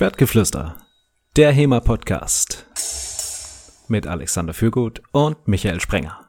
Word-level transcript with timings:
Schwertgeflüster, 0.00 0.76
der 1.36 1.52
HEMA-Podcast 1.52 2.64
mit 3.88 4.06
Alexander 4.06 4.54
Fürgut 4.54 5.02
und 5.12 5.46
Michael 5.46 5.78
Sprenger. 5.78 6.26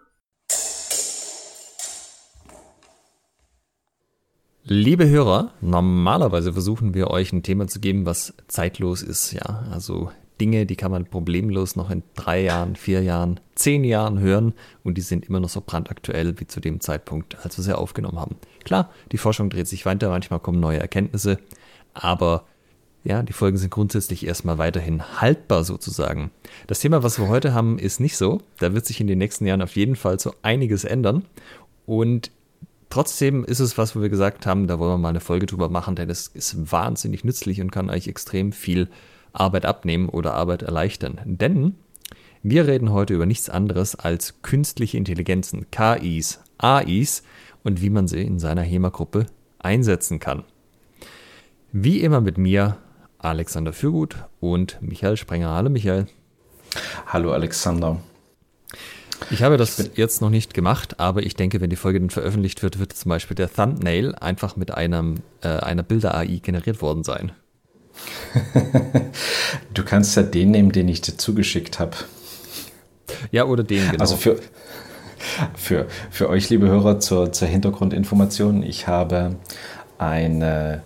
Liebe 4.65 5.07
Hörer, 5.07 5.53
normalerweise 5.61 6.51
versuchen 6.51 6.93
wir 6.93 7.11
euch 7.11 7.31
ein 7.31 7.43
Thema 7.43 7.65
zu 7.67 7.79
geben, 7.79 8.05
was 8.05 8.33
zeitlos 8.49 9.03
ist, 9.03 9.31
ja. 9.31 9.63
Also 9.71 10.11
Dinge, 10.41 10.65
die 10.65 10.75
kann 10.75 10.91
man 10.91 11.05
problemlos 11.05 11.77
noch 11.77 11.91
in 11.91 12.03
drei 12.13 12.41
Jahren, 12.41 12.75
vier 12.75 13.01
Jahren, 13.01 13.39
zehn 13.55 13.85
Jahren 13.85 14.19
hören 14.19 14.53
und 14.83 14.97
die 14.97 15.01
sind 15.01 15.29
immer 15.29 15.39
noch 15.39 15.47
so 15.47 15.63
brandaktuell 15.65 16.37
wie 16.41 16.47
zu 16.47 16.59
dem 16.59 16.81
Zeitpunkt, 16.81 17.37
als 17.45 17.57
wir 17.57 17.63
sie 17.63 17.77
aufgenommen 17.77 18.19
haben. 18.19 18.35
Klar, 18.65 18.89
die 19.13 19.17
Forschung 19.17 19.49
dreht 19.49 19.69
sich 19.69 19.85
weiter, 19.85 20.09
manchmal 20.09 20.41
kommen 20.41 20.59
neue 20.59 20.79
Erkenntnisse, 20.79 21.39
aber 21.93 22.43
ja, 23.03 23.23
die 23.23 23.33
Folgen 23.33 23.57
sind 23.57 23.71
grundsätzlich 23.71 24.25
erstmal 24.25 24.57
weiterhin 24.57 25.21
haltbar 25.21 25.63
sozusagen. 25.63 26.29
Das 26.67 26.79
Thema, 26.79 27.01
was 27.01 27.17
wir 27.17 27.27
heute 27.27 27.53
haben, 27.53 27.79
ist 27.79 27.99
nicht 27.99 28.15
so. 28.15 28.41
Da 28.59 28.73
wird 28.73 28.85
sich 28.85 29.01
in 29.01 29.07
den 29.07 29.17
nächsten 29.17 29.45
Jahren 29.45 29.61
auf 29.61 29.75
jeden 29.75 29.95
Fall 29.95 30.19
so 30.19 30.35
einiges 30.43 30.83
ändern. 30.83 31.25
Und 31.87 32.29
trotzdem 32.91 33.43
ist 33.43 33.59
es 33.59 33.77
was, 33.77 33.95
wo 33.95 34.01
wir 34.01 34.09
gesagt 34.09 34.45
haben, 34.45 34.67
da 34.67 34.77
wollen 34.77 34.91
wir 34.91 34.97
mal 34.99 35.09
eine 35.09 35.19
Folge 35.19 35.47
drüber 35.47 35.69
machen, 35.69 35.95
denn 35.95 36.09
es 36.11 36.27
ist 36.27 36.71
wahnsinnig 36.71 37.23
nützlich 37.23 37.59
und 37.59 37.71
kann 37.71 37.89
euch 37.89 38.07
extrem 38.07 38.51
viel 38.51 38.87
Arbeit 39.33 39.65
abnehmen 39.65 40.09
oder 40.09 40.35
Arbeit 40.35 40.61
erleichtern. 40.61 41.19
Denn 41.25 41.75
wir 42.43 42.67
reden 42.67 42.91
heute 42.91 43.15
über 43.15 43.25
nichts 43.25 43.49
anderes 43.49 43.95
als 43.95 44.41
künstliche 44.43 44.97
Intelligenzen, 44.97 45.67
KIs, 45.71 46.39
AIs 46.59 47.23
und 47.63 47.81
wie 47.81 47.89
man 47.89 48.07
sie 48.07 48.21
in 48.21 48.37
seiner 48.39 48.63
HEMA-Gruppe 48.63 49.25
einsetzen 49.59 50.19
kann. 50.19 50.43
Wie 51.71 52.01
immer 52.01 52.19
mit 52.19 52.37
mir, 52.37 52.77
Alexander 53.23 53.71
Fürgut 53.73 54.15
und 54.39 54.77
Michael 54.81 55.17
Sprenger. 55.17 55.49
Hallo 55.49 55.69
Michael. 55.69 56.07
Hallo 57.05 57.31
Alexander. 57.33 58.01
Ich 59.29 59.43
habe 59.43 59.57
das 59.57 59.91
jetzt 59.95 60.21
noch 60.21 60.31
nicht 60.31 60.53
gemacht, 60.53 60.99
aber 60.99 61.21
ich 61.21 61.35
denke, 61.35 61.61
wenn 61.61 61.69
die 61.69 61.75
Folge 61.75 61.99
dann 61.99 62.09
veröffentlicht 62.09 62.63
wird, 62.63 62.79
wird 62.79 62.93
zum 62.93 63.09
Beispiel 63.09 63.35
der 63.35 63.53
Thumbnail 63.53 64.15
einfach 64.15 64.55
mit 64.55 64.71
einem, 64.71 65.17
äh, 65.41 65.47
einer 65.47 65.83
Bilder-AI 65.83 66.39
generiert 66.41 66.81
worden 66.81 67.03
sein. 67.03 67.31
du 69.73 69.83
kannst 69.83 70.15
ja 70.17 70.23
den 70.23 70.51
nehmen, 70.51 70.71
den 70.71 70.89
ich 70.89 71.01
dir 71.01 71.17
zugeschickt 71.17 71.79
habe. 71.79 71.97
Ja, 73.31 73.45
oder 73.45 73.63
den, 73.63 73.91
genau. 73.91 74.01
Also 74.01 74.15
für, 74.15 74.39
für, 75.53 75.87
für 76.09 76.29
euch, 76.29 76.49
liebe 76.49 76.67
Hörer, 76.67 76.99
zur, 76.99 77.31
zur 77.31 77.47
Hintergrundinformation, 77.47 78.63
ich 78.63 78.87
habe 78.87 79.35
eine 79.99 80.81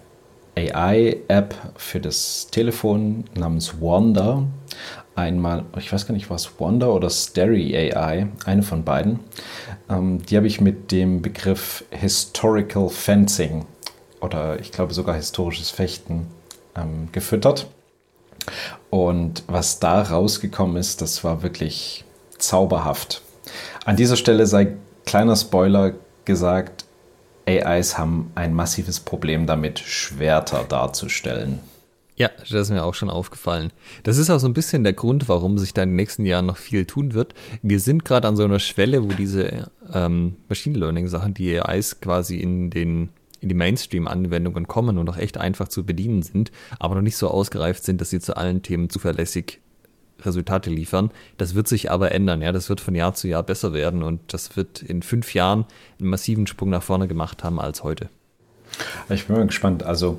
AI-App 0.55 1.55
für 1.75 1.99
das 1.99 2.47
Telefon 2.51 3.25
namens 3.33 3.81
Wanda. 3.81 4.43
Einmal, 5.15 5.65
ich 5.77 5.91
weiß 5.91 6.07
gar 6.07 6.13
nicht, 6.13 6.29
was 6.29 6.59
Wanda 6.59 6.87
oder 6.87 7.09
Stary 7.09 7.75
AI, 7.75 8.27
eine 8.45 8.63
von 8.63 8.83
beiden. 8.83 9.19
Ähm, 9.89 10.25
die 10.25 10.35
habe 10.37 10.47
ich 10.47 10.59
mit 10.61 10.91
dem 10.91 11.21
Begriff 11.21 11.83
Historical 11.91 12.89
Fencing 12.89 13.65
oder 14.21 14.59
ich 14.59 14.71
glaube 14.71 14.93
sogar 14.93 15.15
historisches 15.15 15.69
Fechten 15.69 16.27
ähm, 16.75 17.09
gefüttert. 17.11 17.67
Und 18.89 19.43
was 19.47 19.79
da 19.79 20.01
rausgekommen 20.01 20.77
ist, 20.77 21.01
das 21.01 21.23
war 21.23 21.43
wirklich 21.43 22.03
zauberhaft. 22.37 23.21
An 23.85 23.95
dieser 23.95 24.15
Stelle 24.15 24.45
sei 24.45 24.73
kleiner 25.05 25.35
Spoiler 25.35 25.93
gesagt, 26.25 26.84
AIs 27.47 27.97
haben 27.97 28.31
ein 28.35 28.53
massives 28.53 28.99
Problem 28.99 29.45
damit, 29.45 29.79
Schwerter 29.79 30.63
darzustellen. 30.67 31.59
Ja, 32.17 32.29
das 32.39 32.51
ist 32.51 32.69
mir 32.69 32.83
auch 32.83 32.93
schon 32.93 33.09
aufgefallen. 33.09 33.73
Das 34.03 34.17
ist 34.17 34.29
auch 34.29 34.39
so 34.39 34.47
ein 34.47 34.53
bisschen 34.53 34.83
der 34.83 34.93
Grund, 34.93 35.27
warum 35.27 35.57
sich 35.57 35.73
da 35.73 35.83
in 35.83 35.89
den 35.89 35.95
nächsten 35.97 36.25
Jahren 36.25 36.45
noch 36.45 36.57
viel 36.57 36.85
tun 36.85 37.13
wird. 37.13 37.33
Wir 37.61 37.81
sind 37.81 38.05
gerade 38.05 38.27
an 38.27 38.37
so 38.37 38.43
einer 38.45 38.59
Schwelle, 38.59 39.03
wo 39.03 39.09
diese 39.09 39.69
ähm, 39.93 40.37
Machine 40.47 40.77
Learning-Sachen, 40.77 41.33
die 41.33 41.59
AIs 41.59 41.99
quasi 41.99 42.37
in 42.37 42.69
den 42.69 43.09
in 43.41 43.49
die 43.49 43.55
Mainstream-Anwendungen 43.55 44.67
kommen 44.67 44.97
und 44.97 45.07
auch 45.07 45.17
echt 45.17 45.37
einfach 45.37 45.67
zu 45.67 45.85
bedienen 45.85 46.23
sind, 46.23 46.51
aber 46.79 46.95
noch 46.95 47.03
nicht 47.03 47.17
so 47.17 47.27
ausgereift 47.27 47.83
sind, 47.83 48.01
dass 48.01 48.09
sie 48.09 48.19
zu 48.19 48.35
allen 48.35 48.63
Themen 48.63 48.89
zuverlässig 48.89 49.59
Resultate 50.23 50.69
liefern. 50.69 51.11
Das 51.37 51.55
wird 51.55 51.67
sich 51.67 51.91
aber 51.91 52.11
ändern, 52.11 52.41
ja. 52.41 52.51
Das 52.51 52.69
wird 52.69 52.81
von 52.81 52.95
Jahr 52.95 53.13
zu 53.13 53.27
Jahr 53.27 53.43
besser 53.43 53.73
werden 53.73 54.03
und 54.03 54.21
das 54.33 54.55
wird 54.55 54.81
in 54.81 55.01
fünf 55.01 55.33
Jahren 55.33 55.65
einen 55.99 56.09
massiven 56.09 56.47
Sprung 56.47 56.69
nach 56.69 56.83
vorne 56.83 57.07
gemacht 57.07 57.43
haben 57.43 57.59
als 57.59 57.83
heute. 57.83 58.09
Ich 59.09 59.27
bin 59.27 59.37
mal 59.37 59.45
gespannt. 59.45 59.83
Also 59.83 60.17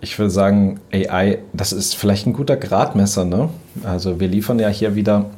ich 0.00 0.18
würde 0.18 0.30
sagen, 0.30 0.80
AI, 0.92 1.38
das 1.52 1.72
ist 1.72 1.96
vielleicht 1.96 2.26
ein 2.26 2.32
guter 2.32 2.56
Gradmesser, 2.56 3.24
ne? 3.24 3.48
Also 3.82 4.20
wir 4.20 4.28
liefern 4.28 4.58
ja 4.58 4.68
hier 4.68 4.94
wieder 4.94 5.30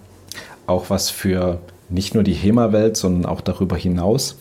auch 0.66 0.90
was 0.90 1.10
für 1.10 1.60
nicht 1.88 2.14
nur 2.14 2.24
die 2.24 2.34
HEMA-Welt, 2.34 2.96
sondern 2.96 3.26
auch 3.26 3.40
darüber 3.40 3.76
hinaus. 3.76 4.38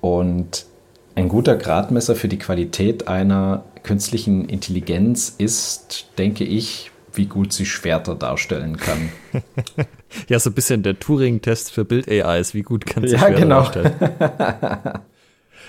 Und 0.00 0.66
ein 1.14 1.28
guter 1.28 1.56
Gradmesser 1.56 2.16
für 2.16 2.28
die 2.28 2.38
Qualität 2.38 3.08
einer 3.08 3.64
künstlichen 3.82 4.48
Intelligenz 4.48 5.34
ist, 5.38 6.08
denke 6.18 6.44
ich, 6.44 6.90
wie 7.16 7.26
gut 7.26 7.52
sie 7.52 7.66
Schwerter 7.66 8.14
darstellen 8.14 8.76
kann. 8.76 9.10
ja, 10.28 10.38
so 10.38 10.50
ein 10.50 10.54
bisschen 10.54 10.82
der 10.82 10.98
Turing-Test 10.98 11.72
für 11.72 11.84
Bild-AIs. 11.84 12.54
Wie 12.54 12.62
gut 12.62 12.86
kann 12.86 13.06
sie 13.06 13.14
ja, 13.14 13.18
Schwerter 13.18 13.40
genau. 13.40 13.62
darstellen? 13.62 13.94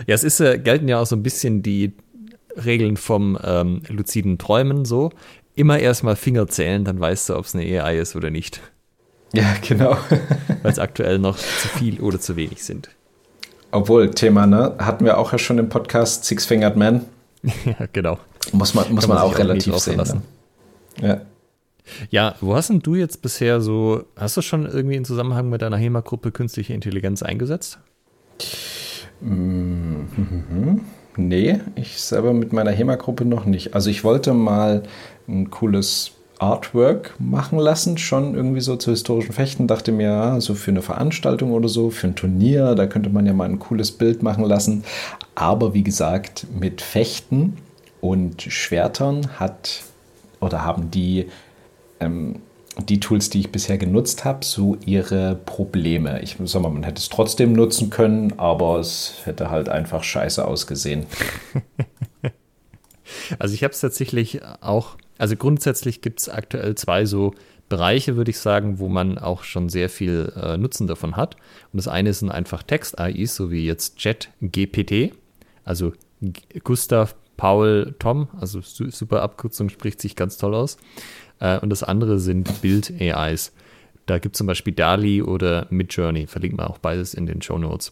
ja, 0.07 0.15
es 0.15 0.23
ist, 0.23 0.39
äh, 0.39 0.57
gelten 0.57 0.87
ja 0.87 0.99
auch 0.99 1.05
so 1.05 1.15
ein 1.15 1.23
bisschen 1.23 1.63
die 1.63 1.93
Regeln 2.65 2.97
vom 2.97 3.37
ähm, 3.43 3.81
luziden 3.87 4.37
Träumen 4.37 4.85
so. 4.85 5.11
Immer 5.55 5.79
erstmal 5.79 6.15
Finger 6.15 6.47
zählen, 6.47 6.85
dann 6.85 6.99
weißt 6.99 7.29
du, 7.29 7.35
ob 7.35 7.45
es 7.45 7.55
eine 7.55 7.63
AI 7.63 7.97
ist 7.97 8.15
oder 8.15 8.29
nicht. 8.29 8.61
Ja, 9.33 9.55
genau. 9.67 9.97
Weil 10.63 10.71
es 10.71 10.79
aktuell 10.79 11.19
noch 11.19 11.37
zu 11.37 11.67
viel 11.69 11.99
oder 11.99 12.19
zu 12.19 12.35
wenig 12.35 12.63
sind. 12.63 12.89
Obwohl, 13.71 14.11
Thema, 14.11 14.47
ne? 14.47 14.75
Hatten 14.79 15.03
wir 15.03 15.17
auch 15.17 15.31
ja 15.31 15.37
schon 15.37 15.57
im 15.57 15.69
Podcast 15.69 16.25
Six-Fingered 16.25 16.77
Man. 16.77 17.05
ja, 17.65 17.87
genau. 17.91 18.19
Muss 18.53 18.73
man, 18.73 18.93
muss 18.93 19.07
man, 19.07 19.17
man 19.17 19.25
auch 19.25 19.37
relativ 19.37 19.77
sehen. 19.77 19.97
Ne? 19.97 20.21
Ja. 21.01 21.21
Ja, 22.09 22.35
wo 22.41 22.55
hast 22.55 22.69
denn 22.69 22.79
du 22.79 22.95
jetzt 22.95 23.21
bisher 23.21 23.61
so, 23.61 24.03
hast 24.15 24.37
du 24.37 24.41
schon 24.41 24.65
irgendwie 24.65 24.95
in 24.95 25.05
Zusammenhang 25.05 25.49
mit 25.49 25.61
deiner 25.61 25.77
HEMA-Gruppe 25.77 26.31
künstliche 26.31 26.73
Intelligenz 26.73 27.23
eingesetzt? 27.23 27.79
Mhm. 29.21 30.81
Nee, 31.15 31.59
ich 31.75 31.99
selber 31.99 32.33
mit 32.33 32.53
meiner 32.53 32.71
HEMA-Gruppe 32.71 33.25
noch 33.25 33.45
nicht. 33.45 33.73
Also 33.73 33.89
ich 33.89 34.03
wollte 34.03 34.33
mal 34.33 34.83
ein 35.27 35.49
cooles 35.49 36.11
Artwork 36.39 37.15
machen 37.19 37.57
lassen, 37.57 37.97
schon 37.97 38.35
irgendwie 38.35 38.61
so 38.61 38.75
zu 38.75 38.91
historischen 38.91 39.33
Fechten. 39.33 39.65
Dachte 39.67 39.91
mir, 39.91 40.03
ja, 40.03 40.41
so 40.41 40.53
für 40.53 40.71
eine 40.71 40.83
Veranstaltung 40.83 41.51
oder 41.51 41.67
so, 41.67 41.89
für 41.89 42.07
ein 42.07 42.15
Turnier, 42.15 42.75
da 42.75 42.85
könnte 42.85 43.09
man 43.09 43.25
ja 43.25 43.33
mal 43.33 43.49
ein 43.49 43.59
cooles 43.59 43.91
Bild 43.91 44.21
machen 44.21 44.43
lassen. 44.43 44.83
Aber 45.33 45.73
wie 45.73 45.83
gesagt, 45.83 46.45
mit 46.59 46.81
Fechten 46.81 47.57
und 48.01 48.43
Schwertern 48.43 49.39
hat 49.39 49.83
oder 50.39 50.63
haben 50.63 50.91
die 50.91 51.25
ähm, 51.99 52.41
die 52.79 52.99
Tools, 52.99 53.29
die 53.29 53.39
ich 53.39 53.51
bisher 53.51 53.77
genutzt 53.77 54.23
habe, 54.23 54.45
so 54.45 54.77
ihre 54.85 55.35
Probleme. 55.35 56.21
Ich 56.21 56.37
sag 56.45 56.61
mal, 56.61 56.69
man 56.69 56.83
hätte 56.83 56.99
es 56.99 57.09
trotzdem 57.09 57.53
nutzen 57.53 57.89
können, 57.89 58.33
aber 58.37 58.79
es 58.79 59.21
hätte 59.25 59.49
halt 59.49 59.69
einfach 59.69 60.03
scheiße 60.03 60.45
ausgesehen. 60.45 61.05
Also 63.39 63.53
ich 63.53 63.63
habe 63.63 63.73
es 63.73 63.79
tatsächlich 63.79 64.41
auch, 64.61 64.97
also 65.17 65.35
grundsätzlich 65.35 66.01
gibt 66.01 66.19
es 66.19 66.29
aktuell 66.29 66.75
zwei 66.75 67.05
so 67.05 67.33
Bereiche, 67.69 68.15
würde 68.15 68.31
ich 68.31 68.39
sagen, 68.39 68.79
wo 68.79 68.87
man 68.87 69.17
auch 69.17 69.43
schon 69.43 69.69
sehr 69.69 69.89
viel 69.89 70.31
äh, 70.35 70.57
Nutzen 70.57 70.87
davon 70.87 71.17
hat. 71.17 71.35
Und 71.73 71.77
das 71.77 71.87
eine 71.87 72.13
sind 72.13 72.31
einfach 72.31 72.63
Text-AIs, 72.63 73.35
so 73.35 73.51
wie 73.51 73.65
jetzt 73.65 73.97
Chat-GPT, 73.97 75.13
also 75.65 75.93
Gustav, 76.63 77.15
Paul, 77.35 77.95
Tom, 77.99 78.29
also 78.39 78.61
super 78.61 79.21
Abkürzung, 79.21 79.69
spricht 79.69 80.01
sich 80.01 80.15
ganz 80.15 80.37
toll 80.37 80.55
aus. 80.55 80.77
Äh, 81.39 81.59
und 81.59 81.69
das 81.69 81.83
andere 81.83 82.19
sind 82.19 82.61
Bild-AIs. 82.61 83.53
Da 84.05 84.19
gibt 84.19 84.35
es 84.35 84.37
zum 84.37 84.47
Beispiel 84.47 84.73
DALI 84.73 85.21
oder 85.21 85.67
Midjourney, 85.69 86.27
verlinken 86.27 86.59
wir 86.59 86.69
auch 86.69 86.77
beides 86.77 87.13
in 87.13 87.25
den 87.25 87.41
Show 87.41 87.57
Notes. 87.57 87.91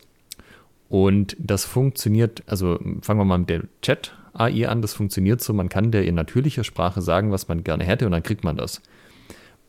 Und 0.87 1.35
das 1.39 1.65
funktioniert, 1.65 2.43
also 2.47 2.79
fangen 3.01 3.19
wir 3.19 3.25
mal 3.25 3.39
mit 3.39 3.49
der 3.49 3.63
Chat-AI 3.81 4.69
an, 4.69 4.81
das 4.81 4.93
funktioniert 4.93 5.41
so, 5.41 5.51
man 5.51 5.67
kann 5.67 5.91
der 5.91 6.05
in 6.05 6.15
natürlicher 6.15 6.63
Sprache 6.63 7.01
sagen, 7.01 7.31
was 7.31 7.47
man 7.47 7.63
gerne 7.63 7.83
hätte 7.83 8.05
und 8.05 8.11
dann 8.13 8.23
kriegt 8.23 8.43
man 8.43 8.55
das. 8.55 8.81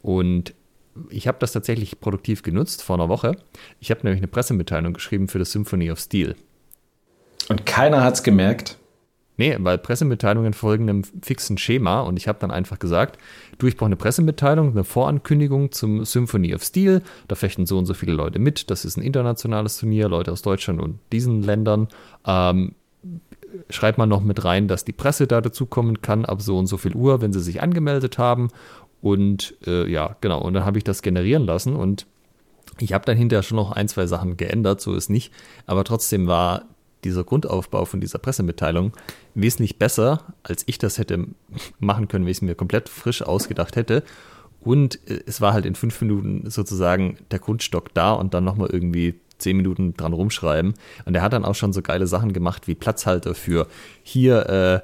Und 0.02 0.54
ich 1.10 1.26
habe 1.26 1.38
das 1.40 1.52
tatsächlich 1.52 2.00
produktiv 2.00 2.42
genutzt 2.42 2.82
vor 2.82 2.96
einer 2.96 3.08
Woche. 3.08 3.36
Ich 3.80 3.90
habe 3.90 4.00
nämlich 4.04 4.20
eine 4.20 4.28
Pressemitteilung 4.28 4.92
geschrieben 4.92 5.28
für 5.28 5.38
das 5.38 5.52
Symphony 5.52 5.90
of 5.90 5.98
Steel. 5.98 6.36
Und 7.48 7.66
keiner 7.66 8.02
hat 8.02 8.14
es 8.14 8.22
gemerkt. 8.22 8.78
Nee, 9.38 9.56
weil 9.60 9.78
Pressemitteilungen 9.78 10.54
folgen 10.54 10.88
einem 10.88 11.04
fixen 11.22 11.58
Schema 11.58 12.00
und 12.00 12.16
ich 12.16 12.26
habe 12.26 12.38
dann 12.40 12.50
einfach 12.50 12.78
gesagt, 12.78 13.18
du, 13.58 13.66
ich 13.66 13.76
brauche 13.76 13.86
eine 13.86 13.96
Pressemitteilung, 13.96 14.70
eine 14.70 14.84
Vorankündigung 14.84 15.72
zum 15.72 16.04
Symphony 16.04 16.54
of 16.54 16.62
Steel. 16.62 17.02
Da 17.28 17.34
fechten 17.34 17.66
so 17.66 17.76
und 17.76 17.86
so 17.86 17.94
viele 17.94 18.14
Leute 18.14 18.38
mit. 18.38 18.70
Das 18.70 18.84
ist 18.84 18.96
ein 18.96 19.02
internationales 19.02 19.78
Turnier, 19.78 20.08
Leute 20.08 20.32
aus 20.32 20.42
Deutschland 20.42 20.80
und 20.80 20.98
diesen 21.12 21.42
Ländern. 21.42 21.88
Ähm, 22.26 22.74
schreibt 23.70 23.98
man 23.98 24.08
noch 24.08 24.22
mit 24.22 24.44
rein, 24.44 24.68
dass 24.68 24.84
die 24.84 24.92
Presse 24.92 25.26
da 25.26 25.40
dazukommen 25.40 26.02
kann, 26.02 26.24
ab 26.24 26.42
so 26.42 26.58
und 26.58 26.66
so 26.66 26.76
viel 26.76 26.94
Uhr, 26.94 27.20
wenn 27.20 27.32
sie 27.32 27.40
sich 27.40 27.62
angemeldet 27.62 28.18
haben. 28.18 28.48
Und 29.02 29.54
äh, 29.66 29.90
ja, 29.90 30.16
genau. 30.20 30.40
Und 30.40 30.54
dann 30.54 30.64
habe 30.64 30.78
ich 30.78 30.84
das 30.84 31.02
generieren 31.02 31.44
lassen 31.44 31.76
und 31.76 32.06
ich 32.78 32.92
habe 32.92 33.04
dann 33.04 33.16
hinterher 33.16 33.42
schon 33.42 33.56
noch 33.56 33.72
ein, 33.72 33.88
zwei 33.88 34.06
Sachen 34.06 34.36
geändert, 34.36 34.80
so 34.80 34.94
ist 34.94 35.08
nicht. 35.08 35.32
Aber 35.66 35.84
trotzdem 35.84 36.26
war 36.26 36.64
dieser 37.06 37.24
Grundaufbau 37.24 37.84
von 37.84 38.00
dieser 38.00 38.18
Pressemitteilung 38.18 38.92
wesentlich 39.34 39.78
besser, 39.78 40.24
als 40.42 40.64
ich 40.66 40.78
das 40.78 40.98
hätte 40.98 41.26
machen 41.78 42.08
können, 42.08 42.24
wenn 42.24 42.30
ich 42.30 42.38
es 42.38 42.42
mir 42.42 42.54
komplett 42.54 42.88
frisch 42.88 43.22
ausgedacht 43.22 43.76
hätte. 43.76 44.02
Und 44.60 44.98
äh, 45.08 45.22
es 45.26 45.40
war 45.40 45.52
halt 45.52 45.66
in 45.66 45.74
fünf 45.74 46.00
Minuten 46.00 46.50
sozusagen 46.50 47.18
der 47.30 47.38
Grundstock 47.38 47.94
da 47.94 48.12
und 48.12 48.34
dann 48.34 48.44
nochmal 48.44 48.70
irgendwie 48.70 49.20
zehn 49.38 49.56
Minuten 49.56 49.94
dran 49.94 50.12
rumschreiben. 50.12 50.74
Und 51.04 51.14
er 51.14 51.22
hat 51.22 51.32
dann 51.32 51.44
auch 51.44 51.54
schon 51.54 51.72
so 51.72 51.82
geile 51.82 52.06
Sachen 52.06 52.32
gemacht 52.32 52.66
wie 52.66 52.74
Platzhalter 52.74 53.34
für 53.34 53.66
hier 54.02 54.48
äh, 54.48 54.80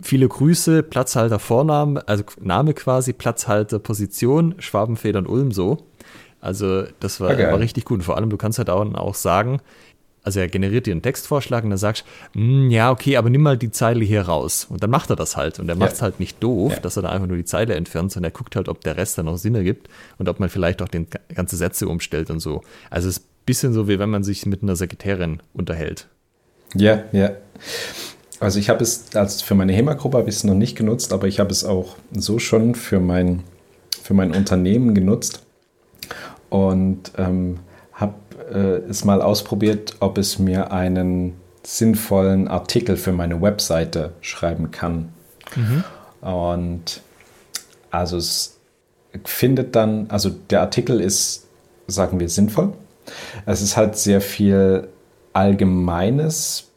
viele 0.00 0.28
Grüße, 0.28 0.82
Platzhalter 0.82 1.38
Vorname, 1.38 2.06
also 2.08 2.24
Name 2.40 2.74
quasi, 2.74 3.12
Platzhalter 3.12 3.78
Position, 3.78 4.54
Schwabenfedern 4.58 5.26
Ulm 5.26 5.52
so. 5.52 5.78
Also 6.40 6.84
das 7.00 7.20
war, 7.20 7.32
okay. 7.32 7.50
war 7.50 7.58
richtig 7.58 7.84
gut. 7.84 7.98
Und 7.98 8.04
vor 8.04 8.16
allem, 8.16 8.30
du 8.30 8.36
kannst 8.36 8.58
halt 8.58 8.70
auch 8.70 9.14
sagen, 9.14 9.60
also 10.22 10.40
er 10.40 10.48
generiert 10.48 10.86
dir 10.86 10.92
einen 10.92 11.02
Textvorschlag 11.02 11.64
und 11.64 11.70
dann 11.70 11.78
sagst 11.78 12.04
hm, 12.32 12.70
ja, 12.70 12.90
okay, 12.90 13.16
aber 13.16 13.30
nimm 13.30 13.42
mal 13.42 13.56
die 13.56 13.70
Zeile 13.70 14.04
hier 14.04 14.22
raus. 14.22 14.66
Und 14.68 14.82
dann 14.82 14.90
macht 14.90 15.10
er 15.10 15.16
das 15.16 15.36
halt. 15.36 15.58
Und 15.58 15.68
er 15.68 15.76
macht 15.76 15.92
es 15.92 15.98
ja. 15.98 16.04
halt 16.04 16.20
nicht 16.20 16.42
doof, 16.42 16.74
ja. 16.74 16.80
dass 16.80 16.96
er 16.96 17.02
da 17.02 17.10
einfach 17.10 17.26
nur 17.26 17.36
die 17.36 17.44
Zeile 17.44 17.74
entfernt, 17.74 18.12
sondern 18.12 18.30
er 18.30 18.36
guckt 18.36 18.56
halt, 18.56 18.68
ob 18.68 18.82
der 18.82 18.96
Rest 18.96 19.18
dann 19.18 19.26
noch 19.26 19.38
Sinn 19.38 19.54
ergibt 19.54 19.88
und 20.18 20.28
ob 20.28 20.40
man 20.40 20.48
vielleicht 20.48 20.82
auch 20.82 20.88
den 20.88 21.06
ganze 21.34 21.56
Sätze 21.56 21.88
umstellt 21.88 22.30
und 22.30 22.40
so. 22.40 22.62
Also 22.90 23.08
es 23.08 23.18
ist 23.18 23.24
ein 23.24 23.44
bisschen 23.46 23.72
so, 23.72 23.88
wie 23.88 23.98
wenn 23.98 24.10
man 24.10 24.22
sich 24.22 24.44
mit 24.46 24.62
einer 24.62 24.76
Sekretärin 24.76 25.40
unterhält. 25.54 26.06
Ja, 26.74 27.04
ja. 27.12 27.32
Also 28.40 28.58
ich 28.58 28.70
habe 28.70 28.82
es 28.82 29.14
als 29.14 29.42
für 29.42 29.54
meine 29.54 29.72
HEMA-Gruppe 29.72 30.18
habe 30.18 30.28
ich 30.28 30.36
es 30.36 30.44
noch 30.44 30.54
nicht 30.54 30.76
genutzt, 30.76 31.12
aber 31.12 31.26
ich 31.26 31.40
habe 31.40 31.50
es 31.50 31.64
auch 31.64 31.96
so 32.12 32.38
schon 32.38 32.74
für 32.74 33.00
mein, 33.00 33.42
für 34.02 34.14
mein 34.14 34.34
Unternehmen 34.34 34.94
genutzt 34.94 35.42
und 36.48 37.12
ähm, 37.18 37.58
äh, 38.52 38.88
es 38.88 39.04
mal 39.04 39.22
ausprobiert, 39.22 39.96
ob 40.00 40.18
es 40.18 40.38
mir 40.38 40.72
einen 40.72 41.34
sinnvollen 41.62 42.48
Artikel 42.48 42.96
für 42.96 43.12
meine 43.12 43.40
Webseite 43.40 44.12
schreiben 44.20 44.70
kann. 44.70 45.12
Mhm. 45.54 45.84
Und 46.26 47.02
also 47.90 48.16
es 48.16 48.58
findet 49.24 49.74
dann, 49.76 50.06
also 50.08 50.30
der 50.30 50.60
Artikel 50.60 51.00
ist, 51.00 51.48
sagen 51.86 52.20
wir, 52.20 52.28
sinnvoll. 52.28 52.72
Es 53.46 53.60
ist 53.62 53.76
halt 53.76 53.96
sehr 53.96 54.20
viel 54.20 54.88
Allgemeines, 55.32 56.70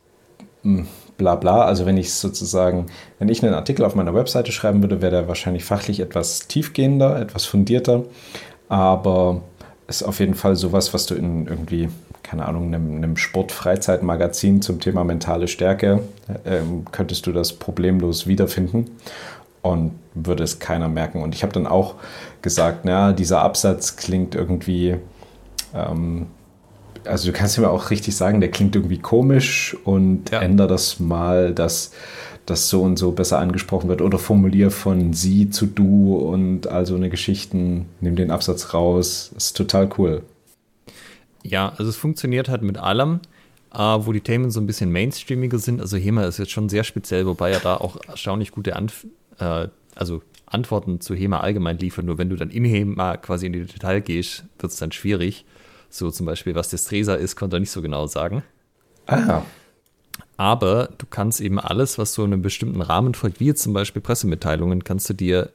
hm, 0.63 0.87
bla 1.17 1.35
bla. 1.35 1.65
Also 1.65 1.85
wenn 1.85 1.97
ich 1.97 2.13
sozusagen, 2.13 2.87
wenn 3.19 3.29
ich 3.29 3.43
einen 3.43 3.53
Artikel 3.53 3.85
auf 3.85 3.95
meiner 3.95 4.13
Webseite 4.13 4.51
schreiben 4.51 4.81
würde, 4.81 5.01
wäre 5.01 5.11
der 5.11 5.27
wahrscheinlich 5.27 5.65
fachlich 5.65 5.99
etwas 5.99 6.47
tiefgehender, 6.47 7.19
etwas 7.19 7.45
fundierter. 7.45 8.03
Aber 8.69 9.41
ist 9.93 10.03
auf 10.03 10.19
jeden 10.19 10.33
Fall 10.33 10.55
sowas, 10.55 10.93
was 10.93 11.05
du 11.05 11.13
in 11.13 11.45
irgendwie, 11.45 11.87
keine 12.23 12.45
Ahnung, 12.45 12.73
einem, 12.73 12.97
einem 12.97 13.17
Sport-Freizeitmagazin 13.17 14.61
zum 14.61 14.79
Thema 14.79 15.03
mentale 15.03 15.47
Stärke, 15.47 16.01
äh, 16.43 16.61
könntest 16.91 17.27
du 17.27 17.31
das 17.31 17.53
problemlos 17.53 18.25
wiederfinden 18.25 18.89
und 19.61 19.91
würde 20.15 20.43
es 20.43 20.57
keiner 20.57 20.87
merken. 20.87 21.21
Und 21.21 21.35
ich 21.35 21.43
habe 21.43 21.53
dann 21.53 21.67
auch 21.67 21.95
gesagt, 22.41 22.85
na, 22.85 23.13
dieser 23.13 23.41
Absatz 23.41 23.95
klingt 23.95 24.33
irgendwie, 24.33 24.97
ähm, 25.75 26.27
also 27.05 27.31
du 27.31 27.37
kannst 27.37 27.59
mir 27.59 27.69
auch 27.69 27.91
richtig 27.91 28.15
sagen, 28.15 28.41
der 28.41 28.49
klingt 28.49 28.75
irgendwie 28.75 28.99
komisch 28.99 29.77
und 29.83 30.31
ja. 30.31 30.41
ändere 30.41 30.69
das 30.69 30.99
mal, 30.99 31.53
dass 31.53 31.91
das 32.45 32.69
so 32.69 32.81
und 32.81 32.97
so 32.97 33.11
besser 33.11 33.39
angesprochen 33.39 33.89
wird 33.89 34.01
oder 34.01 34.19
formulier 34.19 34.71
von 34.71 35.13
sie 35.13 35.49
zu 35.49 35.65
du 35.65 36.15
und 36.15 36.67
also 36.67 36.95
eine 36.95 37.09
Geschichten, 37.09 37.85
nimm 38.01 38.15
den 38.15 38.31
Absatz 38.31 38.73
raus. 38.73 39.31
ist 39.35 39.55
total 39.55 39.89
cool. 39.97 40.23
Ja, 41.43 41.69
also 41.77 41.89
es 41.89 41.95
funktioniert 41.95 42.49
halt 42.49 42.61
mit 42.61 42.77
allem, 42.77 43.19
äh, 43.73 43.77
wo 43.77 44.11
die 44.11 44.21
Themen 44.21 44.51
so 44.51 44.59
ein 44.59 44.67
bisschen 44.67 44.91
mainstreamiger 44.91 45.59
sind. 45.59 45.81
Also 45.81 45.97
HEMA 45.97 46.25
ist 46.25 46.37
jetzt 46.37 46.51
schon 46.51 46.69
sehr 46.69 46.83
speziell, 46.83 47.25
wobei 47.25 47.51
er 47.51 47.59
da 47.59 47.77
auch 47.77 47.97
erstaunlich 48.07 48.51
gute 48.51 48.75
Anf 48.75 49.05
äh, 49.39 49.67
also 49.95 50.21
Antworten 50.45 51.01
zu 51.01 51.15
HEMA 51.15 51.39
allgemein 51.39 51.77
liefert. 51.77 52.05
Nur 52.05 52.17
wenn 52.17 52.29
du 52.29 52.35
dann 52.35 52.49
in 52.49 52.65
HEMA 52.65 53.17
quasi 53.17 53.47
in 53.47 53.53
die 53.53 53.65
Detail 53.65 54.01
gehst, 54.01 54.45
wird 54.59 54.71
es 54.71 54.79
dann 54.79 54.91
schwierig. 54.91 55.45
So 55.89 56.11
zum 56.11 56.25
Beispiel, 56.25 56.55
was 56.55 56.69
das 56.69 56.85
Tresa 56.85 57.15
ist, 57.15 57.35
konnte 57.35 57.57
er 57.57 57.59
nicht 57.59 57.71
so 57.71 57.81
genau 57.81 58.07
sagen. 58.07 58.43
Ah. 59.05 59.43
Aber 60.43 60.89
du 60.97 61.05
kannst 61.09 61.39
eben 61.39 61.57
alles, 61.57 61.97
was 61.97 62.13
so 62.13 62.21
einen 62.25 62.41
bestimmten 62.41 62.81
Rahmen 62.81 63.13
folgt, 63.13 63.39
wie 63.39 63.45
jetzt 63.45 63.63
zum 63.63 63.71
Beispiel 63.71 64.01
Pressemitteilungen, 64.01 64.83
kannst 64.83 65.09
du 65.09 65.13
dir 65.13 65.51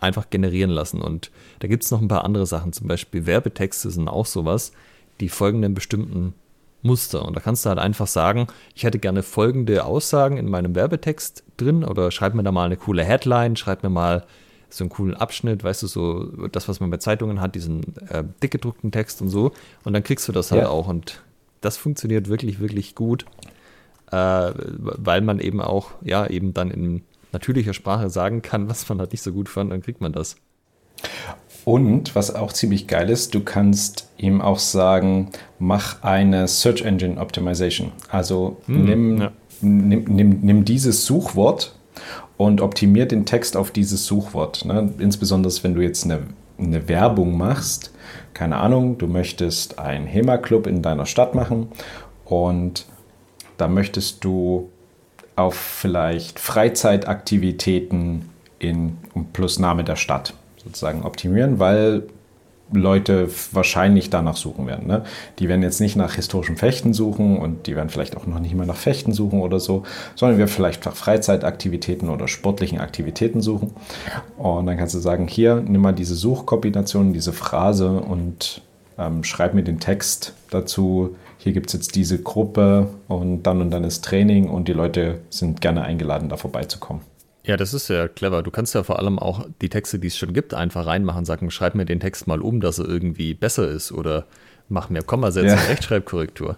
einfach 0.00 0.30
generieren 0.30 0.70
lassen. 0.70 1.02
Und 1.02 1.30
da 1.58 1.68
gibt 1.68 1.84
es 1.84 1.90
noch 1.90 2.00
ein 2.00 2.08
paar 2.08 2.24
andere 2.24 2.46
Sachen, 2.46 2.72
zum 2.72 2.88
Beispiel 2.88 3.26
Werbetexte 3.26 3.90
sind 3.90 4.08
auch 4.08 4.24
sowas, 4.24 4.72
die 5.20 5.28
folgen 5.28 5.62
einem 5.62 5.74
bestimmten 5.74 6.32
Muster. 6.80 7.26
Und 7.26 7.36
da 7.36 7.40
kannst 7.40 7.66
du 7.66 7.68
halt 7.68 7.78
einfach 7.78 8.06
sagen, 8.06 8.46
ich 8.74 8.84
hätte 8.84 8.98
gerne 8.98 9.22
folgende 9.22 9.84
Aussagen 9.84 10.38
in 10.38 10.48
meinem 10.48 10.74
Werbetext 10.74 11.44
drin 11.58 11.84
oder 11.84 12.10
schreib 12.10 12.32
mir 12.32 12.42
da 12.42 12.52
mal 12.52 12.64
eine 12.64 12.78
coole 12.78 13.04
Headline, 13.04 13.56
schreib 13.56 13.82
mir 13.82 13.90
mal 13.90 14.24
so 14.70 14.84
einen 14.84 14.88
coolen 14.88 15.14
Abschnitt, 15.14 15.62
weißt 15.62 15.82
du, 15.82 15.86
so 15.88 16.48
das, 16.48 16.70
was 16.70 16.80
man 16.80 16.88
bei 16.88 16.96
Zeitungen 16.96 17.42
hat, 17.42 17.54
diesen 17.54 17.82
äh, 18.08 18.24
dick 18.42 18.52
gedruckten 18.52 18.92
Text 18.92 19.20
und 19.20 19.28
so. 19.28 19.52
Und 19.84 19.92
dann 19.92 20.02
kriegst 20.02 20.26
du 20.26 20.32
das 20.32 20.52
halt 20.52 20.62
ja. 20.62 20.68
auch. 20.70 20.88
Und 20.88 21.22
das 21.60 21.76
funktioniert 21.76 22.30
wirklich, 22.30 22.60
wirklich 22.60 22.94
gut 22.94 23.26
äh, 24.12 24.52
weil 24.54 25.22
man 25.22 25.40
eben 25.40 25.60
auch, 25.60 25.90
ja, 26.02 26.26
eben 26.26 26.54
dann 26.54 26.70
in 26.70 27.02
natürlicher 27.32 27.72
Sprache 27.72 28.10
sagen 28.10 28.42
kann, 28.42 28.68
was 28.68 28.88
man 28.88 28.98
halt 28.98 29.12
nicht 29.12 29.22
so 29.22 29.32
gut 29.32 29.48
fand, 29.48 29.72
dann 29.72 29.82
kriegt 29.82 30.00
man 30.00 30.12
das. 30.12 30.36
Und 31.64 32.14
was 32.14 32.34
auch 32.34 32.52
ziemlich 32.52 32.86
geil 32.86 33.08
ist, 33.08 33.34
du 33.34 33.40
kannst 33.40 34.08
ihm 34.18 34.40
auch 34.40 34.58
sagen, 34.58 35.30
mach 35.58 36.02
eine 36.02 36.48
Search 36.48 36.82
Engine 36.82 37.20
Optimization. 37.20 37.92
Also 38.08 38.58
hm, 38.66 38.84
nimm, 38.84 39.18
ja. 39.18 39.32
nimm, 39.60 40.04
nimm, 40.04 40.40
nimm 40.42 40.64
dieses 40.64 41.06
Suchwort 41.06 41.74
und 42.36 42.60
optimier 42.60 43.06
den 43.06 43.26
Text 43.26 43.56
auf 43.56 43.70
dieses 43.70 44.06
Suchwort. 44.06 44.64
Ne? 44.64 44.92
Insbesondere 44.98 45.52
wenn 45.62 45.74
du 45.74 45.82
jetzt 45.82 46.04
eine, 46.04 46.20
eine 46.58 46.88
Werbung 46.88 47.38
machst, 47.38 47.92
keine 48.34 48.56
Ahnung, 48.56 48.98
du 48.98 49.06
möchtest 49.06 49.78
einen 49.78 50.06
HEMA-Club 50.06 50.66
in 50.66 50.82
deiner 50.82 51.06
Stadt 51.06 51.34
machen 51.34 51.68
und 52.24 52.86
da 53.56 53.68
möchtest 53.68 54.24
du 54.24 54.70
auf 55.36 55.54
vielleicht 55.54 56.38
Freizeitaktivitäten 56.38 58.28
in 58.58 58.98
plus 59.32 59.58
Name 59.58 59.84
der 59.84 59.96
Stadt 59.96 60.34
sozusagen 60.62 61.02
optimieren, 61.02 61.58
weil 61.58 62.04
Leute 62.72 63.28
wahrscheinlich 63.52 64.10
danach 64.10 64.36
suchen 64.36 64.66
werden. 64.66 64.86
Ne? 64.86 65.04
Die 65.38 65.48
werden 65.48 65.62
jetzt 65.62 65.80
nicht 65.80 65.96
nach 65.96 66.14
historischem 66.14 66.56
Fechten 66.56 66.94
suchen 66.94 67.38
und 67.38 67.66
die 67.66 67.76
werden 67.76 67.90
vielleicht 67.90 68.16
auch 68.16 68.26
noch 68.26 68.38
nicht 68.38 68.54
mal 68.54 68.66
nach 68.66 68.76
Fechten 68.76 69.12
suchen 69.12 69.40
oder 69.40 69.60
so, 69.60 69.82
sondern 70.14 70.38
wir 70.38 70.48
vielleicht 70.48 70.84
nach 70.86 70.94
Freizeitaktivitäten 70.94 72.08
oder 72.08 72.28
sportlichen 72.28 72.80
Aktivitäten 72.80 73.42
suchen. 73.42 73.72
Und 74.38 74.66
dann 74.66 74.78
kannst 74.78 74.94
du 74.94 75.00
sagen, 75.00 75.28
hier, 75.28 75.56
nimm 75.56 75.82
mal 75.82 75.92
diese 75.92 76.14
Suchkombination, 76.14 77.12
diese 77.12 77.32
Phrase 77.32 77.90
und 77.90 78.62
ähm, 79.02 79.24
schreib 79.24 79.54
mir 79.54 79.62
den 79.62 79.80
Text 79.80 80.34
dazu, 80.50 81.16
hier 81.38 81.52
gibt 81.52 81.68
es 81.68 81.72
jetzt 81.72 81.96
diese 81.96 82.22
Gruppe 82.22 82.88
und 83.08 83.42
dann 83.42 83.60
und 83.60 83.70
dann 83.70 83.84
ist 83.84 84.04
Training 84.04 84.48
und 84.48 84.68
die 84.68 84.72
Leute 84.72 85.20
sind 85.30 85.60
gerne 85.60 85.82
eingeladen, 85.82 86.28
da 86.28 86.36
vorbeizukommen. 86.36 87.02
Ja, 87.44 87.56
das 87.56 87.74
ist 87.74 87.88
ja 87.88 88.06
clever. 88.06 88.42
Du 88.44 88.52
kannst 88.52 88.74
ja 88.74 88.84
vor 88.84 89.00
allem 89.00 89.18
auch 89.18 89.46
die 89.60 89.68
Texte, 89.68 89.98
die 89.98 90.06
es 90.06 90.16
schon 90.16 90.32
gibt, 90.32 90.54
einfach 90.54 90.86
reinmachen, 90.86 91.24
sagen, 91.24 91.50
schreib 91.50 91.74
mir 91.74 91.84
den 91.84 91.98
Text 91.98 92.28
mal 92.28 92.40
um, 92.40 92.60
dass 92.60 92.78
er 92.78 92.88
irgendwie 92.88 93.34
besser 93.34 93.68
ist 93.68 93.90
oder 93.90 94.26
mach 94.68 94.90
mir 94.90 95.02
Kommasätze 95.02 95.56
ja. 95.56 95.60
Rechtschreibkorrektur. 95.68 96.56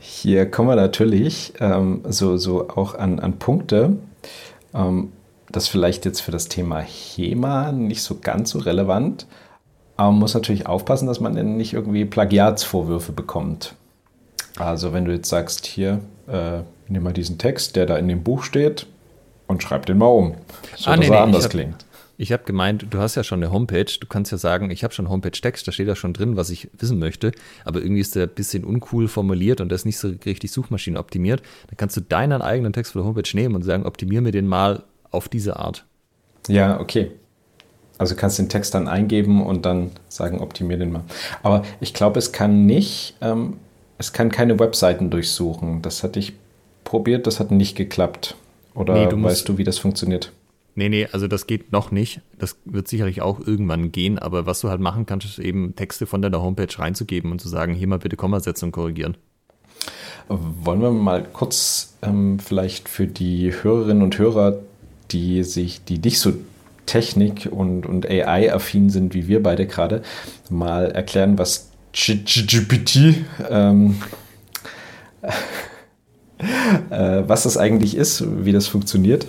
Hier 0.00 0.50
kommen 0.50 0.68
wir 0.68 0.76
natürlich 0.76 1.52
ähm, 1.60 2.02
so, 2.08 2.36
so 2.36 2.68
auch 2.68 2.96
an, 2.96 3.20
an 3.20 3.38
Punkte, 3.38 3.96
ähm, 4.74 5.12
das 5.50 5.68
vielleicht 5.68 6.04
jetzt 6.04 6.20
für 6.20 6.32
das 6.32 6.48
Thema 6.48 6.80
HEMA 6.80 7.70
nicht 7.70 8.02
so 8.02 8.18
ganz 8.20 8.50
so 8.50 8.58
relevant, 8.58 9.26
aber 10.00 10.12
man 10.12 10.20
muss 10.20 10.32
natürlich 10.32 10.66
aufpassen, 10.66 11.06
dass 11.06 11.20
man 11.20 11.34
dann 11.34 11.58
nicht 11.58 11.74
irgendwie 11.74 12.06
Plagiatsvorwürfe 12.06 13.12
bekommt. 13.12 13.74
Also 14.56 14.94
wenn 14.94 15.04
du 15.04 15.12
jetzt 15.12 15.28
sagst, 15.28 15.66
hier, 15.66 16.00
äh, 16.26 16.60
nimm 16.88 17.02
mal 17.02 17.12
diesen 17.12 17.36
Text, 17.36 17.76
der 17.76 17.84
da 17.84 17.98
in 17.98 18.08
dem 18.08 18.22
Buch 18.22 18.42
steht 18.42 18.86
und 19.46 19.62
schreib 19.62 19.84
den 19.84 19.98
mal 19.98 20.06
um, 20.06 20.36
so 20.74 20.90
ah, 20.90 20.96
dass 20.96 21.06
nee, 21.06 21.14
er 21.14 21.20
anders 21.20 21.44
hab, 21.44 21.50
klingt. 21.50 21.84
Ich 22.16 22.32
habe 22.32 22.44
gemeint, 22.44 22.86
du 22.88 22.98
hast 22.98 23.14
ja 23.14 23.24
schon 23.24 23.42
eine 23.42 23.52
Homepage, 23.52 23.84
du 24.00 24.06
kannst 24.06 24.32
ja 24.32 24.38
sagen, 24.38 24.70
ich 24.70 24.84
habe 24.84 24.94
schon 24.94 25.10
Homepage-Text, 25.10 25.68
da 25.68 25.72
steht 25.72 25.86
ja 25.86 25.94
schon 25.94 26.14
drin, 26.14 26.34
was 26.34 26.48
ich 26.48 26.70
wissen 26.78 26.98
möchte, 26.98 27.32
aber 27.66 27.82
irgendwie 27.82 28.00
ist 28.00 28.16
der 28.16 28.22
ein 28.22 28.34
bisschen 28.34 28.64
uncool 28.64 29.06
formuliert 29.06 29.60
und 29.60 29.68
der 29.68 29.76
ist 29.76 29.84
nicht 29.84 29.98
so 29.98 30.14
richtig 30.24 30.50
Suchmaschinen 30.50 30.96
optimiert. 30.96 31.42
Dann 31.68 31.76
kannst 31.76 31.98
du 31.98 32.00
deinen 32.00 32.40
eigenen 32.40 32.72
Text 32.72 32.92
für 32.92 33.00
die 33.00 33.04
Homepage 33.04 33.36
nehmen 33.36 33.54
und 33.54 33.64
sagen, 33.64 33.84
optimier 33.84 34.22
mir 34.22 34.32
den 34.32 34.46
mal 34.46 34.82
auf 35.10 35.28
diese 35.28 35.56
Art. 35.56 35.84
Ja, 36.48 36.80
okay. 36.80 37.10
Also 38.00 38.14
kannst 38.14 38.38
den 38.38 38.48
Text 38.48 38.72
dann 38.72 38.88
eingeben 38.88 39.44
und 39.44 39.66
dann 39.66 39.90
sagen, 40.08 40.40
optimier 40.40 40.78
den 40.78 40.90
mal. 40.90 41.04
Aber 41.42 41.64
ich 41.80 41.92
glaube, 41.92 42.18
es 42.18 42.32
kann 42.32 42.64
nicht, 42.64 43.14
ähm, 43.20 43.58
es 43.98 44.14
kann 44.14 44.30
keine 44.30 44.58
Webseiten 44.58 45.10
durchsuchen. 45.10 45.82
Das 45.82 46.02
hatte 46.02 46.18
ich 46.18 46.32
probiert, 46.82 47.26
das 47.26 47.40
hat 47.40 47.50
nicht 47.50 47.76
geklappt. 47.76 48.36
Oder 48.74 48.94
nee, 48.94 49.06
du 49.06 49.22
weißt 49.22 49.46
du, 49.46 49.58
wie 49.58 49.64
das 49.64 49.76
funktioniert? 49.76 50.32
Nee, 50.74 50.88
nee, 50.88 51.08
also 51.12 51.28
das 51.28 51.46
geht 51.46 51.72
noch 51.72 51.90
nicht. 51.90 52.22
Das 52.38 52.56
wird 52.64 52.88
sicherlich 52.88 53.20
auch 53.20 53.38
irgendwann 53.38 53.92
gehen, 53.92 54.18
aber 54.18 54.46
was 54.46 54.60
du 54.60 54.70
halt 54.70 54.80
machen 54.80 55.04
kannst, 55.04 55.26
ist 55.26 55.38
eben 55.38 55.76
Texte 55.76 56.06
von 56.06 56.22
deiner 56.22 56.40
Homepage 56.40 56.78
reinzugeben 56.78 57.30
und 57.30 57.42
zu 57.42 57.50
sagen, 57.50 57.74
hier 57.74 57.86
mal 57.86 57.98
bitte 57.98 58.16
Kommasetzung 58.16 58.72
korrigieren. 58.72 59.18
Wollen 60.28 60.80
wir 60.80 60.90
mal 60.90 61.22
kurz 61.30 61.98
ähm, 62.00 62.38
vielleicht 62.38 62.88
für 62.88 63.06
die 63.06 63.52
Hörerinnen 63.52 64.02
und 64.02 64.16
Hörer, 64.16 64.58
die 65.10 65.44
sich, 65.44 65.84
die 65.84 65.98
nicht 65.98 66.18
so 66.18 66.32
Technik 66.90 67.48
und, 67.48 67.86
und 67.86 68.04
AI-affin 68.10 68.90
sind, 68.90 69.14
wie 69.14 69.28
wir 69.28 69.40
beide 69.40 69.64
gerade, 69.68 70.02
mal 70.48 70.90
erklären, 70.90 71.38
was 71.38 71.70
GPT, 71.92 73.14
ähm, 73.48 74.02
äh, 76.90 77.22
was 77.28 77.44
das 77.44 77.56
eigentlich 77.56 77.96
ist, 77.96 78.24
wie 78.44 78.50
das 78.50 78.66
funktioniert. 78.66 79.28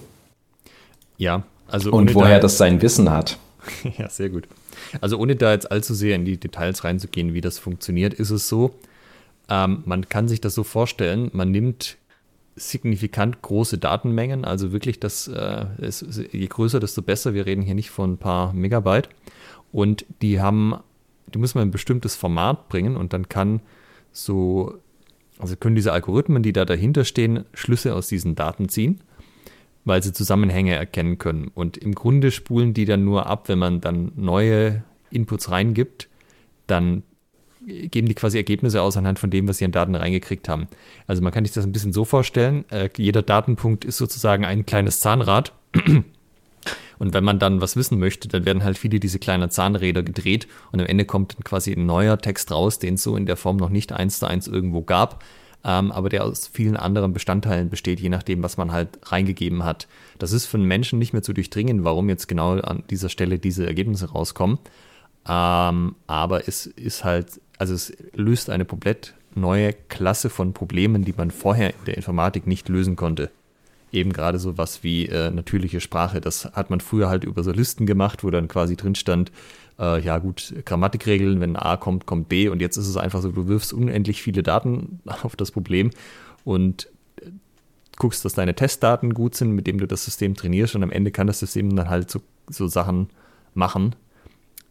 Ja, 1.19 1.43
also. 1.67 1.91
Und 1.91 2.15
woher 2.15 2.37
da 2.37 2.41
das 2.41 2.57
sein 2.57 2.81
Wissen 2.81 3.11
hat. 3.11 3.37
ja, 3.99 4.09
sehr 4.09 4.29
gut. 4.29 4.47
Also 4.99 5.19
ohne 5.19 5.35
da 5.35 5.51
jetzt 5.51 5.71
allzu 5.71 5.93
sehr 5.93 6.15
in 6.15 6.25
die 6.25 6.37
Details 6.37 6.83
reinzugehen, 6.83 7.35
wie 7.35 7.41
das 7.41 7.59
funktioniert, 7.59 8.15
ist 8.15 8.31
es 8.31 8.49
so, 8.49 8.73
ähm, 9.49 9.83
man 9.85 10.09
kann 10.09 10.27
sich 10.27 10.41
das 10.41 10.55
so 10.55 10.63
vorstellen, 10.63 11.29
man 11.31 11.51
nimmt 11.51 11.97
signifikant 12.55 13.41
große 13.41 13.77
Datenmengen, 13.77 14.45
also 14.45 14.71
wirklich 14.71 14.99
das, 14.99 15.27
äh, 15.27 15.65
ist, 15.79 16.05
je 16.31 16.47
größer, 16.47 16.79
desto 16.79 17.01
besser. 17.01 17.33
Wir 17.33 17.45
reden 17.45 17.61
hier 17.61 17.75
nicht 17.75 17.89
von 17.89 18.13
ein 18.13 18.17
paar 18.17 18.53
Megabyte. 18.53 19.09
Und 19.71 20.05
die 20.21 20.41
haben, 20.41 20.75
die 21.33 21.37
muss 21.37 21.55
man 21.55 21.67
ein 21.67 21.71
bestimmtes 21.71 22.15
Format 22.15 22.67
bringen 22.67 22.97
und 22.97 23.13
dann 23.13 23.29
kann 23.29 23.61
so, 24.11 24.79
also 25.39 25.55
können 25.55 25.75
diese 25.75 25.93
Algorithmen, 25.93 26.43
die 26.43 26.53
da 26.53 26.65
dahinter 26.65 27.05
stehen, 27.05 27.45
Schlüsse 27.53 27.95
aus 27.95 28.07
diesen 28.07 28.35
Daten 28.35 28.67
ziehen, 28.67 28.99
weil 29.85 30.03
sie 30.03 30.11
Zusammenhänge 30.11 30.75
erkennen 30.75 31.17
können. 31.17 31.49
Und 31.53 31.77
im 31.77 31.95
Grunde 31.95 32.31
spulen 32.31 32.73
die 32.73 32.85
dann 32.85 33.05
nur 33.05 33.27
ab, 33.27 33.47
wenn 33.47 33.59
man 33.59 33.79
dann 33.79 34.11
neue 34.15 34.83
Inputs 35.09 35.49
reingibt, 35.49 36.09
dann 36.67 37.03
geben 37.65 38.07
die 38.07 38.15
quasi 38.15 38.37
Ergebnisse 38.37 38.81
aus 38.81 38.97
anhand 38.97 39.19
von 39.19 39.29
dem, 39.29 39.47
was 39.47 39.57
sie 39.57 39.65
an 39.65 39.71
Daten 39.71 39.95
reingekriegt 39.95 40.49
haben. 40.49 40.67
Also 41.07 41.21
man 41.21 41.31
kann 41.31 41.45
sich 41.45 41.53
das 41.53 41.65
ein 41.65 41.71
bisschen 41.71 41.93
so 41.93 42.05
vorstellen, 42.05 42.65
äh, 42.71 42.89
jeder 42.97 43.21
Datenpunkt 43.21 43.85
ist 43.85 43.97
sozusagen 43.97 44.45
ein 44.45 44.65
kleines 44.65 44.99
Zahnrad. 44.99 45.53
Und 46.99 47.15
wenn 47.15 47.23
man 47.23 47.39
dann 47.39 47.61
was 47.61 47.75
wissen 47.75 47.97
möchte, 47.97 48.27
dann 48.27 48.45
werden 48.45 48.63
halt 48.63 48.77
viele 48.77 48.99
diese 48.99 49.17
kleinen 49.17 49.49
Zahnräder 49.49 50.03
gedreht 50.03 50.47
und 50.71 50.81
am 50.81 50.85
Ende 50.85 51.03
kommt 51.03 51.33
dann 51.33 51.43
quasi 51.43 51.73
ein 51.73 51.87
neuer 51.87 52.19
Text 52.19 52.51
raus, 52.51 52.77
den 52.77 52.93
es 52.93 53.01
so 53.01 53.15
in 53.15 53.25
der 53.25 53.37
Form 53.37 53.57
noch 53.57 53.69
nicht 53.69 53.91
eins 53.91 54.19
zu 54.19 54.27
eins 54.27 54.47
irgendwo 54.47 54.83
gab, 54.83 55.23
ähm, 55.63 55.91
aber 55.91 56.09
der 56.09 56.23
aus 56.23 56.45
vielen 56.45 56.77
anderen 56.77 57.11
Bestandteilen 57.11 57.71
besteht, 57.71 57.99
je 57.99 58.09
nachdem, 58.09 58.43
was 58.43 58.57
man 58.57 58.71
halt 58.71 58.99
reingegeben 59.03 59.63
hat. 59.63 59.87
Das 60.19 60.31
ist 60.31 60.45
für 60.45 60.57
einen 60.57 60.67
Menschen 60.67 60.99
nicht 60.99 61.11
mehr 61.11 61.23
zu 61.23 61.33
durchdringen, 61.33 61.83
warum 61.83 62.07
jetzt 62.07 62.27
genau 62.27 62.59
an 62.59 62.83
dieser 62.91 63.09
Stelle 63.09 63.39
diese 63.39 63.65
Ergebnisse 63.65 64.11
rauskommen. 64.11 64.59
Ähm, 65.27 65.95
aber 66.05 66.47
es 66.47 66.67
ist 66.67 67.03
halt 67.03 67.41
also 67.61 67.75
es 67.75 67.93
löst 68.15 68.49
eine 68.49 68.65
komplett 68.65 69.13
neue 69.35 69.73
Klasse 69.73 70.31
von 70.31 70.51
Problemen, 70.51 71.05
die 71.05 71.13
man 71.15 71.29
vorher 71.29 71.69
in 71.69 71.85
der 71.85 71.95
Informatik 71.95 72.47
nicht 72.47 72.69
lösen 72.69 72.95
konnte. 72.95 73.29
Eben 73.91 74.13
gerade 74.13 74.39
so 74.39 74.57
was 74.57 74.83
wie 74.83 75.05
äh, 75.05 75.29
natürliche 75.29 75.79
Sprache. 75.79 76.21
Das 76.21 76.45
hat 76.53 76.71
man 76.71 76.79
früher 76.79 77.07
halt 77.07 77.23
über 77.23 77.43
so 77.43 77.51
Listen 77.51 77.85
gemacht, 77.85 78.23
wo 78.23 78.31
dann 78.31 78.47
quasi 78.47 78.75
drin 78.75 78.95
stand, 78.95 79.31
äh, 79.77 80.01
ja 80.01 80.17
gut, 80.17 80.55
Grammatikregeln, 80.65 81.39
wenn 81.39 81.55
A 81.55 81.77
kommt, 81.77 82.07
kommt 82.07 82.29
B. 82.29 82.49
Und 82.49 82.61
jetzt 82.61 82.77
ist 82.77 82.87
es 82.87 82.97
einfach 82.97 83.21
so, 83.21 83.31
du 83.31 83.47
wirfst 83.47 83.73
unendlich 83.73 84.23
viele 84.23 84.41
Daten 84.41 84.99
auf 85.21 85.35
das 85.35 85.51
Problem 85.51 85.91
und 86.43 86.87
äh, 87.21 87.29
guckst, 87.97 88.25
dass 88.25 88.33
deine 88.33 88.55
Testdaten 88.55 89.13
gut 89.13 89.35
sind, 89.35 89.51
mit 89.51 89.67
dem 89.67 89.77
du 89.77 89.85
das 89.85 90.03
System 90.03 90.33
trainierst 90.33 90.75
und 90.75 90.81
am 90.81 90.91
Ende 90.91 91.11
kann 91.11 91.27
das 91.27 91.37
System 91.37 91.75
dann 91.75 91.89
halt 91.91 92.09
so, 92.09 92.21
so 92.49 92.65
Sachen 92.65 93.09
machen, 93.53 93.93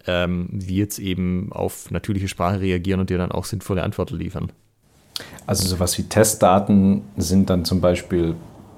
ähm, 0.07 0.49
wie 0.50 0.76
jetzt 0.76 0.99
eben 0.99 1.52
auf 1.52 1.90
natürliche 1.90 2.28
Sprache 2.28 2.61
reagieren 2.61 3.00
und 3.00 3.11
dir 3.11 3.19
dann 3.19 3.33
auch 3.33 3.45
sinnvolle 3.45 3.83
Antworten 3.83 4.16
liefern. 4.16 4.52
Also 5.47 5.66
sowas 5.69 5.99
wie 5.99 6.04
Testdaten 6.04 7.02
sind 7.16 7.50
dann 7.50 7.64
zum 7.64 7.80
Beispiel 7.80 8.35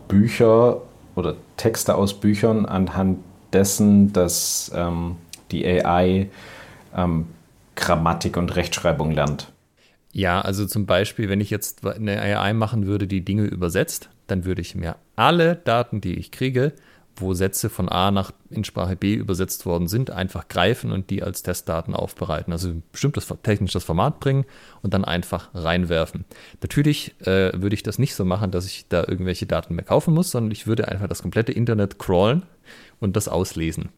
Bücher 0.09 0.83
oder 1.15 1.37
Texte 1.57 1.95
aus 1.95 2.19
Büchern 2.19 2.67
anhand 2.67 3.19
dessen, 3.53 4.13
dass 4.13 4.71
ähm, 4.75 5.17
die 5.51 5.67
AI 5.67 6.29
ähm, 6.97 7.27
Grammatik 7.77 8.37
und 8.37 8.55
Rechtschreibung 8.57 9.13
lernt. 9.13 9.53
Ja, 10.13 10.43
also 10.43 10.67
zum 10.67 10.85
Beispiel, 10.87 11.29
wenn 11.29 11.41
ich 11.41 11.51
jetzt 11.51 11.87
eine 11.87 12.21
AI 12.21 12.53
machen 12.53 12.87
würde, 12.87 13.07
die 13.07 13.25
Dinge 13.25 13.45
übersetzt, 13.45 14.11
dann 14.27 14.45
würde 14.45 14.61
ich 14.61 14.75
mir 14.75 14.97
alle 15.17 15.57
Daten, 15.57 16.01
die 16.01 16.15
ich 16.15 16.31
kriege, 16.31 16.73
wo 17.17 17.35
Sätze 17.35 17.69
von 17.69 17.89
A 17.89 18.11
nach 18.11 18.33
in 18.51 18.65
Sprache 18.65 18.97
B 18.97 19.15
übersetzt 19.15 19.67
worden 19.67 19.89
sind, 19.89 20.11
einfach 20.11 20.49
greifen 20.49 20.93
und 20.93 21.11
die 21.11 21.23
als 21.23 21.43
Testdaten 21.43 21.95
aufbereiten. 21.95 22.53
Also 22.53 22.75
bestimmtes 22.91 23.33
technisches 23.43 23.85
Format 23.85 24.21
bringen 24.21 24.45
und 24.83 24.95
dann 24.95 25.05
einfach 25.05 25.51
reinwerfen. 25.55 26.25
Natürlich 26.61 27.15
äh, 27.21 27.53
würde 27.55 27.75
ich 27.75 27.83
das 27.83 27.99
nicht 27.99 28.15
so 28.15 28.25
machen, 28.25 28.51
dass 28.51 28.67
ich 28.67 28.87
da 28.89 29.05
irgendwelche 29.07 29.47
Daten 29.47 29.75
mehr 29.75 29.85
kaufen 29.85 30.15
muss, 30.15 30.31
sondern 30.31 30.53
ich 30.53 30.67
würde 30.67 30.89
einfach 30.89 31.09
das 31.09 31.23
komplette 31.23 31.53
Internet 31.53 31.99
crawlen 31.99 32.43
und 33.01 33.17
das 33.17 33.29
auslesen. 33.29 33.91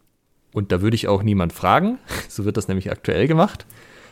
Und 0.53 0.71
da 0.71 0.81
würde 0.83 0.95
ich 0.95 1.09
auch 1.09 1.23
niemand 1.23 1.53
fragen, 1.53 1.99
so 2.29 2.45
wird 2.45 2.57
das 2.57 2.69
nämlich 2.69 2.91
aktuell 2.91 3.29
gemacht, 3.29 3.67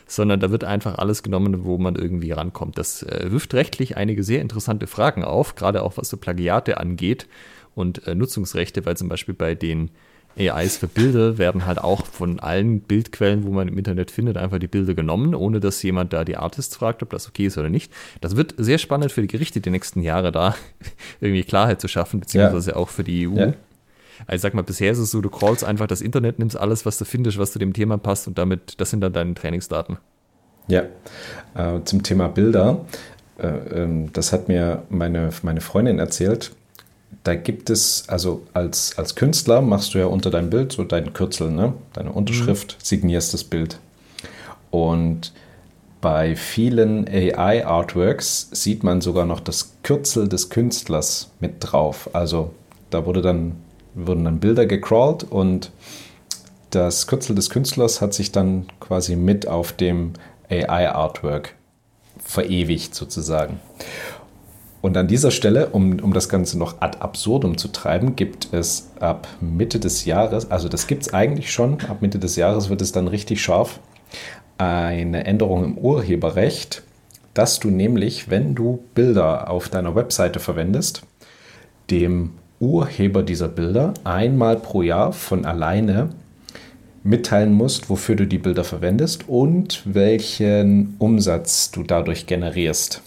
sondern 0.05 0.39
da 0.39 0.51
wird 0.51 0.63
einfach 0.63 0.97
alles 0.97 1.23
genommen, 1.23 1.63
wo 1.63 1.77
man 1.77 1.95
irgendwie 1.95 2.31
rankommt. 2.31 2.77
Das 2.77 3.03
äh, 3.03 3.31
wirft 3.31 3.53
rechtlich 3.53 3.97
einige 3.97 4.23
sehr 4.23 4.41
interessante 4.41 4.87
Fragen 4.87 5.23
auf, 5.23 5.55
gerade 5.55 5.83
auch 5.83 5.97
was 5.97 6.09
so 6.09 6.17
Plagiate 6.17 6.77
angeht 6.77 7.27
und 7.75 8.07
äh, 8.07 8.15
Nutzungsrechte, 8.15 8.85
weil 8.85 8.97
zum 8.97 9.09
Beispiel 9.09 9.33
bei 9.33 9.55
den 9.55 9.89
AIs 10.37 10.77
für 10.77 10.87
Bilder 10.87 11.37
werden 11.37 11.65
halt 11.65 11.79
auch 11.79 12.05
von 12.05 12.39
allen 12.39 12.81
Bildquellen, 12.81 13.45
wo 13.45 13.51
man 13.51 13.67
im 13.67 13.77
Internet 13.77 14.09
findet, 14.09 14.37
einfach 14.37 14.57
die 14.57 14.67
Bilder 14.67 14.93
genommen, 14.93 15.35
ohne 15.35 15.59
dass 15.59 15.81
jemand 15.83 16.13
da 16.13 16.23
die 16.25 16.37
Artists 16.37 16.75
fragt, 16.75 17.03
ob 17.03 17.11
das 17.11 17.27
okay 17.27 17.45
ist 17.45 17.57
oder 17.57 17.69
nicht. 17.69 17.91
Das 18.21 18.35
wird 18.35 18.55
sehr 18.57 18.77
spannend 18.77 19.11
für 19.11 19.21
die 19.21 19.27
Gerichte 19.27 19.61
die 19.61 19.69
nächsten 19.69 20.01
Jahre 20.01 20.31
da 20.31 20.55
irgendwie 21.21 21.43
Klarheit 21.43 21.81
zu 21.81 21.87
schaffen, 21.87 22.19
beziehungsweise 22.19 22.71
ja. 22.71 22.77
auch 22.77 22.89
für 22.89 23.03
die 23.03 23.27
EU. 23.27 23.37
Ja. 23.37 23.53
Also 24.25 24.43
sag 24.43 24.53
mal, 24.53 24.63
bisher 24.63 24.91
ist 24.91 24.99
es 24.99 25.11
so, 25.11 25.21
du 25.21 25.29
crawlst 25.29 25.63
einfach 25.63 25.87
das 25.87 26.01
Internet, 26.01 26.39
nimmst 26.39 26.57
alles, 26.57 26.85
was 26.85 26.97
du 26.97 27.05
findest, 27.05 27.37
was 27.37 27.51
zu 27.51 27.59
dem 27.59 27.73
Thema 27.73 27.97
passt 27.97 28.27
und 28.27 28.37
damit, 28.37 28.79
das 28.79 28.89
sind 28.89 29.01
dann 29.01 29.13
deine 29.13 29.33
Trainingsdaten. 29.33 29.97
Ja, 30.67 30.83
äh, 31.55 31.83
zum 31.83 32.03
Thema 32.03 32.29
Bilder. 32.29 32.85
Äh, 33.37 33.47
äh, 33.47 34.09
das 34.13 34.31
hat 34.31 34.47
mir 34.47 34.83
meine, 34.89 35.29
meine 35.41 35.61
Freundin 35.61 35.99
erzählt 35.99 36.51
da 37.23 37.35
gibt 37.35 37.69
es, 37.69 38.05
also 38.07 38.43
als, 38.53 38.97
als 38.97 39.15
Künstler 39.15 39.61
machst 39.61 39.93
du 39.93 39.99
ja 39.99 40.05
unter 40.05 40.29
deinem 40.29 40.49
Bild 40.49 40.71
so 40.71 40.83
deinen 40.83 41.13
Kürzel, 41.13 41.51
ne? 41.51 41.73
deine 41.93 42.11
Unterschrift, 42.11 42.77
mhm. 42.79 42.83
signierst 42.83 43.33
das 43.33 43.43
Bild. 43.43 43.79
Und 44.71 45.33
bei 46.01 46.35
vielen 46.35 47.07
AI-Artworks 47.07 48.49
sieht 48.51 48.83
man 48.83 49.01
sogar 49.01 49.25
noch 49.25 49.39
das 49.39 49.75
Kürzel 49.83 50.27
des 50.27 50.49
Künstlers 50.49 51.31
mit 51.39 51.55
drauf. 51.59 52.09
Also 52.13 52.51
da 52.89 53.05
wurde 53.05 53.21
dann, 53.21 53.53
wurden 53.93 54.25
dann 54.25 54.39
Bilder 54.39 54.65
gecrawlt 54.65 55.23
und 55.23 55.71
das 56.71 57.07
Kürzel 57.07 57.35
des 57.35 57.49
Künstlers 57.49 58.01
hat 58.01 58.13
sich 58.13 58.31
dann 58.31 58.65
quasi 58.79 59.15
mit 59.15 59.47
auf 59.47 59.73
dem 59.73 60.13
AI-Artwork 60.49 61.55
verewigt 62.23 62.95
sozusagen. 62.95 63.59
Und 64.83 64.97
an 64.97 65.07
dieser 65.07 65.31
Stelle, 65.31 65.69
um, 65.69 65.97
um 66.01 66.11
das 66.11 66.27
Ganze 66.27 66.59
noch 66.59 66.81
ad 66.81 66.97
absurdum 66.99 67.57
zu 67.57 67.69
treiben, 67.69 68.17
gibt 68.17 68.49
es 68.51 68.91
ab 68.99 69.29
Mitte 69.39 69.79
des 69.79 70.03
Jahres, 70.03 70.51
also 70.51 70.67
das 70.67 70.87
gibt 70.87 71.03
es 71.03 71.13
eigentlich 71.13 71.53
schon, 71.53 71.79
ab 71.87 72.01
Mitte 72.01 72.19
des 72.19 72.35
Jahres 72.35 72.69
wird 72.69 72.81
es 72.81 72.91
dann 72.91 73.07
richtig 73.07 73.41
scharf, 73.41 73.79
eine 74.57 75.25
Änderung 75.25 75.63
im 75.63 75.77
Urheberrecht, 75.77 76.83
dass 77.33 77.61
du 77.61 77.69
nämlich, 77.69 78.29
wenn 78.29 78.55
du 78.55 78.83
Bilder 78.93 79.49
auf 79.49 79.69
deiner 79.69 79.95
Webseite 79.95 80.41
verwendest, 80.41 81.03
dem 81.89 82.31
Urheber 82.59 83.23
dieser 83.23 83.47
Bilder 83.47 83.93
einmal 84.03 84.57
pro 84.57 84.81
Jahr 84.81 85.13
von 85.13 85.45
alleine 85.45 86.09
mitteilen 87.03 87.53
musst, 87.53 87.89
wofür 87.89 88.17
du 88.17 88.27
die 88.27 88.37
Bilder 88.37 88.65
verwendest 88.65 89.29
und 89.29 89.81
welchen 89.85 90.97
Umsatz 90.99 91.71
du 91.71 91.83
dadurch 91.83 92.25
generierst. 92.25 93.01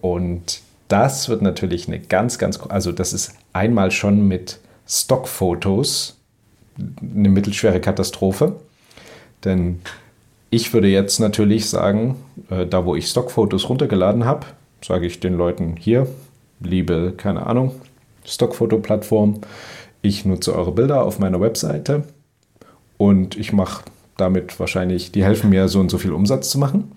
Und 0.00 0.62
das 0.90 1.28
wird 1.28 1.40
natürlich 1.40 1.88
eine 1.88 2.00
ganz, 2.00 2.38
ganz, 2.38 2.58
also 2.68 2.92
das 2.92 3.12
ist 3.12 3.34
einmal 3.52 3.90
schon 3.90 4.26
mit 4.26 4.58
Stockfotos 4.86 6.16
eine 6.78 7.28
mittelschwere 7.28 7.80
Katastrophe. 7.80 8.56
Denn 9.44 9.80
ich 10.50 10.72
würde 10.72 10.88
jetzt 10.88 11.20
natürlich 11.20 11.68
sagen, 11.68 12.16
äh, 12.50 12.66
da 12.66 12.84
wo 12.84 12.96
ich 12.96 13.06
Stockfotos 13.06 13.68
runtergeladen 13.68 14.24
habe, 14.24 14.46
sage 14.84 15.06
ich 15.06 15.20
den 15.20 15.34
Leuten 15.34 15.76
hier, 15.76 16.06
liebe, 16.60 17.14
keine 17.16 17.46
Ahnung, 17.46 17.74
Stockfoto-Plattform, 18.24 19.40
ich 20.02 20.24
nutze 20.24 20.54
eure 20.54 20.72
Bilder 20.72 21.04
auf 21.04 21.18
meiner 21.18 21.40
Webseite 21.40 22.04
und 22.96 23.36
ich 23.36 23.52
mache 23.52 23.84
damit 24.16 24.58
wahrscheinlich, 24.58 25.12
die 25.12 25.24
helfen 25.24 25.50
mir 25.50 25.68
so 25.68 25.80
und 25.80 25.90
so 25.90 25.98
viel 25.98 26.12
Umsatz 26.12 26.50
zu 26.50 26.58
machen. 26.58 26.92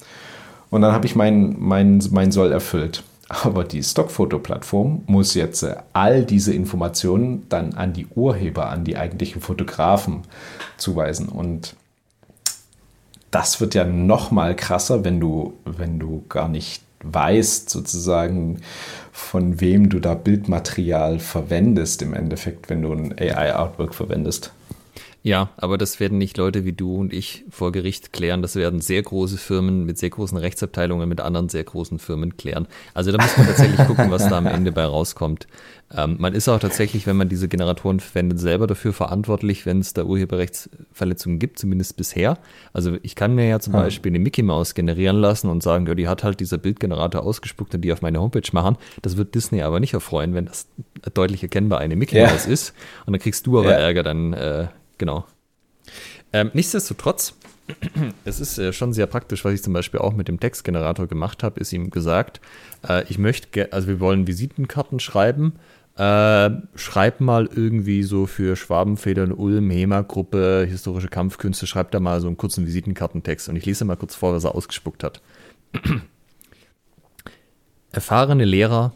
Und 0.70 0.82
dann 0.82 0.94
habe 0.94 1.06
ich 1.06 1.16
mein, 1.16 1.56
mein, 1.60 2.02
mein 2.12 2.32
Soll 2.32 2.52
erfüllt. 2.52 3.04
Aber 3.42 3.63
die 3.63 3.82
Stockfotoplattform 3.82 5.04
muss 5.08 5.34
jetzt 5.34 5.63
äh, 5.63 5.75
all 5.94 6.24
diese 6.24 6.54
Informationen 6.54 7.48
dann 7.50 7.74
an 7.74 7.94
die 7.94 8.08
Urheber, 8.08 8.70
an 8.70 8.84
die 8.84 8.98
eigentlichen 8.98 9.42
Fotografen 9.42 10.22
zuweisen. 10.78 11.30
Und 11.30 11.75
das 13.32 13.60
wird 13.60 13.74
ja 13.74 13.86
noch 13.86 14.30
mal 14.30 14.56
krasser, 14.56 15.04
wenn 15.04 15.20
du, 15.20 15.54
wenn 15.66 15.98
du 16.00 16.24
gar 16.30 16.48
nicht 16.48 16.84
weißt, 17.04 17.70
sozusagen, 17.70 18.62
von 19.12 19.60
wem 19.60 19.90
du 19.90 20.00
da 20.00 20.13
Bildmaterial 20.13 21.20
verwendest, 21.20 22.02
im 22.02 22.13
Endeffekt, 22.13 22.70
wenn 22.70 22.82
du 22.82 22.94
ein 22.94 23.16
AI-Artwork 23.18 23.96
verwendest. 23.96 24.54
Ja, 25.25 25.51
aber 25.56 25.77
das 25.77 26.01
werden 26.01 26.18
nicht 26.18 26.38
Leute 26.38 26.65
wie 26.65 26.74
du 26.74 26.98
und 26.98 27.13
ich 27.13 27.46
vor 27.50 27.72
Gericht 27.72 28.12
klären. 28.12 28.42
Das 28.42 28.58
werden 28.58 28.82
sehr 28.82 29.01
große 29.01 29.38
Firmen 29.38 29.86
mit 29.86 29.98
sehr 29.98 30.10
großen 30.10 30.38
Rechtsabteilungen 30.38 31.08
mit 31.08 31.22
anderen 31.22 31.48
sehr 31.48 31.63
großen 31.63 31.98
Firmen 31.98 32.36
klären. 32.36 32.68
Also 32.94 33.13
da 33.13 33.24
muss 33.24 33.38
man 33.38 33.48
tatsächlich 33.48 33.77
gucken, 33.88 34.12
was 34.12 34.27
da 34.27 34.38
am 34.38 34.48
Ende 34.48 34.74
bei 34.74 34.84
rauskommt. 34.84 35.48
Ähm, 35.96 36.18
man 36.20 36.34
ist 36.34 36.50
auch 36.50 36.60
tatsächlich, 36.60 37.08
wenn 37.08 37.15
man 37.15 37.30
diese 37.30 37.48
Generatoren 37.48 38.01
verwendet, 38.01 38.38
selber 38.39 38.68
dafür 38.68 38.92
verantwortlich, 38.92 39.65
wenn 39.65 39.80
es 39.80 39.94
da 39.94 40.03
Urheberrechtsverletzungen 40.03 41.39
gibt, 41.39 41.58
zumindest 41.58 41.96
bisher. 41.96 42.38
Also 42.74 42.98
ich 43.01 43.15
kann 43.15 43.34
mir 43.34 43.48
ja 43.48 43.62
zum 43.62 43.75
ah. 43.75 43.84
Beispiel 43.84 44.12
eine 44.12 44.20
Mickey 44.20 44.44
Mouse 44.44 44.75
generieren 44.75 45.15
lassen 45.15 45.50
und 45.50 45.63
sagen, 45.63 45.88
ja, 45.88 45.96
die 45.96 46.10
hat 46.10 46.25
halt 46.25 46.42
dieser 46.42 46.58
Bildgenerator 46.58 47.24
ausgespuckt 47.24 47.74
und 47.74 47.82
die 47.82 47.94
auf 47.94 48.01
meine 48.01 48.20
Homepage 48.20 48.50
machen. 48.51 48.75
Das 49.01 49.15
wird 49.15 49.36
Disney 49.36 49.62
aber 49.62 49.80
nicht 49.80 49.94
erfreuen, 49.94 50.34
wenn 50.34 50.48
das 50.48 50.68
deutlich 51.13 51.44
erkennbar 51.44 51.80
eine 51.80 51.96
Mickey 51.96 52.20
Mouse 52.20 52.46
ja. 52.46 52.51
ist. 52.51 52.74
Und 53.06 53.13
dann 53.13 53.22
kriegst 53.22 53.48
du 53.48 53.60
aber 53.60 53.72
ja. 53.72 53.77
Ärger 53.77 54.03
dann. 54.03 54.34
Äh, 54.34 54.68
Genau. 54.98 55.26
Ähm, 56.32 56.52
nichtsdestotrotz, 56.54 57.36
es 58.26 58.40
ist 58.40 58.58
äh, 58.58 58.74
schon 58.74 58.94
sehr 58.94 59.08
praktisch, 59.08 59.46
was 59.46 59.54
ich 59.54 59.64
zum 59.64 59.74
Beispiel 59.74 60.00
auch 60.00 60.14
mit 60.14 60.28
dem 60.28 60.40
Textgenerator 60.40 61.08
gemacht 61.08 61.44
habe, 61.44 61.60
ist 61.60 61.74
ihm 61.74 61.90
gesagt, 61.90 62.42
äh, 62.88 63.04
ich 63.10 63.18
möchte, 63.18 63.72
also 63.72 63.88
wir 63.88 64.00
wollen 64.00 64.28
Visitenkarten 64.28 65.00
schreiben, 65.00 65.54
äh, 65.96 66.50
schreib 66.76 67.22
mal 67.22 67.48
irgendwie 67.54 68.02
so 68.02 68.26
für 68.26 68.56
Schwabenfedern, 68.56 69.32
Ulm, 69.32 69.70
HEMA-Gruppe, 69.70 70.66
historische 70.68 71.08
Kampfkünste, 71.08 71.68
schreib 71.68 71.92
da 71.92 72.00
mal 72.00 72.20
so 72.20 72.28
einen 72.28 72.38
kurzen 72.38 72.66
Visitenkartentext 72.66 73.48
und 73.48 73.56
ich 73.56 73.66
lese 73.66 73.86
mal 73.86 73.96
kurz 73.96 74.16
vor, 74.16 74.34
was 74.34 74.44
er 74.44 74.56
ausgespuckt 74.56 75.04
hat. 75.04 75.22
Erfahrene 77.92 78.46
Lehrer, 78.46 78.94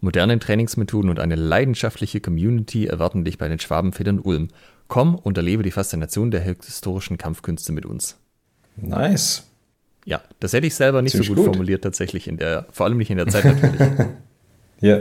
moderne 0.00 0.38
Trainingsmethoden 0.38 1.10
und 1.10 1.18
eine 1.18 1.34
leidenschaftliche 1.34 2.20
Community 2.20 2.86
erwarten 2.86 3.24
dich 3.24 3.38
bei 3.38 3.48
den 3.48 3.58
Schwabenfedern 3.58 4.20
Ulm. 4.20 4.48
Komm 4.88 5.14
und 5.14 5.36
erlebe 5.36 5.62
die 5.62 5.70
Faszination 5.70 6.30
der 6.30 6.40
historischen 6.40 7.18
Kampfkünste 7.18 7.72
mit 7.72 7.86
uns. 7.86 8.16
Nice. 8.76 9.46
Ja, 10.04 10.22
das 10.38 10.52
hätte 10.52 10.66
ich 10.66 10.74
selber 10.74 11.02
nicht 11.02 11.12
Ziemlich 11.12 11.28
so 11.28 11.34
gut, 11.34 11.44
gut, 11.44 11.54
formuliert, 11.54 11.82
tatsächlich, 11.82 12.28
in 12.28 12.36
der, 12.36 12.66
vor 12.70 12.86
allem 12.86 12.98
nicht 12.98 13.10
in 13.10 13.16
der 13.16 13.26
Zeit 13.26 13.44
natürlich. 13.44 13.80
ja. 14.80 14.98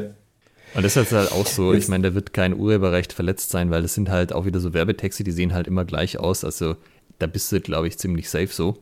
Und 0.74 0.84
das 0.84 0.98
ist 0.98 1.12
halt 1.12 1.32
auch 1.32 1.46
so, 1.46 1.74
ich 1.74 1.88
meine, 1.88 2.10
da 2.10 2.16
wird 2.16 2.34
kein 2.34 2.58
Urheberrecht 2.58 3.14
verletzt 3.14 3.52
sein, 3.52 3.70
weil 3.70 3.82
das 3.82 3.94
sind 3.94 4.10
halt 4.10 4.34
auch 4.34 4.46
wieder 4.46 4.60
so 4.60 4.74
Werbetexte, 4.74 5.24
die 5.24 5.32
sehen 5.32 5.54
halt 5.54 5.68
immer 5.68 5.86
gleich 5.86 6.18
aus. 6.18 6.44
Also 6.44 6.76
da 7.20 7.28
bist 7.28 7.52
du, 7.52 7.62
glaube 7.62 7.88
ich, 7.88 7.98
ziemlich 7.98 8.30
safe 8.30 8.48
so. 8.48 8.78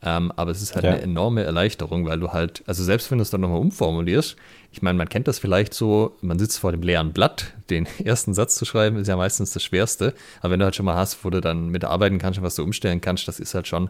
Ähm, 0.00 0.32
aber 0.36 0.52
es 0.52 0.62
ist 0.62 0.74
halt 0.74 0.84
ja. 0.84 0.92
eine 0.92 1.02
enorme 1.02 1.42
Erleichterung, 1.42 2.06
weil 2.06 2.20
du 2.20 2.32
halt, 2.32 2.62
also 2.66 2.84
selbst 2.84 3.10
wenn 3.10 3.18
du 3.18 3.22
es 3.22 3.30
dann 3.30 3.40
nochmal 3.40 3.58
umformulierst, 3.58 4.36
ich 4.70 4.82
meine, 4.82 4.96
man 4.96 5.08
kennt 5.08 5.26
das 5.26 5.38
vielleicht 5.38 5.74
so, 5.74 6.16
man 6.20 6.38
sitzt 6.38 6.58
vor 6.60 6.70
dem 6.70 6.82
leeren 6.82 7.12
Blatt, 7.12 7.54
den 7.68 7.88
ersten 8.04 8.32
Satz 8.32 8.54
zu 8.54 8.64
schreiben, 8.64 8.96
ist 8.96 9.08
ja 9.08 9.16
meistens 9.16 9.52
das 9.52 9.62
Schwerste. 9.62 10.14
Aber 10.40 10.52
wenn 10.52 10.60
du 10.60 10.64
halt 10.66 10.76
schon 10.76 10.86
mal 10.86 10.94
hast, 10.94 11.24
wo 11.24 11.30
du 11.30 11.40
dann 11.40 11.68
mitarbeiten 11.68 12.18
kannst 12.18 12.38
und 12.38 12.44
was 12.44 12.54
du 12.54 12.62
umstellen 12.62 13.00
kannst, 13.00 13.26
das 13.26 13.40
ist 13.40 13.54
halt 13.54 13.66
schon, 13.66 13.88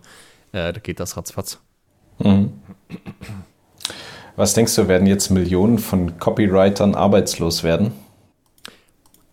äh, 0.53 0.73
da 0.73 0.81
geht 0.81 0.99
das 0.99 1.17
ratzfatz. 1.17 1.59
Mhm. 2.19 2.53
Was 4.37 4.55
denkst 4.55 4.75
du, 4.77 4.89
werden 4.89 5.07
jetzt 5.07 5.31
Millionen 5.31 5.79
von 5.79 6.19
Copywritern 6.19 6.95
arbeitslos 6.95 7.65
werden? 7.65 7.93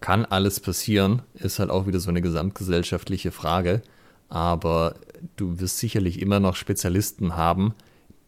Kann 0.02 0.26
alles 0.26 0.60
passieren, 0.60 1.22
ist 1.36 1.60
halt 1.60 1.70
auch 1.70 1.88
wieder 1.88 2.00
so 2.00 2.10
eine 2.10 2.22
gesamtgesellschaftliche 2.22 3.32
Frage. 3.32 3.82
Aber 4.30 4.96
du 5.36 5.60
wirst 5.60 5.80
sicherlich 5.80 6.22
immer 6.22 6.40
noch 6.40 6.56
Spezialisten 6.56 7.36
haben, 7.36 7.74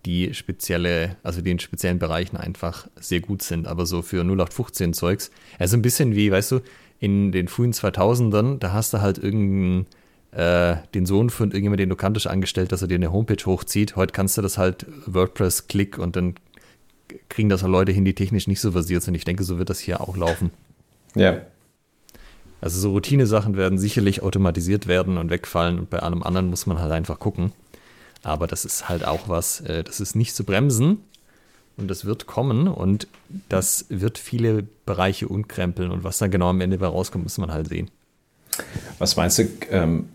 die 0.06 0.34
spezielle, 0.34 1.18
also 1.24 1.42
die 1.42 1.52
in 1.52 1.60
speziellen 1.60 2.00
Bereichen 2.00 2.38
einfach 2.38 2.88
sehr 3.00 3.20
gut 3.20 3.42
sind. 3.42 3.68
Aber 3.68 3.86
so 3.86 4.02
für 4.02 4.22
0815 4.22 4.94
Zeugs, 4.94 5.32
also 5.60 5.76
ein 5.76 5.82
bisschen 5.82 6.16
wie, 6.16 6.32
weißt 6.32 6.52
du, 6.54 6.60
in 7.00 7.32
den 7.32 7.48
frühen 7.48 7.74
2000ern, 7.74 8.58
da 8.60 8.74
hast 8.74 8.94
du 8.94 9.02
halt 9.02 9.18
irgendeinen, 9.18 9.86
äh, 10.32 10.78
den 10.94 11.06
Sohn 11.06 11.30
von 11.30 11.50
irgendjemandem, 11.50 11.86
den 11.86 11.90
du 11.90 11.96
kanntest, 11.96 12.28
angestellt, 12.28 12.72
dass 12.72 12.82
er 12.82 12.88
dir 12.88 12.96
eine 12.96 13.12
Homepage 13.12 13.46
hochzieht. 13.46 13.96
Heute 13.96 14.14
kannst 14.14 14.38
du 14.38 14.42
das 14.42 14.58
halt 14.58 14.86
WordPress-Klick 15.06 15.98
und 15.98 16.16
dann 16.16 16.36
kriegen 17.30 17.50
das 17.50 17.64
auch 17.64 17.70
Leute 17.70 17.92
hin, 17.92 18.06
die 18.06 18.16
technisch 18.16 18.48
nicht 18.48 18.62
so 18.62 18.72
versiert 18.72 19.04
sind. 19.04 19.16
Ich 19.16 19.26
denke, 19.26 19.44
so 19.44 19.58
wird 19.58 19.70
das 19.70 19.80
hier 19.80 20.02
auch 20.02 20.18
laufen. 20.18 20.52
Ja, 21.16 21.42
also 22.68 22.82
so 22.82 22.92
Routine-Sachen 22.92 23.56
werden 23.56 23.78
sicherlich 23.78 24.24
automatisiert 24.24 24.88
werden 24.88 25.18
und 25.18 25.30
wegfallen 25.30 25.80
und 25.80 25.90
bei 25.90 26.00
allem 26.00 26.22
anderen 26.22 26.50
muss 26.50 26.66
man 26.66 26.82
halt 26.82 26.92
einfach 26.92 27.18
gucken. 27.18 27.54
Aber 28.24 28.46
das 28.46 28.66
ist 28.66 28.90
halt 28.90 29.08
auch 29.08 29.30
was, 29.30 29.62
äh, 29.62 29.86
das 29.86 30.02
ist 30.02 30.18
nicht 30.18 30.36
zu 30.36 30.44
bremsen 30.44 30.98
und 31.78 31.88
das 31.88 32.04
wird 32.04 32.28
kommen 32.28 32.68
und 32.68 33.08
das 33.48 33.86
wird 33.88 34.18
viele 34.18 34.64
Bereiche 34.86 35.30
unkrempeln 35.30 35.92
und 35.92 36.04
was 36.04 36.18
dann 36.18 36.30
genau 36.30 36.50
am 36.50 36.60
Ende 36.60 36.78
bei 36.78 36.88
rauskommt, 36.88 37.24
muss 37.24 37.38
man 37.38 37.54
halt 37.54 37.70
sehen. 37.70 37.90
Was 39.00 39.16
meinst 39.16 39.40
du, 39.40 39.48
ähm, 39.72 40.10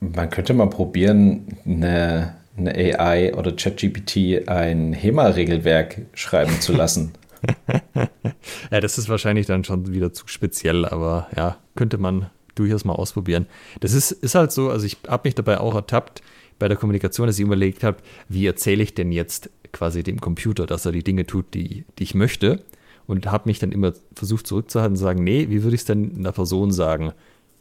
man 0.00 0.28
könnte 0.28 0.52
mal 0.52 0.68
probieren, 0.68 1.56
eine, 1.64 2.34
eine 2.58 2.74
AI 2.74 3.34
oder 3.34 3.52
ChatGPT 3.52 4.46
ein 4.50 4.92
HEMA-Regelwerk 4.92 6.02
schreiben 6.12 6.60
zu 6.60 6.74
lassen? 6.74 7.12
ja, 8.70 8.80
das 8.80 8.98
ist 8.98 9.08
wahrscheinlich 9.08 9.46
dann 9.46 9.64
schon 9.64 9.92
wieder 9.92 10.12
zu 10.12 10.28
speziell, 10.28 10.84
aber 10.84 11.28
ja, 11.36 11.58
könnte 11.74 11.98
man 11.98 12.30
durchaus 12.54 12.84
mal 12.84 12.94
ausprobieren. 12.94 13.46
Das 13.80 13.92
ist, 13.92 14.10
ist 14.10 14.34
halt 14.34 14.52
so, 14.52 14.70
also 14.70 14.86
ich 14.86 14.98
habe 15.08 15.28
mich 15.28 15.34
dabei 15.34 15.58
auch 15.58 15.74
ertappt 15.74 16.22
bei 16.58 16.68
der 16.68 16.76
Kommunikation, 16.76 17.26
dass 17.26 17.38
ich 17.38 17.44
überlegt 17.44 17.84
habe, 17.84 17.98
wie 18.28 18.46
erzähle 18.46 18.82
ich 18.82 18.94
denn 18.94 19.12
jetzt 19.12 19.50
quasi 19.72 20.02
dem 20.02 20.20
Computer, 20.20 20.66
dass 20.66 20.86
er 20.86 20.92
die 20.92 21.04
Dinge 21.04 21.26
tut, 21.26 21.52
die, 21.54 21.84
die 21.98 22.02
ich 22.02 22.14
möchte. 22.14 22.62
Und 23.06 23.30
habe 23.30 23.48
mich 23.48 23.60
dann 23.60 23.70
immer 23.70 23.92
versucht 24.16 24.48
zurückzuhalten 24.48 24.94
und 24.94 25.00
sagen, 25.00 25.22
nee, 25.22 25.46
wie 25.48 25.62
würde 25.62 25.76
ich 25.76 25.82
es 25.82 25.84
denn 25.84 26.16
einer 26.16 26.32
Person 26.32 26.72
sagen? 26.72 27.12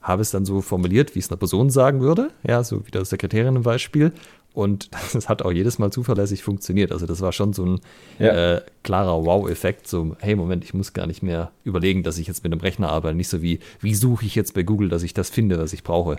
Habe 0.01 0.23
es 0.23 0.31
dann 0.31 0.43
so 0.43 0.61
formuliert, 0.61 1.13
wie 1.13 1.19
es 1.19 1.29
einer 1.29 1.37
Person 1.37 1.69
sagen 1.69 2.01
würde, 2.01 2.31
ja, 2.47 2.63
so 2.63 2.87
wie 2.87 2.91
der 2.91 3.05
Sekretärin 3.05 3.55
im 3.55 3.61
Beispiel. 3.61 4.11
Und 4.55 4.89
das 5.13 5.29
hat 5.29 5.43
auch 5.43 5.51
jedes 5.51 5.77
Mal 5.77 5.91
zuverlässig 5.91 6.41
funktioniert. 6.41 6.91
Also 6.91 7.05
das 7.05 7.21
war 7.21 7.31
schon 7.31 7.53
so 7.53 7.65
ein 7.65 7.79
ja. 8.17 8.55
äh, 8.55 8.61
klarer 8.83 9.23
Wow-Effekt. 9.23 9.87
So, 9.87 10.15
hey, 10.19 10.35
Moment, 10.35 10.63
ich 10.63 10.73
muss 10.73 10.93
gar 10.93 11.05
nicht 11.05 11.21
mehr 11.21 11.51
überlegen, 11.63 12.01
dass 12.01 12.17
ich 12.17 12.27
jetzt 12.27 12.43
mit 12.43 12.51
einem 12.51 12.61
Rechner 12.61 12.89
arbeite. 12.89 13.15
Nicht 13.15 13.29
so 13.29 13.41
wie, 13.41 13.59
wie 13.81 13.93
suche 13.93 14.25
ich 14.25 14.33
jetzt 14.33 14.53
bei 14.53 14.63
Google, 14.63 14.89
dass 14.89 15.03
ich 15.03 15.13
das 15.13 15.29
finde, 15.29 15.59
was 15.59 15.73
ich 15.73 15.83
brauche. 15.83 16.15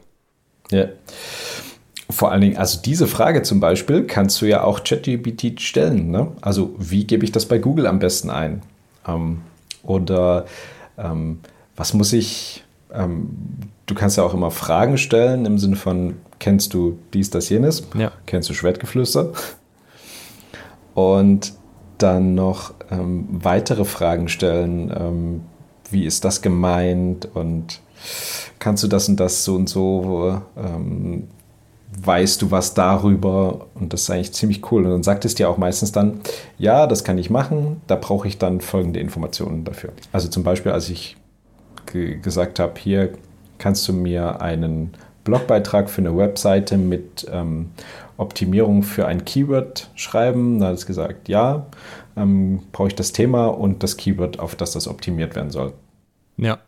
Ja. 0.70 0.86
Vor 2.08 2.30
allen 2.30 2.40
Dingen, 2.40 2.56
also 2.56 2.80
diese 2.80 3.08
Frage 3.08 3.42
zum 3.42 3.58
Beispiel 3.58 4.04
kannst 4.04 4.40
du 4.40 4.46
ja 4.46 4.62
auch 4.62 4.84
ChatGPT 4.84 5.60
stellen. 5.60 6.10
Ne? 6.10 6.28
Also 6.40 6.74
wie 6.78 7.04
gebe 7.04 7.24
ich 7.24 7.32
das 7.32 7.46
bei 7.46 7.58
Google 7.58 7.86
am 7.86 7.98
besten 7.98 8.30
ein? 8.30 8.62
Ähm, 9.08 9.40
oder 9.82 10.46
ähm, 10.98 11.40
was 11.74 11.94
muss 11.94 12.12
ich, 12.12 12.64
ähm, 12.92 13.30
du 13.86 13.94
kannst 13.94 14.16
ja 14.16 14.22
auch 14.22 14.34
immer 14.34 14.50
Fragen 14.50 14.98
stellen 14.98 15.46
im 15.46 15.58
Sinne 15.58 15.76
von, 15.76 16.16
kennst 16.38 16.74
du 16.74 16.98
dies, 17.14 17.30
das, 17.30 17.48
jenes? 17.48 17.86
Ja. 17.96 18.12
Kennst 18.26 18.48
du 18.50 18.54
Schwertgeflüster? 18.54 19.32
Und 20.94 21.54
dann 21.98 22.34
noch 22.34 22.74
ähm, 22.90 23.26
weitere 23.30 23.84
Fragen 23.84 24.28
stellen. 24.28 24.92
Ähm, 24.96 25.42
wie 25.90 26.04
ist 26.04 26.24
das 26.24 26.42
gemeint? 26.42 27.28
Und 27.34 27.80
kannst 28.58 28.82
du 28.82 28.88
das 28.88 29.08
und 29.08 29.18
das 29.18 29.44
so 29.44 29.54
und 29.54 29.68
so? 29.68 30.40
Ähm, 30.56 31.28
weißt 32.02 32.42
du 32.42 32.50
was 32.50 32.74
darüber? 32.74 33.66
Und 33.74 33.92
das 33.92 34.02
ist 34.02 34.10
eigentlich 34.10 34.32
ziemlich 34.32 34.70
cool. 34.70 34.84
Und 34.84 34.90
dann 34.90 35.02
sagt 35.02 35.24
es 35.24 35.34
dir 35.34 35.48
auch 35.48 35.58
meistens 35.58 35.92
dann, 35.92 36.20
ja, 36.58 36.86
das 36.86 37.04
kann 37.04 37.18
ich 37.18 37.30
machen. 37.30 37.80
Da 37.86 37.96
brauche 37.96 38.28
ich 38.28 38.38
dann 38.38 38.60
folgende 38.60 39.00
Informationen 39.00 39.64
dafür. 39.64 39.92
Also 40.12 40.28
zum 40.28 40.42
Beispiel, 40.42 40.72
als 40.72 40.88
ich 40.90 41.16
gesagt 42.22 42.58
habe, 42.58 42.74
hier 42.78 43.12
kannst 43.58 43.86
du 43.88 43.92
mir 43.92 44.40
einen 44.40 44.94
Blogbeitrag 45.24 45.90
für 45.90 46.02
eine 46.02 46.16
Webseite 46.16 46.78
mit 46.78 47.26
ähm, 47.30 47.70
Optimierung 48.16 48.82
für 48.82 49.06
ein 49.06 49.24
Keyword 49.24 49.90
schreiben. 49.94 50.60
Da 50.60 50.68
hat 50.68 50.74
es 50.74 50.86
gesagt, 50.86 51.28
ja, 51.28 51.66
ähm, 52.16 52.62
brauche 52.72 52.88
ich 52.88 52.94
das 52.94 53.12
Thema 53.12 53.46
und 53.46 53.82
das 53.82 53.96
Keyword, 53.96 54.38
auf 54.38 54.54
das 54.54 54.72
das 54.72 54.88
optimiert 54.88 55.34
werden 55.34 55.50
soll. 55.50 55.72
Ja. 56.36 56.58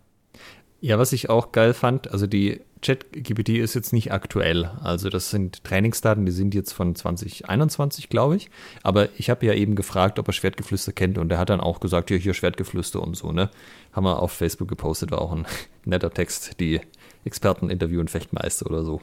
Ja, 0.81 0.99
was 0.99 1.13
ich 1.13 1.29
auch 1.29 1.51
geil 1.51 1.75
fand, 1.75 2.13
also 2.13 2.29
die 2.29 2.61
ChatGPT 2.83 3.51
ist 3.51 3.75
jetzt 3.75 3.93
nicht 3.93 4.13
aktuell. 4.13 4.71
Also 4.83 5.09
das 5.09 5.31
sind 5.31 5.65
Trainingsdaten, 5.65 6.27
die 6.27 6.33
sind 6.33 6.55
jetzt 6.55 6.73
von 6.73 6.95
2021, 6.95 8.09
glaube 8.09 8.37
ich. 8.37 8.51
Aber 8.83 9.09
ich 9.17 9.31
habe 9.31 9.47
ja 9.47 9.55
eben 9.55 9.75
gefragt, 9.75 10.19
ob 10.19 10.29
er 10.29 10.33
Schwertgeflüster 10.33 10.93
kennt 10.93 11.19
und 11.19 11.31
er 11.33 11.39
hat 11.39 11.51
dann 11.51 11.61
auch 11.61 11.81
gesagt, 11.81 12.11
ja, 12.11 12.17
hier 12.17 12.35
Schwertgeflüster 12.35 13.03
und 13.03 13.17
so, 13.17 13.33
ne? 13.33 13.51
Haben 13.93 14.05
wir 14.05 14.23
auf 14.23 14.33
Facebook 14.33 14.69
gepostet, 14.69 15.11
war 15.11 15.21
auch 15.21 15.33
ein 15.33 15.47
netter 15.85 16.13
Text, 16.13 16.61
die 16.61 16.81
Experten 17.25 17.71
interviewen 17.71 18.09
Fechtmeister 18.09 18.67
oder 18.67 18.85
so. 18.85 19.01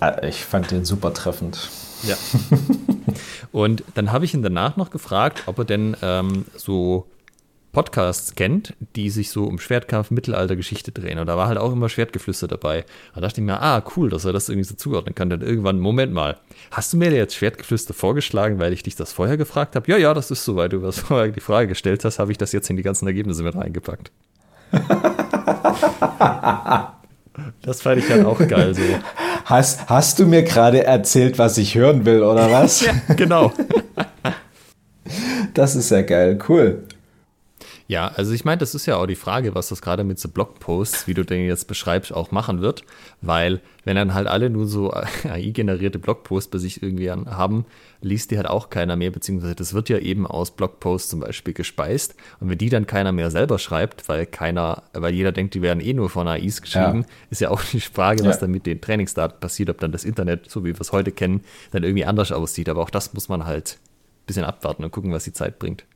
Ah, 0.00 0.22
ich 0.22 0.44
fand 0.44 0.70
den 0.70 0.84
super 0.84 1.12
treffend. 1.12 1.68
Ja. 2.04 2.16
Und 3.52 3.84
dann 3.94 4.12
habe 4.12 4.24
ich 4.24 4.32
ihn 4.32 4.42
danach 4.42 4.76
noch 4.76 4.90
gefragt, 4.90 5.42
ob 5.46 5.58
er 5.58 5.64
denn 5.64 5.96
ähm, 6.00 6.46
so 6.56 7.06
Podcasts 7.72 8.34
kennt, 8.34 8.74
die 8.96 9.10
sich 9.10 9.30
so 9.30 9.44
um 9.44 9.60
Schwertkampf, 9.60 10.10
Mittelaltergeschichte 10.10 10.90
drehen. 10.90 11.20
Und 11.20 11.26
da 11.26 11.36
war 11.36 11.46
halt 11.46 11.58
auch 11.58 11.72
immer 11.72 11.88
Schwertgeflüster 11.88 12.48
dabei. 12.48 12.84
Da 13.14 13.20
dachte 13.20 13.40
ich 13.40 13.46
mir, 13.46 13.62
ah, 13.62 13.84
cool, 13.96 14.10
dass 14.10 14.24
er 14.24 14.32
das 14.32 14.48
irgendwie 14.48 14.68
so 14.68 14.74
zuordnen 14.74 15.14
kann. 15.14 15.30
Dann 15.30 15.40
irgendwann, 15.40 15.78
Moment 15.78 16.12
mal, 16.12 16.38
hast 16.72 16.92
du 16.92 16.96
mir 16.96 17.12
jetzt 17.12 17.36
Schwertgeflüster 17.36 17.94
vorgeschlagen, 17.94 18.58
weil 18.58 18.72
ich 18.72 18.82
dich 18.82 18.96
das 18.96 19.12
vorher 19.12 19.36
gefragt 19.36 19.76
habe? 19.76 19.88
Ja, 19.90 19.98
ja, 19.98 20.14
das 20.14 20.32
ist 20.32 20.44
so, 20.44 20.56
weil 20.56 20.68
du 20.68 20.82
was 20.82 20.98
vorher 21.00 21.28
die 21.28 21.40
Frage 21.40 21.68
gestellt 21.68 22.04
hast, 22.04 22.18
habe 22.18 22.32
ich 22.32 22.38
das 22.38 22.50
jetzt 22.52 22.68
in 22.70 22.76
die 22.76 22.82
ganzen 22.82 23.06
Ergebnisse 23.06 23.44
mit 23.44 23.54
reingepackt. 23.54 24.10
das 27.62 27.82
fand 27.82 28.00
ich 28.00 28.08
dann 28.08 28.26
auch 28.26 28.38
geil 28.46 28.74
so. 28.74 28.82
Hast, 29.44 29.88
hast 29.88 30.18
du 30.18 30.26
mir 30.26 30.42
gerade 30.42 30.84
erzählt, 30.84 31.38
was 31.38 31.58
ich 31.58 31.74
hören 31.74 32.04
will, 32.04 32.22
oder 32.22 32.50
was? 32.50 32.80
ja, 32.86 32.92
genau. 33.16 33.52
das 35.54 35.76
ist 35.76 35.90
ja 35.90 36.02
geil, 36.02 36.38
cool. 36.48 36.84
Ja, 37.90 38.06
also 38.06 38.32
ich 38.32 38.44
meine, 38.44 38.58
das 38.58 38.76
ist 38.76 38.86
ja 38.86 38.98
auch 38.98 39.06
die 39.08 39.16
Frage, 39.16 39.56
was 39.56 39.70
das 39.70 39.82
gerade 39.82 40.04
mit 40.04 40.20
so 40.20 40.28
Blogposts, 40.28 41.08
wie 41.08 41.14
du 41.14 41.24
den 41.24 41.44
jetzt 41.44 41.66
beschreibst, 41.66 42.12
auch 42.12 42.30
machen 42.30 42.60
wird. 42.60 42.84
Weil, 43.20 43.60
wenn 43.84 43.96
dann 43.96 44.14
halt 44.14 44.28
alle 44.28 44.48
nur 44.48 44.68
so 44.68 44.92
AI-generierte 45.24 45.98
Blogposts 45.98 46.52
bei 46.52 46.58
sich 46.58 46.84
irgendwie 46.84 47.10
haben, 47.10 47.66
liest 48.00 48.30
die 48.30 48.36
halt 48.36 48.46
auch 48.46 48.70
keiner 48.70 48.94
mehr, 48.94 49.10
beziehungsweise 49.10 49.56
das 49.56 49.74
wird 49.74 49.88
ja 49.88 49.98
eben 49.98 50.24
aus 50.24 50.52
Blogposts 50.52 51.08
zum 51.08 51.18
Beispiel 51.18 51.52
gespeist. 51.52 52.14
Und 52.38 52.48
wenn 52.48 52.58
die 52.58 52.68
dann 52.68 52.86
keiner 52.86 53.10
mehr 53.10 53.32
selber 53.32 53.58
schreibt, 53.58 54.08
weil 54.08 54.24
keiner, 54.24 54.84
weil 54.92 55.12
jeder 55.12 55.32
denkt, 55.32 55.54
die 55.54 55.62
werden 55.62 55.80
eh 55.80 55.92
nur 55.92 56.10
von 56.10 56.28
AIs 56.28 56.62
geschrieben, 56.62 57.00
ja. 57.00 57.14
ist 57.30 57.40
ja 57.40 57.50
auch 57.50 57.60
die 57.60 57.80
Frage, 57.80 58.24
was 58.24 58.36
ja. 58.36 58.42
dann 58.42 58.52
mit 58.52 58.66
den 58.66 58.80
Trainingsdaten 58.80 59.40
passiert, 59.40 59.68
ob 59.68 59.80
dann 59.80 59.90
das 59.90 60.04
Internet, 60.04 60.48
so 60.48 60.62
wie 60.62 60.74
wir 60.74 60.80
es 60.80 60.92
heute 60.92 61.10
kennen, 61.10 61.42
dann 61.72 61.82
irgendwie 61.82 62.04
anders 62.04 62.30
aussieht. 62.30 62.68
Aber 62.68 62.82
auch 62.82 62.90
das 62.90 63.14
muss 63.14 63.28
man 63.28 63.46
halt 63.46 63.78
ein 63.82 64.26
bisschen 64.26 64.44
abwarten 64.44 64.84
und 64.84 64.92
gucken, 64.92 65.10
was 65.10 65.24
die 65.24 65.32
Zeit 65.32 65.58
bringt. 65.58 65.86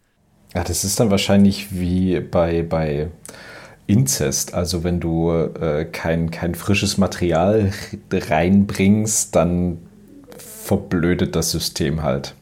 Ja, 0.55 0.63
das 0.63 0.85
ist 0.85 1.01
dann 1.01 1.11
wahrscheinlich 1.11 1.79
wie 1.79 2.21
bei, 2.21 2.63
bei 2.63 3.11
Inzest. 3.87 4.55
Also 4.55 4.85
wenn 4.85 5.01
du 5.01 5.31
äh, 5.31 5.85
kein, 5.85 6.31
kein 6.31 6.55
frisches 6.55 6.97
Material 6.97 7.73
reinbringst, 8.13 9.35
dann 9.35 9.79
verblödet 10.39 11.37
das 11.37 11.51
System 11.51 12.03
halt. 12.03 12.35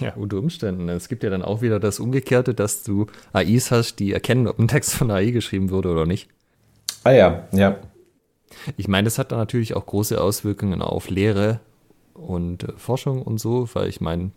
Ja, 0.00 0.14
unter 0.14 0.38
Umständen. 0.38 0.88
Es 0.88 1.08
gibt 1.08 1.22
ja 1.22 1.30
dann 1.30 1.42
auch 1.42 1.62
wieder 1.62 1.78
das 1.78 2.00
Umgekehrte, 2.00 2.54
dass 2.54 2.82
du 2.82 3.06
AIs 3.32 3.70
hast, 3.70 3.96
die 4.00 4.12
erkennen, 4.12 4.48
ob 4.48 4.58
ein 4.58 4.68
Text 4.68 4.94
von 4.94 5.10
AI 5.10 5.30
geschrieben 5.30 5.70
wurde 5.70 5.90
oder 5.90 6.06
nicht. 6.06 6.28
Ah 7.04 7.12
ja, 7.12 7.46
ja. 7.52 7.78
Ich 8.76 8.88
meine, 8.88 9.04
das 9.04 9.18
hat 9.18 9.30
dann 9.30 9.38
natürlich 9.38 9.74
auch 9.76 9.86
große 9.86 10.20
Auswirkungen 10.20 10.82
auf 10.82 11.08
Lehre 11.08 11.60
und 12.14 12.64
äh, 12.64 12.72
Forschung 12.76 13.22
und 13.22 13.38
so, 13.38 13.68
weil 13.74 13.88
ich 13.88 14.00
meine, 14.00 14.32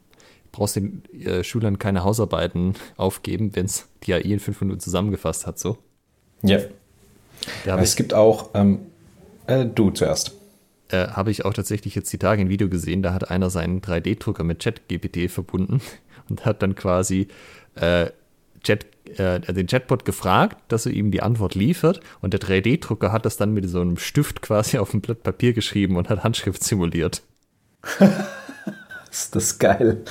brauchst 0.52 0.76
den 0.76 1.04
äh, 1.14 1.44
Schülern 1.44 1.80
keine 1.80 2.04
Hausarbeiten 2.04 2.74
aufgeben, 2.98 3.56
wenn 3.56 3.66
es 3.66 3.88
die 4.04 4.14
AI 4.14 4.22
in 4.22 4.40
fünf 4.40 4.62
Minuten 4.62 4.80
zusammengefasst 4.80 5.48
hat, 5.48 5.60
so. 5.60 5.78
Ja. 6.42 6.60
Es 7.78 7.96
gibt 7.96 8.14
auch, 8.14 8.50
ähm, 8.54 8.80
äh, 9.48 9.66
du 9.66 9.92
zuerst. 9.92 10.34
Äh, 10.90 11.10
habe 11.10 11.32
ich 11.32 11.46
auch 11.46 11.54
tatsächlich 11.54 11.96
jetzt 11.96 12.12
die 12.12 12.18
Tage 12.18 12.42
ein 12.42 12.50
Video 12.50 12.68
gesehen, 12.68 13.04
da 13.04 13.14
hat 13.14 13.30
einer 13.30 13.50
seinen 13.50 13.82
3D-Drucker 13.82 14.44
mit 14.44 14.60
ChatGPT 14.60 15.30
verbunden 15.30 15.82
und 16.30 16.46
hat 16.46 16.62
dann 16.62 16.76
quasi 16.76 17.28
äh, 17.76 18.08
Chat, 18.64 18.88
äh, 19.18 19.40
den 19.40 19.68
Chatbot 19.68 20.04
gefragt, 20.04 20.58
dass 20.68 20.86
er 20.86 20.92
ihm 20.92 21.12
die 21.12 21.22
Antwort 21.22 21.56
liefert 21.56 22.02
und 22.22 22.34
der 22.34 22.42
3D-Drucker 22.42 23.12
hat 23.12 23.26
das 23.26 23.38
dann 23.38 23.54
mit 23.54 23.70
so 23.70 23.82
einem 23.82 23.98
Stift 23.98 24.42
quasi 24.42 24.78
auf 24.80 24.94
ein 24.94 25.02
Blatt 25.02 25.24
Papier 25.24 25.54
geschrieben 25.54 25.96
und 25.96 26.10
hat 26.10 26.24
Handschrift 26.24 26.64
simuliert. 26.64 27.22
Ist 29.12 29.36
das 29.36 29.60
geil. 29.60 30.04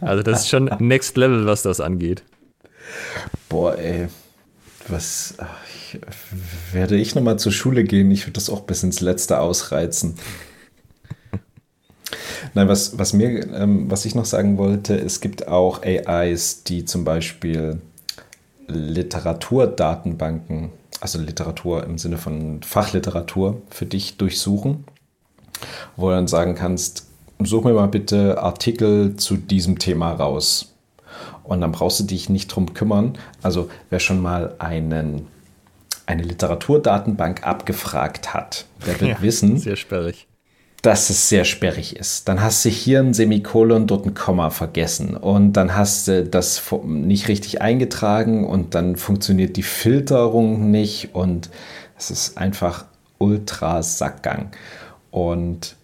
also 0.00 0.22
das 0.22 0.40
ist 0.40 0.48
schon 0.48 0.70
Next 0.78 1.16
Level, 1.16 1.46
was 1.46 1.62
das 1.62 1.80
angeht. 1.80 2.22
Boah, 3.48 3.78
ey. 3.78 4.08
Was 4.88 5.34
ich, 5.74 5.98
werde 6.72 6.96
ich 6.96 7.14
nochmal 7.14 7.38
zur 7.38 7.52
Schule 7.52 7.84
gehen? 7.84 8.10
Ich 8.10 8.24
würde 8.24 8.32
das 8.32 8.50
auch 8.50 8.62
bis 8.62 8.82
ins 8.82 9.00
Letzte 9.00 9.40
ausreizen. 9.40 10.16
Nein, 12.52 12.68
was, 12.68 12.98
was 12.98 13.14
mir, 13.14 13.50
ähm, 13.54 13.90
was 13.90 14.04
ich 14.04 14.14
noch 14.14 14.26
sagen 14.26 14.58
wollte, 14.58 14.94
es 14.94 15.20
gibt 15.20 15.48
auch 15.48 15.82
AIs, 15.82 16.64
die 16.64 16.84
zum 16.84 17.04
Beispiel 17.04 17.80
Literaturdatenbanken, 18.68 20.70
also 21.00 21.18
Literatur 21.18 21.84
im 21.84 21.98
Sinne 21.98 22.18
von 22.18 22.62
Fachliteratur 22.62 23.62
für 23.70 23.86
dich 23.86 24.18
durchsuchen 24.18 24.84
wo 25.96 26.08
du 26.08 26.14
dann 26.14 26.26
sagen 26.26 26.54
kannst, 26.54 27.06
such 27.42 27.64
mir 27.64 27.72
mal 27.72 27.88
bitte 27.88 28.40
Artikel 28.42 29.16
zu 29.16 29.36
diesem 29.36 29.78
Thema 29.78 30.12
raus. 30.12 30.74
Und 31.42 31.60
dann 31.60 31.72
brauchst 31.72 32.00
du 32.00 32.04
dich 32.04 32.28
nicht 32.28 32.48
drum 32.48 32.74
kümmern. 32.74 33.18
Also 33.42 33.68
wer 33.90 34.00
schon 34.00 34.20
mal 34.20 34.54
einen, 34.58 35.26
eine 36.06 36.22
Literaturdatenbank 36.22 37.46
abgefragt 37.46 38.32
hat, 38.32 38.66
der 38.86 39.00
wird 39.00 39.10
ja, 39.18 39.22
wissen, 39.22 39.58
sehr 39.58 39.76
sperrig. 39.76 40.26
dass 40.82 41.10
es 41.10 41.28
sehr 41.28 41.44
sperrig 41.44 41.96
ist. 41.96 42.28
Dann 42.28 42.40
hast 42.40 42.64
du 42.64 42.70
hier 42.70 43.00
ein 43.00 43.12
Semikolon, 43.12 43.86
dort 43.86 44.06
ein 44.06 44.14
Komma 44.14 44.48
vergessen 44.50 45.16
und 45.16 45.52
dann 45.52 45.76
hast 45.76 46.08
du 46.08 46.24
das 46.24 46.62
nicht 46.84 47.28
richtig 47.28 47.60
eingetragen 47.60 48.46
und 48.46 48.74
dann 48.74 48.96
funktioniert 48.96 49.56
die 49.56 49.62
Filterung 49.62 50.70
nicht 50.70 51.14
und 51.14 51.50
es 51.98 52.10
ist 52.10 52.38
einfach 52.38 52.86
ultra 53.18 53.82
Sackgang. 53.82 54.50
Und 55.14 55.76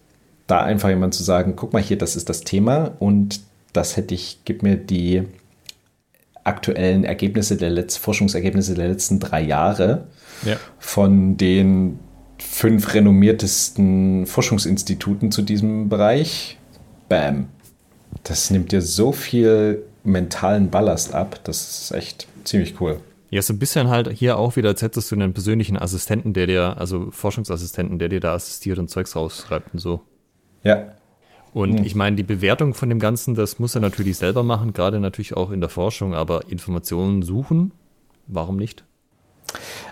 da 0.45 0.59
einfach 0.61 0.89
jemand 0.89 1.13
zu 1.13 1.23
sagen, 1.23 1.55
guck 1.55 1.71
mal 1.71 1.81
hier, 1.81 1.97
das 1.97 2.17
ist 2.17 2.27
das 2.27 2.41
Thema 2.41 2.91
und 2.99 3.39
das 3.71 3.95
hätte 3.95 4.13
ich, 4.13 4.39
gib 4.43 4.61
mir 4.61 4.75
die 4.75 5.23
aktuellen 6.43 7.05
Ergebnisse 7.05 7.55
der 7.55 7.69
Letz 7.69 7.95
Forschungsergebnisse 7.95 8.73
der 8.73 8.89
letzten 8.89 9.21
drei 9.21 9.41
Jahre 9.41 10.07
ja. 10.43 10.57
von 10.79 11.37
den 11.37 11.99
fünf 12.39 12.93
renommiertesten 12.93 14.25
Forschungsinstituten 14.25 15.31
zu 15.31 15.43
diesem 15.43 15.87
Bereich. 15.87 16.57
Bam. 17.07 17.47
Das 18.23 18.49
nimmt 18.49 18.73
dir 18.73 18.81
so 18.81 19.13
viel 19.13 19.83
mentalen 20.03 20.69
Ballast 20.69 21.13
ab. 21.13 21.39
Das 21.45 21.83
ist 21.83 21.91
echt 21.91 22.27
ziemlich 22.43 22.81
cool. 22.81 22.99
Ja, 23.31 23.41
so 23.41 23.53
ein 23.53 23.59
bisschen 23.59 23.87
halt 23.87 24.09
hier 24.09 24.37
auch 24.37 24.57
wieder, 24.57 24.69
als 24.69 24.81
hättest 24.81 25.09
du 25.09 25.15
einen 25.15 25.33
persönlichen 25.33 25.77
Assistenten, 25.77 26.33
der 26.33 26.47
dir, 26.47 26.77
also 26.77 27.11
Forschungsassistenten, 27.11 27.97
der 27.97 28.09
dir 28.09 28.19
da 28.19 28.33
assistiert 28.33 28.77
und 28.77 28.89
Zeugs 28.89 29.15
rausschreibt 29.15 29.73
und 29.73 29.79
so. 29.79 30.01
Ja. 30.63 30.91
Und 31.53 31.79
hm. 31.79 31.85
ich 31.85 31.95
meine, 31.95 32.17
die 32.17 32.23
Bewertung 32.23 32.73
von 32.73 32.89
dem 32.89 32.99
Ganzen, 32.99 33.33
das 33.33 33.57
muss 33.57 33.73
er 33.73 33.79
natürlich 33.79 34.17
selber 34.17 34.43
machen, 34.43 34.73
gerade 34.73 34.99
natürlich 34.99 35.37
auch 35.37 35.51
in 35.51 35.61
der 35.61 35.69
Forschung, 35.69 36.13
aber 36.13 36.49
Informationen 36.49 37.23
suchen, 37.23 37.71
warum 38.27 38.57
nicht? 38.57 38.83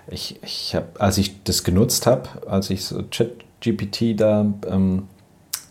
Ich, 0.10 0.38
ich 0.44 0.76
habe, 0.76 1.00
als 1.00 1.18
ich 1.18 1.42
das 1.44 1.64
genutzt 1.64 2.08
habe, 2.08 2.28
als 2.46 2.70
ich 2.70 2.84
so 2.84 3.04
ChatGPT 3.10 4.20
da 4.20 4.54
ähm, 4.68 5.08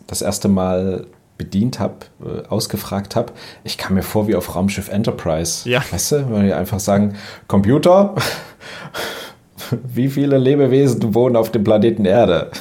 das 0.07 0.23
erste 0.23 0.47
Mal 0.47 1.05
bedient 1.39 1.79
habe, 1.79 1.95
äh, 2.23 2.45
ausgefragt 2.47 3.15
habe, 3.15 3.33
ich 3.63 3.79
kam 3.79 3.95
mir 3.95 4.03
vor 4.03 4.27
wie 4.27 4.35
auf 4.35 4.55
Raumschiff 4.55 4.89
Enterprise. 4.89 5.67
Ja. 5.67 5.81
Weißt 5.89 6.11
du, 6.11 6.31
wenn 6.31 6.45
die 6.45 6.53
einfach 6.53 6.79
sagen, 6.79 7.15
Computer, 7.47 8.13
wie 9.83 10.09
viele 10.09 10.37
Lebewesen 10.37 11.15
wohnen 11.15 11.35
auf 11.35 11.51
dem 11.51 11.63
Planeten 11.63 12.05
Erde? 12.05 12.51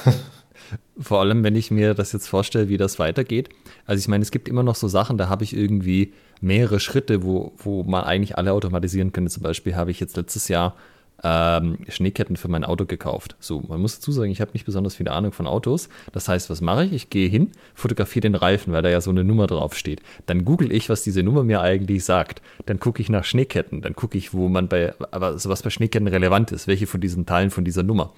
Vor 0.98 1.20
allem, 1.20 1.44
wenn 1.44 1.54
ich 1.54 1.70
mir 1.70 1.94
das 1.94 2.12
jetzt 2.12 2.28
vorstelle, 2.28 2.68
wie 2.68 2.76
das 2.76 2.98
weitergeht. 2.98 3.50
Also 3.84 4.00
ich 4.00 4.08
meine, 4.08 4.22
es 4.22 4.30
gibt 4.30 4.48
immer 4.48 4.62
noch 4.62 4.74
so 4.74 4.88
Sachen, 4.88 5.18
da 5.18 5.28
habe 5.28 5.44
ich 5.44 5.54
irgendwie 5.54 6.12
mehrere 6.40 6.80
Schritte, 6.80 7.22
wo, 7.24 7.52
wo 7.58 7.82
man 7.82 8.04
eigentlich 8.04 8.38
alle 8.38 8.52
automatisieren 8.52 9.12
könnte. 9.12 9.30
Zum 9.30 9.42
Beispiel 9.42 9.76
habe 9.76 9.90
ich 9.90 10.00
jetzt 10.00 10.16
letztes 10.16 10.48
Jahr 10.48 10.74
ähm, 11.24 11.78
Schneeketten 11.88 12.36
für 12.36 12.48
mein 12.48 12.64
Auto 12.64 12.84
gekauft. 12.86 13.36
So, 13.40 13.62
man 13.66 13.80
muss 13.80 13.96
dazu 13.96 14.12
sagen, 14.12 14.30
ich 14.30 14.40
habe 14.40 14.52
nicht 14.52 14.64
besonders 14.64 14.96
viel 14.96 15.08
Ahnung 15.08 15.32
von 15.32 15.46
Autos. 15.46 15.88
Das 16.12 16.28
heißt, 16.28 16.48
was 16.50 16.60
mache 16.60 16.84
ich? 16.84 16.92
Ich 16.92 17.10
gehe 17.10 17.28
hin, 17.28 17.50
fotografiere 17.74 18.22
den 18.22 18.34
Reifen, 18.34 18.72
weil 18.72 18.82
da 18.82 18.88
ja 18.88 19.00
so 19.00 19.10
eine 19.10 19.24
Nummer 19.24 19.46
drauf 19.46 19.76
steht. 19.76 20.00
Dann 20.26 20.44
google 20.44 20.72
ich, 20.72 20.88
was 20.88 21.02
diese 21.02 21.22
Nummer 21.22 21.42
mir 21.42 21.60
eigentlich 21.60 22.04
sagt. 22.04 22.40
Dann 22.66 22.78
gucke 22.78 23.02
ich 23.02 23.08
nach 23.08 23.24
Schneeketten. 23.24 23.82
Dann 23.82 23.94
gucke 23.94 24.16
ich, 24.16 24.32
wo 24.32 24.48
man 24.48 24.68
bei, 24.68 24.94
aber 25.10 25.34
was 25.34 25.62
bei 25.62 25.70
Schneeketten 25.70 26.08
relevant 26.08 26.52
ist, 26.52 26.68
welche 26.68 26.86
von 26.86 27.00
diesen 27.00 27.26
Teilen 27.26 27.50
von 27.50 27.64
dieser 27.64 27.82
Nummer. 27.82 28.12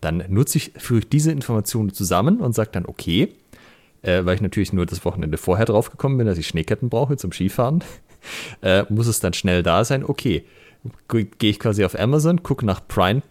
Dann 0.00 0.24
nutze 0.28 0.58
ich, 0.58 0.72
führe 0.76 1.00
ich 1.00 1.08
diese 1.08 1.32
Informationen 1.32 1.92
zusammen 1.92 2.40
und 2.40 2.54
sage 2.54 2.70
dann, 2.72 2.86
okay, 2.86 3.34
äh, 4.02 4.24
weil 4.24 4.36
ich 4.36 4.40
natürlich 4.40 4.72
nur 4.72 4.86
das 4.86 5.04
Wochenende 5.04 5.36
vorher 5.36 5.66
drauf 5.66 5.90
gekommen 5.90 6.16
bin, 6.16 6.26
dass 6.26 6.38
ich 6.38 6.46
Schneeketten 6.46 6.88
brauche 6.88 7.16
zum 7.16 7.32
Skifahren, 7.32 7.84
äh, 8.62 8.84
muss 8.88 9.06
es 9.06 9.20
dann 9.20 9.34
schnell 9.34 9.62
da 9.62 9.84
sein. 9.84 10.04
Okay, 10.04 10.44
gehe 11.08 11.50
ich 11.50 11.58
quasi 11.58 11.84
auf 11.84 11.98
Amazon, 11.98 12.42
gucke 12.42 12.64
nach 12.64 12.86
Prime, 12.86 13.22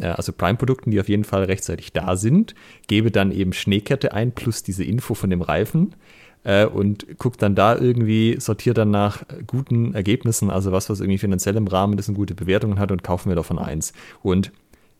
äh, 0.00 0.06
also 0.06 0.32
Prime-Produkten, 0.32 0.90
die 0.90 1.00
auf 1.00 1.08
jeden 1.08 1.24
Fall 1.24 1.44
rechtzeitig 1.44 1.92
da 1.92 2.16
sind, 2.16 2.54
gebe 2.86 3.10
dann 3.10 3.32
eben 3.32 3.52
Schneekette 3.52 4.12
ein 4.12 4.32
plus 4.32 4.62
diese 4.62 4.84
Info 4.84 5.14
von 5.14 5.30
dem 5.30 5.42
Reifen 5.42 5.94
äh, 6.44 6.66
und 6.66 7.18
gucke 7.18 7.38
dann 7.38 7.54
da 7.54 7.76
irgendwie, 7.76 8.36
sortiere 8.38 8.74
dann 8.74 8.90
nach 8.90 9.22
guten 9.46 9.94
Ergebnissen, 9.94 10.50
also 10.50 10.72
was, 10.72 10.90
was 10.90 11.00
irgendwie 11.00 11.18
finanziell 11.18 11.56
im 11.56 11.66
Rahmen 11.66 11.98
ist 11.98 12.08
und 12.08 12.14
gute 12.14 12.34
Bewertungen 12.34 12.78
hat 12.78 12.92
und 12.92 13.02
kaufe 13.02 13.28
mir 13.28 13.34
davon 13.34 13.58
eins. 13.58 13.92
Und 14.22 14.52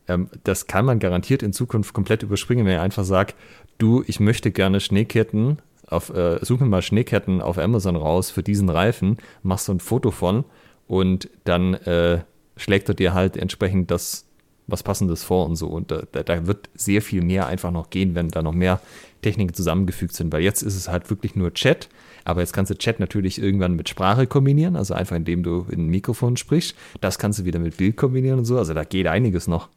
ähm, 0.08 0.28
das 0.44 0.66
kann 0.66 0.84
man 0.84 0.98
garantiert 0.98 1.42
in 1.42 1.52
Zukunft 1.52 1.94
komplett 1.94 2.22
überspringen, 2.22 2.66
wenn 2.66 2.74
er 2.74 2.82
einfach 2.82 3.04
sagt, 3.04 3.36
du, 3.78 4.02
ich 4.06 4.20
möchte 4.20 4.50
gerne 4.50 4.80
Schneeketten, 4.80 5.58
auf, 5.86 6.10
äh, 6.10 6.38
such 6.44 6.60
mir 6.60 6.66
mal 6.66 6.82
Schneeketten 6.82 7.40
auf 7.40 7.58
Amazon 7.58 7.96
raus 7.96 8.30
für 8.30 8.42
diesen 8.42 8.68
Reifen, 8.68 9.18
machst 9.42 9.66
so 9.66 9.72
ein 9.72 9.80
Foto 9.80 10.10
von 10.10 10.44
und 10.90 11.30
dann 11.44 11.74
äh, 11.74 12.18
schlägt 12.56 12.88
er 12.88 12.96
dir 12.96 13.14
halt 13.14 13.36
entsprechend 13.36 13.92
das 13.92 14.26
was 14.66 14.82
Passendes 14.82 15.22
vor 15.22 15.46
und 15.46 15.54
so. 15.54 15.68
Und 15.68 15.92
da, 15.92 16.02
da 16.02 16.46
wird 16.48 16.68
sehr 16.74 17.00
viel 17.00 17.22
mehr 17.22 17.46
einfach 17.46 17.70
noch 17.70 17.90
gehen, 17.90 18.16
wenn 18.16 18.28
da 18.28 18.42
noch 18.42 18.52
mehr 18.52 18.80
Techniken 19.22 19.54
zusammengefügt 19.54 20.14
sind. 20.14 20.32
Weil 20.32 20.42
jetzt 20.42 20.62
ist 20.62 20.76
es 20.76 20.88
halt 20.88 21.08
wirklich 21.08 21.36
nur 21.36 21.54
Chat, 21.54 21.88
aber 22.24 22.40
jetzt 22.40 22.52
kannst 22.52 22.72
du 22.72 22.78
Chat 22.78 22.98
natürlich 22.98 23.40
irgendwann 23.40 23.74
mit 23.74 23.88
Sprache 23.88 24.26
kombinieren, 24.26 24.74
also 24.74 24.94
einfach 24.94 25.14
indem 25.14 25.44
du 25.44 25.66
in 25.70 25.86
ein 25.86 25.90
Mikrofon 25.90 26.36
sprichst. 26.36 26.74
Das 27.00 27.20
kannst 27.20 27.38
du 27.38 27.44
wieder 27.44 27.60
mit 27.60 27.76
Bild 27.76 27.96
kombinieren 27.96 28.40
und 28.40 28.44
so. 28.44 28.58
Also 28.58 28.74
da 28.74 28.82
geht 28.82 29.06
einiges 29.06 29.46
noch. 29.46 29.68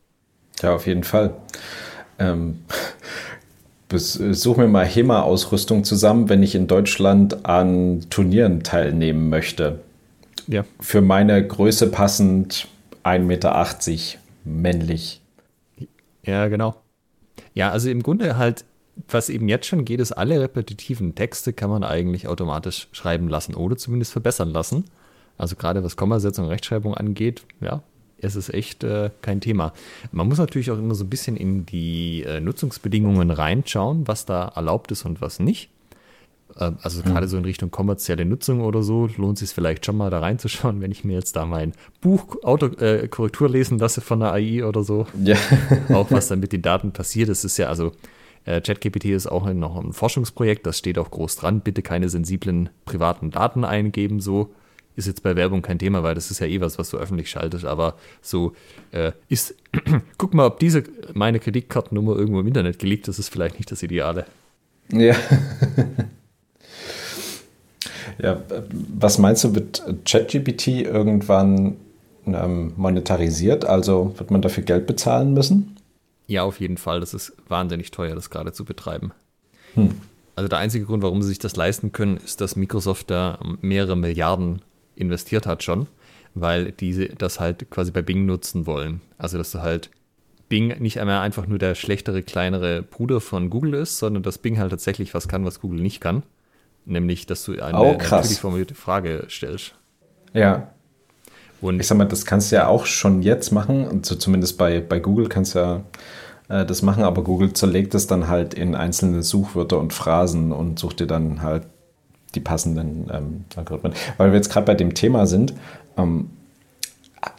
Ja, 0.61 0.73
auf 0.73 0.87
jeden 0.87 1.03
Fall. 1.03 1.35
Ähm, 2.17 2.59
suche 3.89 4.61
mir 4.61 4.67
mal 4.67 4.85
HEMA-Ausrüstung 4.85 5.83
zusammen, 5.83 6.29
wenn 6.29 6.41
ich 6.41 6.55
in 6.55 6.65
Deutschland 6.65 7.45
an 7.45 8.01
Turnieren 8.09 8.63
teilnehmen 8.63 9.29
möchte. 9.29 9.79
Ja. 10.47 10.65
Für 10.79 11.01
meine 11.01 11.45
Größe 11.45 11.89
passend 11.89 12.67
1,80 13.03 13.19
Meter 13.19 13.75
männlich. 14.45 15.21
Ja, 16.23 16.47
genau. 16.47 16.75
Ja, 17.53 17.71
also 17.71 17.89
im 17.89 18.03
Grunde 18.03 18.37
halt, 18.37 18.65
was 19.07 19.29
eben 19.29 19.49
jetzt 19.49 19.67
schon 19.67 19.85
geht, 19.85 19.99
ist, 19.99 20.11
alle 20.11 20.39
repetitiven 20.39 21.15
Texte 21.15 21.53
kann 21.53 21.69
man 21.69 21.83
eigentlich 21.83 22.27
automatisch 22.27 22.87
schreiben 22.91 23.27
lassen 23.27 23.55
oder 23.55 23.77
zumindest 23.77 24.11
verbessern 24.11 24.49
lassen. 24.49 24.85
Also 25.37 25.55
gerade 25.55 25.83
was 25.83 25.95
Kommasetzung 25.95 26.45
und 26.45 26.51
Rechtschreibung 26.51 26.93
angeht, 26.93 27.45
ja, 27.59 27.81
es 28.23 28.35
ist 28.35 28.53
echt 28.53 28.83
äh, 28.83 29.09
kein 29.21 29.41
Thema. 29.41 29.73
Man 30.11 30.27
muss 30.27 30.37
natürlich 30.37 30.71
auch 30.71 30.77
immer 30.77 30.95
so 30.95 31.03
ein 31.03 31.09
bisschen 31.09 31.35
in 31.35 31.65
die 31.65 32.23
äh, 32.23 32.39
Nutzungsbedingungen 32.39 33.31
reinschauen, 33.31 34.07
was 34.07 34.25
da 34.25 34.47
erlaubt 34.55 34.91
ist 34.91 35.05
und 35.05 35.21
was 35.21 35.39
nicht. 35.39 35.69
Äh, 36.57 36.71
also 36.81 36.99
mhm. 36.99 37.05
gerade 37.05 37.27
so 37.27 37.37
in 37.37 37.45
Richtung 37.45 37.71
kommerzielle 37.71 38.25
Nutzung 38.25 38.61
oder 38.61 38.83
so 38.83 39.09
lohnt 39.17 39.37
es 39.41 39.47
sich 39.47 39.55
vielleicht 39.55 39.85
schon 39.85 39.97
mal 39.97 40.09
da 40.09 40.19
reinzuschauen, 40.19 40.81
wenn 40.81 40.91
ich 40.91 41.03
mir 41.03 41.13
jetzt 41.13 41.35
da 41.35 41.45
mein 41.45 41.73
Buch 42.01 42.43
Autokorrektur 42.43 43.47
äh, 43.47 43.51
lesen 43.51 43.79
lasse 43.79 44.01
von 44.01 44.19
der 44.19 44.33
AI 44.33 44.65
oder 44.65 44.83
so. 44.83 45.07
Ja. 45.23 45.37
auch 45.89 46.11
was 46.11 46.27
dann 46.27 46.39
mit 46.39 46.53
den 46.53 46.61
Daten 46.61 46.91
passiert. 46.91 47.29
Das 47.29 47.43
ist 47.43 47.57
ja 47.57 47.67
also 47.67 47.91
äh, 48.45 48.61
ChatGPT 48.61 49.05
ist 49.05 49.27
auch 49.27 49.51
noch 49.53 49.77
ein 49.77 49.93
Forschungsprojekt, 49.93 50.65
das 50.65 50.77
steht 50.77 50.97
auch 50.97 51.11
groß 51.11 51.37
dran. 51.37 51.61
Bitte 51.61 51.81
keine 51.81 52.09
sensiblen 52.09 52.69
privaten 52.85 53.31
Daten 53.31 53.63
eingeben, 53.63 54.19
so 54.19 54.53
ist 54.95 55.07
jetzt 55.07 55.23
bei 55.23 55.35
Werbung 55.35 55.61
kein 55.61 55.79
Thema, 55.79 56.03
weil 56.03 56.13
das 56.13 56.29
ist 56.29 56.39
ja 56.39 56.45
eh 56.45 56.61
was, 56.61 56.77
was 56.77 56.89
du 56.91 56.97
öffentlich 56.97 57.29
schaltest, 57.29 57.65
aber 57.65 57.95
so 58.21 58.53
äh, 58.91 59.11
ist, 59.27 59.55
guck 60.17 60.33
mal, 60.33 60.45
ob 60.45 60.59
diese 60.59 60.83
meine 61.13 61.39
Kreditkartennummer 61.39 62.15
irgendwo 62.15 62.39
im 62.39 62.47
Internet 62.47 62.77
geleakt 62.77 63.07
ist, 63.07 63.17
ist 63.17 63.29
vielleicht 63.29 63.57
nicht 63.57 63.71
das 63.71 63.81
Ideale. 63.81 64.25
Ja. 64.91 65.15
ja, 68.21 68.41
was 68.97 69.17
meinst 69.17 69.43
du, 69.43 69.55
wird 69.55 69.83
ChatGPT 70.05 70.67
irgendwann 70.67 71.77
ähm, 72.25 72.73
monetarisiert? 72.77 73.65
Also 73.65 74.13
wird 74.17 74.31
man 74.31 74.41
dafür 74.41 74.63
Geld 74.63 74.87
bezahlen 74.87 75.33
müssen? 75.33 75.77
Ja, 76.27 76.43
auf 76.43 76.59
jeden 76.59 76.77
Fall. 76.77 76.99
Das 76.99 77.13
ist 77.13 77.33
wahnsinnig 77.47 77.91
teuer, 77.91 78.15
das 78.15 78.29
gerade 78.29 78.53
zu 78.53 78.65
betreiben. 78.65 79.11
Hm. 79.75 79.91
Also 80.35 80.47
der 80.47 80.59
einzige 80.59 80.85
Grund, 80.85 81.03
warum 81.03 81.21
sie 81.21 81.29
sich 81.29 81.39
das 81.39 81.55
leisten 81.55 81.91
können, 81.91 82.17
ist, 82.17 82.41
dass 82.41 82.55
Microsoft 82.55 83.11
da 83.11 83.39
mehrere 83.61 83.95
Milliarden 83.95 84.61
investiert 84.95 85.45
hat 85.45 85.63
schon, 85.63 85.87
weil 86.33 86.71
diese 86.71 87.07
das 87.07 87.39
halt 87.39 87.69
quasi 87.69 87.91
bei 87.91 88.01
Bing 88.01 88.25
nutzen 88.25 88.65
wollen. 88.65 89.01
Also 89.17 89.37
dass 89.37 89.51
du 89.51 89.61
halt 89.61 89.89
Bing 90.49 90.79
nicht 90.79 90.99
einmal 90.99 91.19
einfach 91.21 91.47
nur 91.47 91.59
der 91.59 91.75
schlechtere, 91.75 92.23
kleinere 92.23 92.81
Bruder 92.81 93.21
von 93.21 93.49
Google 93.49 93.75
ist, 93.75 93.99
sondern 93.99 94.23
dass 94.23 94.37
Bing 94.37 94.57
halt 94.59 94.71
tatsächlich 94.71 95.13
was 95.13 95.27
kann, 95.27 95.45
was 95.45 95.59
Google 95.59 95.81
nicht 95.81 96.01
kann. 96.01 96.23
Nämlich, 96.85 97.25
dass 97.25 97.43
du 97.45 97.53
eine 97.61 97.79
oh, 97.79 97.93
natürlich 97.93 98.39
formulierte 98.39 98.75
Frage 98.75 99.25
stellst. 99.29 99.73
Ja. 100.33 100.69
Und 101.61 101.79
ich 101.79 101.87
sag 101.87 101.97
mal, 101.97 102.05
das 102.05 102.25
kannst 102.25 102.51
du 102.51 102.57
ja 102.57 102.67
auch 102.67 102.85
schon 102.85 103.21
jetzt 103.21 103.51
machen. 103.51 103.87
Und 103.87 104.05
so 104.05 104.15
zumindest 104.15 104.57
bei, 104.57 104.81
bei 104.81 104.99
Google 104.99 105.29
kannst 105.29 105.55
du 105.55 105.59
ja 105.59 105.83
äh, 106.49 106.65
das 106.65 106.81
machen, 106.81 107.03
aber 107.03 107.23
Google 107.23 107.53
zerlegt 107.53 107.95
es 107.95 108.07
dann 108.07 108.27
halt 108.27 108.53
in 108.53 108.75
einzelne 108.75 109.23
Suchwörter 109.23 109.79
und 109.79 109.93
Phrasen 109.93 110.51
und 110.51 110.79
sucht 110.79 110.99
dir 110.99 111.07
dann 111.07 111.41
halt 111.41 111.63
die 112.35 112.41
passenden 112.41 113.09
ähm, 113.13 113.45
Algorithmen. 113.55 113.93
Weil 114.17 114.31
wir 114.31 114.37
jetzt 114.37 114.51
gerade 114.51 114.65
bei 114.65 114.75
dem 114.75 114.93
Thema 114.93 115.27
sind, 115.27 115.53
ähm, 115.97 116.31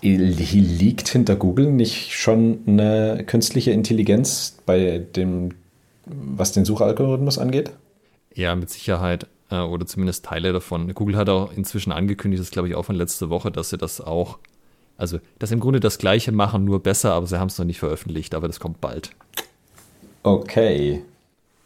liegt 0.01 1.09
hinter 1.09 1.37
Google 1.37 1.71
nicht 1.71 2.13
schon 2.13 2.61
eine 2.67 3.25
künstliche 3.27 3.73
Intelligenz 3.73 4.57
bei 4.65 5.05
dem, 5.17 5.51
was 6.07 6.53
den 6.53 6.65
Suchalgorithmus 6.65 7.39
angeht? 7.39 7.73
Ja, 8.35 8.55
mit 8.57 8.71
Sicherheit. 8.71 9.27
Äh, 9.55 9.61
oder 9.61 9.87
zumindest 9.87 10.25
Teile 10.25 10.53
davon. 10.53 10.93
Google 10.95 11.17
hat 11.17 11.29
auch 11.29 11.53
inzwischen 11.53 11.93
angekündigt, 11.93 12.41
das 12.41 12.51
glaube 12.51 12.69
ich 12.69 12.75
auch 12.75 12.85
von 12.85 12.97
letzter 12.97 13.31
Woche, 13.31 13.51
dass 13.51 13.71
sie 13.71 13.79
das 13.79 14.01
auch, 14.01 14.39
also 14.97 15.19
dass 15.39 15.51
im 15.51 15.61
Grunde 15.61 15.81
das 15.81 15.99
Gleiche 15.99 16.33
machen, 16.33 16.65
nur 16.65 16.83
besser, 16.83 17.13
aber 17.13 17.27
sie 17.27 17.39
haben 17.39 17.49
es 17.49 17.59
noch 17.59 17.67
nicht 17.67 17.79
veröffentlicht, 17.79 18.35
aber 18.35 18.47
das 18.47 18.61
kommt 18.61 18.81
bald. 18.81 19.11
Okay. 20.23 21.03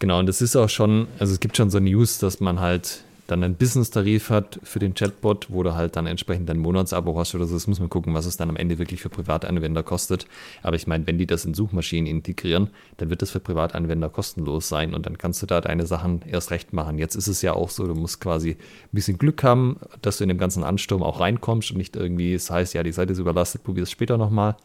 Genau, 0.00 0.18
und 0.18 0.26
das 0.26 0.42
ist 0.42 0.54
auch 0.54 0.68
schon, 0.68 1.08
also 1.18 1.32
es 1.32 1.40
gibt 1.40 1.56
schon 1.56 1.70
so 1.70 1.80
News, 1.80 2.18
dass 2.18 2.40
man 2.40 2.60
halt 2.60 3.02
dann 3.28 3.44
einen 3.44 3.56
Business-Tarif 3.56 4.30
hat 4.30 4.58
für 4.62 4.78
den 4.78 4.94
Chatbot, 4.94 5.48
wo 5.50 5.62
du 5.62 5.74
halt 5.74 5.96
dann 5.96 6.06
entsprechend 6.06 6.48
ein 6.48 6.58
Monatsabo 6.58 7.16
hast 7.18 7.34
oder 7.34 7.44
so. 7.44 7.54
Das 7.54 7.66
muss 7.66 7.78
man 7.78 7.90
gucken, 7.90 8.14
was 8.14 8.24
es 8.24 8.38
dann 8.38 8.48
am 8.48 8.56
Ende 8.56 8.78
wirklich 8.78 9.02
für 9.02 9.10
Privatanwender 9.10 9.82
kostet. 9.82 10.26
Aber 10.62 10.76
ich 10.76 10.86
meine, 10.86 11.06
wenn 11.06 11.18
die 11.18 11.26
das 11.26 11.44
in 11.44 11.52
Suchmaschinen 11.52 12.06
integrieren, 12.06 12.70
dann 12.96 13.10
wird 13.10 13.20
das 13.20 13.30
für 13.30 13.38
Privatanwender 13.38 14.08
kostenlos 14.08 14.70
sein 14.70 14.94
und 14.94 15.04
dann 15.04 15.18
kannst 15.18 15.42
du 15.42 15.46
da 15.46 15.60
deine 15.60 15.84
Sachen 15.84 16.22
erst 16.22 16.50
recht 16.50 16.72
machen. 16.72 16.96
Jetzt 16.98 17.16
ist 17.16 17.28
es 17.28 17.42
ja 17.42 17.52
auch 17.52 17.68
so, 17.68 17.86
du 17.86 17.94
musst 17.94 18.18
quasi 18.22 18.52
ein 18.52 18.56
bisschen 18.92 19.18
Glück 19.18 19.44
haben, 19.44 19.78
dass 20.00 20.16
du 20.16 20.24
in 20.24 20.28
dem 20.28 20.38
ganzen 20.38 20.64
Ansturm 20.64 21.02
auch 21.02 21.20
reinkommst 21.20 21.70
und 21.70 21.76
nicht 21.76 21.96
irgendwie, 21.96 22.32
es 22.32 22.50
heißt, 22.50 22.72
ja, 22.72 22.82
die 22.82 22.92
Seite 22.92 23.12
ist 23.12 23.18
überlastet, 23.18 23.62
probier 23.62 23.82
es 23.82 23.90
später 23.90 24.16
nochmal. 24.16 24.56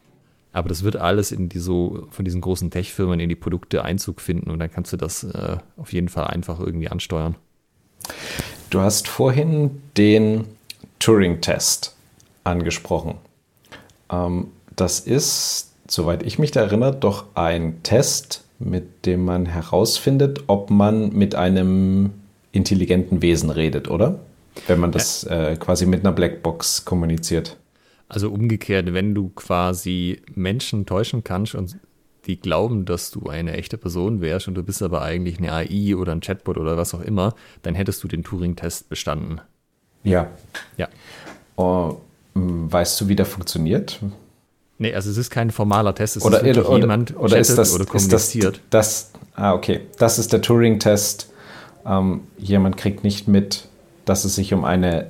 Aber 0.54 0.70
das 0.70 0.84
wird 0.84 0.96
alles 0.96 1.34
in 1.34 1.50
die 1.50 1.60
so 1.60 2.08
von 2.12 2.24
diesen 2.24 2.40
großen 2.40 2.72
Tech-Firmen 2.72 3.20
in 3.20 3.28
die 3.28 3.36
Produkte 3.36 3.84
Einzug 3.84 4.22
finden 4.22 4.50
und 4.52 4.60
dann 4.60 4.72
kannst 4.72 4.94
du 4.94 4.98
das 4.98 5.26
äh, 5.26 5.58
auf 5.76 5.92
jeden 5.92 6.08
Fall 6.08 6.28
einfach 6.28 6.62
irgendwie 6.62 6.88
ansteuern. 6.88 7.36
Du 8.70 8.82
hast 8.82 9.08
vorhin 9.08 9.82
den 9.98 10.46
Turing-Test 11.00 11.96
angesprochen. 12.44 13.16
Ähm, 14.12 14.48
das 14.76 15.00
ist, 15.00 15.74
soweit 15.88 16.24
ich 16.24 16.40
mich 16.40 16.52
da 16.52 16.62
erinnere, 16.62 16.96
doch 16.96 17.26
ein 17.36 17.84
Test, 17.84 18.44
mit 18.60 19.06
dem 19.06 19.26
man 19.26 19.46
herausfindet, 19.46 20.46
ob 20.48 20.70
man 20.70 21.14
mit 21.14 21.36
einem 21.36 22.12
intelligenten 22.52 23.22
Wesen 23.22 23.50
redet, 23.50 23.90
oder? 23.90 24.20
Wenn 24.68 24.80
man 24.80 24.92
das 24.92 25.24
äh, 25.24 25.56
quasi 25.60 25.86
mit 25.86 26.02
einer 26.02 26.12
Blackbox 26.12 26.86
kommuniziert. 26.86 27.58
Also 28.08 28.30
umgekehrt, 28.30 28.94
wenn 28.94 29.16
du 29.16 29.30
quasi 29.30 30.22
Menschen 30.36 30.86
täuschen 30.86 31.24
kannst 31.24 31.56
und 31.56 31.78
die 32.26 32.40
glauben, 32.40 32.86
dass 32.86 33.12
du 33.12 33.28
eine 33.28 33.54
echte 33.54 33.78
Person 33.78 34.22
wärst 34.22 34.48
und 34.48 34.56
du 34.56 34.64
bist 34.64 34.82
aber 34.82 35.02
eigentlich 35.02 35.40
eine 35.40 35.52
AI 35.52 35.96
oder 35.96 36.12
ein 36.12 36.22
Chatbot 36.22 36.58
oder 36.58 36.78
was 36.78 36.94
auch 36.94 37.02
immer, 37.02 37.36
dann 37.62 37.76
hättest 37.76 38.04
du 38.04 38.08
den 38.08 38.24
Turing-Test 38.24 38.90
bestanden. 38.90 39.42
Ja. 40.04 40.28
Ja. 40.78 40.88
Oh, 41.56 41.98
weißt 42.34 43.00
du, 43.02 43.08
wie 43.08 43.16
der 43.16 43.26
funktioniert? 43.26 44.00
Nee, 44.78 44.94
also 44.94 45.10
es 45.10 45.18
ist 45.18 45.30
kein 45.30 45.52
formaler 45.52 45.94
Test, 45.96 46.18
es 46.18 46.24
oder, 46.24 46.44
ist 46.44 46.58
oder, 46.58 46.78
jemand 46.78 47.16
oder 47.18 47.38
ist 47.38 47.58
das, 47.58 47.74
oder 47.74 47.86
kommuniziert. 47.86 48.58
Ist 48.58 48.64
das, 48.70 49.12
das, 49.12 49.20
ah, 49.36 49.54
okay. 49.54 49.82
Das 49.98 50.20
ist 50.20 50.34
der 50.34 50.42
Turing-Test. 50.42 51.32
Ähm, 51.86 52.22
jemand 52.38 52.78
kriegt 52.78 53.04
nicht 53.04 53.28
mit, 53.28 53.68
dass 54.06 54.26
es 54.26 54.36
sich 54.36 54.54
um 54.54 54.66
eine 54.66 55.10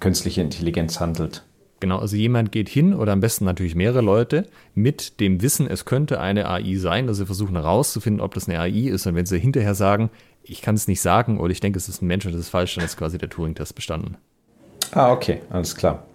künstliche 0.00 0.40
Intelligenz 0.40 1.00
handelt. 1.00 1.42
Genau, 1.84 1.98
also 1.98 2.16
jemand 2.16 2.50
geht 2.50 2.70
hin 2.70 2.94
oder 2.94 3.12
am 3.12 3.20
besten 3.20 3.44
natürlich 3.44 3.74
mehrere 3.74 4.00
Leute 4.00 4.46
mit 4.74 5.20
dem 5.20 5.42
Wissen, 5.42 5.66
es 5.66 5.84
könnte 5.84 6.18
eine 6.18 6.48
AI 6.48 6.76
sein, 6.76 7.08
also 7.08 7.24
sie 7.24 7.26
versuchen 7.26 7.56
herauszufinden, 7.56 8.22
ob 8.22 8.32
das 8.32 8.48
eine 8.48 8.58
AI 8.58 8.88
ist 8.88 9.06
und 9.06 9.14
wenn 9.16 9.26
sie 9.26 9.38
hinterher 9.38 9.74
sagen, 9.74 10.08
ich 10.42 10.62
kann 10.62 10.76
es 10.76 10.88
nicht 10.88 11.02
sagen 11.02 11.38
oder 11.38 11.52
ich 11.52 11.60
denke, 11.60 11.76
es 11.76 11.90
ist 11.90 12.00
ein 12.00 12.06
Mensch 12.06 12.24
und 12.24 12.32
das 12.32 12.40
ist 12.40 12.48
falsch, 12.48 12.74
dann 12.76 12.86
ist 12.86 12.96
quasi 12.96 13.18
der 13.18 13.28
Turing-Test 13.28 13.74
bestanden. 13.74 14.16
Ah, 14.92 15.12
okay, 15.12 15.42
alles 15.50 15.76
klar. 15.76 16.06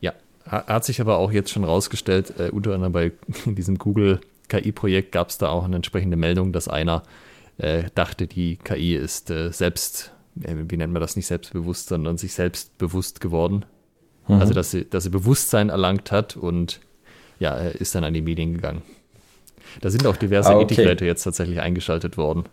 Ja, 0.00 0.12
hat 0.44 0.84
sich 0.84 1.00
aber 1.00 1.18
auch 1.18 1.30
jetzt 1.30 1.52
schon 1.52 1.62
rausgestellt, 1.62 2.34
äh, 2.40 2.50
unter 2.50 2.74
anderem 2.74 2.92
bei 2.92 3.12
diesem 3.46 3.78
Google 3.78 4.18
KI-Projekt 4.48 5.12
gab 5.12 5.28
es 5.28 5.38
da 5.38 5.50
auch 5.50 5.62
eine 5.62 5.76
entsprechende 5.76 6.16
Meldung, 6.16 6.52
dass 6.52 6.66
einer 6.66 7.04
äh, 7.58 7.84
dachte, 7.94 8.26
die 8.26 8.56
KI 8.56 8.96
ist 8.96 9.30
äh, 9.30 9.52
selbst, 9.52 10.10
äh, 10.42 10.56
wie 10.68 10.76
nennt 10.76 10.92
man 10.92 11.00
das, 11.00 11.14
nicht 11.14 11.26
selbstbewusst, 11.26 11.90
sondern 11.90 12.18
sich 12.18 12.32
selbst 12.32 12.76
bewusst 12.76 13.20
geworden. 13.20 13.64
Mhm. 14.34 14.40
Also, 14.40 14.54
dass 14.54 14.70
sie, 14.70 14.88
dass 14.88 15.04
sie 15.04 15.10
Bewusstsein 15.10 15.68
erlangt 15.68 16.12
hat 16.12 16.36
und 16.36 16.80
ja, 17.38 17.54
ist 17.56 17.94
dann 17.94 18.04
an 18.04 18.14
die 18.14 18.22
Medien 18.22 18.54
gegangen. 18.54 18.82
Da 19.80 19.90
sind 19.90 20.06
auch 20.06 20.16
diverse 20.16 20.50
ah, 20.50 20.56
okay. 20.56 20.74
Ethikleute 20.74 21.06
jetzt 21.06 21.22
tatsächlich 21.22 21.60
eingeschaltet 21.60 22.16
worden. 22.16 22.44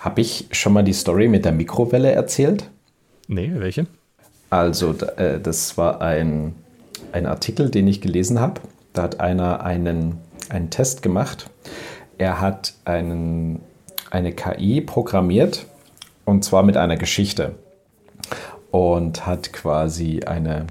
Habe 0.00 0.20
ich 0.20 0.46
schon 0.52 0.72
mal 0.72 0.82
die 0.82 0.92
Story 0.92 1.28
mit 1.28 1.44
der 1.44 1.52
Mikrowelle 1.52 2.12
erzählt? 2.12 2.70
Nee, 3.28 3.52
welche? 3.56 3.86
Also, 4.50 4.94
äh, 5.16 5.40
das 5.40 5.76
war 5.76 6.00
ein, 6.00 6.54
ein 7.12 7.26
Artikel, 7.26 7.70
den 7.70 7.86
ich 7.88 8.00
gelesen 8.00 8.40
habe. 8.40 8.60
Da 8.92 9.02
hat 9.02 9.20
einer 9.20 9.64
einen 9.64 10.18
einen 10.48 10.70
Test 10.70 11.02
gemacht. 11.02 11.50
Er 12.18 12.40
hat 12.40 12.74
einen, 12.84 13.60
eine 14.10 14.32
KI 14.32 14.80
programmiert 14.80 15.66
und 16.24 16.44
zwar 16.44 16.62
mit 16.62 16.76
einer 16.76 16.96
Geschichte 16.96 17.54
und 18.70 19.26
hat 19.26 19.52
quasi 19.52 20.20
eine, 20.24 20.66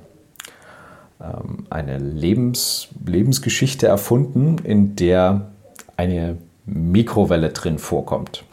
eine 1.69 1.97
Lebens, 1.97 2.89
Lebensgeschichte 3.05 3.87
erfunden, 3.87 4.57
in 4.63 4.95
der 4.95 5.49
eine 5.97 6.37
Mikrowelle 6.65 7.49
drin 7.49 7.79
vorkommt. 7.79 8.43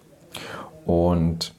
Und 0.86 1.52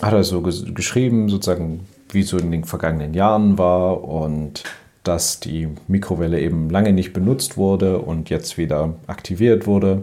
hat 0.00 0.12
er 0.12 0.24
so 0.24 0.40
geschrieben, 0.40 1.28
sozusagen, 1.28 1.86
wie 2.10 2.22
so 2.22 2.38
in 2.38 2.50
den 2.50 2.64
vergangenen 2.64 3.14
Jahren 3.14 3.56
war 3.56 4.02
und 4.04 4.64
dass 5.04 5.40
die 5.40 5.68
Mikrowelle 5.88 6.40
eben 6.40 6.70
lange 6.70 6.92
nicht 6.92 7.12
benutzt 7.12 7.56
wurde 7.56 7.98
und 7.98 8.30
jetzt 8.30 8.58
wieder 8.58 8.94
aktiviert 9.06 9.66
wurde. 9.66 10.02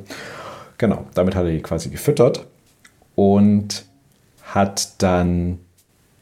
Genau, 0.78 1.06
damit 1.14 1.36
hat 1.36 1.46
er 1.46 1.52
die 1.52 1.62
quasi 1.62 1.90
gefüttert 1.90 2.46
und 3.16 3.86
hat 4.44 5.02
dann 5.02 5.60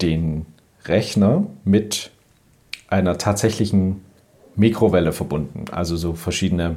den 0.02 0.46
Rechner 0.86 1.46
mit 1.64 2.12
einer 2.88 3.18
tatsächlichen 3.18 4.02
Mikrowelle 4.58 5.14
verbunden. 5.14 5.66
Also 5.72 5.96
so 5.96 6.14
verschiedene 6.14 6.76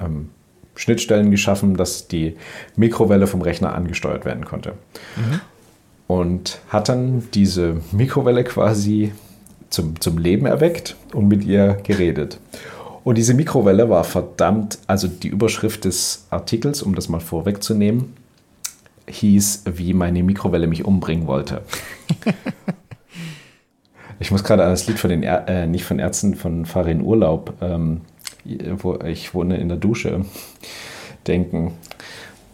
ähm, 0.00 0.30
Schnittstellen 0.74 1.30
geschaffen, 1.30 1.76
dass 1.76 2.08
die 2.08 2.36
Mikrowelle 2.76 3.26
vom 3.26 3.42
Rechner 3.42 3.74
angesteuert 3.74 4.24
werden 4.24 4.44
konnte. 4.44 4.72
Mhm. 5.16 5.40
Und 6.06 6.60
hat 6.68 6.88
dann 6.88 7.28
diese 7.34 7.80
Mikrowelle 7.92 8.44
quasi 8.44 9.12
zum, 9.68 10.00
zum 10.00 10.18
Leben 10.18 10.46
erweckt 10.46 10.96
und 11.12 11.28
mit 11.28 11.44
ihr 11.44 11.78
geredet. 11.84 12.38
Und 13.04 13.16
diese 13.16 13.34
Mikrowelle 13.34 13.88
war 13.88 14.04
verdammt, 14.04 14.78
also 14.86 15.08
die 15.08 15.28
Überschrift 15.28 15.84
des 15.84 16.26
Artikels, 16.30 16.82
um 16.82 16.94
das 16.94 17.08
mal 17.08 17.20
vorwegzunehmen, 17.20 18.14
hieß, 19.08 19.64
wie 19.74 19.94
meine 19.94 20.22
Mikrowelle 20.22 20.66
mich 20.66 20.84
umbringen 20.84 21.26
wollte. 21.26 21.62
ich 24.20 24.30
muss 24.30 24.44
gerade 24.44 24.64
an 24.64 24.70
das 24.70 24.86
Lied 24.86 24.98
von 24.98 25.10
den, 25.10 25.22
er 25.22 25.48
äh, 25.48 25.66
nicht 25.66 25.84
von 25.84 25.98
Ärzten, 25.98 26.34
von 26.34 26.66
Fahre 26.66 26.90
in 26.90 27.02
Urlaub, 27.02 27.54
ähm, 27.60 28.02
wo 28.44 28.98
ich 29.04 29.34
wohne 29.34 29.56
in 29.56 29.68
der 29.68 29.78
Dusche, 29.78 30.24
denken. 31.26 31.72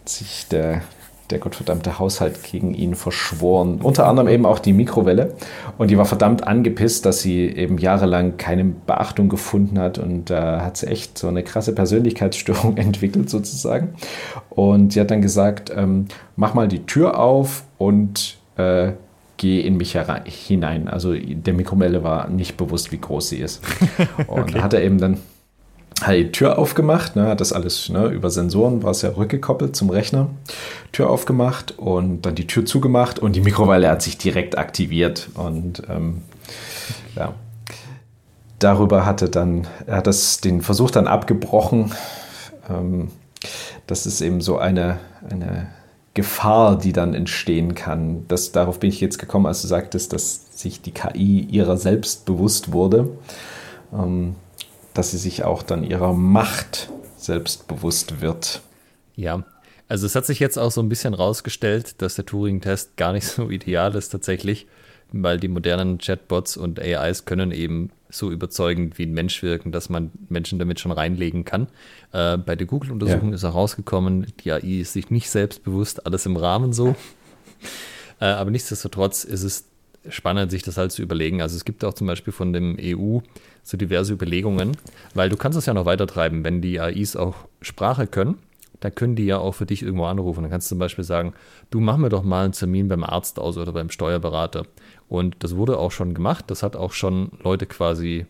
Sich 0.05 0.47
der 0.49 0.81
der 1.29 1.39
gottverdammte 1.39 1.99
Haushalt 1.99 2.41
gegen 2.43 2.73
ihn 2.73 2.95
verschworen. 2.95 3.79
Unter 3.81 4.07
anderem 4.07 4.29
eben 4.29 4.45
auch 4.45 4.59
die 4.59 4.73
Mikrowelle. 4.73 5.33
Und 5.77 5.91
die 5.91 5.97
war 5.97 6.05
verdammt 6.05 6.47
angepisst, 6.47 7.05
dass 7.05 7.21
sie 7.21 7.47
eben 7.47 7.77
jahrelang 7.77 8.37
keine 8.37 8.63
Beachtung 8.63 9.27
gefunden 9.27 9.77
hat. 9.79 9.97
Und 9.97 10.29
da 10.29 10.57
äh, 10.57 10.61
hat 10.61 10.77
sie 10.77 10.87
echt 10.87 11.17
so 11.17 11.27
eine 11.27 11.43
krasse 11.43 11.73
Persönlichkeitsstörung 11.73 12.77
entwickelt 12.77 13.29
sozusagen. 13.29 13.95
Und 14.49 14.93
sie 14.93 15.01
hat 15.01 15.11
dann 15.11 15.21
gesagt, 15.21 15.71
ähm, 15.75 16.07
mach 16.35 16.53
mal 16.53 16.67
die 16.67 16.85
Tür 16.85 17.19
auf 17.19 17.63
und 17.77 18.37
äh, 18.57 18.91
geh 19.37 19.61
in 19.61 19.77
mich 19.77 19.97
hinein. 20.25 20.87
Also 20.87 21.13
der 21.13 21.53
Mikrowelle 21.53 22.03
war 22.03 22.27
nicht 22.27 22.57
bewusst, 22.57 22.91
wie 22.91 22.99
groß 22.99 23.29
sie 23.29 23.37
ist. 23.37 23.63
Und 24.27 24.55
okay. 24.55 24.61
hat 24.61 24.73
er 24.73 24.83
eben 24.83 24.97
dann 24.97 25.19
hat 26.01 26.15
die 26.15 26.31
Tür 26.31 26.59
aufgemacht, 26.59 27.15
ne, 27.15 27.27
hat 27.27 27.41
das 27.41 27.53
alles 27.53 27.89
ne, 27.89 28.07
über 28.07 28.29
Sensoren, 28.29 28.83
war 28.83 28.91
es 28.91 29.01
ja 29.01 29.09
rückgekoppelt 29.09 29.75
zum 29.75 29.89
Rechner. 29.89 30.29
Tür 30.91 31.09
aufgemacht 31.09 31.77
und 31.77 32.21
dann 32.21 32.35
die 32.35 32.45
Tür 32.45 32.65
zugemacht 32.65 33.19
und 33.19 33.35
die 33.35 33.41
Mikrowelle 33.41 33.89
hat 33.89 34.01
sich 34.01 34.17
direkt 34.17 34.57
aktiviert. 34.57 35.29
Und 35.33 35.81
ähm, 35.89 36.21
ja, 37.15 37.33
darüber 38.59 39.05
hatte 39.05 39.29
dann, 39.29 39.67
er 39.87 39.97
hat 39.97 40.07
das, 40.07 40.39
den 40.39 40.61
Versuch 40.61 40.91
dann 40.91 41.07
abgebrochen. 41.07 41.93
Ähm, 42.69 43.09
das 43.87 44.05
ist 44.05 44.21
eben 44.21 44.41
so 44.41 44.57
eine, 44.57 44.99
eine 45.29 45.67
Gefahr, 46.17 46.79
die 46.79 46.93
dann 46.93 47.13
entstehen 47.13 47.75
kann. 47.75 48.25
Das, 48.27 48.51
darauf 48.51 48.79
bin 48.79 48.89
ich 48.89 48.99
jetzt 48.99 49.19
gekommen, 49.19 49.45
als 49.45 49.61
du 49.61 49.67
sagtest, 49.67 50.13
dass 50.13 50.59
sich 50.59 50.81
die 50.81 50.91
KI 50.91 51.41
ihrer 51.41 51.77
selbst 51.77 52.25
bewusst 52.25 52.71
wurde. 52.71 53.09
Ähm, 53.93 54.35
dass 54.95 55.11
sie 55.11 55.19
sich 55.19 55.43
auch 55.43 55.61
dann 55.61 55.83
ihrer 55.83 56.13
Macht 56.13 56.89
selbst 57.17 57.67
bewusst 57.67 58.19
wird. 58.19 58.61
Ja, 59.15 59.43
also 59.87 60.07
es 60.07 60.15
hat 60.15 60.25
sich 60.25 60.39
jetzt 60.39 60.57
auch 60.57 60.71
so 60.71 60.81
ein 60.81 60.89
bisschen 60.89 61.13
rausgestellt, 61.13 62.01
dass 62.01 62.15
der 62.15 62.25
Turing-Test 62.25 62.97
gar 62.97 63.13
nicht 63.13 63.27
so 63.27 63.51
ideal 63.51 63.93
ist 63.93 64.09
tatsächlich, 64.09 64.65
weil 65.11 65.39
die 65.39 65.49
modernen 65.49 65.99
Chatbots 65.99 66.57
und 66.57 66.79
AIs 66.79 67.25
können 67.25 67.51
eben 67.51 67.91
so 68.09 68.31
überzeugend 68.31 68.97
wie 68.97 69.03
ein 69.03 69.13
Mensch 69.13 69.43
wirken, 69.43 69.71
dass 69.71 69.89
man 69.89 70.11
Menschen 70.29 70.59
damit 70.59 70.79
schon 70.79 70.91
reinlegen 70.91 71.45
kann. 71.45 71.67
Äh, 72.11 72.37
bei 72.37 72.55
der 72.55 72.67
Google-Untersuchung 72.67 73.29
ja. 73.29 73.35
ist 73.35 73.43
auch 73.43 73.55
rausgekommen, 73.55 74.27
die 74.39 74.51
AI 74.51 74.81
ist 74.81 74.93
sich 74.93 75.09
nicht 75.09 75.29
selbstbewusst, 75.29 76.05
alles 76.05 76.25
im 76.25 76.37
Rahmen 76.37 76.73
so. 76.73 76.95
äh, 78.21 78.25
aber 78.25 78.51
nichtsdestotrotz 78.51 79.23
ist 79.23 79.43
es 79.43 79.65
spannend, 80.09 80.51
sich 80.51 80.63
das 80.63 80.77
halt 80.77 80.91
zu 80.91 81.01
überlegen. 81.01 81.41
Also 81.41 81.55
es 81.55 81.65
gibt 81.65 81.83
auch 81.83 81.93
zum 81.93 82.07
Beispiel 82.07 82.33
von 82.33 82.53
dem 82.53 82.77
EU 82.79 83.19
so 83.63 83.77
diverse 83.77 84.13
Überlegungen, 84.13 84.77
weil 85.13 85.29
du 85.29 85.35
kannst 85.35 85.57
es 85.57 85.65
ja 85.65 85.73
noch 85.73 85.85
weiter 85.85 86.07
treiben, 86.07 86.43
wenn 86.43 86.61
die 86.61 86.79
AIs 86.79 87.15
auch 87.15 87.35
Sprache 87.61 88.07
können, 88.07 88.37
dann 88.79 88.93
können 88.93 89.15
die 89.15 89.25
ja 89.25 89.39
auch 89.39 89.53
für 89.53 89.65
dich 89.65 89.81
irgendwo 89.81 90.05
anrufen. 90.05 90.43
Dann 90.43 90.51
kannst 90.51 90.67
du 90.67 90.69
zum 90.69 90.79
Beispiel 90.79 91.03
sagen, 91.03 91.33
du 91.71 91.79
mach 91.79 91.97
mir 91.97 92.09
doch 92.09 92.23
mal 92.23 92.45
einen 92.45 92.53
Termin 92.53 92.87
beim 92.87 93.03
Arzt 93.03 93.39
aus 93.39 93.57
oder 93.57 93.73
beim 93.73 93.89
Steuerberater. 93.89 94.65
Und 95.09 95.35
das 95.39 95.55
wurde 95.55 95.77
auch 95.77 95.91
schon 95.91 96.13
gemacht. 96.13 96.45
Das 96.47 96.63
hat 96.63 96.75
auch 96.75 96.91
schon 96.91 97.31
Leute 97.43 97.65
quasi, 97.65 98.25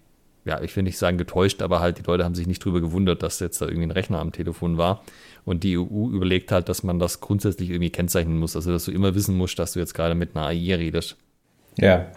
ja, 0.46 0.62
ich 0.62 0.76
will 0.76 0.84
nicht 0.84 0.98
sagen 0.98 1.18
getäuscht, 1.18 1.62
aber 1.62 1.80
halt 1.80 1.98
die 1.98 2.04
Leute 2.04 2.24
haben 2.24 2.36
sich 2.36 2.48
nicht 2.48 2.64
drüber 2.64 2.82
gewundert, 2.82 3.24
dass 3.24 3.40
jetzt 3.40 3.62
da 3.62 3.66
irgendwie 3.66 3.88
ein 3.88 3.92
Rechner 3.92 4.20
am 4.20 4.32
Telefon 4.32 4.78
war. 4.78 5.04
Und 5.46 5.64
die 5.64 5.78
EU 5.78 6.10
überlegt 6.10 6.52
halt, 6.52 6.70
dass 6.70 6.84
man 6.84 7.00
das 7.00 7.20
grundsätzlich 7.22 7.70
irgendwie 7.70 7.90
kennzeichnen 7.90 8.38
muss. 8.38 8.56
Also, 8.56 8.72
dass 8.72 8.86
du 8.86 8.92
immer 8.92 9.16
wissen 9.16 9.36
musst, 9.36 9.58
dass 9.60 9.74
du 9.74 9.80
jetzt 9.80 9.94
gerade 9.94 10.14
mit 10.14 10.36
einer 10.36 10.48
AI 10.48 10.76
redest. 10.76 11.16
Ja. 11.78 12.08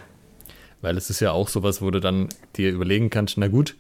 Weil 0.81 0.97
es 0.97 1.11
ist 1.11 1.21
ja 1.21 1.33
auch 1.33 1.49
sowas, 1.49 1.81
wo 1.81 1.91
du 1.91 2.01
dann 2.01 2.29
dir 2.57 2.71
überlegen 2.71 3.11
kannst, 3.11 3.39
na 3.39 3.49
gut, 3.49 3.77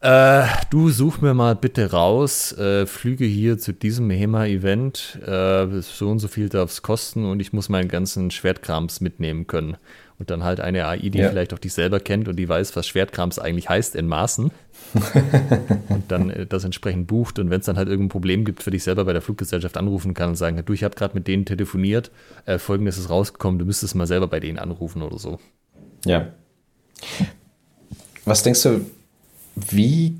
äh, 0.00 0.44
du 0.70 0.90
such 0.90 1.20
mir 1.20 1.34
mal 1.34 1.56
bitte 1.56 1.90
raus, 1.90 2.52
äh, 2.52 2.86
Flüge 2.86 3.24
hier 3.24 3.58
zu 3.58 3.72
diesem 3.72 4.10
HEMA-Event, 4.10 5.20
äh, 5.26 5.80
so 5.80 6.10
und 6.10 6.18
so 6.18 6.28
viel 6.28 6.48
darf 6.48 6.70
es 6.70 6.82
kosten 6.82 7.24
und 7.24 7.40
ich 7.40 7.52
muss 7.52 7.68
meinen 7.68 7.88
ganzen 7.88 8.30
Schwertkrams 8.30 9.00
mitnehmen 9.00 9.46
können. 9.46 9.76
Und 10.18 10.30
dann 10.30 10.44
halt 10.44 10.60
eine 10.60 10.86
AI, 10.86 11.10
die 11.10 11.18
ja. 11.18 11.28
vielleicht 11.28 11.52
auch 11.52 11.58
dich 11.58 11.74
selber 11.74 12.00
kennt 12.00 12.26
und 12.26 12.36
die 12.36 12.48
weiß, 12.48 12.74
was 12.74 12.86
Schwertkrams 12.86 13.38
eigentlich 13.38 13.68
heißt 13.68 13.94
in 13.94 14.06
Maßen. 14.06 14.50
und 15.88 16.04
dann 16.08 16.30
äh, 16.30 16.46
das 16.46 16.64
entsprechend 16.64 17.06
bucht. 17.06 17.38
Und 17.38 17.50
wenn 17.50 17.60
es 17.60 17.66
dann 17.66 17.76
halt 17.76 17.88
irgendein 17.88 18.08
Problem 18.08 18.44
gibt, 18.44 18.62
für 18.62 18.70
dich 18.70 18.82
selber 18.82 19.04
bei 19.04 19.12
der 19.12 19.20
Fluggesellschaft 19.20 19.76
anrufen 19.76 20.14
kann 20.14 20.30
und 20.30 20.36
sagen, 20.36 20.62
du, 20.64 20.72
ich 20.72 20.84
habe 20.84 20.94
gerade 20.94 21.14
mit 21.14 21.26
denen 21.28 21.44
telefoniert, 21.44 22.10
äh, 22.46 22.58
folgendes 22.58 22.96
ist 22.96 23.10
rausgekommen, 23.10 23.58
du 23.58 23.66
müsstest 23.66 23.94
mal 23.94 24.06
selber 24.06 24.26
bei 24.26 24.40
denen 24.40 24.58
anrufen 24.58 25.02
oder 25.02 25.18
so. 25.18 25.38
Ja. 26.06 26.28
Was 28.24 28.42
denkst 28.42 28.62
du, 28.62 28.86
wie, 29.54 30.18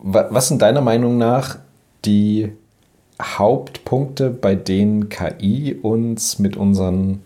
was 0.00 0.48
sind 0.48 0.62
deiner 0.62 0.80
Meinung 0.80 1.18
nach 1.18 1.58
die 2.04 2.52
Hauptpunkte, 3.20 4.30
bei 4.30 4.54
denen 4.54 5.08
KI 5.08 5.74
uns 5.80 6.38
mit 6.38 6.56
unseren 6.56 7.22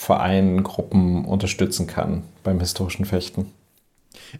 Vereinen, 0.00 0.62
Gruppen 0.62 1.26
unterstützen 1.26 1.86
kann 1.86 2.22
beim 2.42 2.58
historischen 2.58 3.04
Fechten? 3.04 3.52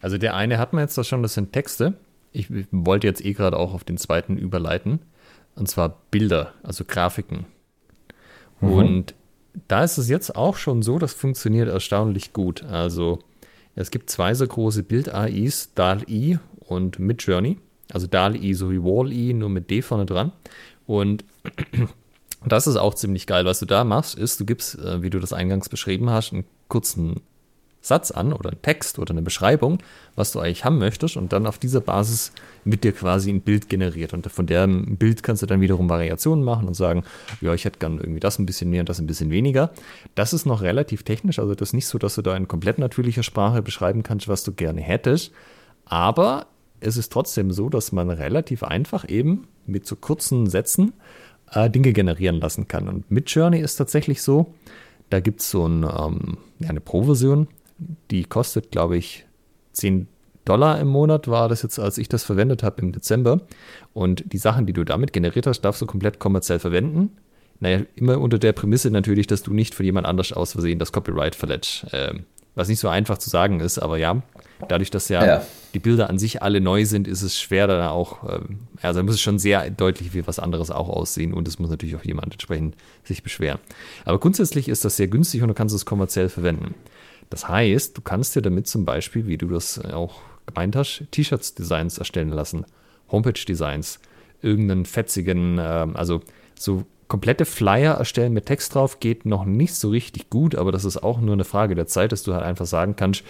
Also 0.01 0.17
der 0.17 0.35
eine 0.35 0.57
hat 0.57 0.73
man 0.73 0.85
jetzt 0.85 0.97
da 0.97 1.05
schon, 1.05 1.23
das 1.23 1.35
sind 1.35 1.53
Texte. 1.53 1.93
Ich 2.33 2.49
wollte 2.71 3.07
jetzt 3.07 3.23
eh 3.23 3.35
gerade 3.35 3.59
auch 3.59 3.75
auf 3.75 3.85
den 3.85 3.99
zweiten 3.99 4.39
überleiten. 4.39 5.01
Und 5.57 5.69
zwar 5.69 6.01
Bilder, 6.11 6.55
also 6.63 6.85
Grafiken. 6.87 7.45
Mhm. 8.63 8.73
Und 8.73 9.15
da 9.69 9.85
ist 9.85 9.99
es 9.99 10.09
jetzt 10.09 10.35
auch 10.35 10.57
schon 10.57 10.81
so, 10.81 10.99
das 10.99 11.13
funktioniert 11.13 11.69
erstaunlich 11.69 12.33
gut. 12.33 12.65
Also 12.65 13.19
es 13.75 13.91
gibt 13.91 14.09
zwei 14.09 14.33
so 14.33 14.47
große 14.47 14.83
Bild-AIs, 14.83 15.75
DAL-I 15.75 16.39
und 16.61 16.99
Midjourney. 16.99 17.59
Also 17.93 18.07
DAL-I 18.07 18.55
so 18.55 18.71
wie 18.71 18.83
Wall-I, 18.83 19.35
nur 19.35 19.51
mit 19.51 19.69
D 19.69 19.83
vorne 19.83 20.07
dran. 20.07 20.33
Und 20.87 21.23
das 22.47 22.67
ist 22.67 22.77
auch 22.77 22.95
ziemlich 22.95 23.27
geil. 23.27 23.45
Was 23.45 23.61
du 23.61 23.67
da 23.67 23.85
machst, 23.85 24.17
ist, 24.17 24.41
du 24.41 24.45
gibst, 24.45 24.79
äh, 24.79 25.03
wie 25.03 25.11
du 25.11 25.19
das 25.19 25.33
eingangs 25.33 25.69
beschrieben 25.69 26.11
hast, 26.11 26.33
einen 26.33 26.45
kurzen 26.69 27.21
Satz 27.83 28.11
an 28.11 28.33
oder 28.33 28.51
einen 28.51 28.63
Text 28.63 28.99
oder 28.99 29.13
eine 29.13 29.23
Beschreibung, 29.23 29.79
was 30.15 30.33
du 30.33 30.41
eigentlich 30.41 30.65
haben 30.65 30.79
möchtest 30.79 31.17
und 31.17 31.33
dann 31.33 31.47
auf 31.47 31.59
dieser 31.59 31.81
Basis 31.81 32.33
mit 32.65 32.85
dir 32.85 32.93
quasi 32.93 33.31
ein 33.31 33.41
Bild 33.41 33.69
generiert. 33.71 34.13
Und 34.13 34.31
von 34.31 34.47
dem 34.47 34.99
Bild 34.99 35.23
kannst 35.23 35.43
du 35.43 35.47
dann 35.47 35.63
wiederum 35.63 35.89
Variationen 35.89 36.45
machen 36.45 36.69
und 36.69 36.75
sagen, 36.75 37.05
ja, 37.41 37.55
ich 37.55 37.65
hätte 37.65 37.79
gern 37.79 37.99
irgendwie 37.99 38.21
das 38.21 38.39
ein 38.39 38.45
bisschen 38.45 38.69
mehr 38.69 38.81
und 38.81 38.89
das 38.89 38.99
ein 38.99 39.07
bisschen 39.07 39.31
weniger. 39.31 39.71
Das 40.15 40.35
ist 40.35 40.45
noch 40.45 40.61
relativ 40.61 41.05
technisch, 41.05 41.39
also 41.39 41.55
das 41.55 41.71
ist 41.71 41.75
nicht 41.75 41.87
so, 41.87 41.97
dass 41.97 42.17
du 42.17 42.23
da 42.23 42.37
in 42.37 42.49
komplett 42.49 42.79
natürlicher 42.79 43.23
Sprache 43.23 43.63
beschreiben 43.63 44.03
kannst, 44.03 44.29
was 44.29 44.45
du 44.45 44.53
gerne 44.53 44.83
hättest. 44.83 45.33
Aber 45.87 46.47
es 46.81 46.97
ist 46.97 47.13
trotzdem 47.13 47.51
so, 47.51 47.71
dass 47.71 47.93
man 47.93 48.11
relativ 48.11 48.63
einfach 48.63 49.09
eben 49.09 49.47
mit 49.67 49.87
so 49.87 49.97
kurzen 49.97 50.49
Sätzen 50.49 50.93
äh, 51.53 51.71
Dinge 51.71 51.93
generieren 51.93 52.41
lassen 52.41 52.69
kann. 52.69 52.89
Und 52.89 53.11
mit 53.11 53.31
Journey 53.31 53.61
ist 53.61 53.77
tatsächlich 53.77 54.23
so, 54.23 54.55
da 55.11 55.21
gibt 55.21 55.41
es 55.41 55.51
so 55.51 55.67
ein, 55.67 55.83
ähm, 55.83 56.39
ja, 56.59 56.69
eine 56.69 56.81
Pro-Version, 56.81 57.49
die 58.11 58.25
kostet, 58.25 58.71
glaube 58.71 58.97
ich, 58.97 59.27
10 59.73 60.09
Dollar 60.45 60.81
im 60.81 60.89
Monat 60.89 61.29
war 61.29 61.49
das 61.49 61.63
jetzt, 61.63 61.79
als 61.79 61.99
ich 61.99 62.09
das 62.09 62.25
verwendet 62.25 62.63
habe 62.63 62.83
im 62.83 62.93
Dezember. 62.93 63.43
Und 63.93 64.33
die 64.33 64.39
Sachen, 64.39 64.67
die 64.67 64.73
du 64.73 64.85
damit 64.85 65.13
generiert 65.13 65.47
hast, 65.47 65.61
darfst 65.61 65.83
du 65.83 65.87
komplett 65.87 66.19
kommerziell 66.19 66.59
verwenden. 66.59 67.11
Naja, 67.61 67.83
immer 67.95 68.19
unter 68.19 68.39
der 68.39 68.53
Prämisse 68.53 68.91
natürlich, 68.91 69.27
dass 69.27 69.43
du 69.43 69.53
nicht 69.53 69.75
von 69.75 69.85
jemand 69.85 70.07
anders 70.07 70.33
aus 70.33 70.53
Versehen 70.53 70.79
das 70.79 70.93
Copyright 70.93 71.35
verletzt. 71.35 71.87
Ähm, 71.93 72.25
was 72.55 72.69
nicht 72.69 72.81
so 72.81 72.89
einfach 72.89 73.19
zu 73.19 73.31
sagen 73.31 73.61
ist, 73.61 73.79
aber 73.79 73.99
ja, 73.99 74.23
dadurch, 74.69 74.91
dass 74.91 75.09
ja, 75.09 75.25
ja, 75.25 75.47
die 75.75 75.79
Bilder 75.79 76.11
an 76.11 76.19
sich 76.19 76.43
alle 76.43 76.61
neu 76.61 76.85
sind, 76.85 77.07
ist 77.07 77.23
es 77.23 77.41
schwer 77.41 77.67
dann 77.67 77.87
auch, 77.87 78.29
ähm, 78.29 78.61
also 78.83 79.03
muss 79.03 79.15
es 79.15 79.21
schon 79.21 79.39
sehr 79.39 79.71
deutlich 79.71 80.15
wie 80.15 80.27
was 80.27 80.39
anderes 80.39 80.71
auch 80.71 80.89
aussehen 80.89 81.33
und 81.33 81.49
es 81.49 81.59
muss 81.59 81.71
natürlich 81.71 81.97
auch 81.97 82.05
jemand 82.05 82.33
entsprechend 82.33 82.77
sich 83.05 83.23
beschweren. 83.23 83.59
Aber 84.05 84.19
grundsätzlich 84.19 84.69
ist 84.69 84.85
das 84.85 84.97
sehr 84.97 85.09
günstig 85.09 85.43
und 85.43 85.49
du 85.49 85.55
kannst 85.55 85.75
es 85.75 85.87
kommerziell 85.87 86.29
verwenden. 86.29 86.75
Das 87.31 87.49
heißt, 87.49 87.97
du 87.97 88.03
kannst 88.03 88.35
dir 88.35 88.43
damit 88.43 88.67
zum 88.67 88.85
Beispiel, 88.85 89.27
wie 89.27 89.39
du 89.39 89.49
das 89.49 89.79
auch 89.85 90.21
gemeint 90.47 90.75
hast, 90.75 91.05
T-Shirts-Designs 91.13 91.99
erstellen 91.99 92.31
lassen, 92.31 92.67
Homepage-Designs, 93.11 94.01
irgendeinen 94.43 94.85
fetzigen, 94.85 95.59
äh, 95.59 95.87
also 95.95 96.23
so 96.59 96.85
komplette 97.11 97.45
Flyer 97.45 97.95
erstellen 97.95 98.33
mit 98.33 98.47
Text 98.47 98.75
drauf 98.75 99.01
geht 99.01 99.27
noch 99.27 99.45
nicht 99.45 99.75
so 99.75 99.91
richtig 99.91 100.31
gut, 100.31 100.55
aber 100.55 100.73
das 100.73 100.85
ist 100.85 101.03
auch 101.03 101.21
nur 101.21 101.35
eine 101.35 101.45
Frage 101.45 101.75
der 101.75 101.87
Zeit, 101.87 102.13
dass 102.13 102.23
du 102.23 102.33
halt 102.33 102.45
einfach 102.45 102.67
sagen 102.67 102.95
kannst, 102.97 103.25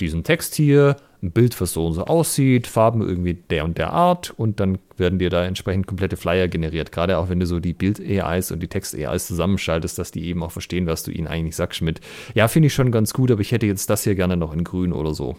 diesen 0.00 0.22
Text 0.22 0.54
hier, 0.54 0.96
ein 1.22 1.30
Bild, 1.30 1.58
was 1.60 1.72
so 1.72 1.86
und 1.86 1.94
so 1.94 2.04
aussieht, 2.04 2.66
Farben 2.66 3.00
irgendwie 3.00 3.34
der 3.34 3.64
und 3.64 3.78
der 3.78 3.92
Art 3.92 4.34
und 4.36 4.60
dann 4.60 4.78
werden 4.96 5.18
dir 5.18 5.30
da 5.30 5.44
entsprechend 5.46 5.86
komplette 5.86 6.16
Flyer 6.16 6.48
generiert. 6.48 6.92
Gerade 6.92 7.16
auch 7.16 7.30
wenn 7.30 7.40
du 7.40 7.46
so 7.46 7.58
die 7.58 7.72
Bild-AIs 7.72 8.50
und 8.52 8.60
die 8.60 8.68
Text-AIs 8.68 9.28
zusammenschaltest, 9.28 9.98
dass 9.98 10.10
die 10.10 10.26
eben 10.26 10.42
auch 10.42 10.52
verstehen, 10.52 10.86
was 10.86 11.02
du 11.02 11.10
ihnen 11.10 11.26
eigentlich 11.26 11.56
sagst 11.56 11.80
mit, 11.80 12.00
ja, 12.34 12.48
finde 12.48 12.66
ich 12.66 12.74
schon 12.74 12.92
ganz 12.92 13.14
gut, 13.14 13.30
aber 13.30 13.40
ich 13.40 13.52
hätte 13.52 13.66
jetzt 13.66 13.88
das 13.88 14.04
hier 14.04 14.14
gerne 14.14 14.36
noch 14.36 14.52
in 14.52 14.64
grün 14.64 14.92
oder 14.92 15.14
so. 15.14 15.36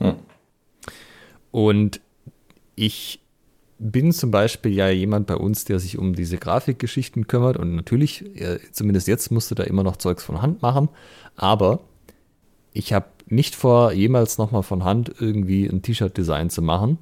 Hm. 0.00 0.16
Und 1.50 2.00
ich 2.74 3.21
bin 3.90 4.12
zum 4.12 4.30
Beispiel 4.30 4.72
ja 4.72 4.88
jemand 4.88 5.26
bei 5.26 5.36
uns, 5.36 5.64
der 5.64 5.80
sich 5.80 5.98
um 5.98 6.14
diese 6.14 6.38
Grafikgeschichten 6.38 7.26
kümmert 7.26 7.56
und 7.56 7.74
natürlich, 7.74 8.24
zumindest 8.70 9.08
jetzt 9.08 9.30
musste 9.30 9.54
da 9.54 9.64
immer 9.64 9.82
noch 9.82 9.96
Zeugs 9.96 10.22
von 10.22 10.40
Hand 10.40 10.62
machen, 10.62 10.88
aber 11.36 11.80
ich 12.72 12.92
habe 12.92 13.06
nicht 13.26 13.54
vor, 13.54 13.92
jemals 13.92 14.38
nochmal 14.38 14.62
von 14.62 14.84
Hand 14.84 15.12
irgendwie 15.18 15.66
ein 15.66 15.82
T-Shirt-Design 15.82 16.50
zu 16.50 16.62
machen, 16.62 16.98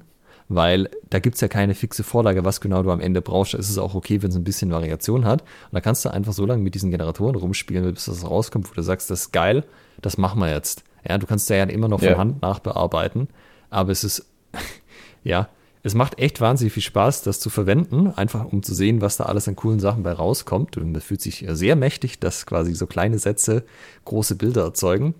weil 0.49 0.89
da 1.09 1.19
gibt 1.19 1.35
es 1.35 1.41
ja 1.41 1.47
keine 1.47 1.75
fixe 1.75 2.03
Vorlage, 2.03 2.43
was 2.43 2.61
genau 2.61 2.83
du 2.83 2.91
am 2.91 2.99
Ende 2.99 3.21
brauchst. 3.21 3.53
Es 3.53 3.69
ist 3.69 3.77
auch 3.77 3.95
okay, 3.95 4.21
wenn 4.21 4.31
es 4.31 4.35
ein 4.35 4.43
bisschen 4.43 4.71
Variation 4.71 5.25
hat. 5.25 5.41
Und 5.41 5.73
da 5.73 5.81
kannst 5.81 6.03
du 6.03 6.09
einfach 6.09 6.33
so 6.33 6.45
lange 6.45 6.61
mit 6.61 6.75
diesen 6.75 6.91
Generatoren 6.91 7.35
rumspielen, 7.35 7.93
bis 7.93 8.05
das 8.05 8.25
rauskommt, 8.25 8.69
wo 8.69 8.73
du 8.73 8.83
sagst, 8.83 9.09
das 9.09 9.21
ist 9.21 9.31
geil, 9.31 9.63
das 10.01 10.17
machen 10.17 10.39
wir 10.39 10.49
jetzt. 10.49 10.83
Ja, 11.07 11.17
du 11.17 11.25
kannst 11.25 11.49
ja 11.49 11.63
immer 11.63 11.87
noch 11.87 11.99
von 11.99 12.09
ja. 12.09 12.17
Hand 12.17 12.41
nachbearbeiten, 12.41 13.29
aber 13.69 13.91
es 13.91 14.03
ist, 14.03 14.25
ja, 15.23 15.47
es 15.83 15.95
macht 15.95 16.19
echt 16.19 16.41
wahnsinnig 16.41 16.73
viel 16.73 16.83
Spaß, 16.83 17.23
das 17.23 17.39
zu 17.39 17.49
verwenden, 17.49 18.07
einfach 18.07 18.45
um 18.45 18.61
zu 18.61 18.73
sehen, 18.75 19.01
was 19.01 19.17
da 19.17 19.25
alles 19.25 19.47
an 19.47 19.55
coolen 19.55 19.79
Sachen 19.79 20.03
bei 20.03 20.13
rauskommt. 20.13 20.77
Und 20.77 20.93
das 20.93 21.03
fühlt 21.03 21.21
sich 21.21 21.45
sehr 21.49 21.75
mächtig, 21.75 22.19
dass 22.19 22.45
quasi 22.45 22.75
so 22.75 22.85
kleine 22.85 23.17
Sätze 23.17 23.63
große 24.05 24.35
Bilder 24.35 24.61
erzeugen. 24.61 25.15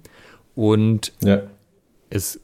Und 0.54 1.14
ja. 1.24 1.42
es 2.10 2.40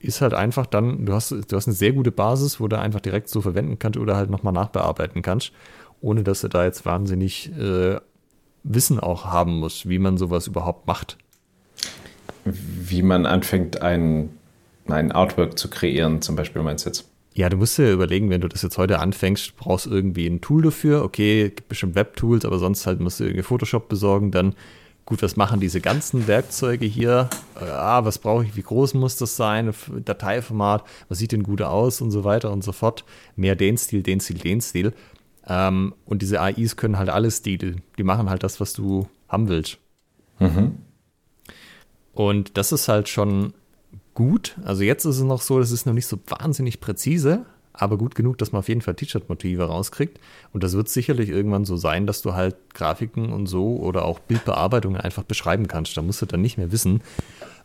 ist 0.00 0.20
halt 0.20 0.34
einfach 0.34 0.66
dann, 0.66 1.06
du 1.06 1.12
hast, 1.12 1.30
du 1.30 1.56
hast 1.56 1.68
eine 1.68 1.76
sehr 1.76 1.92
gute 1.92 2.10
Basis, 2.10 2.58
wo 2.58 2.66
du 2.66 2.78
einfach 2.78 3.00
direkt 3.00 3.28
so 3.28 3.40
verwenden 3.40 3.78
kannst 3.78 3.98
oder 3.98 4.16
halt 4.16 4.30
nochmal 4.30 4.52
nachbearbeiten 4.52 5.22
kannst, 5.22 5.52
ohne 6.00 6.24
dass 6.24 6.40
du 6.40 6.48
da 6.48 6.64
jetzt 6.64 6.84
wahnsinnig 6.84 7.52
äh, 7.56 8.00
Wissen 8.64 8.98
auch 8.98 9.26
haben 9.26 9.60
musst, 9.60 9.88
wie 9.88 10.00
man 10.00 10.18
sowas 10.18 10.48
überhaupt 10.48 10.88
macht. 10.88 11.16
Wie 12.44 13.02
man 13.02 13.24
anfängt, 13.24 13.82
ein, 13.82 14.30
ein 14.88 15.12
Artwork 15.12 15.56
zu 15.56 15.70
kreieren, 15.70 16.22
zum 16.22 16.34
Beispiel, 16.34 16.62
meinst 16.62 16.84
du 16.84 16.88
jetzt? 16.88 17.11
Ja, 17.34 17.48
du 17.48 17.56
musst 17.56 17.78
dir 17.78 17.90
überlegen, 17.90 18.28
wenn 18.28 18.42
du 18.42 18.48
das 18.48 18.62
jetzt 18.62 18.76
heute 18.76 18.98
anfängst, 18.98 19.56
brauchst 19.56 19.86
du 19.86 19.90
irgendwie 19.90 20.26
ein 20.26 20.40
Tool 20.40 20.62
dafür. 20.62 21.02
Okay, 21.02 21.50
gibt 21.50 21.68
bestimmt 21.68 21.94
Web-Tools, 21.94 22.44
aber 22.44 22.58
sonst 22.58 22.86
halt 22.86 23.00
musst 23.00 23.20
du 23.20 23.24
irgendwie 23.24 23.42
Photoshop 23.42 23.88
besorgen. 23.88 24.30
Dann, 24.30 24.54
gut, 25.06 25.22
was 25.22 25.36
machen 25.36 25.58
diese 25.58 25.80
ganzen 25.80 26.26
Werkzeuge 26.26 26.84
hier? 26.84 27.30
Ah, 27.54 28.04
was 28.04 28.18
brauche 28.18 28.44
ich? 28.44 28.54
Wie 28.54 28.62
groß 28.62 28.94
muss 28.94 29.16
das 29.16 29.36
sein? 29.36 29.72
Dateiformat? 30.04 30.84
Was 31.08 31.18
sieht 31.18 31.32
denn 31.32 31.42
gut 31.42 31.62
aus? 31.62 32.02
Und 32.02 32.10
so 32.10 32.24
weiter 32.24 32.52
und 32.52 32.62
so 32.62 32.72
fort. 32.72 33.04
Mehr 33.34 33.56
den 33.56 33.78
Stil, 33.78 34.02
den 34.02 34.20
Stil, 34.20 34.38
den 34.38 34.60
Stil. 34.60 34.92
Ähm, 35.46 35.94
und 36.04 36.20
diese 36.20 36.40
AIs 36.40 36.76
können 36.76 36.98
halt 36.98 37.08
alle 37.08 37.30
Stile. 37.30 37.76
Die 37.96 38.04
machen 38.04 38.28
halt 38.28 38.42
das, 38.42 38.60
was 38.60 38.74
du 38.74 39.08
haben 39.28 39.48
willst. 39.48 39.78
Mhm. 40.38 40.76
Und 42.12 42.58
das 42.58 42.72
ist 42.72 42.88
halt 42.88 43.08
schon 43.08 43.54
gut. 44.14 44.56
Also 44.64 44.82
jetzt 44.82 45.04
ist 45.04 45.16
es 45.16 45.22
noch 45.22 45.40
so, 45.40 45.58
das 45.58 45.70
ist 45.70 45.86
noch 45.86 45.92
nicht 45.92 46.06
so 46.06 46.18
wahnsinnig 46.26 46.80
präzise, 46.80 47.44
aber 47.72 47.96
gut 47.96 48.14
genug, 48.14 48.38
dass 48.38 48.52
man 48.52 48.60
auf 48.60 48.68
jeden 48.68 48.82
Fall 48.82 48.94
T-Shirt-Motive 48.94 49.64
rauskriegt. 49.64 50.20
Und 50.52 50.62
das 50.62 50.74
wird 50.74 50.88
sicherlich 50.88 51.30
irgendwann 51.30 51.64
so 51.64 51.76
sein, 51.76 52.06
dass 52.06 52.22
du 52.22 52.34
halt 52.34 52.56
Grafiken 52.74 53.32
und 53.32 53.46
so 53.46 53.76
oder 53.76 54.04
auch 54.04 54.18
Bildbearbeitungen 54.18 55.00
einfach 55.00 55.22
beschreiben 55.22 55.68
kannst. 55.68 55.96
Da 55.96 56.02
musst 56.02 56.20
du 56.22 56.26
dann 56.26 56.42
nicht 56.42 56.58
mehr 56.58 56.72
wissen, 56.72 57.02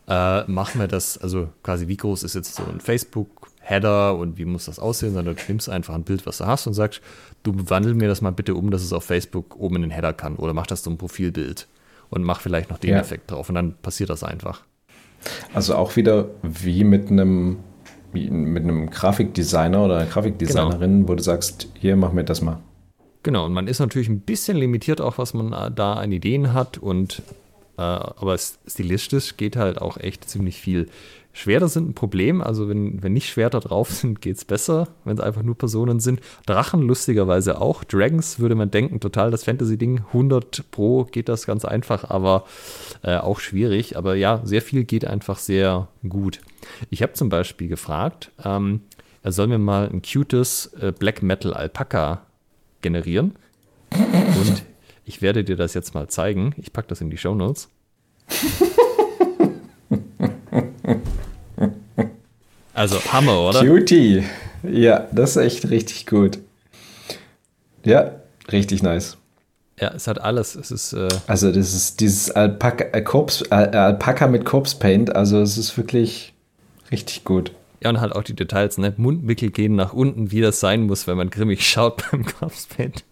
äh, 0.08 0.44
machen 0.50 0.80
wir 0.80 0.88
das, 0.88 1.18
also 1.18 1.48
quasi 1.62 1.86
wie 1.88 1.96
groß 1.96 2.22
ist 2.22 2.34
jetzt 2.34 2.54
so 2.54 2.64
ein 2.64 2.80
Facebook-Header 2.80 4.16
und 4.16 4.38
wie 4.38 4.46
muss 4.46 4.64
das 4.64 4.78
aussehen, 4.78 5.12
sondern 5.12 5.36
du 5.36 5.42
nimmst 5.48 5.68
einfach 5.68 5.94
ein 5.94 6.04
Bild, 6.04 6.24
was 6.24 6.38
du 6.38 6.46
hast 6.46 6.66
und 6.66 6.72
sagst, 6.72 7.02
du 7.42 7.52
wandel 7.68 7.92
mir 7.92 8.08
das 8.08 8.22
mal 8.22 8.32
bitte 8.32 8.54
um, 8.54 8.70
dass 8.70 8.82
es 8.82 8.94
auf 8.94 9.04
Facebook 9.04 9.56
oben 9.56 9.76
in 9.76 9.82
den 9.82 9.90
Header 9.90 10.14
kann 10.14 10.36
oder 10.36 10.54
mach 10.54 10.66
das 10.66 10.82
so 10.82 10.90
ein 10.90 10.96
Profilbild 10.96 11.68
und 12.08 12.24
mach 12.24 12.40
vielleicht 12.40 12.70
noch 12.70 12.78
den 12.78 12.90
ja. 12.90 13.00
Effekt 13.00 13.30
drauf 13.30 13.50
und 13.50 13.54
dann 13.54 13.74
passiert 13.74 14.08
das 14.08 14.24
einfach. 14.24 14.64
Also 15.54 15.74
auch 15.74 15.96
wieder 15.96 16.26
wie 16.42 16.84
mit 16.84 17.10
einem, 17.10 17.58
wie 18.12 18.30
mit 18.30 18.64
einem 18.64 18.90
Grafikdesigner 18.90 19.84
oder 19.84 19.96
einer 19.98 20.06
Grafikdesignerin, 20.06 21.00
genau. 21.00 21.08
wo 21.08 21.14
du 21.14 21.22
sagst, 21.22 21.68
hier, 21.74 21.96
mach 21.96 22.12
mir 22.12 22.24
das 22.24 22.42
mal. 22.42 22.60
Genau, 23.22 23.46
und 23.46 23.52
man 23.52 23.66
ist 23.66 23.80
natürlich 23.80 24.08
ein 24.08 24.20
bisschen 24.20 24.56
limitiert 24.56 25.00
auch, 25.00 25.18
was 25.18 25.34
man 25.34 25.50
da 25.74 25.94
an 25.94 26.12
Ideen 26.12 26.52
hat 26.54 26.78
und 26.78 27.18
äh, 27.18 27.22
aber 27.82 28.36
stilistisch 28.38 29.36
geht 29.36 29.56
halt 29.56 29.80
auch 29.80 29.96
echt 29.96 30.28
ziemlich 30.28 30.60
viel. 30.60 30.88
Schwerter 31.32 31.68
sind 31.68 31.90
ein 31.90 31.94
Problem, 31.94 32.42
also 32.42 32.68
wenn, 32.68 33.00
wenn 33.00 33.12
nicht 33.12 33.28
Schwerter 33.28 33.60
drauf 33.60 33.90
sind, 33.90 34.20
geht 34.20 34.36
es 34.36 34.44
besser, 34.44 34.88
wenn 35.04 35.16
es 35.16 35.22
einfach 35.22 35.42
nur 35.44 35.56
Personen 35.56 36.00
sind. 36.00 36.20
Drachen 36.46 36.82
lustigerweise 36.82 37.60
auch. 37.60 37.84
Dragons 37.84 38.40
würde 38.40 38.56
man 38.56 38.72
denken, 38.72 38.98
total 38.98 39.30
das 39.30 39.44
Fantasy-Ding. 39.44 40.00
100 40.08 40.64
Pro 40.72 41.04
geht 41.04 41.28
das 41.28 41.46
ganz 41.46 41.64
einfach, 41.64 42.10
aber 42.10 42.44
äh, 43.04 43.18
auch 43.18 43.38
schwierig. 43.38 43.96
Aber 43.96 44.16
ja, 44.16 44.40
sehr 44.42 44.62
viel 44.62 44.82
geht 44.82 45.04
einfach 45.04 45.38
sehr 45.38 45.86
gut. 46.08 46.40
Ich 46.90 47.02
habe 47.02 47.12
zum 47.12 47.28
Beispiel 47.28 47.68
gefragt, 47.68 48.32
ähm, 48.44 48.80
er 49.22 49.30
soll 49.30 49.46
mir 49.46 49.58
mal 49.58 49.88
ein 49.88 50.02
cutes 50.02 50.72
äh, 50.80 50.90
Black 50.90 51.22
Metal 51.22 51.54
Alpaka 51.54 52.22
generieren. 52.82 53.36
Und 53.92 54.64
ich 55.08 55.22
werde 55.22 55.42
dir 55.42 55.56
das 55.56 55.74
jetzt 55.74 55.94
mal 55.94 56.08
zeigen. 56.08 56.54
Ich 56.58 56.72
packe 56.72 56.88
das 56.88 57.00
in 57.00 57.10
die 57.10 57.18
Show 57.18 57.34
Notes. 57.34 57.68
Also 62.74 63.00
Hammer, 63.12 63.40
oder? 63.40 63.66
Cutie. 63.66 64.22
Ja, 64.62 65.08
das 65.10 65.30
ist 65.30 65.36
echt 65.38 65.68
richtig 65.68 66.06
gut. 66.06 66.38
Ja, 67.84 68.20
richtig 68.52 68.84
nice. 68.84 69.16
Ja, 69.80 69.88
es 69.96 70.06
hat 70.06 70.20
alles. 70.20 70.54
Es 70.54 70.70
ist, 70.70 70.92
äh 70.92 71.08
also, 71.26 71.50
das 71.50 71.74
ist 71.74 71.98
dieses 71.98 72.30
Alpaka, 72.30 72.84
äh, 72.92 73.02
Corpse, 73.02 73.44
äh, 73.50 73.54
Alpaka 73.54 74.28
mit 74.28 74.44
Corpse 74.44 74.76
Paint. 74.78 75.16
Also, 75.16 75.40
es 75.40 75.58
ist 75.58 75.76
wirklich 75.76 76.34
richtig 76.92 77.24
gut. 77.24 77.50
Ja, 77.82 77.90
und 77.90 78.00
halt 78.00 78.12
auch 78.12 78.22
die 78.22 78.36
Details, 78.36 78.78
ne? 78.78 78.94
Mundwickel 78.96 79.50
gehen 79.50 79.74
nach 79.74 79.92
unten, 79.92 80.30
wie 80.30 80.40
das 80.40 80.60
sein 80.60 80.82
muss, 80.82 81.08
wenn 81.08 81.16
man 81.16 81.30
grimmig 81.30 81.68
schaut 81.68 82.04
beim 82.12 82.24
Corpse 82.24 82.68
Paint. 82.76 83.02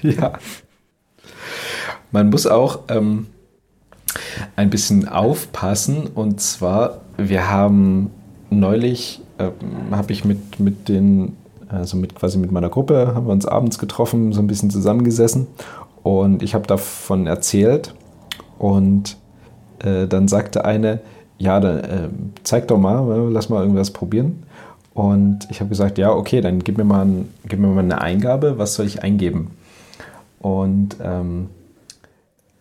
ja. 0.00 0.38
Man 2.12 2.30
muss 2.30 2.46
auch 2.46 2.80
ähm, 2.88 3.26
ein 4.56 4.70
bisschen 4.70 5.08
aufpassen. 5.08 6.06
Und 6.06 6.40
zwar, 6.40 7.00
wir 7.16 7.50
haben 7.50 8.10
neulich 8.50 9.22
äh, 9.40 9.50
habe 9.90 10.12
ich 10.12 10.24
mit, 10.24 10.60
mit 10.60 10.88
den, 10.88 11.36
also 11.68 11.96
mit 11.96 12.14
quasi 12.14 12.38
mit 12.38 12.52
meiner 12.52 12.68
Gruppe, 12.68 13.12
haben 13.14 13.26
wir 13.26 13.32
uns 13.32 13.46
abends 13.46 13.78
getroffen, 13.78 14.32
so 14.32 14.40
ein 14.40 14.46
bisschen 14.46 14.70
zusammengesessen 14.70 15.46
und 16.02 16.42
ich 16.42 16.54
habe 16.54 16.66
davon 16.66 17.26
erzählt 17.26 17.94
und 18.58 19.16
äh, 19.78 20.06
dann 20.06 20.28
sagte 20.28 20.64
eine, 20.64 21.00
ja, 21.38 21.58
dann, 21.58 21.78
äh, 21.78 22.08
zeig 22.42 22.68
doch 22.68 22.78
mal, 22.78 23.30
lass 23.30 23.48
mal 23.48 23.62
irgendwas 23.62 23.92
probieren. 23.92 24.42
Und 24.92 25.46
ich 25.50 25.60
habe 25.60 25.70
gesagt, 25.70 25.96
ja, 25.96 26.12
okay, 26.12 26.42
dann 26.42 26.58
gib 26.58 26.76
mir, 26.76 26.84
mal 26.84 27.06
ein, 27.06 27.28
gib 27.48 27.60
mir 27.60 27.68
mal 27.68 27.82
eine 27.82 28.02
Eingabe, 28.02 28.58
was 28.58 28.74
soll 28.74 28.84
ich 28.84 29.02
eingeben? 29.02 29.52
Und 30.40 30.96
ähm, 31.02 31.50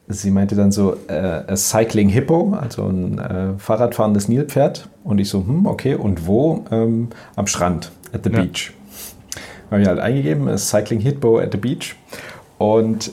sie 0.07 0.31
meinte 0.31 0.55
dann 0.55 0.71
so, 0.71 0.97
äh, 1.07 1.55
Cycling 1.55 2.09
Hippo, 2.09 2.53
also 2.59 2.85
ein 2.85 3.17
äh, 3.17 3.57
Fahrradfahrendes 3.57 4.27
Nilpferd. 4.27 4.89
Und 5.03 5.19
ich 5.19 5.29
so, 5.29 5.39
hm, 5.39 5.65
okay, 5.65 5.95
und 5.95 6.27
wo? 6.27 6.65
Ähm, 6.71 7.09
am 7.35 7.47
Strand, 7.47 7.91
at 8.13 8.23
the 8.23 8.31
ja. 8.31 8.41
beach. 8.41 8.73
Habe 9.71 9.81
ich 9.81 9.87
halt 9.87 9.99
eingegeben, 9.99 10.57
Cycling 10.57 10.99
Hippo 10.99 11.39
at 11.39 11.51
the 11.51 11.57
beach. 11.57 11.95
Und 12.57 13.11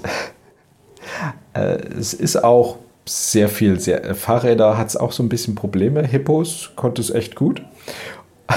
äh, 1.54 1.76
es 1.98 2.12
ist 2.14 2.42
auch 2.42 2.76
sehr 3.08 3.48
viel, 3.48 3.78
sehr, 3.78 4.04
äh, 4.04 4.14
Fahrräder 4.14 4.76
hat 4.76 4.88
es 4.88 4.96
auch 4.96 5.12
so 5.12 5.22
ein 5.22 5.28
bisschen 5.28 5.54
Probleme. 5.54 6.04
Hippos 6.04 6.72
konnte 6.76 7.00
es 7.00 7.10
echt 7.10 7.36
gut. 7.36 7.62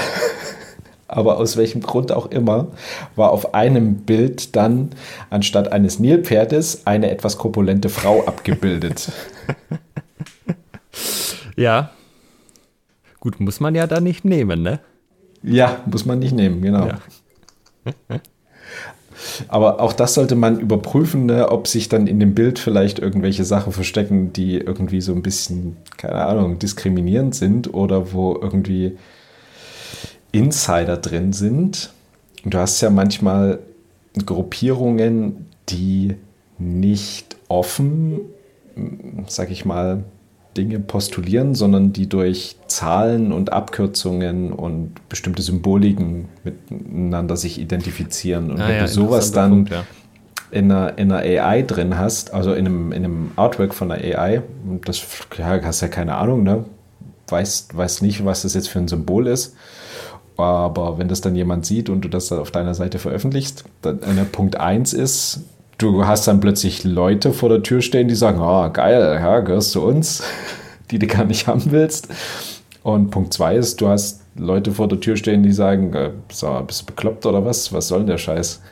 Aber 1.12 1.38
aus 1.38 1.56
welchem 1.56 1.80
Grund 1.80 2.12
auch 2.12 2.30
immer 2.30 2.68
war 3.16 3.32
auf 3.32 3.52
einem 3.52 3.96
Bild 3.96 4.54
dann 4.54 4.90
anstatt 5.28 5.72
eines 5.72 5.98
Nilpferdes 5.98 6.86
eine 6.86 7.10
etwas 7.10 7.36
korpulente 7.36 7.88
Frau 7.88 8.24
abgebildet. 8.26 9.10
Ja. 11.56 11.90
Gut, 13.20 13.38
muss 13.38 13.60
man 13.60 13.74
ja 13.74 13.86
da 13.86 14.00
nicht 14.00 14.24
nehmen, 14.24 14.62
ne? 14.62 14.80
Ja, 15.42 15.82
muss 15.84 16.06
man 16.06 16.18
nicht 16.18 16.32
nehmen, 16.32 16.62
genau. 16.62 16.86
Ja. 16.86 17.00
Aber 19.48 19.80
auch 19.80 19.92
das 19.92 20.14
sollte 20.14 20.36
man 20.36 20.58
überprüfen, 20.58 21.26
ne, 21.26 21.50
ob 21.50 21.68
sich 21.68 21.90
dann 21.90 22.06
in 22.06 22.18
dem 22.18 22.34
Bild 22.34 22.58
vielleicht 22.58 22.98
irgendwelche 22.98 23.44
Sachen 23.44 23.74
verstecken, 23.74 24.32
die 24.32 24.56
irgendwie 24.56 25.02
so 25.02 25.12
ein 25.12 25.20
bisschen, 25.20 25.76
keine 25.98 26.24
Ahnung, 26.24 26.58
diskriminierend 26.58 27.34
sind 27.34 27.74
oder 27.74 28.14
wo 28.14 28.38
irgendwie 28.40 28.96
Insider 30.32 30.96
drin 30.96 31.32
sind. 31.32 31.92
Du 32.44 32.58
hast 32.58 32.80
ja 32.80 32.90
manchmal 32.90 33.58
Gruppierungen, 34.24 35.46
die 35.68 36.16
nicht 36.58 37.36
offen, 37.48 38.20
sag 39.26 39.50
ich 39.50 39.64
mal, 39.64 40.04
Dinge 40.56 40.80
postulieren, 40.80 41.54
sondern 41.54 41.92
die 41.92 42.08
durch 42.08 42.56
Zahlen 42.66 43.32
und 43.32 43.52
Abkürzungen 43.52 44.52
und 44.52 45.08
bestimmte 45.08 45.42
Symboliken 45.42 46.28
miteinander 46.42 47.36
sich 47.36 47.60
identifizieren. 47.60 48.50
Und 48.50 48.60
ah, 48.60 48.68
wenn 48.68 48.76
ja, 48.76 48.82
du 48.82 48.88
sowas 48.88 49.30
dann 49.30 49.50
Punkt, 49.50 49.70
ja. 49.70 49.84
in, 50.50 50.70
einer, 50.70 50.98
in 50.98 51.12
einer 51.12 51.44
AI 51.44 51.62
drin 51.62 51.96
hast, 51.96 52.34
also 52.34 52.52
in 52.52 52.66
einem, 52.66 52.92
in 52.92 53.04
einem 53.04 53.30
Artwork 53.36 53.74
von 53.74 53.92
einer 53.92 54.02
AI, 54.02 54.42
das 54.84 55.02
ja, 55.38 55.62
hast 55.62 55.82
ja 55.82 55.88
keine 55.88 56.16
Ahnung, 56.16 56.42
ne? 56.42 56.64
Weißt, 57.28 57.76
weißt 57.76 58.02
nicht, 58.02 58.24
was 58.24 58.42
das 58.42 58.54
jetzt 58.54 58.68
für 58.68 58.80
ein 58.80 58.88
Symbol 58.88 59.28
ist. 59.28 59.54
Aber 60.42 60.98
wenn 60.98 61.08
das 61.08 61.20
dann 61.20 61.36
jemand 61.36 61.66
sieht 61.66 61.88
und 61.88 62.02
du 62.02 62.08
das 62.08 62.28
dann 62.28 62.38
auf 62.38 62.50
deiner 62.50 62.74
Seite 62.74 62.98
veröffentlichst, 62.98 63.64
dann 63.82 64.00
äh, 64.00 64.24
Punkt 64.24 64.56
1 64.56 64.92
ist, 64.92 65.40
du 65.78 66.04
hast 66.04 66.26
dann 66.28 66.40
plötzlich 66.40 66.84
Leute 66.84 67.32
vor 67.32 67.48
der 67.48 67.62
Tür 67.62 67.80
stehen, 67.80 68.08
die 68.08 68.14
sagen, 68.14 68.40
oh, 68.40 68.70
geil, 68.70 69.18
ja, 69.20 69.40
gehörst 69.40 69.72
zu 69.72 69.82
uns, 69.82 70.22
die 70.90 70.98
du 70.98 71.06
gar 71.06 71.24
nicht 71.24 71.46
haben 71.46 71.70
willst. 71.70 72.08
Und 72.82 73.10
Punkt 73.10 73.34
zwei 73.34 73.56
ist, 73.56 73.80
du 73.80 73.88
hast 73.88 74.22
Leute 74.36 74.72
vor 74.72 74.88
der 74.88 75.00
Tür 75.00 75.16
stehen, 75.16 75.42
die 75.42 75.52
sagen, 75.52 75.92
äh, 75.92 76.12
so, 76.32 76.62
bist 76.66 76.82
du 76.82 76.86
bekloppt 76.86 77.26
oder 77.26 77.44
was? 77.44 77.72
Was 77.72 77.88
soll 77.88 78.00
denn 78.00 78.08
der 78.08 78.18
Scheiß? 78.18 78.62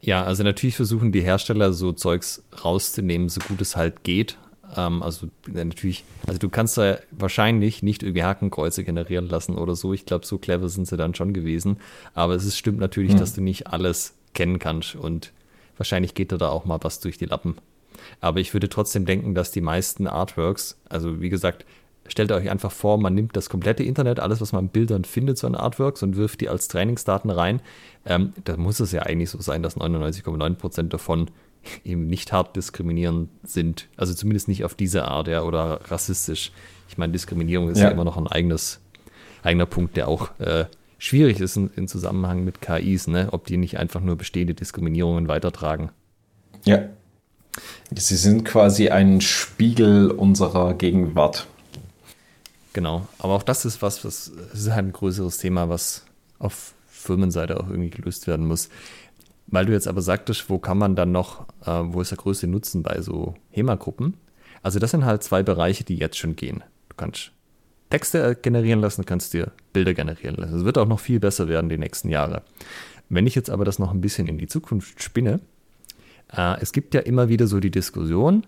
Ja, 0.00 0.24
also 0.24 0.42
natürlich 0.42 0.76
versuchen 0.76 1.12
die 1.12 1.22
Hersteller 1.22 1.72
so 1.72 1.92
Zeugs 1.92 2.42
rauszunehmen, 2.64 3.28
so 3.28 3.40
gut 3.40 3.60
es 3.60 3.76
halt 3.76 4.02
geht. 4.02 4.36
Ähm, 4.76 5.02
also 5.02 5.28
natürlich, 5.46 6.04
also 6.26 6.38
du 6.38 6.48
kannst 6.48 6.78
da 6.78 6.98
wahrscheinlich 7.10 7.82
nicht 7.82 8.02
irgendwie 8.02 8.24
Hakenkreuze 8.24 8.84
generieren 8.84 9.28
lassen 9.28 9.56
oder 9.56 9.74
so. 9.74 9.92
Ich 9.92 10.06
glaube, 10.06 10.26
so 10.26 10.38
clever 10.38 10.68
sind 10.68 10.86
sie 10.86 10.96
dann 10.96 11.14
schon 11.14 11.32
gewesen. 11.32 11.78
Aber 12.14 12.34
es 12.34 12.44
ist, 12.44 12.58
stimmt 12.58 12.78
natürlich, 12.78 13.12
hm. 13.12 13.18
dass 13.18 13.34
du 13.34 13.40
nicht 13.40 13.68
alles 13.68 14.14
kennen 14.34 14.58
kannst 14.58 14.96
und 14.96 15.32
Wahrscheinlich 15.76 16.14
geht 16.14 16.32
da 16.32 16.48
auch 16.48 16.64
mal 16.64 16.78
was 16.82 17.00
durch 17.00 17.18
die 17.18 17.26
Lappen. 17.26 17.56
Aber 18.20 18.40
ich 18.40 18.52
würde 18.52 18.68
trotzdem 18.68 19.06
denken, 19.06 19.34
dass 19.34 19.50
die 19.50 19.60
meisten 19.60 20.06
Artworks, 20.06 20.78
also 20.88 21.20
wie 21.20 21.30
gesagt, 21.30 21.64
stellt 22.06 22.32
euch 22.32 22.50
einfach 22.50 22.70
vor, 22.70 22.98
man 22.98 23.14
nimmt 23.14 23.36
das 23.36 23.48
komplette 23.48 23.82
Internet, 23.82 24.20
alles, 24.20 24.40
was 24.40 24.52
man 24.52 24.66
an 24.66 24.68
Bildern 24.68 25.04
findet, 25.04 25.38
so 25.38 25.46
ein 25.46 25.54
Artworks 25.54 26.02
und 26.02 26.16
wirft 26.16 26.40
die 26.40 26.48
als 26.48 26.68
Trainingsdaten 26.68 27.30
rein. 27.30 27.62
Ähm, 28.04 28.34
da 28.44 28.56
muss 28.56 28.80
es 28.80 28.92
ja 28.92 29.02
eigentlich 29.02 29.30
so 29.30 29.40
sein, 29.40 29.62
dass 29.62 29.76
99,9% 29.76 30.88
davon 30.88 31.30
eben 31.84 32.06
nicht 32.06 32.32
hart 32.32 32.56
diskriminierend 32.56 33.30
sind. 33.42 33.88
Also 33.96 34.14
zumindest 34.14 34.48
nicht 34.48 34.64
auf 34.64 34.74
diese 34.74 35.06
Art, 35.06 35.28
ja, 35.28 35.42
oder 35.42 35.80
rassistisch. 35.88 36.52
Ich 36.88 36.98
meine, 36.98 37.12
Diskriminierung 37.12 37.70
ist 37.70 37.78
ja, 37.78 37.84
ja 37.84 37.90
immer 37.90 38.04
noch 38.04 38.16
ein 38.16 38.26
eigenes, 38.26 38.80
eigener 39.42 39.66
Punkt, 39.66 39.96
der 39.96 40.08
auch 40.08 40.38
äh, 40.38 40.66
schwierig 40.98 41.40
ist 41.40 41.56
in, 41.56 41.70
in 41.76 41.88
Zusammenhang 41.88 42.44
mit 42.44 42.60
KIs, 42.60 43.06
ne? 43.08 43.28
ob 43.32 43.46
die 43.46 43.56
nicht 43.56 43.78
einfach 43.78 44.00
nur 44.00 44.16
bestehende 44.16 44.54
Diskriminierungen 44.54 45.28
weitertragen. 45.28 45.90
Ja. 46.64 46.88
Sie 47.94 48.16
sind 48.16 48.44
quasi 48.44 48.88
ein 48.88 49.20
Spiegel 49.20 50.10
unserer 50.10 50.74
Gegenwart. 50.74 51.46
Genau, 52.72 53.06
aber 53.18 53.34
auch 53.34 53.44
das 53.44 53.64
ist 53.64 53.82
was, 53.82 54.04
was 54.04 54.32
ist 54.52 54.70
halt 54.72 54.86
ein 54.86 54.92
größeres 54.92 55.38
Thema, 55.38 55.68
was 55.68 56.04
auf 56.40 56.74
Firmenseite 56.88 57.60
auch 57.60 57.68
irgendwie 57.68 57.90
gelöst 57.90 58.26
werden 58.26 58.46
muss. 58.46 58.68
Weil 59.46 59.66
du 59.66 59.72
jetzt 59.72 59.88
aber 59.88 60.02
sagtest, 60.02 60.48
wo 60.48 60.58
kann 60.58 60.78
man 60.78 60.96
dann 60.96 61.12
noch, 61.12 61.46
äh, 61.64 61.82
wo 61.84 62.00
ist 62.00 62.10
der 62.10 62.18
größte 62.18 62.46
Nutzen 62.46 62.82
bei 62.82 63.00
so 63.00 63.34
HEMA-Gruppen? 63.50 64.14
Also 64.62 64.78
das 64.78 64.90
sind 64.90 65.04
halt 65.04 65.22
zwei 65.22 65.42
Bereiche, 65.42 65.84
die 65.84 65.96
jetzt 65.96 66.16
schon 66.16 66.36
gehen. 66.36 66.64
Du 66.88 66.96
kannst 66.96 67.32
Texte 67.90 68.34
generieren 68.34 68.80
lassen, 68.80 69.04
kannst 69.04 69.34
dir 69.34 69.52
Bilder 69.72 69.94
generieren 69.94 70.36
lassen. 70.36 70.56
Es 70.56 70.64
wird 70.64 70.78
auch 70.78 70.88
noch 70.88 71.00
viel 71.00 71.20
besser 71.20 71.48
werden 71.48 71.68
die 71.68 71.78
nächsten 71.78 72.08
Jahre. 72.08 72.42
Wenn 73.08 73.26
ich 73.26 73.34
jetzt 73.34 73.50
aber 73.50 73.64
das 73.64 73.78
noch 73.78 73.92
ein 73.92 74.00
bisschen 74.00 74.26
in 74.26 74.38
die 74.38 74.46
Zukunft 74.46 75.02
spinne, 75.02 75.40
äh, 76.32 76.60
es 76.60 76.72
gibt 76.72 76.94
ja 76.94 77.00
immer 77.00 77.28
wieder 77.28 77.46
so 77.46 77.60
die 77.60 77.70
Diskussion, 77.70 78.46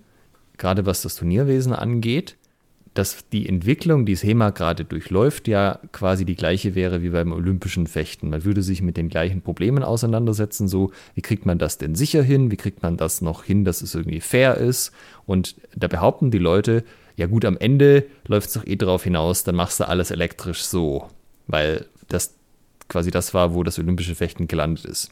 gerade 0.56 0.86
was 0.86 1.02
das 1.02 1.16
Turnierwesen 1.16 1.72
angeht, 1.72 2.36
dass 2.96 3.28
die 3.30 3.48
Entwicklung, 3.48 4.06
die 4.06 4.14
SEMA 4.14 4.50
gerade 4.50 4.84
durchläuft, 4.84 5.48
ja 5.48 5.78
quasi 5.92 6.24
die 6.24 6.34
gleiche 6.34 6.74
wäre 6.74 7.02
wie 7.02 7.10
beim 7.10 7.32
olympischen 7.32 7.86
Fechten. 7.86 8.30
Man 8.30 8.44
würde 8.44 8.62
sich 8.62 8.82
mit 8.82 8.96
den 8.96 9.08
gleichen 9.08 9.42
Problemen 9.42 9.82
auseinandersetzen, 9.82 10.66
so 10.66 10.92
wie 11.14 11.22
kriegt 11.22 11.46
man 11.46 11.58
das 11.58 11.78
denn 11.78 11.94
sicher 11.94 12.22
hin, 12.22 12.50
wie 12.50 12.56
kriegt 12.56 12.82
man 12.82 12.96
das 12.96 13.20
noch 13.20 13.44
hin, 13.44 13.64
dass 13.64 13.82
es 13.82 13.94
irgendwie 13.94 14.20
fair 14.20 14.56
ist. 14.56 14.92
Und 15.26 15.56
da 15.76 15.88
behaupten 15.88 16.30
die 16.30 16.38
Leute, 16.38 16.84
ja 17.16 17.26
gut, 17.26 17.44
am 17.44 17.58
Ende 17.58 18.06
läuft 18.26 18.48
es 18.48 18.54
doch 18.54 18.66
eh 18.66 18.76
drauf 18.76 19.04
hinaus, 19.04 19.44
dann 19.44 19.54
machst 19.56 19.80
du 19.80 19.88
alles 19.88 20.10
elektrisch 20.10 20.62
so, 20.62 21.08
weil 21.46 21.86
das 22.08 22.34
quasi 22.88 23.10
das 23.10 23.34
war, 23.34 23.54
wo 23.54 23.62
das 23.62 23.78
olympische 23.78 24.14
Fechten 24.14 24.48
gelandet 24.48 24.84
ist. 24.84 25.10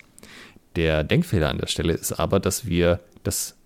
Der 0.76 1.04
Denkfehler 1.04 1.50
an 1.50 1.58
der 1.58 1.66
Stelle 1.66 1.92
ist 1.92 2.12
aber, 2.12 2.40
dass 2.40 2.66
wir 2.66 3.00
das, 3.22 3.56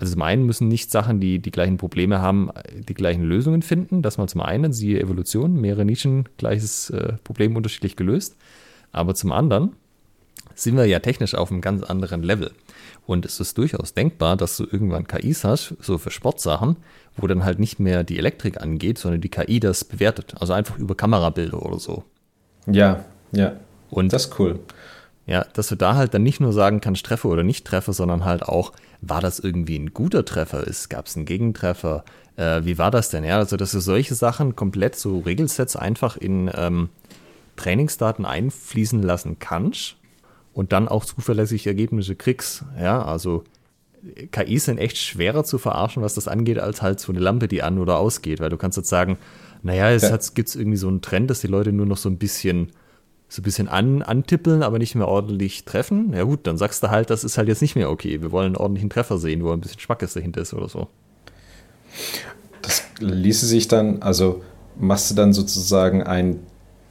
also 0.00 0.12
zum 0.12 0.22
einen 0.22 0.46
müssen 0.46 0.68
nicht 0.68 0.92
Sachen, 0.92 1.18
die 1.18 1.40
die 1.40 1.50
gleichen 1.50 1.76
Probleme 1.76 2.20
haben, 2.20 2.50
die 2.88 2.94
gleichen 2.94 3.24
Lösungen 3.24 3.62
finden. 3.62 4.00
Das 4.00 4.16
mal 4.16 4.28
zum 4.28 4.42
einen, 4.42 4.72
siehe 4.72 5.00
Evolution, 5.00 5.60
mehrere 5.60 5.84
Nischen, 5.84 6.28
gleiches 6.36 6.90
äh, 6.90 7.14
Problem 7.24 7.56
unterschiedlich 7.56 7.96
gelöst. 7.96 8.36
Aber 8.92 9.16
zum 9.16 9.32
anderen 9.32 9.72
sind 10.54 10.76
wir 10.76 10.86
ja 10.86 11.00
technisch 11.00 11.34
auf 11.34 11.50
einem 11.50 11.60
ganz 11.60 11.82
anderen 11.82 12.22
Level. 12.22 12.52
Und 13.06 13.26
es 13.26 13.40
ist 13.40 13.58
durchaus 13.58 13.92
denkbar, 13.92 14.36
dass 14.36 14.56
du 14.56 14.68
irgendwann 14.70 15.08
KIs 15.08 15.42
hast, 15.42 15.74
so 15.80 15.98
für 15.98 16.12
Sportsachen, 16.12 16.76
wo 17.16 17.26
dann 17.26 17.44
halt 17.44 17.58
nicht 17.58 17.80
mehr 17.80 18.04
die 18.04 18.18
Elektrik 18.18 18.60
angeht, 18.60 18.98
sondern 18.98 19.20
die 19.20 19.30
KI 19.30 19.58
das 19.58 19.84
bewertet. 19.84 20.36
Also 20.38 20.52
einfach 20.52 20.78
über 20.78 20.94
Kamerabilder 20.94 21.60
oder 21.60 21.80
so. 21.80 22.04
Ja, 22.66 23.04
ja. 23.32 23.56
Und 23.90 24.12
das 24.12 24.26
ist 24.26 24.38
cool. 24.38 24.60
Ja, 25.28 25.44
dass 25.52 25.68
du 25.68 25.76
da 25.76 25.94
halt 25.94 26.14
dann 26.14 26.22
nicht 26.22 26.40
nur 26.40 26.54
sagen 26.54 26.80
kannst, 26.80 27.04
treffe 27.04 27.28
oder 27.28 27.42
nicht 27.42 27.66
treffe, 27.66 27.92
sondern 27.92 28.24
halt 28.24 28.42
auch, 28.42 28.72
war 29.02 29.20
das 29.20 29.38
irgendwie 29.38 29.78
ein 29.78 29.92
guter 29.92 30.24
Treffer? 30.24 30.64
Gab 30.88 31.06
es 31.06 31.16
einen 31.16 31.26
Gegentreffer? 31.26 32.02
Äh, 32.36 32.64
wie 32.64 32.78
war 32.78 32.90
das 32.90 33.10
denn? 33.10 33.24
Ja, 33.24 33.36
also 33.36 33.58
dass 33.58 33.72
du 33.72 33.80
solche 33.80 34.14
Sachen 34.14 34.56
komplett 34.56 34.96
so 34.96 35.18
Regelsets 35.18 35.76
einfach 35.76 36.16
in 36.16 36.50
ähm, 36.54 36.88
Trainingsdaten 37.56 38.24
einfließen 38.24 39.02
lassen 39.02 39.38
kannst 39.38 39.96
und 40.54 40.72
dann 40.72 40.88
auch 40.88 41.04
zuverlässige 41.04 41.68
Ergebnisse 41.68 42.14
kriegst. 42.14 42.64
Ja, 42.80 43.04
also 43.04 43.44
KIs 44.32 44.64
sind 44.64 44.78
echt 44.78 44.96
schwerer 44.96 45.44
zu 45.44 45.58
verarschen, 45.58 46.02
was 46.02 46.14
das 46.14 46.26
angeht, 46.26 46.58
als 46.58 46.80
halt 46.80 47.00
so 47.00 47.12
eine 47.12 47.20
Lampe, 47.20 47.48
die 47.48 47.62
an 47.62 47.78
oder 47.78 47.98
ausgeht, 47.98 48.40
weil 48.40 48.48
du 48.48 48.56
kannst 48.56 48.78
jetzt 48.78 48.88
sagen, 48.88 49.18
naja, 49.62 49.90
es 49.90 50.02
ja. 50.02 50.16
gibt 50.34 50.54
irgendwie 50.56 50.78
so 50.78 50.88
einen 50.88 51.02
Trend, 51.02 51.28
dass 51.28 51.40
die 51.40 51.48
Leute 51.48 51.72
nur 51.72 51.84
noch 51.84 51.98
so 51.98 52.08
ein 52.08 52.16
bisschen 52.16 52.72
so 53.28 53.40
ein 53.40 53.44
bisschen 53.44 53.68
an, 53.68 54.02
antippeln, 54.02 54.62
aber 54.62 54.78
nicht 54.78 54.94
mehr 54.94 55.06
ordentlich 55.06 55.64
treffen. 55.64 56.12
Ja 56.14 56.24
gut, 56.24 56.46
dann 56.46 56.56
sagst 56.56 56.82
du 56.82 56.90
halt, 56.90 57.10
das 57.10 57.24
ist 57.24 57.36
halt 57.36 57.48
jetzt 57.48 57.60
nicht 57.60 57.76
mehr 57.76 57.90
okay. 57.90 58.22
Wir 58.22 58.32
wollen 58.32 58.46
einen 58.46 58.56
ordentlichen 58.56 58.90
Treffer 58.90 59.18
sehen, 59.18 59.44
wo 59.44 59.52
ein 59.52 59.60
bisschen 59.60 59.80
Schmackes 59.80 60.14
dahinter 60.14 60.40
ist 60.40 60.54
oder 60.54 60.68
so. 60.68 60.88
Das 62.62 62.84
ließe 63.00 63.46
sich 63.46 63.68
dann, 63.68 64.02
also 64.02 64.42
machst 64.78 65.10
du 65.10 65.14
dann 65.14 65.32
sozusagen 65.32 66.02
einen 66.02 66.46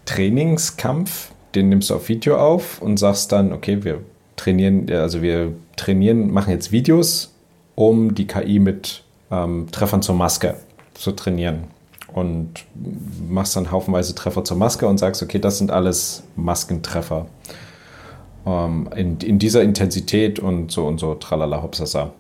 Trainingskampf, 0.06 1.32
den 1.56 1.70
nimmst 1.70 1.90
du 1.90 1.96
auf 1.96 2.08
Video 2.08 2.38
auf 2.38 2.82
und 2.82 2.98
sagst 2.98 3.32
dann, 3.32 3.52
okay, 3.52 3.84
wir 3.84 4.02
trainieren, 4.36 4.90
also 4.92 5.22
wir 5.22 5.54
trainieren, 5.76 6.32
machen 6.32 6.52
jetzt 6.52 6.72
Videos, 6.72 7.34
um 7.76 8.14
die 8.14 8.28
KI 8.28 8.60
mit 8.60 9.04
ähm, 9.32 9.68
Treffern 9.72 10.02
zur 10.02 10.16
Maske 10.16 10.56
zu 10.94 11.12
trainieren. 11.12 11.66
Und 12.18 12.66
machst 13.30 13.56
dann 13.56 13.70
haufenweise 13.70 14.16
Treffer 14.16 14.44
zur 14.44 14.58
Maske 14.58 14.88
und 14.88 14.98
sagst, 14.98 15.22
okay, 15.22 15.38
das 15.38 15.60
sind 15.60 15.70
alles 15.70 16.24
Maskentreffer. 16.36 17.28
Ähm, 18.44 18.90
in, 18.96 19.20
in 19.20 19.38
dieser 19.38 19.62
Intensität 19.62 20.40
und 20.40 20.72
so 20.72 20.88
und 20.88 21.00
so, 21.00 21.14
tralala, 21.14 21.62
hopsasa. 21.62 22.14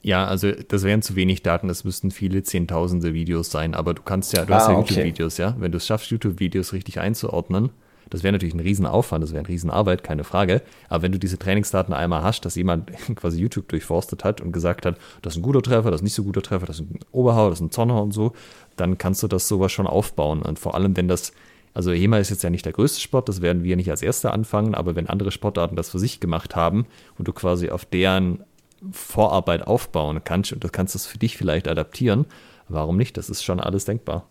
Ja, 0.00 0.24
also 0.26 0.50
das 0.52 0.82
wären 0.82 1.02
zu 1.02 1.14
wenig 1.14 1.42
Daten, 1.42 1.68
das 1.68 1.84
müssten 1.84 2.10
viele 2.10 2.42
Zehntausende 2.42 3.12
Videos 3.12 3.50
sein, 3.50 3.74
aber 3.74 3.92
du 3.92 4.00
kannst 4.02 4.34
ja, 4.34 4.46
du 4.46 4.54
ah, 4.54 4.56
hast 4.56 4.68
ja 4.68 4.78
okay. 4.78 4.94
YouTube-Videos, 4.94 5.36
ja. 5.36 5.54
Wenn 5.58 5.72
du 5.72 5.76
es 5.76 5.86
schaffst, 5.86 6.10
YouTube-Videos 6.10 6.72
richtig 6.72 7.00
einzuordnen, 7.00 7.68
Das 8.10 8.22
wäre 8.22 8.32
natürlich 8.32 8.54
ein 8.54 8.60
Riesenaufwand, 8.60 9.22
das 9.22 9.30
wäre 9.30 9.40
eine 9.40 9.48
Riesenarbeit, 9.48 10.04
keine 10.04 10.24
Frage. 10.24 10.62
Aber 10.88 11.02
wenn 11.02 11.12
du 11.12 11.18
diese 11.18 11.38
Trainingsdaten 11.38 11.94
einmal 11.94 12.22
hast, 12.22 12.44
dass 12.44 12.54
jemand 12.54 12.90
quasi 13.16 13.40
YouTube 13.40 13.68
durchforstet 13.68 14.24
hat 14.24 14.40
und 14.40 14.52
gesagt 14.52 14.86
hat, 14.86 14.96
das 15.22 15.34
ist 15.34 15.38
ein 15.38 15.42
guter 15.42 15.62
Treffer, 15.62 15.90
das 15.90 16.00
ist 16.00 16.04
nicht 16.04 16.14
so 16.14 16.24
guter 16.24 16.42
Treffer, 16.42 16.66
das 16.66 16.80
ist 16.80 16.90
ein 16.90 17.00
Oberhau, 17.12 17.48
das 17.48 17.58
ist 17.58 17.66
ein 17.66 17.70
Zonner 17.70 18.02
und 18.02 18.12
so, 18.12 18.32
dann 18.76 18.98
kannst 18.98 19.22
du 19.22 19.28
das 19.28 19.48
sowas 19.48 19.72
schon 19.72 19.86
aufbauen. 19.86 20.42
Und 20.42 20.58
vor 20.58 20.74
allem, 20.74 20.96
wenn 20.96 21.08
das, 21.08 21.32
also 21.72 21.92
HEMA 21.92 22.18
ist 22.18 22.30
jetzt 22.30 22.42
ja 22.42 22.50
nicht 22.50 22.64
der 22.64 22.72
größte 22.72 23.00
Sport, 23.00 23.28
das 23.28 23.40
werden 23.40 23.64
wir 23.64 23.76
nicht 23.76 23.90
als 23.90 24.02
Erster 24.02 24.32
anfangen, 24.32 24.74
aber 24.74 24.96
wenn 24.96 25.08
andere 25.08 25.30
Sportarten 25.30 25.76
das 25.76 25.90
für 25.90 25.98
sich 25.98 26.20
gemacht 26.20 26.56
haben 26.56 26.86
und 27.18 27.28
du 27.28 27.32
quasi 27.32 27.70
auf 27.70 27.84
deren 27.84 28.44
Vorarbeit 28.92 29.66
aufbauen 29.66 30.22
kannst 30.24 30.52
und 30.52 30.62
du 30.62 30.68
kannst 30.68 30.94
das 30.94 31.06
für 31.06 31.18
dich 31.18 31.36
vielleicht 31.36 31.68
adaptieren, 31.68 32.26
warum 32.68 32.96
nicht? 32.96 33.16
Das 33.16 33.30
ist 33.30 33.42
schon 33.42 33.60
alles 33.60 33.84
denkbar. 33.84 34.28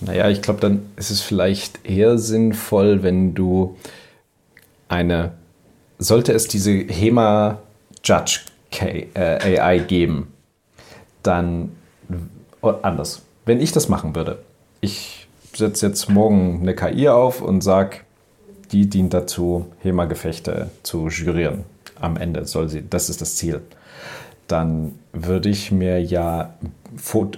Naja, 0.00 0.28
ich 0.28 0.42
glaube, 0.42 0.60
dann 0.60 0.86
ist 0.96 1.10
es 1.10 1.20
vielleicht 1.20 1.84
eher 1.84 2.18
sinnvoll, 2.18 3.02
wenn 3.02 3.34
du 3.34 3.76
eine, 4.88 5.32
sollte 5.98 6.32
es 6.32 6.48
diese 6.48 6.72
HEMA 6.72 7.58
Judge 8.04 8.40
AI 8.70 9.76
äh, 9.76 9.80
geben, 9.80 10.32
dann 11.22 11.72
anders. 12.60 13.22
Wenn 13.44 13.60
ich 13.60 13.72
das 13.72 13.88
machen 13.88 14.14
würde, 14.14 14.38
ich 14.80 15.26
setze 15.54 15.86
jetzt 15.86 16.08
morgen 16.08 16.60
eine 16.60 16.74
KI 16.74 17.08
auf 17.08 17.42
und 17.42 17.62
sage, 17.62 17.98
die 18.70 18.88
dient 18.88 19.14
dazu, 19.14 19.66
HEMA-Gefechte 19.82 20.70
zu 20.82 21.08
jurieren. 21.08 21.64
Am 22.00 22.16
Ende 22.16 22.44
soll 22.44 22.68
sie, 22.68 22.84
das 22.88 23.10
ist 23.10 23.20
das 23.20 23.36
Ziel. 23.36 23.62
Dann 24.46 24.98
würde 25.12 25.48
ich 25.48 25.72
mir 25.72 26.02
ja 26.02 26.54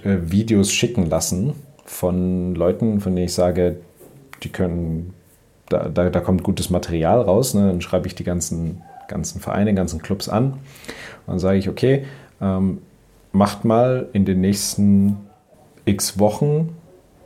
äh, 0.03 0.17
Videos 0.31 0.71
schicken 0.71 1.09
lassen 1.09 1.55
von 1.91 2.55
Leuten, 2.55 3.01
von 3.01 3.13
denen 3.13 3.25
ich 3.25 3.33
sage, 3.33 3.75
die 4.43 4.49
können, 4.49 5.13
da, 5.67 5.89
da, 5.89 6.09
da 6.09 6.19
kommt 6.21 6.41
gutes 6.41 6.69
Material 6.69 7.21
raus. 7.21 7.53
Ne? 7.53 7.67
Dann 7.67 7.81
schreibe 7.81 8.07
ich 8.07 8.15
die 8.15 8.23
ganzen, 8.23 8.81
ganzen 9.07 9.41
Vereine, 9.41 9.73
ganzen 9.73 10.01
Clubs 10.01 10.29
an 10.29 10.53
und 11.27 11.39
sage 11.39 11.57
ich, 11.59 11.69
okay, 11.69 12.05
ähm, 12.39 12.79
macht 13.33 13.65
mal 13.65 14.07
in 14.13 14.25
den 14.25 14.39
nächsten 14.41 15.17
x 15.85 16.17
Wochen 16.17 16.75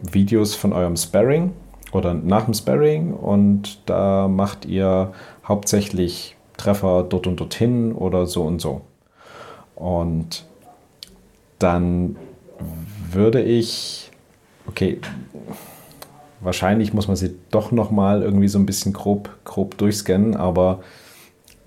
Videos 0.01 0.55
von 0.55 0.74
eurem 0.74 0.97
Sparring 0.97 1.53
oder 1.91 2.13
nach 2.13 2.45
dem 2.45 2.53
Sparring 2.55 3.13
und 3.13 3.80
da 3.86 4.28
macht 4.28 4.66
ihr 4.66 5.13
hauptsächlich 5.47 6.36
Treffer 6.57 7.05
dort 7.07 7.28
und 7.28 7.39
dorthin 7.39 7.93
oder 7.93 8.26
so 8.26 8.43
und 8.43 8.61
so. 8.61 8.82
Und 9.76 10.45
dann 11.59 12.16
würde 13.11 13.41
ich 13.41 14.05
okay, 14.68 14.99
wahrscheinlich 16.41 16.93
muss 16.93 17.07
man 17.07 17.18
sie 17.18 17.36
doch 17.51 17.72
nochmal 17.72 18.22
irgendwie 18.22 18.47
so 18.47 18.59
ein 18.59 18.66
bisschen 18.66 18.93
grob, 18.93 19.30
grob 19.45 19.78
durchscannen, 19.78 20.36
aber 20.36 20.82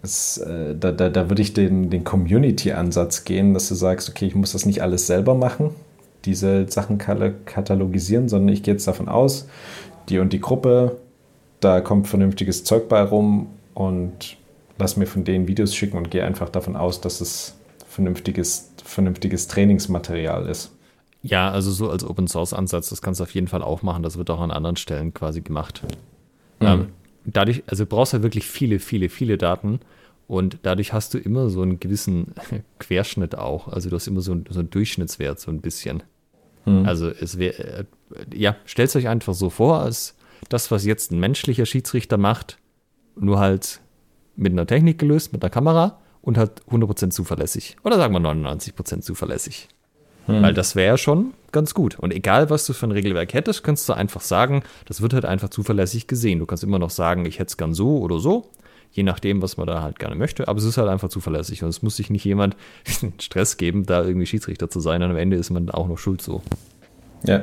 es, 0.02 0.38
äh, 0.38 0.76
da, 0.76 0.92
da, 0.92 1.08
da 1.08 1.28
würde 1.28 1.42
ich 1.42 1.54
den, 1.54 1.90
den 1.90 2.04
Community-Ansatz 2.04 3.24
gehen, 3.24 3.54
dass 3.54 3.68
du 3.68 3.74
sagst, 3.74 4.08
okay, 4.08 4.26
ich 4.26 4.34
muss 4.34 4.52
das 4.52 4.66
nicht 4.66 4.82
alles 4.82 5.06
selber 5.06 5.34
machen, 5.34 5.70
diese 6.24 6.68
Sachen 6.68 6.98
katalogisieren, 6.98 8.28
sondern 8.28 8.52
ich 8.54 8.62
gehe 8.62 8.74
jetzt 8.74 8.86
davon 8.86 9.08
aus, 9.08 9.48
die 10.08 10.18
und 10.18 10.32
die 10.32 10.40
Gruppe, 10.40 10.98
da 11.60 11.80
kommt 11.80 12.06
vernünftiges 12.06 12.64
Zeug 12.64 12.88
bei 12.88 13.02
rum 13.02 13.48
und 13.74 14.36
lass 14.78 14.96
mir 14.96 15.06
von 15.06 15.24
denen 15.24 15.48
Videos 15.48 15.74
schicken 15.74 15.96
und 15.96 16.10
gehe 16.10 16.24
einfach 16.24 16.48
davon 16.48 16.76
aus, 16.76 17.00
dass 17.00 17.20
es 17.20 17.54
vernünftiges, 17.88 18.70
vernünftiges 18.84 19.48
Trainingsmaterial 19.48 20.46
ist. 20.48 20.70
Ja, 21.22 21.50
also 21.50 21.70
so 21.70 21.90
als 21.90 22.04
Open 22.04 22.28
Source 22.28 22.52
Ansatz, 22.52 22.90
das 22.90 23.02
kannst 23.02 23.20
du 23.20 23.24
auf 23.24 23.34
jeden 23.34 23.48
Fall 23.48 23.62
auch 23.62 23.82
machen. 23.82 24.02
Das 24.02 24.18
wird 24.18 24.30
auch 24.30 24.40
an 24.40 24.50
anderen 24.50 24.76
Stellen 24.76 25.12
quasi 25.12 25.40
gemacht. 25.40 25.82
Mhm. 26.60 26.66
Ähm, 26.66 26.86
dadurch, 27.24 27.62
also 27.66 27.84
du 27.84 27.88
brauchst 27.88 28.12
ja 28.12 28.22
wirklich 28.22 28.46
viele, 28.46 28.78
viele, 28.78 29.08
viele 29.08 29.38
Daten 29.38 29.80
und 30.26 30.58
dadurch 30.62 30.92
hast 30.92 31.14
du 31.14 31.18
immer 31.18 31.48
so 31.48 31.62
einen 31.62 31.80
gewissen 31.80 32.34
Querschnitt 32.78 33.36
auch. 33.36 33.68
Also 33.68 33.90
du 33.90 33.96
hast 33.96 34.06
immer 34.06 34.20
so, 34.20 34.32
ein, 34.32 34.44
so 34.48 34.60
einen 34.60 34.70
Durchschnittswert, 34.70 35.40
so 35.40 35.50
ein 35.50 35.60
bisschen. 35.60 36.02
Mhm. 36.66 36.86
Also 36.86 37.08
es 37.08 37.38
wäre, 37.38 37.62
äh, 37.62 37.84
ja, 38.34 38.56
stellt 38.64 38.94
euch 38.94 39.08
einfach 39.08 39.34
so 39.34 39.50
vor, 39.50 39.80
als 39.80 40.16
das, 40.48 40.70
was 40.70 40.84
jetzt 40.84 41.10
ein 41.10 41.18
menschlicher 41.18 41.66
Schiedsrichter 41.66 42.16
macht, 42.16 42.58
nur 43.16 43.40
halt 43.40 43.80
mit 44.36 44.52
einer 44.52 44.66
Technik 44.66 44.98
gelöst, 44.98 45.32
mit 45.32 45.42
einer 45.42 45.50
Kamera 45.50 45.98
und 46.22 46.38
halt 46.38 46.62
100% 46.70 47.10
zuverlässig. 47.10 47.76
Oder 47.82 47.96
sagen 47.96 48.14
wir 48.14 48.20
99% 48.20 49.00
zuverlässig. 49.00 49.68
Hm. 50.28 50.42
Weil 50.42 50.54
das 50.54 50.76
wäre 50.76 50.88
ja 50.88 50.98
schon 50.98 51.32
ganz 51.52 51.74
gut. 51.74 51.98
Und 51.98 52.12
egal, 52.12 52.50
was 52.50 52.66
du 52.66 52.74
für 52.74 52.86
ein 52.86 52.92
Regelwerk 52.92 53.32
hättest, 53.32 53.64
kannst 53.64 53.88
du 53.88 53.94
einfach 53.94 54.20
sagen, 54.20 54.62
das 54.86 55.00
wird 55.00 55.14
halt 55.14 55.24
einfach 55.24 55.48
zuverlässig 55.48 56.06
gesehen. 56.06 56.38
Du 56.38 56.46
kannst 56.46 56.62
immer 56.62 56.78
noch 56.78 56.90
sagen, 56.90 57.24
ich 57.24 57.38
hätte 57.38 57.48
es 57.48 57.56
gern 57.56 57.72
so 57.72 57.98
oder 57.98 58.18
so, 58.18 58.50
je 58.92 59.02
nachdem, 59.02 59.40
was 59.40 59.56
man 59.56 59.66
da 59.66 59.82
halt 59.82 59.98
gerne 59.98 60.16
möchte. 60.16 60.46
Aber 60.46 60.58
es 60.58 60.64
ist 60.64 60.76
halt 60.76 60.88
einfach 60.88 61.08
zuverlässig. 61.08 61.62
Und 61.62 61.70
es 61.70 61.82
muss 61.82 61.96
sich 61.96 62.10
nicht 62.10 62.24
jemand 62.24 62.56
Stress 63.18 63.56
geben, 63.56 63.86
da 63.86 64.04
irgendwie 64.04 64.26
Schiedsrichter 64.26 64.68
zu 64.68 64.80
sein. 64.80 65.02
Und 65.02 65.10
am 65.10 65.16
Ende 65.16 65.38
ist 65.38 65.48
man 65.48 65.70
auch 65.70 65.88
noch 65.88 65.98
schuld 65.98 66.20
so. 66.20 66.42
Ja. 67.24 67.42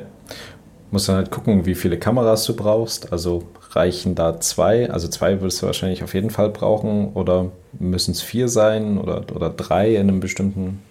Muss 0.91 1.07
dann 1.07 1.15
halt 1.15 1.31
gucken, 1.31 1.65
wie 1.65 1.73
viele 1.73 1.97
Kameras 1.97 2.45
du 2.45 2.55
brauchst. 2.55 3.11
Also 3.11 3.47
reichen 3.71 4.13
da 4.13 4.39
zwei? 4.39 4.91
Also 4.91 5.07
zwei 5.07 5.41
würdest 5.41 5.63
du 5.63 5.65
wahrscheinlich 5.65 6.03
auf 6.03 6.13
jeden 6.13 6.29
Fall 6.29 6.49
brauchen. 6.49 7.13
Oder 7.13 7.51
müssen 7.79 8.11
es 8.11 8.21
vier 8.21 8.47
sein? 8.47 8.99
Oder, 8.99 9.23
oder 9.36 9.49
drei 9.49 9.95
in 9.95 10.01
einem 10.07 10.19
bestimmten 10.19 10.83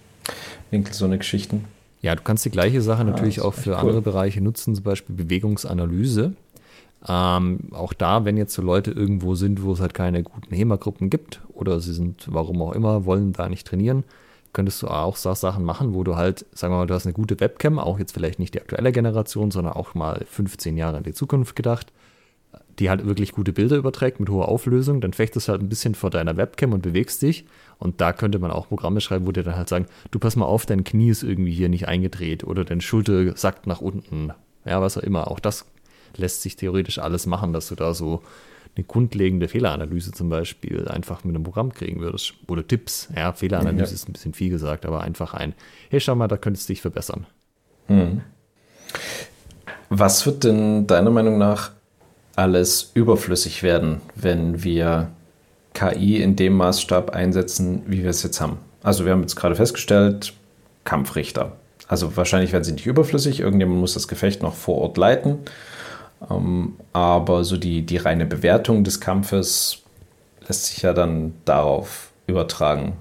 Winkel, 0.71 0.93
so 0.93 1.05
eine 1.05 1.17
Geschichten? 1.17 1.65
Ja, 2.01 2.15
du 2.15 2.21
kannst 2.21 2.45
die 2.45 2.51
gleiche 2.51 2.81
Sache 2.81 3.01
ah, 3.01 3.05
natürlich 3.05 3.41
auch 3.41 3.53
für 3.53 3.71
cool. 3.71 3.75
andere 3.77 4.01
Bereiche 4.01 4.41
nutzen, 4.41 4.75
zum 4.75 4.83
Beispiel 4.83 5.15
Bewegungsanalyse. 5.15 6.33
Ähm, 7.07 7.59
auch 7.71 7.93
da, 7.93 8.25
wenn 8.25 8.37
jetzt 8.37 8.53
so 8.53 8.61
Leute 8.61 8.91
irgendwo 8.91 9.35
sind, 9.35 9.63
wo 9.63 9.73
es 9.73 9.79
halt 9.79 9.93
keine 9.93 10.23
guten 10.23 10.53
HEMA-Gruppen 10.53 11.09
gibt 11.09 11.41
oder 11.53 11.79
sie 11.79 11.93
sind, 11.93 12.27
warum 12.31 12.61
auch 12.61 12.73
immer, 12.73 13.05
wollen 13.05 13.33
da 13.33 13.47
nicht 13.47 13.67
trainieren, 13.67 14.03
könntest 14.53 14.81
du 14.81 14.87
auch 14.87 15.15
Sachen 15.15 15.65
machen, 15.65 15.93
wo 15.93 16.03
du 16.03 16.15
halt, 16.15 16.45
sagen 16.53 16.73
wir 16.73 16.77
mal, 16.77 16.87
du 16.87 16.93
hast 16.93 17.05
eine 17.05 17.13
gute 17.13 17.39
Webcam, 17.39 17.77
auch 17.77 17.99
jetzt 17.99 18.13
vielleicht 18.13 18.39
nicht 18.39 18.53
die 18.53 18.61
aktuelle 18.61 18.91
Generation, 18.91 19.51
sondern 19.51 19.73
auch 19.73 19.93
mal 19.93 20.25
15 20.29 20.77
Jahre 20.77 20.97
in 20.97 21.03
die 21.03 21.13
Zukunft 21.13 21.55
gedacht 21.55 21.91
die 22.79 22.89
halt 22.89 23.05
wirklich 23.05 23.31
gute 23.31 23.53
Bilder 23.53 23.77
überträgt 23.77 24.19
mit 24.19 24.29
hoher 24.29 24.49
Auflösung, 24.49 25.01
dann 25.01 25.13
fechtest 25.13 25.47
du 25.47 25.51
halt 25.53 25.61
ein 25.61 25.69
bisschen 25.69 25.95
vor 25.95 26.09
deiner 26.09 26.37
Webcam 26.37 26.73
und 26.73 26.81
bewegst 26.81 27.21
dich. 27.21 27.45
Und 27.77 28.01
da 28.01 28.13
könnte 28.13 28.39
man 28.39 28.51
auch 28.51 28.69
Programme 28.69 29.01
schreiben, 29.01 29.27
wo 29.27 29.31
dir 29.31 29.43
dann 29.43 29.57
halt 29.57 29.69
sagen, 29.69 29.87
du 30.11 30.19
pass 30.19 30.35
mal 30.35 30.45
auf, 30.45 30.65
dein 30.65 30.83
Knie 30.83 31.09
ist 31.09 31.23
irgendwie 31.23 31.53
hier 31.53 31.69
nicht 31.69 31.87
eingedreht 31.87 32.43
oder 32.43 32.63
deine 32.63 32.81
Schulter 32.81 33.35
sackt 33.37 33.67
nach 33.67 33.81
unten. 33.81 34.31
Ja, 34.65 34.81
was 34.81 34.97
auch 34.97 35.03
immer. 35.03 35.29
Auch 35.29 35.39
das 35.39 35.65
lässt 36.15 36.41
sich 36.41 36.55
theoretisch 36.55 36.99
alles 36.99 37.25
machen, 37.25 37.53
dass 37.53 37.67
du 37.67 37.75
da 37.75 37.93
so 37.93 38.23
eine 38.75 38.83
grundlegende 38.83 39.47
Fehleranalyse 39.47 40.11
zum 40.11 40.29
Beispiel 40.29 40.87
einfach 40.87 41.23
mit 41.23 41.35
einem 41.35 41.43
Programm 41.43 41.73
kriegen 41.73 42.01
würdest. 42.01 42.33
Oder 42.47 42.67
Tipps. 42.67 43.09
Ja, 43.15 43.31
Fehleranalyse 43.33 43.91
ja. 43.91 43.95
ist 43.95 44.09
ein 44.09 44.13
bisschen 44.13 44.33
viel 44.33 44.49
gesagt, 44.49 44.85
aber 44.85 45.01
einfach 45.01 45.33
ein, 45.33 45.53
hey, 45.89 45.99
schau 45.99 46.15
mal, 46.15 46.27
da 46.27 46.37
könntest 46.37 46.67
du 46.67 46.73
dich 46.73 46.81
verbessern. 46.81 47.25
Hm. 47.87 48.21
Was 49.89 50.25
wird 50.25 50.43
denn 50.43 50.87
deiner 50.87 51.11
Meinung 51.11 51.37
nach 51.37 51.71
alles 52.35 52.91
überflüssig 52.93 53.63
werden, 53.63 54.01
wenn 54.15 54.63
wir 54.63 55.11
KI 55.75 56.21
in 56.21 56.35
dem 56.35 56.53
Maßstab 56.53 57.11
einsetzen, 57.11 57.83
wie 57.85 58.01
wir 58.01 58.09
es 58.09 58.23
jetzt 58.23 58.41
haben. 58.41 58.57
Also 58.81 59.05
wir 59.05 59.11
haben 59.11 59.21
jetzt 59.21 59.35
gerade 59.35 59.55
festgestellt, 59.55 60.33
Kampfrichter. 60.83 61.57
Also 61.87 62.17
wahrscheinlich 62.17 62.51
werden 62.51 62.63
sie 62.63 62.71
nicht 62.71 62.87
überflüssig, 62.87 63.41
irgendjemand 63.41 63.79
muss 63.79 63.93
das 63.93 64.07
Gefecht 64.07 64.41
noch 64.41 64.55
vor 64.55 64.79
Ort 64.79 64.97
leiten. 64.97 65.39
Ähm, 66.29 66.73
aber 66.93 67.43
so 67.43 67.57
die, 67.57 67.85
die 67.85 67.97
reine 67.97 68.25
Bewertung 68.25 68.83
des 68.83 68.99
Kampfes 68.99 69.83
lässt 70.47 70.65
sich 70.65 70.81
ja 70.81 70.93
dann 70.93 71.33
darauf 71.45 72.11
übertragen. 72.27 72.93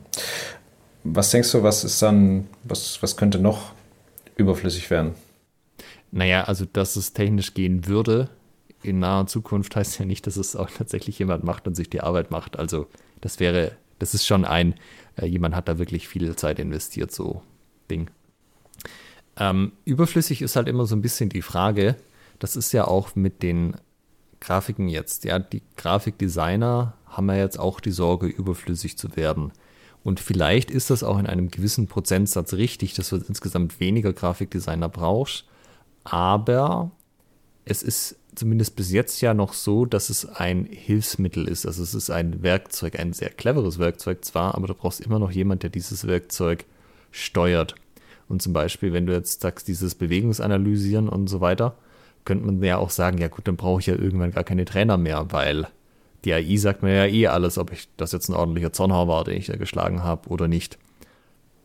Was 1.05 1.31
denkst 1.31 1.53
du, 1.53 1.63
was 1.63 1.85
ist 1.85 2.03
dann, 2.03 2.49
was, 2.65 3.03
was 3.03 3.17
könnte 3.17 3.39
noch 3.39 3.73
überflüssig 4.37 4.91
werden? 4.91 5.15
Naja, 6.11 6.45
also 6.45 6.65
dass 6.71 6.97
es 6.97 7.13
technisch 7.13 7.55
gehen 7.55 7.87
würde, 7.87 8.29
in 8.85 8.99
naher 8.99 9.27
Zukunft 9.27 9.77
heißt 9.77 9.99
ja 9.99 10.05
nicht, 10.05 10.27
dass 10.27 10.37
es 10.37 10.57
auch 10.57 10.71
tatsächlich 10.71 11.19
jemand 11.19 11.45
macht 11.45 11.67
und 11.67 11.75
sich 11.75 11.91
die 11.91 12.01
Arbeit 12.01 12.31
macht. 12.31 12.59
Also 12.59 12.87
das 13.21 13.41
wäre, 13.41 13.73
das 13.99 14.15
ist 14.15 14.27
schon 14.27 14.45
ein, 14.45 14.75
äh, 15.17 15.27
jemand 15.27 15.55
hat 15.55 15.69
da 15.69 15.79
wirklich 15.79 16.09
viel 16.09 16.35
Zeit 16.37 16.59
investiert, 16.59 17.13
so 17.13 17.43
Ding. 17.91 18.11
Ähm, 19.37 19.73
überflüssig 19.85 20.43
ist 20.43 20.57
halt 20.57 20.69
immer 20.69 20.87
so 20.87 20.95
ein 20.95 21.03
bisschen 21.03 21.29
die 21.29 21.43
Frage, 21.43 21.97
das 22.39 22.57
ist 22.57 22.73
ja 22.73 22.87
auch 22.87 23.15
mit 23.17 23.43
den 23.43 23.77
Grafiken 24.41 24.89
jetzt, 24.89 25.25
ja, 25.25 25.39
die 25.39 25.63
Grafikdesigner 25.77 26.95
haben 27.07 27.29
ja 27.29 27.37
jetzt 27.37 27.59
auch 27.59 27.81
die 27.81 27.91
Sorge, 27.91 28.27
überflüssig 28.27 28.99
zu 28.99 29.17
werden. 29.17 29.53
Und 30.03 30.21
vielleicht 30.21 30.71
ist 30.71 30.91
das 30.91 31.03
auch 31.03 31.19
in 31.19 31.27
einem 31.27 31.51
gewissen 31.51 31.87
Prozentsatz 31.87 32.53
richtig, 32.53 32.93
dass 32.95 33.09
du 33.09 33.17
insgesamt 33.17 33.81
weniger 33.81 34.13
Grafikdesigner 34.13 34.91
brauchst. 34.91 35.47
Aber 36.05 36.91
es 37.65 37.83
ist 37.83 38.17
zumindest 38.35 38.77
bis 38.77 38.91
jetzt 38.93 39.21
ja 39.21 39.35
noch 39.35 39.53
so, 39.53 39.87
dass 39.87 40.11
es 40.11 40.27
ein 40.27 40.65
Hilfsmittel 40.65 41.49
ist. 41.49 41.67
Also 41.67 41.83
es 41.83 41.95
ist 41.95 42.11
ein 42.11 42.43
Werkzeug, 42.43 42.99
ein 42.99 43.13
sehr 43.13 43.31
cleveres 43.31 43.79
Werkzeug 43.79 44.25
zwar, 44.25 44.55
aber 44.55 44.67
du 44.67 44.75
brauchst 44.75 45.01
immer 45.01 45.19
noch 45.19 45.31
jemand, 45.31 45.63
der 45.63 45.71
dieses 45.71 46.07
Werkzeug 46.07 46.65
steuert. 47.11 47.75
Und 48.29 48.43
zum 48.43 48.53
Beispiel, 48.53 48.93
wenn 48.93 49.07
du 49.07 49.13
jetzt 49.13 49.41
sagst, 49.41 49.69
dieses 49.69 49.95
Bewegungsanalysieren 49.95 51.09
und 51.09 51.29
so 51.29 51.41
weiter, 51.41 51.77
könnte 52.25 52.47
man 52.47 52.63
ja 52.63 52.79
auch 52.79 52.91
sagen, 52.91 53.19
ja 53.19 53.29
gut, 53.29 53.47
dann 53.47 53.57
brauche 53.57 53.81
ich 53.81 53.87
ja 53.87 53.95
irgendwann 53.95 54.33
gar 54.33 54.45
keine 54.45 54.65
Trainer 54.65 54.97
mehr, 54.97 55.27
weil 55.31 55.69
die 56.25 56.33
AI 56.33 56.57
sagt 56.57 56.83
mir 56.83 56.95
ja 56.95 57.07
eh 57.07 57.27
alles, 57.27 57.59
ob 57.59 57.73
ich 57.73 57.89
das 57.97 58.13
jetzt 58.13 58.29
ein 58.29 58.35
ordentlicher 58.35 58.73
Zornhauer 58.73 59.09
war, 59.09 59.25
den 59.25 59.37
ich 59.37 59.47
da 59.47 59.57
geschlagen 59.57 60.03
habe 60.03 60.29
oder 60.31 60.49
nicht. 60.49 60.79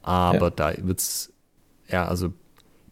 Aber 0.01 0.47
ja. 0.47 0.49
da 0.49 0.74
wird's, 0.80 1.32
ja, 1.88 2.05
also 2.07 2.34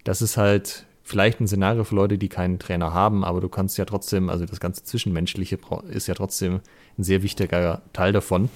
das 0.03 0.21
ist 0.21 0.38
halt 0.38 0.86
vielleicht 1.07 1.39
ein 1.39 1.47
Szenario 1.47 1.85
für 1.85 1.95
Leute, 1.95 2.17
die 2.17 2.27
keinen 2.27 2.59
Trainer 2.59 2.93
haben, 2.93 3.23
aber 3.23 3.39
du 3.39 3.47
kannst 3.47 3.77
ja 3.77 3.85
trotzdem, 3.85 4.29
also 4.29 4.45
das 4.45 4.59
ganze 4.59 4.83
Zwischenmenschliche 4.83 5.57
ist 5.89 6.07
ja 6.07 6.13
trotzdem 6.13 6.59
ein 6.97 7.03
sehr 7.03 7.23
wichtiger 7.23 7.81
Teil 7.93 8.11
davon. 8.11 8.49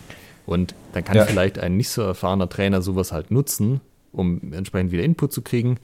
Und 0.45 0.75
dann 0.91 1.05
kann 1.05 1.15
ja. 1.15 1.25
vielleicht 1.25 1.59
ein 1.59 1.77
nicht 1.77 1.89
so 1.89 2.01
erfahrener 2.01 2.49
Trainer 2.49 2.81
sowas 2.81 3.13
halt 3.13 3.31
nutzen, 3.31 3.79
um 4.11 4.51
entsprechend 4.51 4.91
wieder 4.91 5.03
Input 5.03 5.31
zu 5.31 5.41
kriegen. 5.41 5.77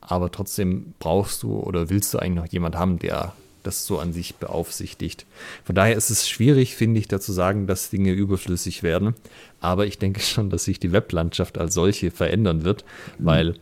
Aber 0.00 0.30
trotzdem 0.30 0.94
brauchst 1.00 1.42
du 1.42 1.58
oder 1.58 1.90
willst 1.90 2.14
du 2.14 2.18
eigentlich 2.18 2.44
noch 2.44 2.52
jemand 2.52 2.76
haben, 2.76 2.98
der 2.98 3.34
das 3.62 3.84
so 3.84 3.98
an 3.98 4.12
sich 4.12 4.36
beaufsichtigt. 4.36 5.26
Von 5.64 5.74
daher 5.74 5.96
ist 5.96 6.08
es 6.08 6.28
schwierig, 6.28 6.76
finde 6.76 7.00
ich, 7.00 7.08
dazu 7.08 7.32
sagen, 7.32 7.66
dass 7.66 7.90
Dinge 7.90 8.12
überflüssig 8.12 8.82
werden. 8.82 9.14
Aber 9.60 9.86
ich 9.86 9.98
denke 9.98 10.20
schon, 10.20 10.48
dass 10.48 10.64
sich 10.64 10.80
die 10.80 10.92
Weblandschaft 10.92 11.58
als 11.58 11.74
solche 11.74 12.10
verändern 12.10 12.64
wird, 12.64 12.84
mhm. 13.18 13.26
weil 13.26 13.54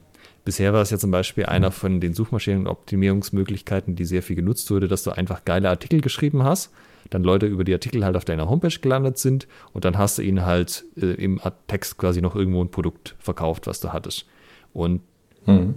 Bisher 0.44 0.74
war 0.74 0.82
es 0.82 0.90
ja 0.90 0.98
zum 0.98 1.10
Beispiel 1.10 1.46
einer 1.46 1.70
von 1.70 2.00
den 2.00 2.12
Suchmaschinenoptimierungsmöglichkeiten, 2.12 3.96
die 3.96 4.04
sehr 4.04 4.22
viel 4.22 4.36
genutzt 4.36 4.70
wurde, 4.70 4.88
dass 4.88 5.02
du 5.02 5.10
einfach 5.10 5.44
geile 5.44 5.70
Artikel 5.70 6.02
geschrieben 6.02 6.44
hast, 6.44 6.70
dann 7.10 7.24
Leute 7.24 7.46
über 7.46 7.64
die 7.64 7.72
Artikel 7.72 8.04
halt 8.04 8.16
auf 8.16 8.24
deiner 8.24 8.48
Homepage 8.48 8.78
gelandet 8.78 9.18
sind 9.18 9.46
und 9.72 9.84
dann 9.84 9.96
hast 9.96 10.18
du 10.18 10.22
ihnen 10.22 10.44
halt 10.44 10.84
äh, 10.96 11.14
im 11.14 11.40
Text 11.66 11.96
quasi 11.96 12.20
noch 12.20 12.34
irgendwo 12.34 12.62
ein 12.62 12.70
Produkt 12.70 13.14
verkauft, 13.18 13.66
was 13.66 13.80
du 13.80 13.92
hattest. 13.92 14.26
Und 14.74 15.00
mhm. 15.46 15.74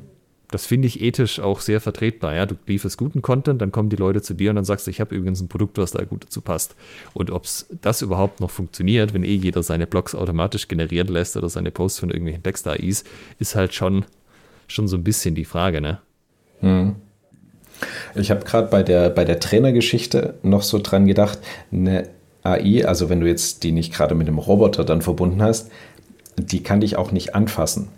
das 0.50 0.66
finde 0.66 0.88
ich 0.88 1.02
ethisch 1.02 1.40
auch 1.40 1.62
sehr 1.62 1.80
vertretbar. 1.80 2.34
Ja? 2.36 2.46
Du 2.46 2.56
lieferst 2.66 2.98
guten 2.98 3.22
Content, 3.22 3.62
dann 3.62 3.72
kommen 3.72 3.90
die 3.90 3.96
Leute 3.96 4.22
zu 4.22 4.34
dir 4.34 4.50
und 4.50 4.58
dann 4.58 4.66
sagst 4.66 4.88
du, 4.88 4.92
ich 4.92 5.00
habe 5.00 5.16
übrigens 5.16 5.42
ein 5.42 5.48
Produkt, 5.50 5.78
was 5.78 5.92
da 5.92 6.04
gut 6.04 6.26
dazu 6.26 6.42
passt. 6.42 6.76
Und 7.14 7.32
ob 7.32 7.46
es 7.46 7.68
das 7.82 8.02
überhaupt 8.02 8.42
noch 8.42 8.50
funktioniert, 8.50 9.14
wenn 9.14 9.24
eh 9.24 9.36
jeder 9.36 9.64
seine 9.64 9.88
Blogs 9.88 10.16
automatisch 10.16 10.68
generieren 10.68 11.08
lässt 11.08 11.38
oder 11.38 11.50
seine 11.50 11.72
Posts 11.72 12.00
von 12.00 12.10
irgendwelchen 12.10 12.44
Text-AIs, 12.44 13.04
ist 13.40 13.56
halt 13.56 13.74
schon 13.74 14.06
schon 14.68 14.88
so 14.88 14.98
ein 14.98 15.04
bisschen 15.04 15.36
die 15.36 15.46
Frage, 15.46 15.82
ne? 15.82 16.00
Hm. 16.60 16.96
Ich 18.16 18.32
habe 18.32 18.44
gerade 18.44 18.68
bei 18.68 18.84
der, 18.84 19.10
bei 19.10 19.26
der 19.26 19.40
Trainergeschichte 19.40 20.36
noch 20.42 20.64
so 20.64 20.80
dran 20.80 21.06
gedacht, 21.06 21.40
eine 21.72 22.10
AI, 22.44 22.86
also 22.86 23.10
wenn 23.10 23.20
du 23.20 23.28
jetzt 23.28 23.64
die 23.64 23.72
nicht 23.72 23.94
gerade 23.94 24.16
mit 24.16 24.28
dem 24.28 24.40
Roboter 24.40 24.84
dann 24.84 25.02
verbunden 25.02 25.42
hast, 25.42 25.70
die 26.38 26.64
kann 26.64 26.82
dich 26.82 26.98
auch 26.98 27.12
nicht 27.12 27.36
anfassen. 27.36 27.90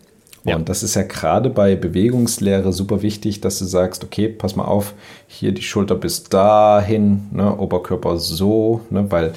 Ja. 0.46 0.56
Und 0.56 0.70
das 0.70 0.84
ist 0.84 0.96
ja 0.96 1.04
gerade 1.04 1.50
bei 1.50 1.76
Bewegungslehre 1.76 2.72
super 2.72 3.02
wichtig, 3.02 3.42
dass 3.42 3.60
du 3.60 3.66
sagst, 3.66 4.04
okay, 4.04 4.30
pass 4.30 4.56
mal 4.56 4.66
auf, 4.66 4.94
hier 5.28 5.52
die 5.52 5.62
Schulter 5.62 5.96
bis 5.96 6.24
dahin, 6.24 7.28
ne, 7.32 7.58
Oberkörper 7.58 8.18
so, 8.18 8.82
ne, 8.90 9.12
weil 9.12 9.34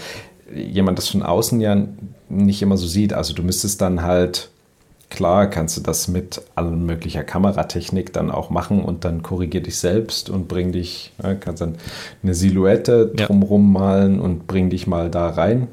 jemand 0.55 0.99
das 0.99 1.09
von 1.09 1.23
außen 1.23 1.61
ja 1.61 1.87
nicht 2.29 2.63
immer 2.63 2.77
so 2.77 2.87
sieht. 2.87 3.13
Also 3.13 3.35
du 3.35 3.43
müsstest 3.43 3.81
dann 3.81 4.03
halt 4.03 4.51
klar 5.13 5.47
kannst 5.47 5.77
du 5.77 5.83
das 5.83 6.09
mit 6.09 6.41
allen 6.55 6.87
möglicher 6.87 7.23
Kameratechnik 7.23 8.15
dann 8.15 8.31
auch 8.31 8.49
machen 8.49 8.83
und 8.83 9.05
dann 9.05 9.23
korrigier 9.23 9.63
dich 9.63 9.77
selbst 9.79 10.31
und 10.31 10.49
bring 10.49 10.73
dich, 10.73 11.13
ja, 11.23 11.35
kannst 11.35 11.61
dann 11.61 11.77
eine 12.23 12.35
Silhouette 12.35 13.13
drumrum 13.15 13.75
ja. 13.75 13.81
malen 13.81 14.21
und 14.21 14.47
bring 14.47 14.71
dich 14.71 14.87
mal 14.87 15.11
da 15.11 15.29
rein. 15.29 15.69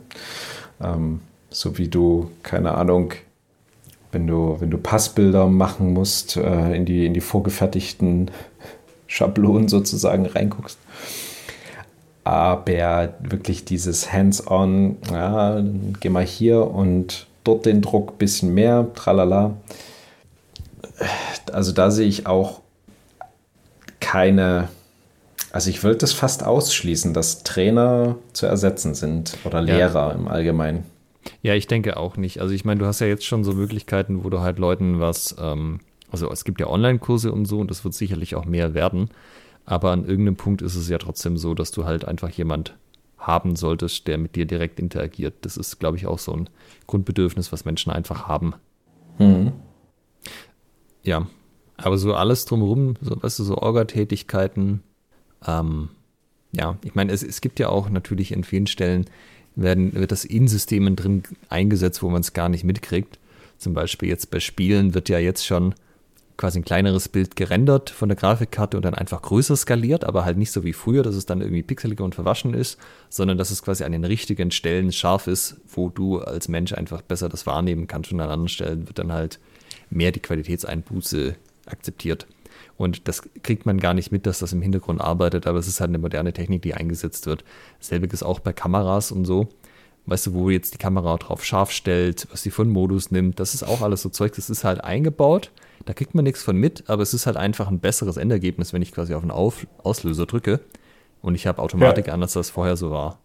Ähm, 0.81 1.21
so 1.49 1.77
wie 1.77 1.87
du, 1.87 2.29
keine 2.43 2.73
Ahnung, 2.73 3.13
wenn 4.11 4.27
du, 4.27 4.57
wenn 4.59 4.71
du 4.71 4.77
Passbilder 4.77 5.47
machen 5.47 5.93
musst, 5.93 6.35
äh, 6.35 6.75
in, 6.75 6.83
die, 6.83 7.05
in 7.05 7.13
die 7.13 7.21
vorgefertigten 7.21 8.31
Schablonen 9.07 9.69
sozusagen 9.69 10.25
reinguckst. 10.25 10.77
Aber 12.25 13.13
wirklich 13.21 13.63
dieses 13.63 14.11
Hands-on, 14.11 14.97
ja, 15.09 15.63
geh 16.01 16.09
mal 16.09 16.25
hier 16.25 16.67
und 16.67 17.28
dort 17.43 17.65
den 17.65 17.81
Druck 17.81 18.11
ein 18.11 18.17
bisschen 18.17 18.53
mehr, 18.53 18.87
tralala. 18.95 19.55
Also 21.51 21.71
da 21.71 21.91
sehe 21.91 22.07
ich 22.07 22.27
auch 22.27 22.61
keine, 23.99 24.69
also 25.51 25.69
ich 25.69 25.83
würde 25.83 25.97
das 25.97 26.13
fast 26.13 26.43
ausschließen, 26.43 27.13
dass 27.13 27.43
Trainer 27.43 28.15
zu 28.33 28.45
ersetzen 28.45 28.93
sind 28.93 29.37
oder 29.45 29.61
Lehrer 29.61 30.09
ja. 30.09 30.11
im 30.11 30.27
Allgemeinen. 30.27 30.83
Ja, 31.41 31.53
ich 31.53 31.67
denke 31.67 31.97
auch 31.97 32.17
nicht. 32.17 32.41
Also 32.41 32.53
ich 32.53 32.65
meine, 32.65 32.79
du 32.79 32.85
hast 32.85 32.99
ja 32.99 33.07
jetzt 33.07 33.25
schon 33.25 33.43
so 33.43 33.53
Möglichkeiten, 33.53 34.23
wo 34.23 34.29
du 34.29 34.39
halt 34.39 34.59
Leuten 34.59 34.99
was, 34.99 35.35
ähm, 35.39 35.79
also 36.11 36.31
es 36.31 36.43
gibt 36.43 36.59
ja 36.59 36.67
Online-Kurse 36.67 37.31
und 37.31 37.45
so 37.45 37.59
und 37.59 37.69
das 37.69 37.83
wird 37.83 37.93
sicherlich 37.93 38.35
auch 38.35 38.45
mehr 38.45 38.73
werden. 38.73 39.09
Aber 39.65 39.91
an 39.91 40.05
irgendeinem 40.05 40.35
Punkt 40.35 40.61
ist 40.61 40.75
es 40.75 40.89
ja 40.89 40.97
trotzdem 40.97 41.37
so, 41.37 41.53
dass 41.53 41.71
du 41.71 41.85
halt 41.85 42.05
einfach 42.05 42.29
jemand 42.29 42.75
haben 43.19 43.55
solltest, 43.55 44.07
der 44.07 44.17
mit 44.17 44.35
dir 44.35 44.45
direkt 44.45 44.79
interagiert. 44.79 45.35
Das 45.41 45.57
ist, 45.57 45.79
glaube 45.79 45.97
ich, 45.97 46.07
auch 46.07 46.19
so 46.19 46.33
ein 46.33 46.49
Grundbedürfnis, 46.87 47.51
was 47.51 47.65
Menschen 47.65 47.91
einfach 47.91 48.27
haben. 48.27 48.53
Mhm. 49.19 49.51
Ja, 51.03 51.27
aber 51.77 51.97
so 51.97 52.13
alles 52.13 52.45
drumherum, 52.45 52.95
so, 53.01 53.21
weißt 53.21 53.39
du, 53.39 53.43
so 53.43 53.57
Orga-Tätigkeiten, 53.57 54.81
ähm, 55.45 55.89
ja, 56.51 56.77
ich 56.83 56.95
meine, 56.95 57.11
es, 57.11 57.23
es 57.23 57.41
gibt 57.41 57.59
ja 57.59 57.69
auch 57.69 57.89
natürlich 57.89 58.31
in 58.31 58.43
vielen 58.43 58.67
Stellen 58.67 59.05
werden, 59.55 59.93
wird 59.93 60.11
das 60.11 60.25
in 60.25 60.47
Systemen 60.47 60.95
drin 60.95 61.23
eingesetzt, 61.49 62.01
wo 62.01 62.09
man 62.09 62.21
es 62.21 62.33
gar 62.33 62.49
nicht 62.49 62.63
mitkriegt. 62.63 63.19
Zum 63.57 63.73
Beispiel 63.73 64.09
jetzt 64.09 64.31
bei 64.31 64.39
Spielen 64.39 64.93
wird 64.93 65.09
ja 65.09 65.19
jetzt 65.19 65.45
schon 65.45 65.75
quasi 66.39 66.59
ein 66.59 66.63
kleineres 66.63 67.09
Bild 67.09 67.35
gerendert 67.35 67.89
von 67.89 68.07
der 68.07 68.15
Grafikkarte 68.15 68.77
und 68.77 68.85
dann 68.85 68.93
einfach 68.93 69.21
größer 69.21 69.57
skaliert, 69.57 70.05
aber 70.05 70.23
halt 70.23 70.37
nicht 70.37 70.53
so 70.53 70.63
wie 70.63 70.71
früher, 70.71 71.03
dass 71.03 71.15
es 71.15 71.25
dann 71.25 71.41
irgendwie 71.41 71.63
pixeliger 71.63 72.05
und 72.05 72.15
verwaschen 72.15 72.53
ist, 72.53 72.79
sondern 73.09 73.37
dass 73.37 73.51
es 73.51 73.61
quasi 73.61 73.83
an 73.83 73.91
den 73.91 74.05
richtigen 74.05 74.49
Stellen 74.49 74.93
scharf 74.93 75.27
ist, 75.27 75.57
wo 75.67 75.89
du 75.89 76.19
als 76.19 76.47
Mensch 76.47 76.71
einfach 76.71 77.01
besser 77.01 77.27
das 77.27 77.45
wahrnehmen 77.45 77.87
kannst 77.87 78.13
und 78.13 78.21
an 78.21 78.29
anderen 78.29 78.47
Stellen 78.47 78.87
wird 78.87 78.99
dann 78.99 79.11
halt 79.11 79.37
mehr 79.89 80.13
die 80.13 80.21
Qualitätseinbuße 80.21 81.35
akzeptiert. 81.65 82.25
Und 82.77 83.09
das 83.09 83.21
kriegt 83.43 83.65
man 83.65 83.77
gar 83.77 83.93
nicht 83.93 84.13
mit, 84.13 84.25
dass 84.25 84.39
das 84.39 84.53
im 84.53 84.61
Hintergrund 84.61 85.01
arbeitet, 85.01 85.45
aber 85.45 85.59
es 85.59 85.67
ist 85.67 85.81
halt 85.81 85.89
eine 85.89 85.99
moderne 85.99 86.31
Technik, 86.31 86.61
die 86.61 86.73
eingesetzt 86.73 87.25
wird. 87.25 87.43
Selbiges 87.81 88.23
auch 88.23 88.39
bei 88.39 88.53
Kameras 88.53 89.11
und 89.11 89.25
so. 89.25 89.49
Weißt 90.05 90.27
du, 90.27 90.33
wo 90.33 90.49
jetzt 90.49 90.73
die 90.73 90.77
Kamera 90.77 91.17
drauf 91.17 91.43
scharf 91.43 91.71
stellt, 91.71 92.27
was 92.31 92.43
die 92.43 92.49
für 92.49 92.61
einen 92.61 92.71
Modus 92.71 93.11
nimmt, 93.11 93.41
das 93.41 93.53
ist 93.53 93.63
auch 93.63 93.81
alles 93.81 94.01
so 94.01 94.07
Zeug, 94.07 94.31
das 94.37 94.49
ist 94.49 94.63
halt 94.63 94.81
eingebaut 94.81 95.51
da 95.85 95.93
kriegt 95.93 96.15
man 96.15 96.23
nichts 96.23 96.43
von 96.43 96.55
mit, 96.55 96.89
aber 96.89 97.03
es 97.03 97.13
ist 97.13 97.25
halt 97.25 97.37
einfach 97.37 97.67
ein 97.67 97.79
besseres 97.79 98.17
Endergebnis, 98.17 98.73
wenn 98.73 98.81
ich 98.81 98.91
quasi 98.91 99.13
auf 99.13 99.21
einen 99.21 99.31
auf 99.31 99.65
Auslöser 99.83 100.25
drücke 100.25 100.59
und 101.21 101.35
ich 101.35 101.47
habe 101.47 101.61
Automatik 101.61 102.07
ja. 102.07 102.13
an, 102.13 102.21
als 102.21 102.33
das 102.33 102.49
vorher 102.49 102.77
so 102.77 102.91
war. 102.91 103.19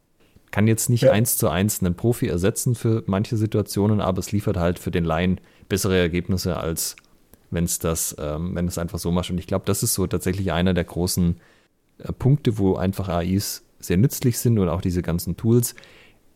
Kann 0.50 0.68
jetzt 0.68 0.88
nicht 0.88 1.02
ja. 1.02 1.12
eins 1.12 1.36
zu 1.36 1.48
eins 1.48 1.80
einen 1.80 1.96
Profi 1.96 2.28
ersetzen 2.28 2.74
für 2.74 3.02
manche 3.06 3.36
Situationen, 3.36 4.00
aber 4.00 4.20
es 4.20 4.30
liefert 4.32 4.56
halt 4.56 4.78
für 4.78 4.90
den 4.90 5.04
Laien 5.04 5.40
bessere 5.68 5.98
Ergebnisse, 5.98 6.56
als 6.56 6.96
wenn 7.50 7.64
es 7.64 7.78
das, 7.78 8.14
ähm, 8.18 8.54
wenn 8.54 8.68
es 8.68 8.78
einfach 8.78 8.98
so 8.98 9.10
macht. 9.10 9.30
Und 9.30 9.38
ich 9.38 9.46
glaube, 9.46 9.64
das 9.66 9.82
ist 9.82 9.94
so 9.94 10.06
tatsächlich 10.06 10.52
einer 10.52 10.74
der 10.74 10.84
großen 10.84 11.40
äh, 11.98 12.12
Punkte, 12.12 12.58
wo 12.58 12.76
einfach 12.76 13.08
AIs 13.08 13.64
sehr 13.80 13.96
nützlich 13.96 14.38
sind 14.38 14.58
und 14.58 14.68
auch 14.68 14.80
diese 14.80 15.02
ganzen 15.02 15.36
Tools. 15.36 15.74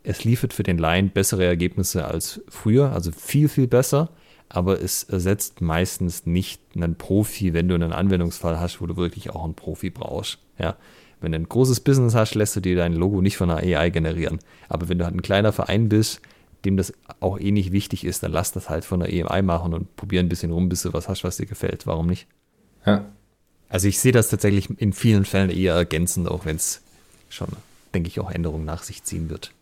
Es 0.03 0.25
liefert 0.25 0.53
für 0.53 0.63
den 0.63 0.79
Laien 0.79 1.11
bessere 1.11 1.45
Ergebnisse 1.45 2.05
als 2.05 2.41
früher, 2.49 2.93
also 2.93 3.13
viel, 3.13 3.49
viel 3.49 3.67
besser 3.67 4.11
aber 4.49 4.81
es 4.81 5.05
ersetzt 5.05 5.61
meistens 5.61 6.27
nicht 6.27 6.61
einen 6.75 6.97
Profi, 6.97 7.53
wenn 7.53 7.69
du 7.69 7.75
einen 7.75 7.93
Anwendungsfall 7.93 8.59
hast, 8.59 8.81
wo 8.81 8.87
du 8.87 8.97
wirklich 8.97 9.31
auch 9.31 9.45
einen 9.45 9.55
Profi 9.55 9.91
brauchst. 9.91 10.39
Ja. 10.59 10.77
Wenn 11.21 11.33
du 11.33 11.39
ein 11.39 11.49
großes 11.49 11.81
Business 11.81 12.15
hast, 12.15 12.35
lässt 12.35 12.57
du 12.57 12.61
dir 12.61 12.77
dein 12.77 12.93
Logo 12.93 13.21
nicht 13.21 13.37
von 13.37 13.51
einer 13.51 13.61
AI 13.61 13.91
generieren. 13.91 14.39
Aber 14.69 14.89
wenn 14.89 14.99
du 14.99 15.05
halt 15.05 15.15
ein 15.15 15.23
kleiner 15.23 15.53
Verein 15.53 15.89
bist, 15.89 16.21
dem 16.65 16.77
das 16.77 16.93
auch 17.21 17.39
eh 17.39 17.51
nicht 17.51 17.73
wichtig 17.73 18.05
ist, 18.05 18.23
dann 18.23 18.33
lass 18.33 18.53
das 18.53 18.71
halt 18.71 18.85
von 18.85 19.01
der 19.01 19.09
AI 19.09 19.43
machen 19.43 19.75
und 19.75 19.97
probier 19.97 20.21
ein 20.21 20.29
bisschen 20.29 20.53
rum, 20.53 20.69
bis 20.69 20.83
du 20.83 20.93
was 20.93 21.09
hast, 21.09 21.25
was 21.25 21.37
dir 21.37 21.47
gefällt. 21.47 21.87
Warum 21.87 22.07
nicht? 22.07 22.27
Ja. 22.87 23.05
Also 23.69 23.89
ich 23.89 24.01
sehe 24.01 24.13
das 24.13 24.31
tatsächlich 24.31 24.71
in 24.79 24.93
vielen 24.93 25.25
Fällen 25.25 25.51
eher 25.51 25.75
ergänzend, 25.75 26.29
auch 26.29 26.47
wenn 26.47 26.57
es 26.57 26.81
schon, 27.29 27.49
denke 27.95 28.09
ich, 28.09 28.19
auch 28.21 28.31
Änderungen 28.31 28.65
nach 28.65 28.83
sich 28.83 29.03
ziehen 29.03 29.29
wird. 29.29 29.53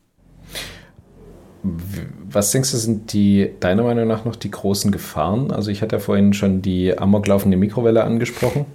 Was 2.30 2.50
denkst 2.50 2.72
du, 2.72 2.76
sind 2.76 3.12
die 3.12 3.50
deiner 3.60 3.82
Meinung 3.82 4.06
nach 4.06 4.24
noch 4.24 4.36
die 4.36 4.50
großen 4.50 4.90
Gefahren? 4.90 5.50
Also 5.50 5.70
ich 5.70 5.82
hatte 5.82 5.96
ja 5.96 6.00
vorhin 6.00 6.32
schon 6.32 6.62
die 6.62 6.96
amoklaufende 6.96 7.56
Mikrowelle 7.56 8.04
angesprochen. 8.04 8.66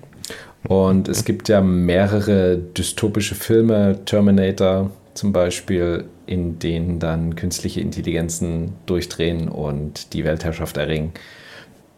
Und 0.68 1.08
es 1.08 1.26
gibt 1.26 1.50
ja 1.50 1.62
mehrere 1.62 2.58
dystopische 2.58 3.36
Filme, 3.36 4.00
Terminator 4.06 4.92
zum 5.14 5.34
Beispiel, 5.34 6.06
in 6.28 6.60
denen 6.60 7.00
dann 7.00 7.36
künstliche 7.36 7.82
Intelligenzen 7.82 8.74
durchdrehen 8.86 9.50
und 9.50 10.14
die 10.14 10.24
Weltherrschaft 10.24 10.78
erringen. 10.78 11.12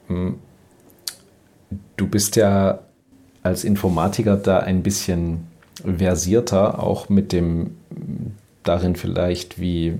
Hm. 0.08 0.36
Du 1.98 2.08
bist 2.08 2.36
ja 2.36 2.80
als 3.42 3.64
Informatiker 3.64 4.38
da 4.38 4.60
ein 4.60 4.84
bisschen 4.84 5.48
versierter, 5.98 6.82
auch 6.82 7.10
mit 7.10 7.32
dem 7.32 7.72
darin 8.64 8.96
vielleicht, 8.96 9.60
wie 9.60 9.96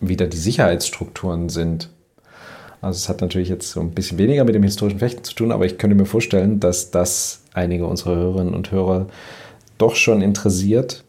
wieder 0.00 0.26
die 0.26 0.36
Sicherheitsstrukturen 0.36 1.48
sind. 1.48 1.90
Also 2.80 2.98
es 2.98 3.08
hat 3.08 3.20
natürlich 3.20 3.48
jetzt 3.48 3.70
so 3.70 3.80
ein 3.80 3.92
bisschen 3.92 4.18
weniger 4.18 4.44
mit 4.44 4.54
dem 4.54 4.62
historischen 4.62 4.98
Fechten 4.98 5.24
zu 5.24 5.34
tun, 5.34 5.52
aber 5.52 5.66
ich 5.66 5.78
könnte 5.78 5.96
mir 5.96 6.06
vorstellen, 6.06 6.60
dass 6.60 6.90
das 6.90 7.42
einige 7.52 7.86
unserer 7.86 8.16
Hörerinnen 8.16 8.54
und 8.54 8.70
Hörer 8.70 9.06
doch 9.78 9.96
schon 9.96 10.22
interessiert, 10.22 11.04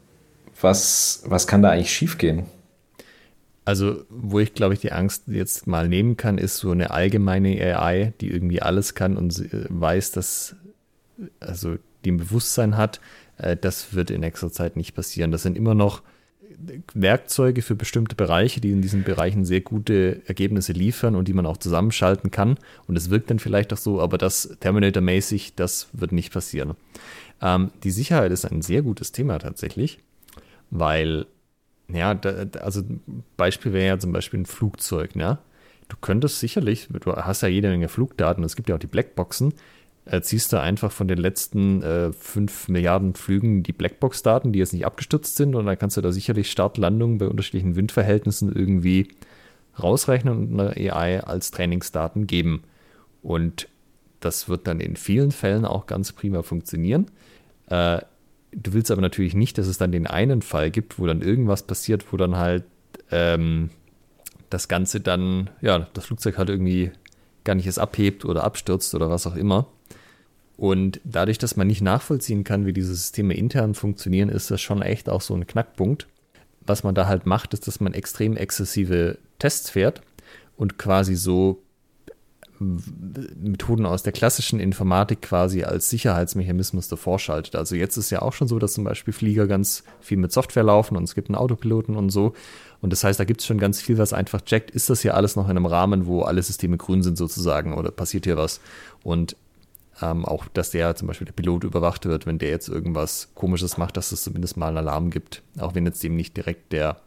was, 0.60 1.24
was 1.26 1.46
kann 1.46 1.62
da 1.62 1.70
eigentlich 1.70 1.94
schiefgehen? 1.94 2.46
Also, 3.66 4.06
wo 4.10 4.40
ich 4.40 4.54
glaube 4.54 4.74
ich 4.74 4.80
die 4.80 4.94
Angst 4.94 5.24
jetzt 5.28 5.68
mal 5.68 5.90
nehmen 5.90 6.16
kann, 6.16 6.38
ist 6.38 6.58
so 6.58 6.72
eine 6.72 6.92
allgemeine 6.92 7.62
AI, 7.62 8.14
die 8.22 8.32
irgendwie 8.32 8.62
alles 8.62 8.96
kann 8.96 9.18
und 9.18 9.38
äh, 9.40 9.66
weiß, 9.68 10.14
dass, 10.14 10.56
also 11.42 11.76
die 12.06 12.12
ein 12.12 12.18
Bewusstsein 12.18 12.78
hat. 12.78 13.02
Äh, 13.38 13.58
das 13.58 13.94
wird 13.94 14.10
in 14.10 14.22
nächster 14.22 14.52
Zeit 14.52 14.78
nicht 14.78 14.96
passieren. 14.96 15.32
Das 15.32 15.44
sind 15.44 15.58
immer 15.58 15.76
noch 15.76 16.02
Werkzeuge 16.94 17.62
für 17.62 17.76
bestimmte 17.76 18.16
Bereiche, 18.16 18.62
die 18.62 18.72
in 18.72 18.82
diesen 18.82 19.04
Bereichen 19.04 19.46
sehr 19.46 19.62
gute 19.62 20.22
Ergebnisse 20.26 20.74
liefern 20.74 21.16
und 21.16 21.28
die 21.28 21.34
man 21.34 21.46
auch 21.46 21.58
zusammenschalten 21.58 22.32
kann. 22.32 22.58
Und 22.88 22.96
es 22.98 23.10
wirkt 23.10 23.30
dann 23.30 23.40
vielleicht 23.40 23.72
auch 23.74 23.78
so, 23.78 24.02
aber 24.02 24.18
das 24.18 24.58
Terminator-mäßig, 24.60 25.56
das 25.56 25.88
wird 25.94 26.12
nicht 26.12 26.34
passieren. 26.34 26.76
Ähm, 27.42 27.72
die 27.84 27.92
Sicherheit 27.92 28.32
ist 28.32 28.46
ein 28.46 28.62
sehr 28.62 28.82
gutes 28.82 29.12
Thema 29.12 29.38
tatsächlich, 29.38 30.00
weil, 30.72 31.28
ja, 31.90 32.14
da, 32.14 32.60
also 32.60 32.84
Beispiel 33.38 33.74
wäre 33.74 33.88
ja 33.88 34.00
zum 34.00 34.12
Beispiel 34.12 34.40
ein 34.40 34.46
Flugzeug, 34.46 35.16
ne? 35.16 35.38
Du 35.90 35.96
könntest 36.02 36.40
sicherlich, 36.40 36.90
du 36.90 37.16
hast 37.16 37.44
ja 37.44 37.48
jede 37.48 37.70
Menge 37.70 37.88
Flugdaten, 37.88 38.44
es 38.44 38.58
gibt 38.58 38.68
ja 38.68 38.76
auch 38.76 38.80
die 38.80 38.88
Blackboxen, 38.88 39.54
äh, 40.10 40.22
ziehst 40.22 40.54
du 40.54 40.60
einfach 40.60 40.92
von 40.92 41.08
den 41.08 41.18
letzten 41.18 41.82
äh, 41.82 42.12
5 42.12 42.70
Milliarden 42.70 43.14
Flügen 43.14 43.64
die 43.64 43.74
Blackbox-Daten, 43.74 44.54
die 44.54 44.60
jetzt 44.60 44.74
nicht 44.74 44.86
abgestürzt 44.86 45.36
sind, 45.36 45.56
und 45.56 45.66
dann 45.66 45.78
kannst 45.78 45.98
du 45.98 46.02
da 46.02 46.12
sicherlich 46.12 46.52
Start-Landung 46.52 47.18
bei 47.18 47.28
unterschiedlichen 47.28 47.76
Windverhältnissen 47.76 48.54
irgendwie 48.54 49.10
rausrechnen 49.82 50.38
und 50.38 50.60
eine 50.60 50.94
AI 50.94 51.22
als 51.22 51.52
Trainingsdaten 51.52 52.28
geben. 52.28 52.64
Und 53.22 53.68
das 54.20 54.50
wird 54.50 54.68
dann 54.68 54.80
in 54.80 54.96
vielen 54.96 55.32
Fällen 55.32 55.66
auch 55.66 55.86
ganz 55.86 56.12
prima 56.14 56.42
funktionieren. 56.42 57.08
Äh, 57.68 58.00
du 58.52 58.74
willst 58.74 58.92
aber 58.92 59.02
natürlich 59.02 59.36
nicht, 59.36 59.58
dass 59.58 59.68
es 59.68 59.78
dann 59.78 59.92
den 59.92 60.08
einen 60.08 60.42
Fall 60.42 60.72
gibt, 60.72 61.00
wo 61.00 61.06
dann 61.06 61.22
irgendwas 61.22 61.64
passiert, 61.64 62.12
wo 62.12 62.18
dann 62.18 62.38
halt 62.38 62.64
ähm, 63.12 63.70
das 64.50 64.68
Ganze 64.68 65.02
dann, 65.02 65.50
ja, 65.62 65.88
das 65.94 66.06
Flugzeug 66.06 66.38
halt 66.38 66.50
irgendwie 66.50 66.92
gar 67.44 67.56
nicht 67.56 67.66
erst 67.66 67.80
abhebt 67.80 68.26
oder 68.26 68.44
abstürzt 68.44 68.96
oder 68.96 69.10
was 69.10 69.28
auch 69.28 69.36
immer. 69.36 69.68
Und 70.58 71.00
dadurch, 71.04 71.38
dass 71.38 71.56
man 71.56 71.68
nicht 71.68 71.82
nachvollziehen 71.82 72.44
kann, 72.44 72.66
wie 72.66 72.74
diese 72.74 72.96
Systeme 72.96 73.36
intern 73.36 73.76
funktionieren, 73.76 74.30
ist 74.30 74.50
das 74.50 74.60
schon 74.60 74.82
echt 74.82 75.08
auch 75.08 75.22
so 75.22 75.36
ein 75.36 75.46
Knackpunkt. 75.46 76.08
Was 76.62 76.84
man 76.84 76.96
da 76.96 77.08
halt 77.08 77.26
macht, 77.26 77.54
ist, 77.54 77.68
dass 77.68 77.80
man 77.80 77.94
extrem 77.94 78.36
exzessive 78.36 79.20
Tests 79.40 79.70
fährt 79.70 80.02
und 80.58 80.78
quasi 80.78 81.16
so 81.16 81.62
Methoden 82.60 83.86
aus 83.86 84.02
der 84.02 84.14
klassischen 84.14 84.60
Informatik 84.60 85.22
quasi 85.22 85.64
als 85.64 85.92
Sicherheitsmechanismus 85.92 86.88
davor 86.88 87.20
schaltet. 87.20 87.56
Also 87.56 87.76
jetzt 87.76 87.98
ist 87.98 88.10
ja 88.10 88.24
auch 88.24 88.34
schon 88.34 88.48
so, 88.48 88.58
dass 88.58 88.74
zum 88.74 88.84
Beispiel 88.84 89.14
Flieger 89.14 89.46
ganz 89.46 89.84
viel 90.02 90.18
mit 90.18 90.32
Software 90.32 90.64
laufen 90.64 90.98
und 90.98 91.04
es 91.04 91.14
gibt 91.14 91.30
einen 91.30 91.36
Autopiloten 91.36 91.96
und 91.96 92.10
so. 92.10 92.34
Und 92.82 92.92
das 92.92 93.04
heißt, 93.04 93.20
da 93.20 93.26
gibt 93.26 93.42
es 93.42 93.48
schon 93.48 93.60
ganz 93.60 93.80
viel, 93.80 94.00
was 94.00 94.12
einfach 94.12 94.42
checkt, 94.42 94.72
ist 94.72 94.90
das 94.90 95.02
hier 95.02 95.16
alles 95.16 95.36
noch 95.36 95.46
in 95.46 95.52
einem 95.52 95.68
Rahmen, 95.68 96.08
wo 96.08 96.24
alle 96.24 96.42
Systeme 96.42 96.78
grün 96.78 97.04
sind 97.04 97.18
sozusagen 97.18 97.76
oder 97.76 97.92
passiert 97.92 98.26
hier 98.26 98.38
was? 98.38 98.60
Und 99.04 99.36
ähm, 100.02 100.26
auch, 100.26 100.48
dass 100.50 100.72
der 100.72 100.96
zum 100.96 101.08
Beispiel 101.08 101.26
der 101.26 101.34
Pilot 101.34 101.64
überwacht 101.64 102.06
wird, 102.06 102.26
wenn 102.26 102.38
der 102.38 102.50
jetzt 102.50 102.70
irgendwas 102.70 103.30
Komisches 103.36 103.78
macht, 103.78 103.98
dass 103.98 104.12
es 104.12 104.24
zumindest 104.24 104.58
mal 104.58 104.68
einen 104.68 104.78
Alarm 104.78 105.10
gibt, 105.10 105.42
auch 105.60 105.76
wenn 105.76 105.86
jetzt 105.86 106.04
dem 106.04 106.16
nicht 106.16 106.38
direkt 106.38 106.72
der 106.72 106.98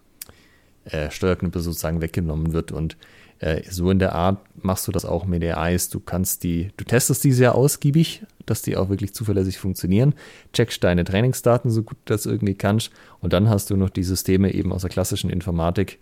äh, 0.84 1.10
Steuerknüppel 1.10 1.62
sozusagen 1.62 2.00
weggenommen 2.00 2.52
wird. 2.52 2.72
Und 2.72 2.96
äh, 3.38 3.62
so 3.70 3.90
in 3.90 3.98
der 3.98 4.14
Art 4.14 4.38
machst 4.62 4.88
du 4.88 4.92
das 4.92 5.04
auch 5.04 5.24
mit 5.24 5.44
AIs. 5.44 5.88
Du 5.88 6.00
kannst 6.00 6.42
die, 6.42 6.70
du 6.76 6.84
testest 6.84 7.22
die 7.22 7.32
sehr 7.32 7.54
ausgiebig, 7.54 8.22
dass 8.46 8.62
die 8.62 8.76
auch 8.76 8.88
wirklich 8.88 9.14
zuverlässig 9.14 9.58
funktionieren, 9.58 10.14
checkst 10.52 10.82
deine 10.82 11.04
Trainingsdaten 11.04 11.70
so 11.70 11.82
gut 11.82 11.98
du 12.04 12.14
das 12.14 12.26
irgendwie 12.26 12.54
kannst 12.54 12.90
und 13.20 13.32
dann 13.32 13.48
hast 13.48 13.70
du 13.70 13.76
noch 13.76 13.90
die 13.90 14.02
Systeme 14.02 14.52
eben 14.52 14.72
aus 14.72 14.80
der 14.80 14.90
klassischen 14.90 15.30
Informatik. 15.30 15.98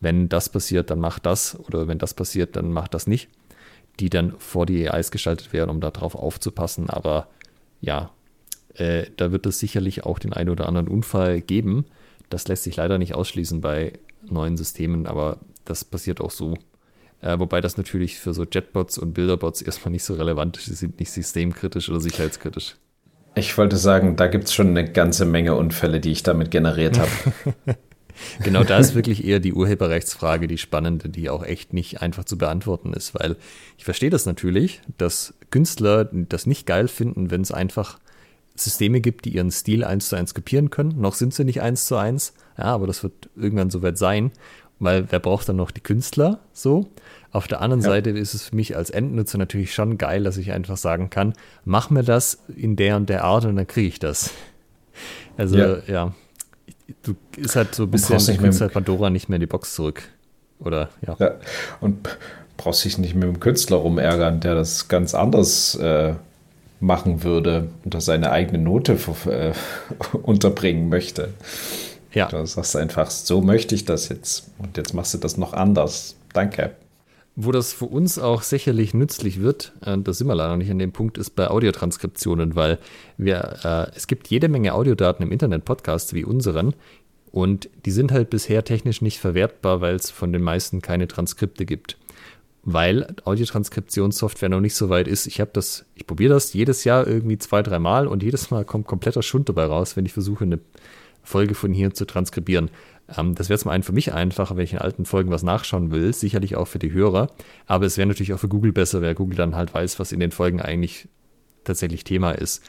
Wenn 0.00 0.30
das 0.30 0.48
passiert, 0.48 0.90
dann 0.90 0.98
mach 0.98 1.18
das 1.18 1.58
oder 1.60 1.86
wenn 1.86 1.98
das 1.98 2.14
passiert, 2.14 2.56
dann 2.56 2.72
mach 2.72 2.88
das 2.88 3.06
nicht 3.06 3.28
die 3.98 4.10
dann 4.10 4.34
vor 4.38 4.66
die 4.66 4.88
AIs 4.88 5.10
geschaltet 5.10 5.52
werden, 5.52 5.70
um 5.70 5.80
darauf 5.80 6.14
aufzupassen. 6.14 6.88
Aber 6.88 7.28
ja, 7.80 8.10
äh, 8.74 9.06
da 9.16 9.32
wird 9.32 9.46
es 9.46 9.58
sicherlich 9.58 10.04
auch 10.04 10.18
den 10.18 10.32
einen 10.32 10.50
oder 10.50 10.66
anderen 10.66 10.88
Unfall 10.88 11.40
geben. 11.40 11.86
Das 12.28 12.48
lässt 12.48 12.64
sich 12.64 12.76
leider 12.76 12.98
nicht 12.98 13.14
ausschließen 13.14 13.60
bei 13.60 13.94
neuen 14.28 14.56
Systemen, 14.56 15.06
aber 15.06 15.38
das 15.64 15.84
passiert 15.84 16.20
auch 16.20 16.30
so. 16.30 16.54
Äh, 17.20 17.38
wobei 17.38 17.60
das 17.60 17.76
natürlich 17.76 18.18
für 18.18 18.32
so 18.32 18.44
Jetbots 18.44 18.98
und 18.98 19.12
Bilderbots 19.12 19.62
erstmal 19.62 19.92
nicht 19.92 20.04
so 20.04 20.14
relevant 20.14 20.56
ist. 20.56 20.66
Sie 20.66 20.74
sind 20.74 20.98
nicht 21.00 21.10
systemkritisch 21.10 21.90
oder 21.90 22.00
sicherheitskritisch. 22.00 22.76
Ich 23.34 23.56
wollte 23.58 23.76
sagen, 23.76 24.16
da 24.16 24.26
gibt 24.26 24.44
es 24.44 24.54
schon 24.54 24.68
eine 24.68 24.90
ganze 24.90 25.24
Menge 25.24 25.54
Unfälle, 25.54 26.00
die 26.00 26.10
ich 26.10 26.22
damit 26.22 26.50
generiert 26.50 26.98
habe. 26.98 27.10
Genau 28.42 28.64
da 28.64 28.78
ist 28.78 28.94
wirklich 28.94 29.24
eher 29.24 29.40
die 29.40 29.52
Urheberrechtsfrage 29.52 30.46
die 30.46 30.58
spannende, 30.58 31.08
die 31.08 31.30
auch 31.30 31.44
echt 31.44 31.72
nicht 31.72 32.02
einfach 32.02 32.24
zu 32.24 32.38
beantworten 32.38 32.92
ist, 32.92 33.14
weil 33.14 33.36
ich 33.78 33.84
verstehe 33.84 34.10
das 34.10 34.26
natürlich, 34.26 34.80
dass 34.98 35.34
Künstler 35.50 36.08
das 36.12 36.46
nicht 36.46 36.66
geil 36.66 36.88
finden, 36.88 37.30
wenn 37.30 37.42
es 37.42 37.52
einfach 37.52 37.98
Systeme 38.54 39.00
gibt, 39.00 39.24
die 39.24 39.34
ihren 39.34 39.50
Stil 39.50 39.84
eins 39.84 40.08
zu 40.08 40.16
eins 40.16 40.34
kopieren 40.34 40.70
können. 40.70 41.00
Noch 41.00 41.14
sind 41.14 41.34
sie 41.34 41.44
nicht 41.44 41.62
eins 41.62 41.86
zu 41.86 41.96
eins, 41.96 42.34
ja, 42.58 42.64
aber 42.64 42.86
das 42.86 43.02
wird 43.02 43.30
irgendwann 43.36 43.70
soweit 43.70 43.98
sein, 43.98 44.32
weil 44.78 45.10
wer 45.10 45.20
braucht 45.20 45.48
dann 45.48 45.56
noch 45.56 45.70
die 45.70 45.80
Künstler 45.80 46.40
so? 46.52 46.90
Auf 47.32 47.46
der 47.46 47.60
anderen 47.60 47.82
ja. 47.82 47.88
Seite 47.88 48.10
ist 48.10 48.34
es 48.34 48.42
für 48.42 48.56
mich 48.56 48.76
als 48.76 48.90
Endnutzer 48.90 49.38
natürlich 49.38 49.72
schon 49.72 49.98
geil, 49.98 50.24
dass 50.24 50.36
ich 50.36 50.52
einfach 50.52 50.76
sagen 50.76 51.10
kann, 51.10 51.34
mach 51.64 51.90
mir 51.90 52.02
das 52.02 52.42
in 52.54 52.76
der 52.76 52.96
und 52.96 53.08
der 53.08 53.24
Art 53.24 53.44
und 53.44 53.56
dann 53.56 53.66
kriege 53.66 53.88
ich 53.88 53.98
das. 53.98 54.32
Also 55.36 55.56
ja, 55.56 55.78
ja 55.86 56.14
du 57.02 57.14
ist 57.36 57.56
halt 57.56 57.74
so 57.74 57.84
ein 57.84 57.90
bisschen, 57.90 58.18
du 58.18 58.36
kriegst 58.36 58.60
halt 58.60 58.72
Pandora 58.72 59.10
nicht 59.10 59.28
mehr 59.28 59.36
in 59.36 59.40
die 59.40 59.46
Box 59.46 59.74
zurück. 59.74 60.02
Oder, 60.58 60.90
ja. 61.06 61.16
ja. 61.18 61.30
Und 61.80 62.08
brauchst 62.56 62.84
dich 62.84 62.98
nicht 62.98 63.14
mit 63.14 63.24
dem 63.24 63.40
Künstler 63.40 63.78
rumärgern, 63.78 64.40
der 64.40 64.54
das 64.54 64.88
ganz 64.88 65.14
anders 65.14 65.74
äh, 65.76 66.14
machen 66.80 67.22
würde, 67.22 67.68
unter 67.84 68.00
seine 68.00 68.30
eigene 68.30 68.58
Note 68.58 68.98
äh, 69.26 69.52
unterbringen 70.22 70.88
möchte. 70.88 71.30
Ja. 72.12 72.28
Du 72.28 72.44
sagst 72.44 72.76
einfach, 72.76 73.10
so 73.10 73.40
möchte 73.40 73.74
ich 73.74 73.84
das 73.84 74.08
jetzt. 74.08 74.50
Und 74.58 74.76
jetzt 74.76 74.94
machst 74.94 75.14
du 75.14 75.18
das 75.18 75.36
noch 75.36 75.52
anders. 75.52 76.16
Danke. 76.32 76.72
Wo 77.42 77.52
das 77.52 77.72
für 77.72 77.86
uns 77.86 78.18
auch 78.18 78.42
sicherlich 78.42 78.92
nützlich 78.92 79.40
wird, 79.40 79.72
äh, 79.80 79.96
da 79.96 80.12
sind 80.12 80.26
wir 80.26 80.34
leider 80.34 80.58
nicht 80.58 80.70
an 80.70 80.78
dem 80.78 80.92
Punkt, 80.92 81.16
ist 81.16 81.30
bei 81.30 81.48
Audiotranskriptionen, 81.48 82.54
weil 82.54 82.78
wir, 83.16 83.60
äh, 83.64 83.96
es 83.96 84.06
gibt 84.06 84.28
jede 84.28 84.48
Menge 84.48 84.74
Audiodaten 84.74 85.24
im 85.24 85.32
Internet, 85.32 85.64
Podcasts 85.64 86.12
wie 86.12 86.26
unseren, 86.26 86.74
und 87.32 87.70
die 87.86 87.92
sind 87.92 88.12
halt 88.12 88.28
bisher 88.28 88.62
technisch 88.62 89.00
nicht 89.00 89.20
verwertbar, 89.20 89.80
weil 89.80 89.94
es 89.94 90.10
von 90.10 90.34
den 90.34 90.42
meisten 90.42 90.82
keine 90.82 91.08
Transkripte 91.08 91.64
gibt. 91.64 91.96
Weil 92.62 93.14
Audiotranskriptionssoftware 93.24 94.50
noch 94.50 94.60
nicht 94.60 94.74
so 94.74 94.90
weit 94.90 95.08
ist. 95.08 95.26
Ich 95.26 95.40
habe 95.40 95.50
das, 95.54 95.86
ich 95.94 96.06
probiere 96.06 96.34
das 96.34 96.52
jedes 96.52 96.84
Jahr 96.84 97.06
irgendwie 97.06 97.38
zwei, 97.38 97.62
dreimal 97.62 98.06
und 98.06 98.22
jedes 98.22 98.50
Mal 98.50 98.66
kommt 98.66 98.86
kompletter 98.86 99.22
Schund 99.22 99.48
dabei 99.48 99.64
raus, 99.64 99.96
wenn 99.96 100.04
ich 100.04 100.12
versuche, 100.12 100.44
eine 100.44 100.58
Folge 101.22 101.54
von 101.54 101.72
hier 101.72 101.94
zu 101.94 102.04
transkribieren. 102.04 102.68
Ähm, 103.16 103.34
das 103.34 103.48
wäre 103.48 103.58
zum 103.58 103.70
einen 103.70 103.82
für 103.82 103.92
mich 103.92 104.12
einfacher, 104.12 104.56
wenn 104.56 104.64
ich 104.64 104.72
in 104.72 104.78
alten 104.78 105.04
Folgen 105.04 105.30
was 105.30 105.42
nachschauen 105.42 105.90
will, 105.90 106.12
sicherlich 106.12 106.56
auch 106.56 106.66
für 106.66 106.78
die 106.78 106.92
Hörer, 106.92 107.28
aber 107.66 107.86
es 107.86 107.96
wäre 107.96 108.08
natürlich 108.08 108.32
auch 108.32 108.40
für 108.40 108.48
Google 108.48 108.72
besser, 108.72 109.02
weil 109.02 109.14
Google 109.14 109.36
dann 109.36 109.56
halt 109.56 109.74
weiß, 109.74 109.98
was 109.98 110.12
in 110.12 110.20
den 110.20 110.30
Folgen 110.30 110.60
eigentlich 110.60 111.08
tatsächlich 111.64 112.04
Thema 112.04 112.32
ist. 112.32 112.62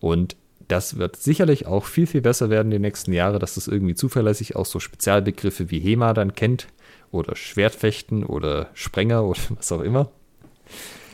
Und 0.00 0.36
das 0.68 0.96
wird 0.96 1.16
sicherlich 1.16 1.66
auch 1.66 1.84
viel, 1.84 2.06
viel 2.06 2.20
besser 2.20 2.50
werden 2.50 2.70
die 2.70 2.78
nächsten 2.78 3.12
Jahre, 3.12 3.38
dass 3.38 3.54
das 3.54 3.68
irgendwie 3.68 3.94
zuverlässig 3.94 4.56
auch 4.56 4.66
so 4.66 4.80
Spezialbegriffe 4.80 5.70
wie 5.70 5.80
HEMA 5.80 6.14
dann 6.14 6.34
kennt 6.34 6.68
oder 7.10 7.36
Schwertfechten 7.36 8.24
oder 8.24 8.68
Sprenger 8.74 9.24
oder 9.24 9.40
was 9.56 9.72
auch 9.72 9.82
immer. 9.82 10.10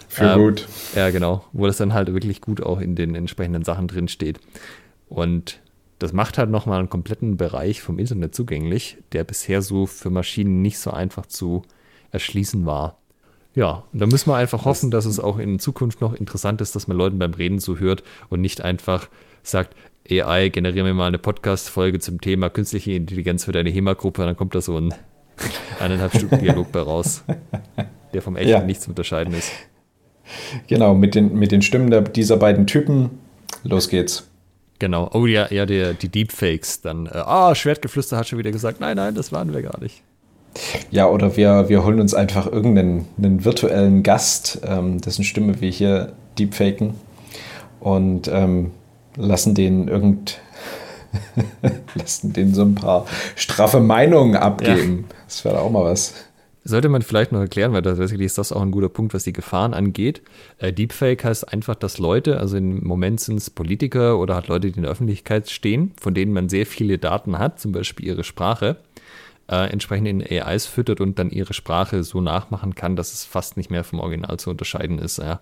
Für 0.08 0.24
ähm, 0.24 0.40
gut. 0.40 0.68
Ja, 0.94 1.10
genau. 1.10 1.44
Wo 1.52 1.66
das 1.66 1.76
dann 1.76 1.94
halt 1.94 2.12
wirklich 2.12 2.40
gut 2.40 2.62
auch 2.62 2.80
in 2.80 2.96
den 2.96 3.14
entsprechenden 3.14 3.64
Sachen 3.64 3.86
drin 3.86 4.08
steht. 4.08 4.40
Und 5.08 5.60
das 6.00 6.14
macht 6.14 6.38
halt 6.38 6.50
nochmal 6.50 6.78
einen 6.78 6.88
kompletten 6.88 7.36
Bereich 7.36 7.82
vom 7.82 7.98
Internet 7.98 8.34
zugänglich, 8.34 8.96
der 9.12 9.22
bisher 9.22 9.60
so 9.60 9.86
für 9.86 10.08
Maschinen 10.08 10.62
nicht 10.62 10.78
so 10.78 10.90
einfach 10.90 11.26
zu 11.26 11.62
erschließen 12.10 12.64
war. 12.64 12.96
Ja, 13.54 13.84
und 13.92 14.00
da 14.00 14.06
müssen 14.06 14.30
wir 14.30 14.36
einfach 14.36 14.64
hoffen, 14.64 14.90
dass 14.90 15.04
es 15.04 15.20
auch 15.20 15.38
in 15.38 15.58
Zukunft 15.58 16.00
noch 16.00 16.14
interessant 16.14 16.62
ist, 16.62 16.74
dass 16.74 16.88
man 16.88 16.96
Leuten 16.96 17.18
beim 17.18 17.34
Reden 17.34 17.58
zuhört 17.58 18.02
und 18.30 18.40
nicht 18.40 18.62
einfach 18.62 19.08
sagt, 19.42 19.76
AI, 20.10 20.48
generiere 20.48 20.86
mir 20.86 20.94
mal 20.94 21.08
eine 21.08 21.18
Podcast-Folge 21.18 21.98
zum 21.98 22.20
Thema 22.20 22.48
künstliche 22.48 22.92
Intelligenz 22.92 23.44
für 23.44 23.52
deine 23.52 23.68
HEMA-Gruppe, 23.68 24.24
dann 24.24 24.36
kommt 24.36 24.54
da 24.54 24.62
so 24.62 24.78
ein 24.78 24.94
eineinhalb 25.80 26.16
Stunden 26.16 26.38
Dialog 26.38 26.72
bei 26.72 26.80
raus, 26.80 27.24
der 28.14 28.22
vom 28.22 28.36
echten 28.36 28.50
ja. 28.50 28.62
nicht 28.62 28.80
zu 28.80 28.88
unterscheiden 28.88 29.34
ist. 29.34 29.52
Genau, 30.66 30.94
mit 30.94 31.14
den, 31.14 31.34
mit 31.34 31.52
den 31.52 31.60
Stimmen 31.60 32.04
dieser 32.14 32.38
beiden 32.38 32.66
Typen, 32.66 33.10
los 33.64 33.90
geht's. 33.90 34.29
Genau. 34.80 35.10
Oh 35.12 35.26
ja, 35.26 35.46
ja, 35.52 35.66
der, 35.66 35.92
die 35.94 36.08
Deepfakes. 36.08 36.80
Dann, 36.80 37.06
äh, 37.06 37.10
ah, 37.10 37.54
Schwertgeflüster 37.54 38.16
hat 38.16 38.26
schon 38.26 38.38
wieder 38.38 38.50
gesagt, 38.50 38.80
nein, 38.80 38.96
nein, 38.96 39.14
das 39.14 39.30
waren 39.30 39.52
wir 39.52 39.62
gar 39.62 39.78
nicht. 39.80 40.02
Ja, 40.90 41.06
oder 41.06 41.36
wir, 41.36 41.68
wir 41.68 41.84
holen 41.84 42.00
uns 42.00 42.14
einfach 42.14 42.50
irgendeinen 42.50 43.06
einen 43.18 43.44
virtuellen 43.44 44.02
Gast, 44.02 44.60
ähm, 44.64 45.00
dessen 45.00 45.22
Stimme 45.22 45.60
wir 45.60 45.70
hier 45.70 46.14
deepfaken 46.38 46.94
und 47.78 48.26
ähm, 48.28 48.72
lassen 49.16 49.54
den 49.54 49.86
irgend, 49.86 50.40
lassen 51.94 52.32
denen 52.32 52.54
so 52.54 52.62
ein 52.62 52.74
paar 52.74 53.06
straffe 53.36 53.80
Meinungen 53.80 54.34
abgeben. 54.34 55.06
Ja. 55.08 55.16
Das 55.26 55.44
wäre 55.44 55.60
auch 55.60 55.70
mal 55.70 55.84
was. 55.84 56.14
Sollte 56.62 56.90
man 56.90 57.00
vielleicht 57.00 57.32
noch 57.32 57.40
erklären, 57.40 57.72
weil 57.72 57.80
tatsächlich 57.80 58.20
ist 58.20 58.36
das 58.36 58.52
auch 58.52 58.60
ein 58.60 58.70
guter 58.70 58.90
Punkt, 58.90 59.14
was 59.14 59.24
die 59.24 59.32
Gefahren 59.32 59.72
angeht. 59.72 60.20
Äh, 60.58 60.72
Deepfake 60.72 61.24
heißt 61.24 61.50
einfach, 61.50 61.74
dass 61.74 61.98
Leute, 61.98 62.38
also 62.38 62.58
im 62.58 62.84
Moment 62.84 63.20
sind 63.20 63.36
es 63.36 63.48
Politiker 63.48 64.18
oder 64.18 64.34
halt 64.34 64.48
Leute, 64.48 64.70
die 64.70 64.76
in 64.76 64.82
der 64.82 64.90
Öffentlichkeit 64.90 65.48
stehen, 65.48 65.92
von 65.98 66.12
denen 66.12 66.34
man 66.34 66.50
sehr 66.50 66.66
viele 66.66 66.98
Daten 66.98 67.38
hat, 67.38 67.60
zum 67.60 67.72
Beispiel 67.72 68.06
ihre 68.06 68.24
Sprache, 68.24 68.76
äh, 69.48 69.70
entsprechend 69.70 70.06
in 70.06 70.22
AIs 70.22 70.66
füttert 70.66 71.00
und 71.00 71.18
dann 71.18 71.30
ihre 71.30 71.54
Sprache 71.54 72.04
so 72.04 72.20
nachmachen 72.20 72.74
kann, 72.74 72.94
dass 72.94 73.14
es 73.14 73.24
fast 73.24 73.56
nicht 73.56 73.70
mehr 73.70 73.82
vom 73.82 73.98
Original 74.00 74.38
zu 74.38 74.50
unterscheiden 74.50 74.98
ist. 74.98 75.16
Ja. 75.16 75.40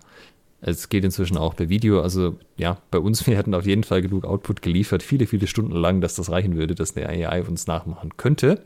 Es 0.61 0.87
geht 0.87 1.03
inzwischen 1.03 1.37
auch 1.37 1.55
per 1.55 1.67
Video. 1.67 2.01
Also 2.01 2.37
ja, 2.55 2.77
bei 2.91 2.99
uns, 2.99 3.27
wir 3.27 3.35
hätten 3.37 3.53
auf 3.53 3.65
jeden 3.65 3.83
Fall 3.83 4.01
genug 4.01 4.23
Output 4.23 4.61
geliefert, 4.61 5.03
viele, 5.03 5.27
viele 5.27 5.47
Stunden 5.47 5.75
lang, 5.75 5.99
dass 5.99 6.15
das 6.15 6.31
reichen 6.31 6.55
würde, 6.55 6.75
dass 6.75 6.95
eine 6.95 7.09
AI 7.09 7.43
uns 7.43 7.67
nachmachen 7.67 8.15
könnte. 8.15 8.61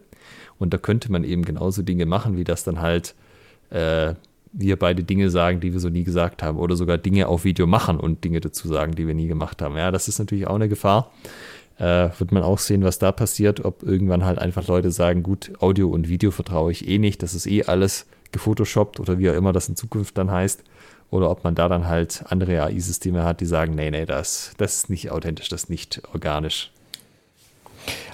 Und 0.60 0.74
da 0.74 0.78
könnte 0.78 1.12
man 1.12 1.24
eben 1.24 1.44
genauso 1.44 1.82
Dinge 1.82 2.06
machen, 2.06 2.38
wie 2.38 2.44
das 2.44 2.64
dann 2.64 2.82
halt 2.82 3.16
äh, 3.70 4.14
wir 4.54 4.78
beide 4.78 5.04
Dinge 5.04 5.30
sagen, 5.30 5.60
die 5.60 5.74
wir 5.74 5.80
so 5.80 5.90
nie 5.90 6.04
gesagt 6.04 6.44
haben. 6.44 6.60
Oder 6.60 6.76
sogar 6.76 6.98
Dinge 6.98 7.28
auf 7.28 7.44
Video 7.44 7.68
machen 7.68 8.00
und 8.00 8.24
Dinge 8.24 8.40
dazu 8.40 8.68
sagen, 8.68 8.94
die 8.94 9.08
wir 9.08 9.16
nie 9.16 9.28
gemacht 9.28 9.62
haben. 9.62 9.76
Ja, 9.76 9.92
das 9.92 10.08
ist 10.08 10.20
natürlich 10.20 10.48
auch 10.48 10.56
eine 10.56 10.70
Gefahr. 10.70 11.12
Äh, 11.80 12.10
wird 12.20 12.32
man 12.32 12.44
auch 12.44 12.60
sehen, 12.60 12.84
was 12.84 13.00
da 13.00 13.12
passiert, 13.12 13.66
ob 13.66 13.82
irgendwann 13.82 14.24
halt 14.24 14.38
einfach 14.38 14.68
Leute 14.68 14.92
sagen, 14.92 15.24
gut, 15.24 15.52
Audio 15.60 15.90
und 15.90 16.08
Video 16.08 16.30
vertraue 16.30 16.72
ich 16.72 16.88
eh 16.88 17.00
nicht, 17.00 17.24
das 17.24 17.34
ist 17.34 17.48
eh 17.48 17.64
alles 17.64 18.06
gefotoshoppt 18.32 19.00
oder 19.00 19.18
wie 19.18 19.30
auch 19.32 19.36
immer 19.36 19.54
das 19.54 19.70
in 19.70 19.76
Zukunft 19.76 20.18
dann 20.18 20.30
heißt. 20.30 20.64
Oder 21.10 21.30
ob 21.30 21.44
man 21.44 21.56
da 21.56 21.70
dann 21.70 21.88
halt 21.88 22.24
andere 22.30 22.62
AI-Systeme 22.64 23.24
hat, 23.24 23.40
die 23.40 23.46
sagen, 23.46 23.76
nee, 23.76 23.92
nee, 23.92 24.06
das, 24.06 24.54
das 24.58 24.78
ist 24.78 24.90
nicht 24.90 25.12
authentisch, 25.12 25.50
das 25.50 25.64
ist 25.64 25.70
nicht 25.70 26.02
organisch. 26.12 26.72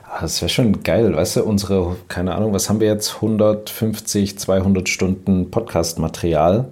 Ah, 0.03 0.21
das 0.21 0.41
wäre 0.41 0.49
schon 0.49 0.83
geil, 0.83 1.15
weißt 1.15 1.37
du, 1.37 1.43
unsere, 1.43 1.95
keine 2.07 2.33
Ahnung, 2.33 2.51
was 2.51 2.69
haben 2.69 2.79
wir 2.79 2.87
jetzt, 2.87 3.15
150, 3.15 4.39
200 4.39 4.89
Stunden 4.89 5.51
Podcast-Material, 5.51 6.67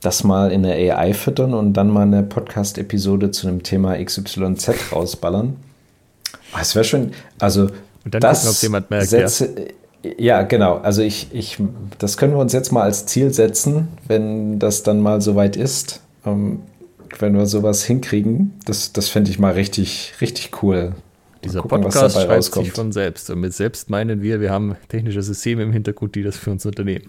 das 0.00 0.24
mal 0.24 0.50
in 0.50 0.66
eine 0.66 0.74
AI 0.74 1.14
füttern 1.14 1.54
und 1.54 1.74
dann 1.74 1.88
mal 1.88 2.02
eine 2.02 2.22
Podcast-Episode 2.22 3.30
zu 3.30 3.46
einem 3.46 3.62
Thema 3.62 3.96
XYZ 4.02 4.92
rausballern. 4.92 5.56
Ah, 6.52 6.58
es 6.60 6.74
wäre 6.74 6.84
schon, 6.84 7.12
also 7.38 7.68
und 8.04 8.14
dann 8.14 8.20
das 8.20 8.40
gucken, 8.40 8.56
ob 8.56 8.62
jemand 8.62 8.90
merkt, 8.90 9.08
setze, 9.08 9.54
ja. 10.02 10.12
ja. 10.18 10.42
genau. 10.42 10.78
Also 10.78 11.02
ich, 11.02 11.28
ich, 11.32 11.58
das 11.98 12.16
können 12.16 12.32
wir 12.32 12.40
uns 12.40 12.52
jetzt 12.52 12.72
mal 12.72 12.82
als 12.82 13.06
Ziel 13.06 13.32
setzen, 13.32 13.88
wenn 14.06 14.58
das 14.58 14.82
dann 14.82 15.00
mal 15.00 15.20
soweit 15.20 15.56
ist. 15.56 16.00
Ähm, 16.24 16.60
wenn 17.18 17.36
wir 17.36 17.46
sowas 17.46 17.84
hinkriegen, 17.84 18.58
das, 18.64 18.92
das 18.92 19.08
fände 19.08 19.30
ich 19.30 19.38
mal 19.38 19.52
richtig, 19.52 20.14
richtig 20.20 20.62
cool. 20.62 20.92
Dieser 21.48 21.62
gucken, 21.62 21.82
Podcast 21.82 22.16
schreibt 22.16 22.30
rauskommt. 22.30 22.66
sich 22.66 22.74
von 22.74 22.92
selbst. 22.92 23.30
Und 23.30 23.40
mit 23.40 23.54
selbst 23.54 23.90
meinen 23.90 24.22
wir, 24.22 24.40
wir 24.40 24.50
haben 24.50 24.76
technische 24.88 25.22
Systeme 25.22 25.62
im 25.62 25.72
Hintergrund, 25.72 26.14
die 26.14 26.22
das 26.22 26.36
für 26.36 26.50
uns 26.50 26.64
unternehmen. 26.66 27.08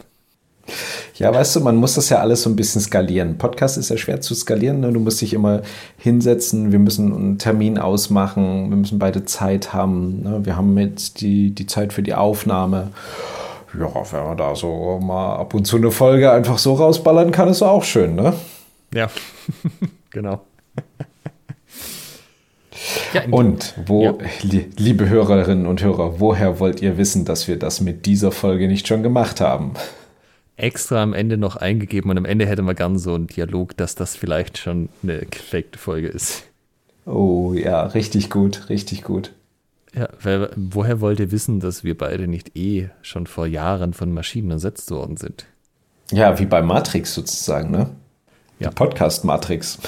Ja, 1.16 1.34
weißt 1.34 1.56
du, 1.56 1.60
man 1.62 1.76
muss 1.76 1.96
das 1.96 2.10
ja 2.10 2.20
alles 2.20 2.44
so 2.44 2.50
ein 2.50 2.56
bisschen 2.56 2.82
skalieren. 2.82 3.38
Podcast 3.38 3.78
ist 3.78 3.90
ja 3.90 3.98
schwer 3.98 4.22
zu 4.22 4.36
skalieren. 4.36 4.80
Ne? 4.80 4.94
Du 4.94 5.00
musst 5.00 5.22
dich 5.22 5.34
immer 5.34 5.62
hinsetzen, 5.98 6.72
wir 6.72 6.80
müssen 6.80 7.14
einen 7.14 7.38
Termin 7.38 7.78
ausmachen, 7.78 8.70
wir 8.70 8.78
müssen 8.78 9.00
beide 9.00 9.26
Zeit 9.26 9.74
haben. 9.74 10.22
Ne? 10.22 10.46
Wir 10.46 10.56
haben 10.56 10.78
jetzt 10.78 11.22
die, 11.22 11.52
die 11.52 11.66
Zeit 11.66 11.92
für 11.92 12.04
die 12.04 12.14
Aufnahme. 12.14 12.92
Ja, 13.78 13.92
wenn 14.12 14.24
man 14.24 14.38
da 14.38 14.56
so 14.56 15.00
mal 15.00 15.36
ab 15.36 15.54
und 15.54 15.66
zu 15.66 15.78
eine 15.78 15.92
Folge 15.92 16.32
einfach 16.32 16.58
so 16.58 16.74
rausballern 16.74 17.32
kann, 17.32 17.50
ist 17.50 17.62
auch 17.62 17.84
schön, 17.84 18.16
ne? 18.16 18.34
Ja, 18.94 19.10
genau. 20.10 20.42
Ja, 23.14 23.24
und 23.32 23.74
wo, 23.86 24.04
ja. 24.04 24.14
liebe 24.42 25.10
Hörerinnen 25.10 25.66
und 25.66 25.84
Hörer, 25.84 26.20
woher 26.20 26.60
wollt 26.60 26.82
ihr 26.82 26.98
wissen, 26.98 27.26
dass 27.26 27.48
wir 27.48 27.58
das 27.58 27.82
mit 27.82 28.06
dieser 28.06 28.32
Folge 28.32 28.68
nicht 28.68 28.88
schon 28.88 29.04
gemacht 29.04 29.42
haben? 29.42 29.74
Extra 30.56 31.02
am 31.02 31.14
Ende 31.14 31.38
noch 31.38 31.56
eingegeben 31.56 32.12
und 32.12 32.18
am 32.18 32.26
Ende 32.26 32.46
hätte 32.46 32.62
man 32.62 32.76
gern 32.76 33.00
so 33.00 33.14
einen 33.16 33.28
Dialog, 33.28 33.76
dass 33.78 33.96
das 33.96 34.16
vielleicht 34.16 34.58
schon 34.58 34.90
eine 35.04 35.20
gefakte 35.20 35.80
Folge 35.80 36.08
ist. 36.08 36.44
Oh 37.06 37.54
ja, 37.54 37.84
richtig 37.84 38.30
gut, 38.30 38.70
richtig 38.70 39.04
gut. 39.04 39.32
Ja, 39.96 40.10
weil, 40.22 40.52
woher 40.56 41.02
wollt 41.02 41.20
ihr 41.20 41.32
wissen, 41.32 41.60
dass 41.60 41.84
wir 41.84 41.98
beide 41.98 42.28
nicht 42.28 42.56
eh 42.56 42.90
schon 43.02 43.26
vor 43.26 43.48
Jahren 43.48 43.94
von 43.94 44.14
Maschinen 44.14 44.52
ersetzt 44.52 44.92
worden 44.92 45.18
sind? 45.18 45.46
Ja, 46.12 46.38
wie 46.40 46.46
bei 46.46 46.62
Matrix 46.62 47.14
sozusagen, 47.14 47.72
ne? 47.72 47.90
Ja. 48.60 48.70
Podcast 48.72 49.24
Matrix. 49.24 49.80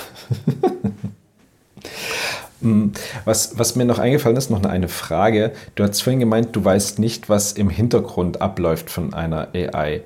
Hm, 2.62 2.91
was, 3.26 3.57
was 3.57 3.76
mir 3.76 3.86
noch 3.86 3.99
eingefallen 3.99 4.38
ist, 4.38 4.49
noch 4.49 4.64
eine 4.64 4.88
Frage. 4.88 5.51
Du 5.76 5.84
hast 5.84 6.01
vorhin 6.01 6.20
gemeint, 6.20 6.55
du 6.55 6.64
weißt 6.64 6.99
nicht, 6.99 7.30
was 7.30 7.53
im 7.53 7.70
Hintergrund 7.70 8.41
abläuft 8.41 8.89
von 8.89 9.14
einer 9.14 9.49
AI. 9.53 10.01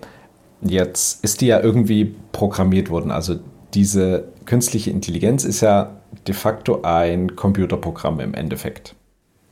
Jetzt 0.62 1.24
ist 1.24 1.42
die 1.42 1.48
ja 1.48 1.60
irgendwie 1.60 2.16
programmiert 2.32 2.90
worden. 2.90 3.12
Also 3.12 3.40
diese 3.74 4.30
künstliche 4.46 4.90
Intelligenz 4.90 5.44
ist 5.44 5.62
ja 5.62 5.92
de 6.28 6.34
facto 6.34 6.82
ein 6.84 7.36
Computerprogramm 7.36 8.20
im 8.22 8.34
Endeffekt. 8.34 8.96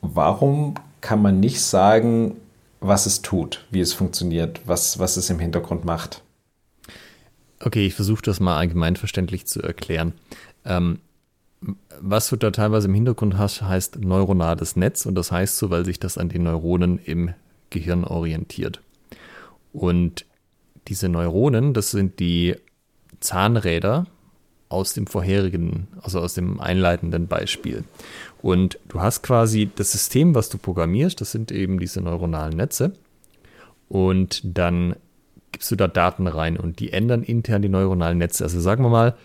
Warum 0.01 0.75
kann 1.01 1.21
man 1.21 1.39
nicht 1.39 1.61
sagen, 1.61 2.37
was 2.79 3.05
es 3.05 3.21
tut, 3.21 3.65
wie 3.71 3.81
es 3.81 3.93
funktioniert, 3.93 4.61
was, 4.65 4.99
was 4.99 5.17
es 5.17 5.29
im 5.29 5.39
Hintergrund 5.39 5.85
macht? 5.85 6.21
Okay, 7.59 7.87
ich 7.87 7.93
versuche 7.93 8.21
das 8.21 8.39
mal 8.39 8.57
allgemeinverständlich 8.57 9.45
zu 9.45 9.61
erklären. 9.61 10.13
Ähm, 10.65 10.99
was 12.01 12.29
du 12.29 12.35
da 12.35 12.51
teilweise 12.51 12.87
im 12.87 12.93
Hintergrund 12.93 13.37
hast, 13.37 13.61
heißt 13.61 13.99
neuronales 13.99 14.75
Netz 14.75 15.05
und 15.05 15.15
das 15.15 15.31
heißt 15.31 15.57
so, 15.57 15.69
weil 15.69 15.85
sich 15.85 15.99
das 15.99 16.17
an 16.17 16.29
den 16.29 16.43
Neuronen 16.43 16.99
im 16.99 17.33
Gehirn 17.69 18.03
orientiert. 18.03 18.81
Und 19.71 20.25
diese 20.87 21.09
Neuronen, 21.09 21.73
das 21.73 21.91
sind 21.91 22.19
die 22.19 22.55
Zahnräder 23.19 24.05
aus 24.69 24.93
dem 24.93 25.07
vorherigen, 25.07 25.87
also 26.01 26.19
aus 26.19 26.33
dem 26.33 26.59
einleitenden 26.59 27.27
Beispiel. 27.27 27.83
Und 28.41 28.79
du 28.89 29.01
hast 29.01 29.21
quasi 29.21 29.69
das 29.75 29.91
System, 29.91 30.35
was 30.35 30.49
du 30.49 30.57
programmierst, 30.57 31.21
das 31.21 31.31
sind 31.31 31.51
eben 31.51 31.79
diese 31.79 32.01
neuronalen 32.01 32.57
Netze. 32.57 32.93
Und 33.87 34.41
dann 34.43 34.95
gibst 35.51 35.69
du 35.71 35.75
da 35.75 35.87
Daten 35.87 36.27
rein 36.27 36.57
und 36.57 36.79
die 36.79 36.91
ändern 36.91 37.23
intern 37.23 37.61
die 37.61 37.69
neuronalen 37.69 38.17
Netze. 38.17 38.43
Also 38.43 38.59
sagen 38.59 38.83
wir 38.83 38.89
mal, 38.89 39.15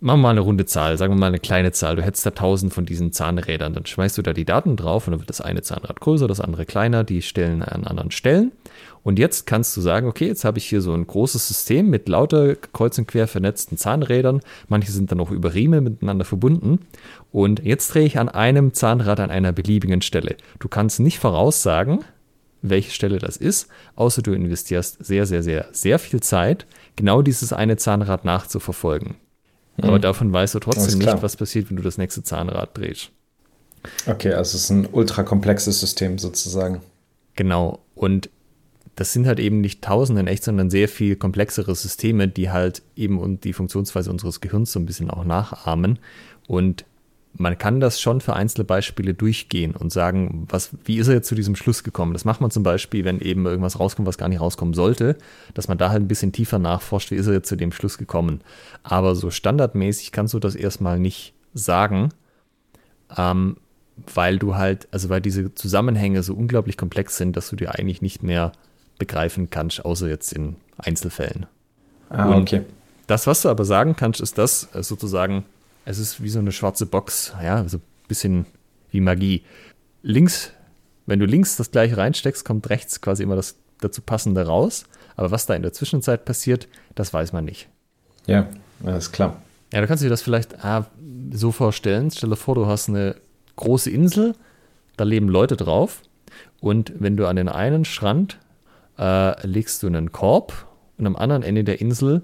machen 0.00 0.20
wir 0.20 0.22
mal 0.22 0.30
eine 0.30 0.40
runde 0.40 0.66
Zahl, 0.66 0.98
sagen 0.98 1.14
wir 1.14 1.18
mal 1.18 1.26
eine 1.26 1.38
kleine 1.38 1.72
Zahl. 1.72 1.96
Du 1.96 2.02
hättest 2.02 2.26
da 2.26 2.30
tausend 2.30 2.72
von 2.74 2.84
diesen 2.84 3.12
Zahnrädern. 3.12 3.74
Dann 3.74 3.86
schmeißt 3.86 4.18
du 4.18 4.22
da 4.22 4.32
die 4.32 4.44
Daten 4.44 4.76
drauf 4.76 5.06
und 5.06 5.12
dann 5.12 5.20
wird 5.20 5.30
das 5.30 5.40
eine 5.40 5.62
Zahnrad 5.62 6.00
größer, 6.00 6.28
das 6.28 6.40
andere 6.40 6.66
kleiner, 6.66 7.04
die 7.04 7.22
Stellen 7.22 7.62
an 7.62 7.84
anderen 7.84 8.10
Stellen. 8.10 8.52
Und 9.02 9.18
jetzt 9.18 9.46
kannst 9.46 9.76
du 9.76 9.80
sagen, 9.80 10.08
okay, 10.08 10.26
jetzt 10.26 10.44
habe 10.44 10.58
ich 10.58 10.66
hier 10.66 10.80
so 10.80 10.92
ein 10.92 11.06
großes 11.06 11.46
System 11.46 11.88
mit 11.90 12.08
lauter 12.08 12.56
kreuz 12.56 12.98
und 12.98 13.06
quer 13.06 13.28
vernetzten 13.28 13.78
Zahnrädern. 13.78 14.40
Manche 14.68 14.90
sind 14.90 15.12
dann 15.12 15.20
auch 15.20 15.30
über 15.30 15.54
Riemen 15.54 15.84
miteinander 15.84 16.24
verbunden. 16.24 16.80
Und 17.30 17.64
jetzt 17.64 17.94
drehe 17.94 18.04
ich 18.04 18.18
an 18.18 18.28
einem 18.28 18.74
Zahnrad 18.74 19.20
an 19.20 19.30
einer 19.30 19.52
beliebigen 19.52 20.02
Stelle. 20.02 20.36
Du 20.58 20.68
kannst 20.68 21.00
nicht 21.00 21.20
voraussagen, 21.20 22.00
welche 22.62 22.90
Stelle 22.90 23.18
das 23.18 23.36
ist, 23.36 23.68
außer 23.94 24.22
du 24.22 24.32
investierst 24.32 25.04
sehr, 25.04 25.26
sehr, 25.26 25.42
sehr, 25.42 25.66
sehr 25.72 25.98
viel 25.98 26.20
Zeit, 26.20 26.66
genau 26.96 27.22
dieses 27.22 27.52
eine 27.52 27.76
Zahnrad 27.76 28.24
nachzuverfolgen. 28.24 29.14
Aber 29.82 29.98
mhm. 29.98 30.02
davon 30.02 30.32
weißt 30.32 30.54
du 30.54 30.58
trotzdem 30.58 30.98
nicht, 30.98 31.22
was 31.22 31.36
passiert, 31.36 31.70
wenn 31.70 31.76
du 31.76 31.82
das 31.82 31.98
nächste 31.98 32.22
Zahnrad 32.22 32.76
drehst. 32.76 33.10
Okay, 34.06 34.32
also 34.32 34.56
es 34.56 34.64
ist 34.64 34.70
ein 34.70 34.88
ultra 34.90 35.22
komplexes 35.22 35.80
System 35.80 36.18
sozusagen. 36.18 36.80
Genau. 37.34 37.80
Und 37.94 38.30
das 38.96 39.12
sind 39.12 39.26
halt 39.26 39.38
eben 39.38 39.60
nicht 39.60 39.82
Tausende 39.82 40.22
in 40.22 40.26
echt, 40.26 40.44
sondern 40.44 40.70
sehr 40.70 40.88
viel 40.88 41.16
komplexere 41.16 41.74
Systeme, 41.74 42.28
die 42.28 42.50
halt 42.50 42.82
eben 42.96 43.20
und 43.20 43.44
die 43.44 43.52
Funktionsweise 43.52 44.10
unseres 44.10 44.40
Gehirns 44.40 44.72
so 44.72 44.80
ein 44.80 44.86
bisschen 44.86 45.10
auch 45.10 45.24
nachahmen. 45.24 45.98
Und 46.46 46.84
man 47.38 47.58
kann 47.58 47.80
das 47.80 48.00
schon 48.00 48.20
für 48.20 48.34
einzelne 48.34 48.64
Beispiele 48.64 49.14
durchgehen 49.14 49.74
und 49.74 49.92
sagen, 49.92 50.46
was, 50.48 50.70
wie 50.84 50.98
ist 50.98 51.08
er 51.08 51.14
jetzt 51.14 51.28
zu 51.28 51.34
diesem 51.34 51.56
Schluss 51.56 51.84
gekommen? 51.84 52.12
Das 52.12 52.24
macht 52.24 52.40
man 52.40 52.50
zum 52.50 52.62
Beispiel, 52.62 53.04
wenn 53.04 53.20
eben 53.20 53.46
irgendwas 53.46 53.80
rauskommt, 53.80 54.06
was 54.06 54.18
gar 54.18 54.28
nicht 54.28 54.40
rauskommen 54.40 54.74
sollte, 54.74 55.16
dass 55.54 55.68
man 55.68 55.78
da 55.78 55.90
halt 55.90 56.02
ein 56.02 56.08
bisschen 56.08 56.32
tiefer 56.32 56.58
nachforscht, 56.58 57.10
wie 57.10 57.16
ist 57.16 57.26
er 57.26 57.34
jetzt 57.34 57.48
zu 57.48 57.56
dem 57.56 57.72
Schluss 57.72 57.98
gekommen. 57.98 58.40
Aber 58.82 59.14
so 59.14 59.30
standardmäßig 59.30 60.12
kannst 60.12 60.34
du 60.34 60.38
das 60.38 60.54
erstmal 60.54 60.98
nicht 60.98 61.34
sagen, 61.54 62.10
ähm, 63.16 63.56
weil 64.14 64.38
du 64.38 64.56
halt, 64.56 64.88
also 64.90 65.08
weil 65.08 65.20
diese 65.20 65.54
Zusammenhänge 65.54 66.22
so 66.22 66.34
unglaublich 66.34 66.76
komplex 66.76 67.16
sind, 67.16 67.36
dass 67.36 67.50
du 67.50 67.56
dir 67.56 67.74
eigentlich 67.74 68.02
nicht 68.02 68.22
mehr 68.22 68.52
begreifen 68.98 69.50
kannst, 69.50 69.84
außer 69.84 70.08
jetzt 70.08 70.32
in 70.32 70.56
Einzelfällen. 70.78 71.46
Ah, 72.10 72.26
und 72.26 72.42
okay. 72.42 72.62
Das, 73.06 73.26
was 73.26 73.42
du 73.42 73.48
aber 73.48 73.64
sagen 73.64 73.94
kannst, 73.96 74.20
ist 74.20 74.38
das 74.38 74.68
äh, 74.74 74.82
sozusagen, 74.82 75.44
es 75.86 75.98
ist 75.98 76.22
wie 76.22 76.28
so 76.28 76.40
eine 76.40 76.52
schwarze 76.52 76.84
Box, 76.84 77.32
ja, 77.42 77.66
so 77.66 77.78
ein 77.78 77.82
bisschen 78.08 78.46
wie 78.90 79.00
Magie. 79.00 79.42
Links, 80.02 80.52
wenn 81.06 81.20
du 81.20 81.26
links 81.26 81.56
das 81.56 81.70
gleiche 81.70 81.96
reinsteckst, 81.96 82.44
kommt 82.44 82.68
rechts 82.68 83.00
quasi 83.00 83.22
immer 83.22 83.36
das 83.36 83.56
dazu 83.80 84.02
passende 84.02 84.46
raus. 84.46 84.84
Aber 85.14 85.30
was 85.30 85.46
da 85.46 85.54
in 85.54 85.62
der 85.62 85.72
Zwischenzeit 85.72 86.24
passiert, 86.24 86.68
das 86.94 87.14
weiß 87.14 87.32
man 87.32 87.44
nicht. 87.44 87.68
Ja, 88.26 88.48
ist 88.84 89.12
klar. 89.12 89.40
Ja, 89.72 89.80
da 89.80 89.86
kannst 89.86 90.02
du 90.02 90.06
dir 90.06 90.10
das 90.10 90.22
vielleicht 90.22 90.64
ah, 90.64 90.86
so 91.32 91.52
vorstellen. 91.52 92.10
Stell 92.10 92.30
dir 92.30 92.36
vor, 92.36 92.54
du 92.56 92.66
hast 92.66 92.88
eine 92.88 93.16
große 93.54 93.90
Insel, 93.90 94.34
Da 94.96 95.04
leben 95.04 95.28
Leute 95.28 95.56
drauf. 95.56 96.02
Und 96.60 96.92
wenn 96.98 97.16
du 97.16 97.26
an 97.26 97.36
den 97.36 97.48
einen 97.48 97.84
Strand 97.84 98.38
äh, 98.98 99.46
legst 99.46 99.82
du 99.82 99.86
einen 99.86 100.10
Korb 100.10 100.66
und 100.98 101.06
am 101.06 101.16
anderen 101.16 101.42
Ende 101.42 101.64
der 101.64 101.80
Insel 101.80 102.22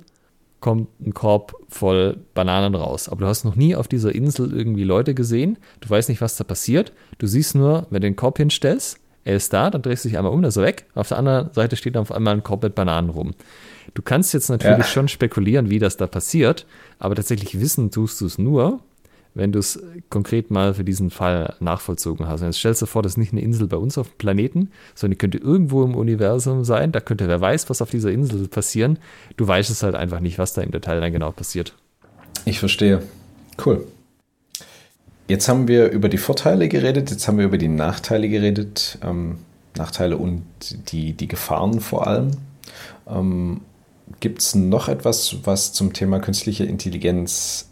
kommt 0.63 0.89
ein 1.07 1.13
Korb 1.13 1.55
voll 1.69 2.17
Bananen 2.33 2.75
raus. 2.75 3.11
Aber 3.11 3.21
du 3.21 3.27
hast 3.27 3.45
noch 3.45 3.57
nie 3.57 3.77
auf 3.77 3.89
dieser 3.89 4.15
Insel 4.15 4.51
irgendwie 4.55 4.85
Leute 4.85 5.13
gesehen. 5.13 5.59
Du 5.81 5.91
weißt 5.91 6.09
nicht, 6.09 6.23
was 6.23 6.37
da 6.37 6.45
passiert. 6.45 6.93
Du 7.19 7.27
siehst 7.27 7.55
nur, 7.55 7.87
wenn 7.91 8.01
du 8.01 8.09
den 8.09 8.17
Korb 8.17 8.39
hinstellst, 8.39 8.99
er 9.25 9.37
ist 9.37 9.53
da, 9.53 9.71
dann 9.71 9.83
drehst 9.83 10.05
du 10.05 10.09
dich 10.09 10.17
einmal 10.17 10.33
um, 10.33 10.41
dann 10.41 10.49
ist 10.49 10.57
er 10.57 10.65
weg. 10.65 10.87
Auf 10.95 11.09
der 11.09 11.19
anderen 11.19 11.53
Seite 11.53 11.77
steht 11.77 11.97
auf 11.97 12.11
einmal 12.11 12.35
ein 12.35 12.43
Korb 12.43 12.63
mit 12.63 12.75
Bananen 12.75 13.11
rum. 13.11 13.35
Du 13.95 14.03
kannst 14.03 14.33
jetzt 14.33 14.49
natürlich 14.49 14.79
ja. 14.79 14.85
schon 14.85 15.09
spekulieren, 15.09 15.71
wie 15.71 15.79
das 15.79 15.97
da 15.97 16.07
passiert, 16.07 16.67
aber 16.99 17.15
tatsächlich 17.15 17.61
wissen 17.61 17.91
tust 17.91 18.21
du 18.21 18.27
es 18.27 18.39
nur, 18.39 18.81
wenn 19.35 19.53
du 19.53 19.59
es 19.59 19.83
konkret 20.11 20.51
mal 20.51 20.75
für 20.75 20.85
diesen 20.85 21.11
Fall 21.11 21.55
nachvollzogen 21.61 22.29
hast. 22.29 22.41
Und 22.41 22.49
jetzt 22.49 22.59
stellst 22.59 22.83
du 22.83 22.87
vor, 22.87 23.03
das 23.03 23.13
ist 23.13 23.19
nicht 23.19 23.33
eine 23.33 23.41
Insel 23.41 23.67
bei 23.67 23.77
uns 23.77 23.97
auf 23.99 24.09
dem 24.09 24.19
Planeten, 24.19 24.71
sondern 24.95 25.13
die 25.13 25.19
könnte 25.19 25.39
irgendwo 25.39 25.85
im 25.85 25.95
Universum 25.95 26.65
sein. 26.65 26.93
Da 26.93 27.01
könnte 27.01 27.29
wer 27.29 27.41
weiß, 27.41 27.71
was 27.71 27.83
auf 27.83 27.91
dieser 27.91 28.11
Insel 28.11 28.47
passieren. 28.49 28.99
Du 29.37 29.47
weißt 29.47 29.71
es 29.71 29.83
halt 29.83 29.95
einfach 29.95 30.21
nicht, 30.21 30.39
was 30.39 30.53
da 30.53 30.63
im 30.63 30.71
Detail 30.71 31.01
dann 31.01 31.13
genau 31.13 31.33
passiert. 31.33 31.75
Ich 32.45 32.59
verstehe. 32.59 33.03
Cool. 33.65 33.87
Jetzt 35.29 35.49
haben 35.49 35.69
wir 35.69 35.91
über 35.91 36.09
die 36.09 36.19
Vorteile 36.19 36.69
geredet, 36.69 37.11
jetzt 37.11 37.27
haben 37.27 37.39
wir 37.39 37.45
über 37.45 37.59
die 37.59 37.69
Nachteile 37.69 38.29
geredet. 38.29 38.99
Ähm, 39.03 39.39
Nachteile 39.77 40.19
und 40.19 40.43
die, 40.93 41.15
die 41.15 41.29
Gefahren 41.29 41.81
vor 41.81 42.07
allem. 42.07 42.33
Ähm, 43.09 43.63
Gibt 44.21 44.43
es 44.43 44.55
noch 44.55 44.89
etwas, 44.89 45.37
was 45.45 45.73
zum 45.73 45.95
Thema 45.95 46.19
künstliche 46.19 46.65
Intelligenz 46.65 47.71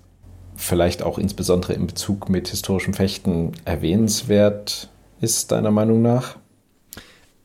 vielleicht 0.61 1.03
auch 1.03 1.19
insbesondere 1.19 1.73
in 1.73 1.87
Bezug 1.87 2.29
mit 2.29 2.49
historischem 2.49 2.95
Fechten 2.95 3.53
erwähnenswert 3.65 4.89
ist, 5.21 5.53
deiner 5.53 5.71
Meinung 5.71 6.03
nach? 6.03 6.37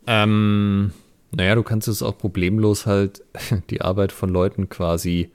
Ähm, 0.07 0.91
naja, 1.31 1.55
du 1.55 1.63
kannst 1.63 1.87
es 1.87 2.03
auch 2.03 2.17
problemlos 2.17 2.85
halt 2.85 3.23
die 3.69 3.81
Arbeit 3.81 4.11
von 4.11 4.29
Leuten 4.29 4.69
quasi 4.69 5.31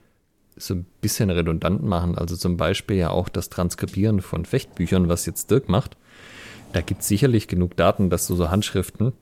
so 0.55 0.75
ein 0.75 0.85
bisschen 1.01 1.29
redundant 1.29 1.83
machen. 1.83 2.17
Also 2.17 2.35
zum 2.35 2.57
Beispiel 2.57 2.97
ja 2.97 3.09
auch 3.09 3.29
das 3.29 3.49
Transkribieren 3.49 4.21
von 4.21 4.45
Fechtbüchern, 4.45 5.09
was 5.09 5.25
jetzt 5.25 5.49
Dirk 5.49 5.69
macht. 5.69 5.97
Da 6.73 6.81
gibt 6.81 7.01
es 7.01 7.07
sicherlich 7.07 7.47
genug 7.47 7.75
Daten, 7.75 8.09
dass 8.09 8.27
du 8.27 8.35
so 8.35 8.49
Handschriften 8.49 9.13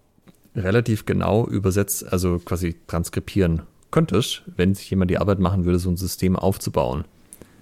relativ 0.56 1.06
genau 1.06 1.48
übersetzt, 1.48 2.12
also 2.12 2.40
quasi 2.40 2.76
transkribieren 2.88 3.62
könntest, 3.92 4.44
wenn 4.56 4.76
sich 4.76 4.90
jemand 4.90 5.12
die 5.12 5.18
Arbeit 5.18 5.40
machen 5.40 5.66
würde, 5.66 5.80
so 5.80 5.90
ein 5.90 5.98
System 5.98 6.36
aufzubauen. 6.36 7.06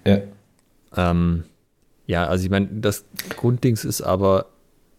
Ja. 0.04 0.20
Ähm, 0.96 1.44
ja, 2.06 2.26
also 2.26 2.44
ich 2.44 2.50
meine, 2.50 2.68
das 2.72 3.04
Grunddings 3.36 3.84
ist 3.84 4.00
aber, 4.00 4.46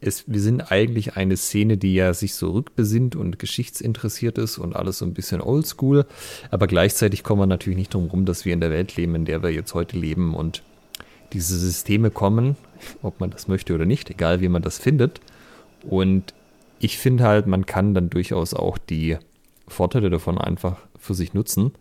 es, 0.02 0.24
wir 0.28 0.40
sind 0.40 0.72
eigentlich 0.72 1.18
eine 1.18 1.36
Szene, 1.36 1.78
die 1.78 1.94
ja 1.94 2.14
sich 2.14 2.36
so 2.36 2.52
rückbesinnt 2.52 3.16
und 3.16 3.40
geschichtsinteressiert 3.40 4.38
ist 4.38 4.58
und 4.58 4.76
alles 4.76 5.00
so 5.00 5.06
ein 5.06 5.14
bisschen 5.14 5.42
oldschool. 5.42 6.06
Aber 6.52 6.68
gleichzeitig 6.68 7.24
kommen 7.24 7.42
wir 7.42 7.48
natürlich 7.48 7.78
nicht 7.78 7.94
drum 7.94 8.08
rum, 8.08 8.26
dass 8.26 8.46
wir 8.46 8.54
in 8.54 8.62
der 8.62 8.70
Welt 8.70 8.96
leben, 8.96 9.16
in 9.16 9.26
der 9.26 9.44
wir 9.44 9.50
jetzt 9.50 9.74
heute 9.74 9.98
leben 9.98 10.36
und 10.36 10.64
diese 11.34 11.58
Systeme 11.58 12.12
kommen, 12.12 12.56
ob 13.02 13.20
man 13.20 13.30
das 13.30 13.48
möchte 13.48 13.76
oder 13.76 13.86
nicht, 13.86 14.10
egal 14.10 14.42
wie 14.42 14.50
man 14.50 14.62
das 14.62 14.78
findet. 14.78 15.20
Und 15.84 16.34
ich 16.80 16.98
finde 16.98 17.26
halt, 17.26 17.48
man 17.48 17.66
kann 17.66 17.94
dann 17.94 18.10
durchaus 18.10 18.54
auch 18.54 18.78
die 18.78 19.18
Vorteile 19.68 20.10
davon 20.10 20.38
einfach 20.38 20.78
für 20.98 21.14
sich 21.14 21.34
nutzen. 21.34 21.74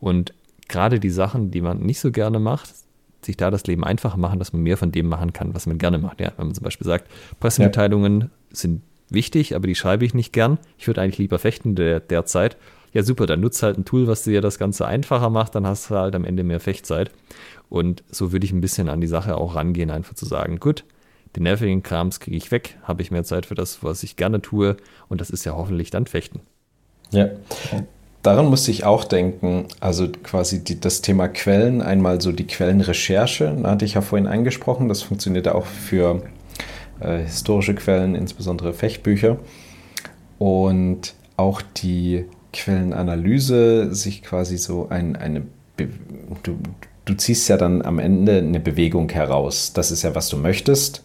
Und 0.00 0.32
gerade 0.68 1.00
die 1.00 1.10
Sachen, 1.10 1.50
die 1.50 1.60
man 1.60 1.80
nicht 1.80 2.00
so 2.00 2.10
gerne 2.10 2.38
macht, 2.38 2.72
sich 3.24 3.36
da 3.36 3.50
das 3.50 3.66
Leben 3.66 3.84
einfacher 3.84 4.16
machen, 4.16 4.38
dass 4.38 4.52
man 4.52 4.62
mehr 4.62 4.76
von 4.76 4.92
dem 4.92 5.06
machen 5.06 5.32
kann, 5.32 5.54
was 5.54 5.66
man 5.66 5.78
gerne 5.78 5.98
macht. 5.98 6.20
Ja, 6.20 6.32
wenn 6.36 6.46
man 6.46 6.54
zum 6.54 6.64
Beispiel 6.64 6.86
sagt, 6.86 7.10
Pressemitteilungen 7.40 8.20
ja. 8.20 8.28
sind 8.50 8.82
wichtig, 9.10 9.54
aber 9.54 9.66
die 9.66 9.74
schreibe 9.74 10.04
ich 10.04 10.14
nicht 10.14 10.32
gern. 10.32 10.58
Ich 10.78 10.86
würde 10.86 11.00
eigentlich 11.00 11.18
lieber 11.18 11.38
fechten 11.38 11.74
der, 11.74 12.00
derzeit. 12.00 12.56
Ja, 12.92 13.02
super, 13.02 13.26
dann 13.26 13.40
nutzt 13.40 13.62
halt 13.62 13.76
ein 13.76 13.84
Tool, 13.84 14.06
was 14.06 14.22
dir 14.22 14.40
das 14.40 14.58
Ganze 14.58 14.86
einfacher 14.86 15.30
macht, 15.30 15.54
dann 15.56 15.66
hast 15.66 15.90
du 15.90 15.96
halt 15.96 16.14
am 16.14 16.24
Ende 16.24 16.44
mehr 16.44 16.60
Fechtzeit. 16.60 17.10
Und 17.68 18.04
so 18.08 18.32
würde 18.32 18.46
ich 18.46 18.52
ein 18.52 18.60
bisschen 18.60 18.88
an 18.88 19.00
die 19.00 19.08
Sache 19.08 19.36
auch 19.36 19.56
rangehen, 19.56 19.90
einfach 19.90 20.14
zu 20.14 20.26
sagen, 20.26 20.60
gut, 20.60 20.84
den 21.34 21.42
nervigen 21.42 21.82
Krams 21.82 22.20
kriege 22.20 22.36
ich 22.36 22.52
weg, 22.52 22.78
habe 22.84 23.02
ich 23.02 23.10
mehr 23.10 23.24
Zeit 23.24 23.46
für 23.46 23.56
das, 23.56 23.82
was 23.82 24.04
ich 24.04 24.16
gerne 24.16 24.40
tue 24.40 24.76
und 25.08 25.20
das 25.20 25.30
ist 25.30 25.44
ja 25.44 25.54
hoffentlich 25.54 25.90
dann 25.90 26.06
Fechten. 26.06 26.40
Ja, 27.10 27.30
daran 28.24 28.46
musste 28.46 28.70
ich 28.70 28.84
auch 28.84 29.04
denken, 29.04 29.66
also 29.80 30.08
quasi 30.08 30.64
die, 30.64 30.80
das 30.80 31.02
Thema 31.02 31.28
Quellen, 31.28 31.82
einmal 31.82 32.20
so 32.20 32.32
die 32.32 32.46
Quellenrecherche, 32.46 33.56
da 33.62 33.70
hatte 33.70 33.84
ich 33.84 33.94
ja 33.94 34.00
vorhin 34.00 34.26
angesprochen, 34.26 34.88
das 34.88 35.02
funktioniert 35.02 35.46
auch 35.46 35.66
für 35.66 36.22
äh, 37.00 37.18
historische 37.18 37.74
Quellen, 37.74 38.14
insbesondere 38.14 38.72
Fechtbücher. 38.72 39.36
Und 40.38 41.14
auch 41.36 41.62
die 41.62 42.24
Quellenanalyse, 42.52 43.94
sich 43.94 44.22
quasi 44.22 44.56
so 44.56 44.88
ein, 44.88 45.16
eine, 45.16 45.42
Be 45.76 45.88
du, 46.42 46.56
du 47.04 47.14
ziehst 47.14 47.48
ja 47.48 47.56
dann 47.56 47.82
am 47.82 47.98
Ende 47.98 48.38
eine 48.38 48.60
Bewegung 48.60 49.10
heraus. 49.10 49.72
Das 49.72 49.90
ist 49.90 50.02
ja, 50.02 50.14
was 50.14 50.28
du 50.28 50.36
möchtest. 50.36 51.04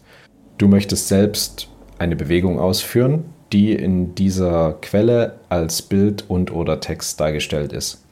Du 0.58 0.68
möchtest 0.68 1.08
selbst 1.08 1.68
eine 1.98 2.16
Bewegung 2.16 2.58
ausführen 2.58 3.24
die 3.52 3.72
in 3.72 4.14
dieser 4.14 4.74
Quelle 4.80 5.36
als 5.48 5.82
Bild 5.82 6.24
und 6.28 6.52
oder 6.52 6.80
Text 6.80 7.20
dargestellt 7.20 7.72
ist. 7.72 8.02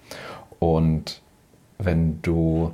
Und 0.58 1.20
wenn 1.78 2.20
du 2.22 2.72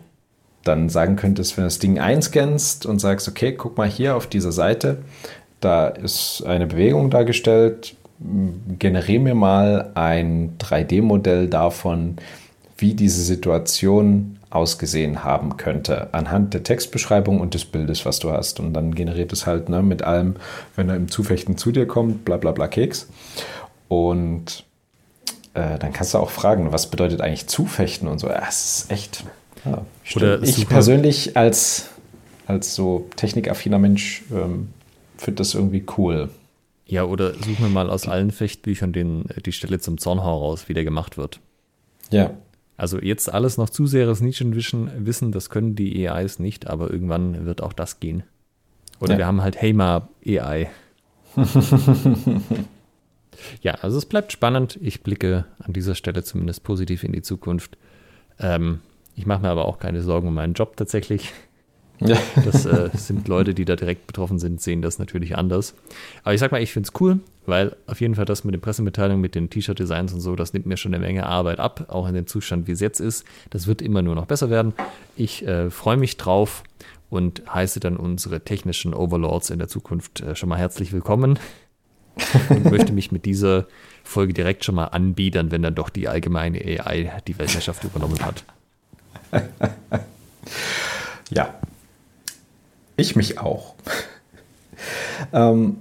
dann 0.64 0.88
sagen 0.88 1.16
könntest, 1.16 1.56
wenn 1.56 1.64
du 1.64 1.66
das 1.66 1.78
Ding 1.78 1.98
einscannst 1.98 2.86
und 2.86 2.98
sagst, 2.98 3.28
okay, 3.28 3.52
guck 3.52 3.76
mal 3.76 3.88
hier 3.88 4.16
auf 4.16 4.26
dieser 4.26 4.52
Seite, 4.52 4.98
da 5.60 5.88
ist 5.88 6.42
eine 6.46 6.66
Bewegung 6.66 7.10
dargestellt, 7.10 7.94
generiere 8.78 9.20
mir 9.20 9.34
mal 9.34 9.90
ein 9.94 10.56
3D-Modell 10.58 11.48
davon, 11.48 12.16
wie 12.78 12.94
diese 12.94 13.22
Situation 13.22 14.38
ausgesehen 14.54 15.24
haben 15.24 15.56
könnte, 15.56 16.14
anhand 16.14 16.54
der 16.54 16.62
Textbeschreibung 16.62 17.40
und 17.40 17.54
des 17.54 17.64
Bildes, 17.64 18.06
was 18.06 18.20
du 18.20 18.30
hast. 18.30 18.60
Und 18.60 18.72
dann 18.72 18.94
generiert 18.94 19.32
es 19.32 19.46
halt 19.46 19.68
ne, 19.68 19.82
mit 19.82 20.02
allem, 20.02 20.36
wenn 20.76 20.88
er 20.88 20.96
im 20.96 21.10
Zufechten 21.10 21.56
zu 21.56 21.72
dir 21.72 21.86
kommt, 21.86 22.24
bla 22.24 22.36
bla 22.36 22.52
bla 22.52 22.68
Keks. 22.68 23.08
Und 23.88 24.64
äh, 25.54 25.78
dann 25.78 25.92
kannst 25.92 26.14
du 26.14 26.18
auch 26.18 26.30
fragen, 26.30 26.72
was 26.72 26.88
bedeutet 26.88 27.20
eigentlich 27.20 27.48
Zufechten 27.48 28.06
und 28.06 28.20
so. 28.20 28.28
Ja, 28.28 28.44
es 28.48 28.82
ist 28.82 28.90
echt. 28.92 29.24
Ja, 29.64 29.84
Oder 30.14 30.42
ich 30.42 30.68
persönlich 30.68 31.36
als, 31.36 31.88
als 32.46 32.74
so 32.74 33.08
technikaffiner 33.16 33.78
Mensch 33.78 34.22
ähm, 34.30 34.68
finde 35.16 35.38
das 35.38 35.54
irgendwie 35.54 35.84
cool. 35.96 36.28
Ja, 36.86 37.04
oder 37.04 37.32
suchen 37.32 37.60
wir 37.60 37.68
mal 37.70 37.88
aus 37.88 38.06
allen 38.06 38.30
Fechtbüchern 38.30 38.92
den, 38.92 39.24
die 39.44 39.52
Stelle 39.52 39.80
zum 39.80 39.98
Zornhauer 39.98 40.40
raus, 40.40 40.68
wie 40.68 40.74
der 40.74 40.84
gemacht 40.84 41.16
wird. 41.16 41.40
Ja, 42.10 42.30
also 42.76 42.98
jetzt 43.00 43.32
alles 43.32 43.56
noch 43.56 43.70
zu 43.70 43.86
sehr 43.86 44.06
das 44.06 44.20
Nischenwissen, 44.20 45.32
das 45.32 45.50
können 45.50 45.74
die 45.74 46.08
AIs 46.08 46.38
nicht, 46.38 46.68
aber 46.68 46.90
irgendwann 46.90 47.46
wird 47.46 47.62
auch 47.62 47.72
das 47.72 48.00
gehen. 48.00 48.24
Oder 49.00 49.12
ja. 49.12 49.18
wir 49.18 49.26
haben 49.26 49.42
halt 49.42 49.60
Hema 49.60 50.08
AI. 50.26 50.70
ja, 53.60 53.74
also 53.74 53.98
es 53.98 54.06
bleibt 54.06 54.32
spannend. 54.32 54.78
Ich 54.80 55.02
blicke 55.02 55.44
an 55.58 55.72
dieser 55.72 55.94
Stelle 55.94 56.22
zumindest 56.22 56.62
positiv 56.62 57.04
in 57.04 57.12
die 57.12 57.22
Zukunft. 57.22 57.76
Ähm, 58.38 58.80
ich 59.16 59.26
mache 59.26 59.42
mir 59.42 59.48
aber 59.48 59.66
auch 59.66 59.78
keine 59.78 60.02
Sorgen 60.02 60.28
um 60.28 60.34
meinen 60.34 60.54
Job 60.54 60.76
tatsächlich. 60.76 61.32
Ja. 62.00 62.16
Das 62.44 62.66
äh, 62.66 62.90
sind 62.94 63.28
Leute, 63.28 63.54
die 63.54 63.64
da 63.64 63.76
direkt 63.76 64.06
betroffen 64.06 64.38
sind, 64.38 64.60
sehen 64.60 64.82
das 64.82 64.98
natürlich 64.98 65.36
anders. 65.36 65.74
Aber 66.22 66.34
ich 66.34 66.40
sag 66.40 66.52
mal, 66.52 66.62
ich 66.62 66.72
finde 66.72 66.88
es 66.88 67.00
cool, 67.00 67.20
weil 67.46 67.76
auf 67.86 68.00
jeden 68.00 68.14
Fall 68.14 68.24
das 68.24 68.44
mit 68.44 68.54
den 68.54 68.60
Pressemitteilungen, 68.60 69.20
mit 69.20 69.34
den 69.34 69.50
T-Shirt-Designs 69.50 70.12
und 70.12 70.20
so, 70.20 70.36
das 70.36 70.52
nimmt 70.52 70.66
mir 70.66 70.76
schon 70.76 70.94
eine 70.94 71.04
Menge 71.04 71.26
Arbeit 71.26 71.60
ab, 71.60 71.86
auch 71.88 72.08
in 72.08 72.14
dem 72.14 72.26
Zustand, 72.26 72.66
wie 72.66 72.72
es 72.72 72.80
jetzt 72.80 73.00
ist. 73.00 73.24
Das 73.50 73.66
wird 73.66 73.82
immer 73.82 74.02
nur 74.02 74.14
noch 74.14 74.26
besser 74.26 74.50
werden. 74.50 74.74
Ich 75.16 75.46
äh, 75.46 75.70
freue 75.70 75.96
mich 75.96 76.16
drauf 76.16 76.64
und 77.10 77.42
heiße 77.52 77.80
dann 77.80 77.96
unsere 77.96 78.40
technischen 78.40 78.92
Overlords 78.92 79.50
in 79.50 79.58
der 79.58 79.68
Zukunft 79.68 80.20
äh, 80.20 80.34
schon 80.34 80.48
mal 80.48 80.58
herzlich 80.58 80.92
willkommen 80.92 81.38
und 82.48 82.70
möchte 82.70 82.92
mich 82.92 83.12
mit 83.12 83.24
dieser 83.24 83.66
Folge 84.02 84.34
direkt 84.34 84.64
schon 84.64 84.74
mal 84.74 84.86
anbiedern, 84.86 85.50
wenn 85.50 85.62
dann 85.62 85.74
doch 85.74 85.88
die 85.88 86.08
allgemeine 86.08 86.58
AI 86.58 87.22
die 87.26 87.38
Weltherrschaft 87.38 87.84
übernommen 87.84 88.20
hat. 88.20 88.44
Ja, 91.30 91.54
ich 92.96 93.16
mich 93.16 93.38
auch. 93.38 93.74
ähm, 95.32 95.78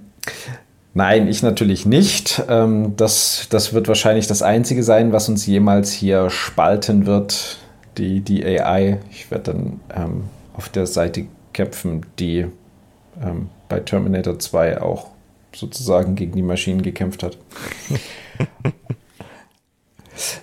nein, 0.94 1.28
ich 1.28 1.42
natürlich 1.42 1.86
nicht. 1.86 2.42
Ähm, 2.48 2.94
das, 2.96 3.46
das 3.50 3.72
wird 3.72 3.88
wahrscheinlich 3.88 4.26
das 4.26 4.42
Einzige 4.42 4.82
sein, 4.82 5.12
was 5.12 5.28
uns 5.28 5.46
jemals 5.46 5.92
hier 5.92 6.30
spalten 6.30 7.06
wird, 7.06 7.58
die, 7.98 8.20
die 8.20 8.44
AI. 8.44 8.98
Ich 9.10 9.30
werde 9.30 9.52
dann 9.52 9.80
ähm, 9.94 10.24
auf 10.54 10.68
der 10.68 10.86
Seite 10.86 11.26
kämpfen, 11.52 12.06
die 12.18 12.46
ähm, 13.22 13.48
bei 13.68 13.80
Terminator 13.80 14.38
2 14.38 14.80
auch 14.82 15.08
sozusagen 15.54 16.16
gegen 16.16 16.32
die 16.32 16.42
Maschinen 16.42 16.82
gekämpft 16.82 17.22
hat. 17.22 17.38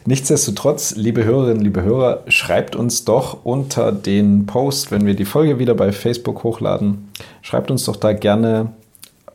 Nichtsdestotrotz, 0.06 0.96
liebe 0.96 1.24
Hörerinnen, 1.24 1.64
liebe 1.64 1.84
Hörer, 1.84 2.24
schreibt 2.28 2.76
uns 2.76 3.06
doch 3.06 3.46
unter 3.46 3.92
den 3.92 4.46
Post, 4.46 4.92
wenn 4.92 5.06
wir 5.06 5.16
die 5.16 5.26
Folge 5.26 5.60
wieder 5.60 5.76
bei 5.76 5.92
Facebook 5.92 6.44
hochladen, 6.44 7.10
schreibt 7.42 7.72
uns 7.72 7.86
doch 7.86 7.96
da 7.96 8.14
gerne 8.14 8.74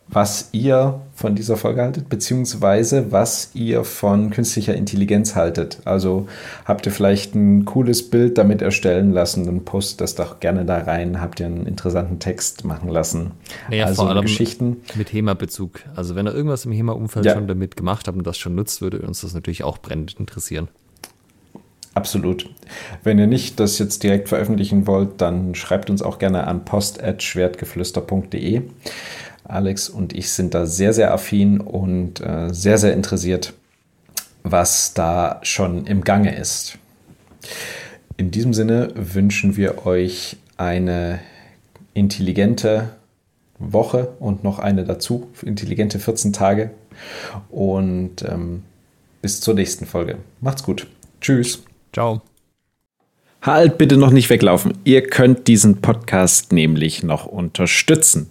was 0.09 0.51
ihr 0.53 1.01
von 1.17 1.35
dieser 1.35 1.57
Folge 1.57 1.81
haltet, 1.83 2.09
beziehungsweise 2.11 3.11
was 3.11 3.51
ihr 3.55 3.85
von 3.85 4.29
künstlicher 4.31 4.75
Intelligenz 4.75 5.35
haltet. 5.35 5.79
Also 5.87 6.29
habt 6.67 6.85
ihr 6.85 6.93
vielleicht 6.93 7.35
ein 7.35 7.65
cooles 7.65 8.11
Bild 8.11 8.37
damit 8.37 8.61
erstellen 8.61 9.13
lassen, 9.13 9.47
dann 9.47 9.65
postet 9.65 10.03
das 10.03 10.15
doch 10.15 10.41
gerne 10.41 10.67
da 10.67 10.77
rein. 10.79 11.21
Habt 11.21 11.41
ihr 11.41 11.47
einen 11.47 11.67
interessanten 11.67 12.19
Text 12.19 12.65
machen 12.67 12.91
lassen. 12.91 13.31
Naja, 13.71 13.87
also 13.87 14.03
vor 14.03 14.11
allem 14.11 14.23
Geschichten. 14.23 14.83
mit 14.95 15.11
HEMA-Bezug. 15.13 15.81
Also 15.97 16.15
wenn 16.15 16.27
ihr 16.29 16.35
irgendwas 16.35 16.67
im 16.67 16.73
HEMA-Umfeld 16.73 17.25
Ja. 17.25 17.33
schon 17.35 17.49
damit 17.49 17.77
gemacht 17.77 18.07
habt 18.07 18.19
und 18.19 18.27
das 18.27 18.37
schon 18.37 18.55
nutzt, 18.55 18.83
würde 18.83 18.99
uns 19.01 19.23
das 19.23 19.33
natürlich 19.33 19.65
auch 19.65 19.79
brennend 19.79 20.17
interessieren. 20.21 20.69
Absolut. 21.95 22.51
Wenn 23.05 23.19
ihr 23.19 23.27
nicht 23.27 23.59
das 23.59 23.79
jetzt 23.79 24.03
direkt 24.03 24.29
veröffentlichen 24.29 24.87
wollt, 24.87 25.19
dann 25.23 25.55
schreibt 25.55 25.89
uns 25.89 26.03
auch 26.03 26.19
gerne 26.19 26.47
an 26.47 26.67
post.schwertgeflüster.de. 26.67 28.63
Alex 29.49 29.89
und 29.89 30.13
ich 30.13 30.31
sind 30.31 30.55
da 30.55 30.67
sehr, 30.67 30.93
sehr 30.93 31.13
affin 31.13 31.61
und 31.61 32.21
äh, 32.21 32.53
sehr, 32.53 32.79
sehr 32.79 32.93
interessiert, 32.93 33.55
was 34.43 34.95
da 34.95 35.41
schon 35.43 35.87
im 35.87 36.03
Gange 36.03 36.37
ist. 36.37 36.79
In 38.17 38.31
diesem 38.31 38.55
Sinne 38.55 38.93
wünschen 38.95 39.57
wir 39.57 39.87
euch 39.87 40.37
eine 40.57 41.21
intelligente 41.95 42.91
Woche 43.59 44.09
und 44.21 44.45
noch 44.45 44.59
eine 44.59 44.85
dazu, 44.85 45.29
intelligente 45.43 45.99
14 45.99 46.33
Tage. 46.33 46.71
Und 47.51 48.23
ähm, 48.23 48.63
bis 49.23 49.41
zur 49.41 49.55
nächsten 49.55 49.87
Folge. 49.87 50.19
Macht's 50.41 50.63
gut. 50.63 50.87
Tschüss. 51.21 51.63
Ciao. 51.93 52.23
Halt 53.43 53.79
bitte 53.79 53.97
noch 53.97 54.11
nicht 54.11 54.31
weglaufen. 54.31 54.79
Ihr 54.85 55.07
könnt 55.07 55.47
diesen 55.47 55.81
Podcast 55.81 56.53
nämlich 56.53 57.03
noch 57.03 57.27
unterstützen. 57.27 58.31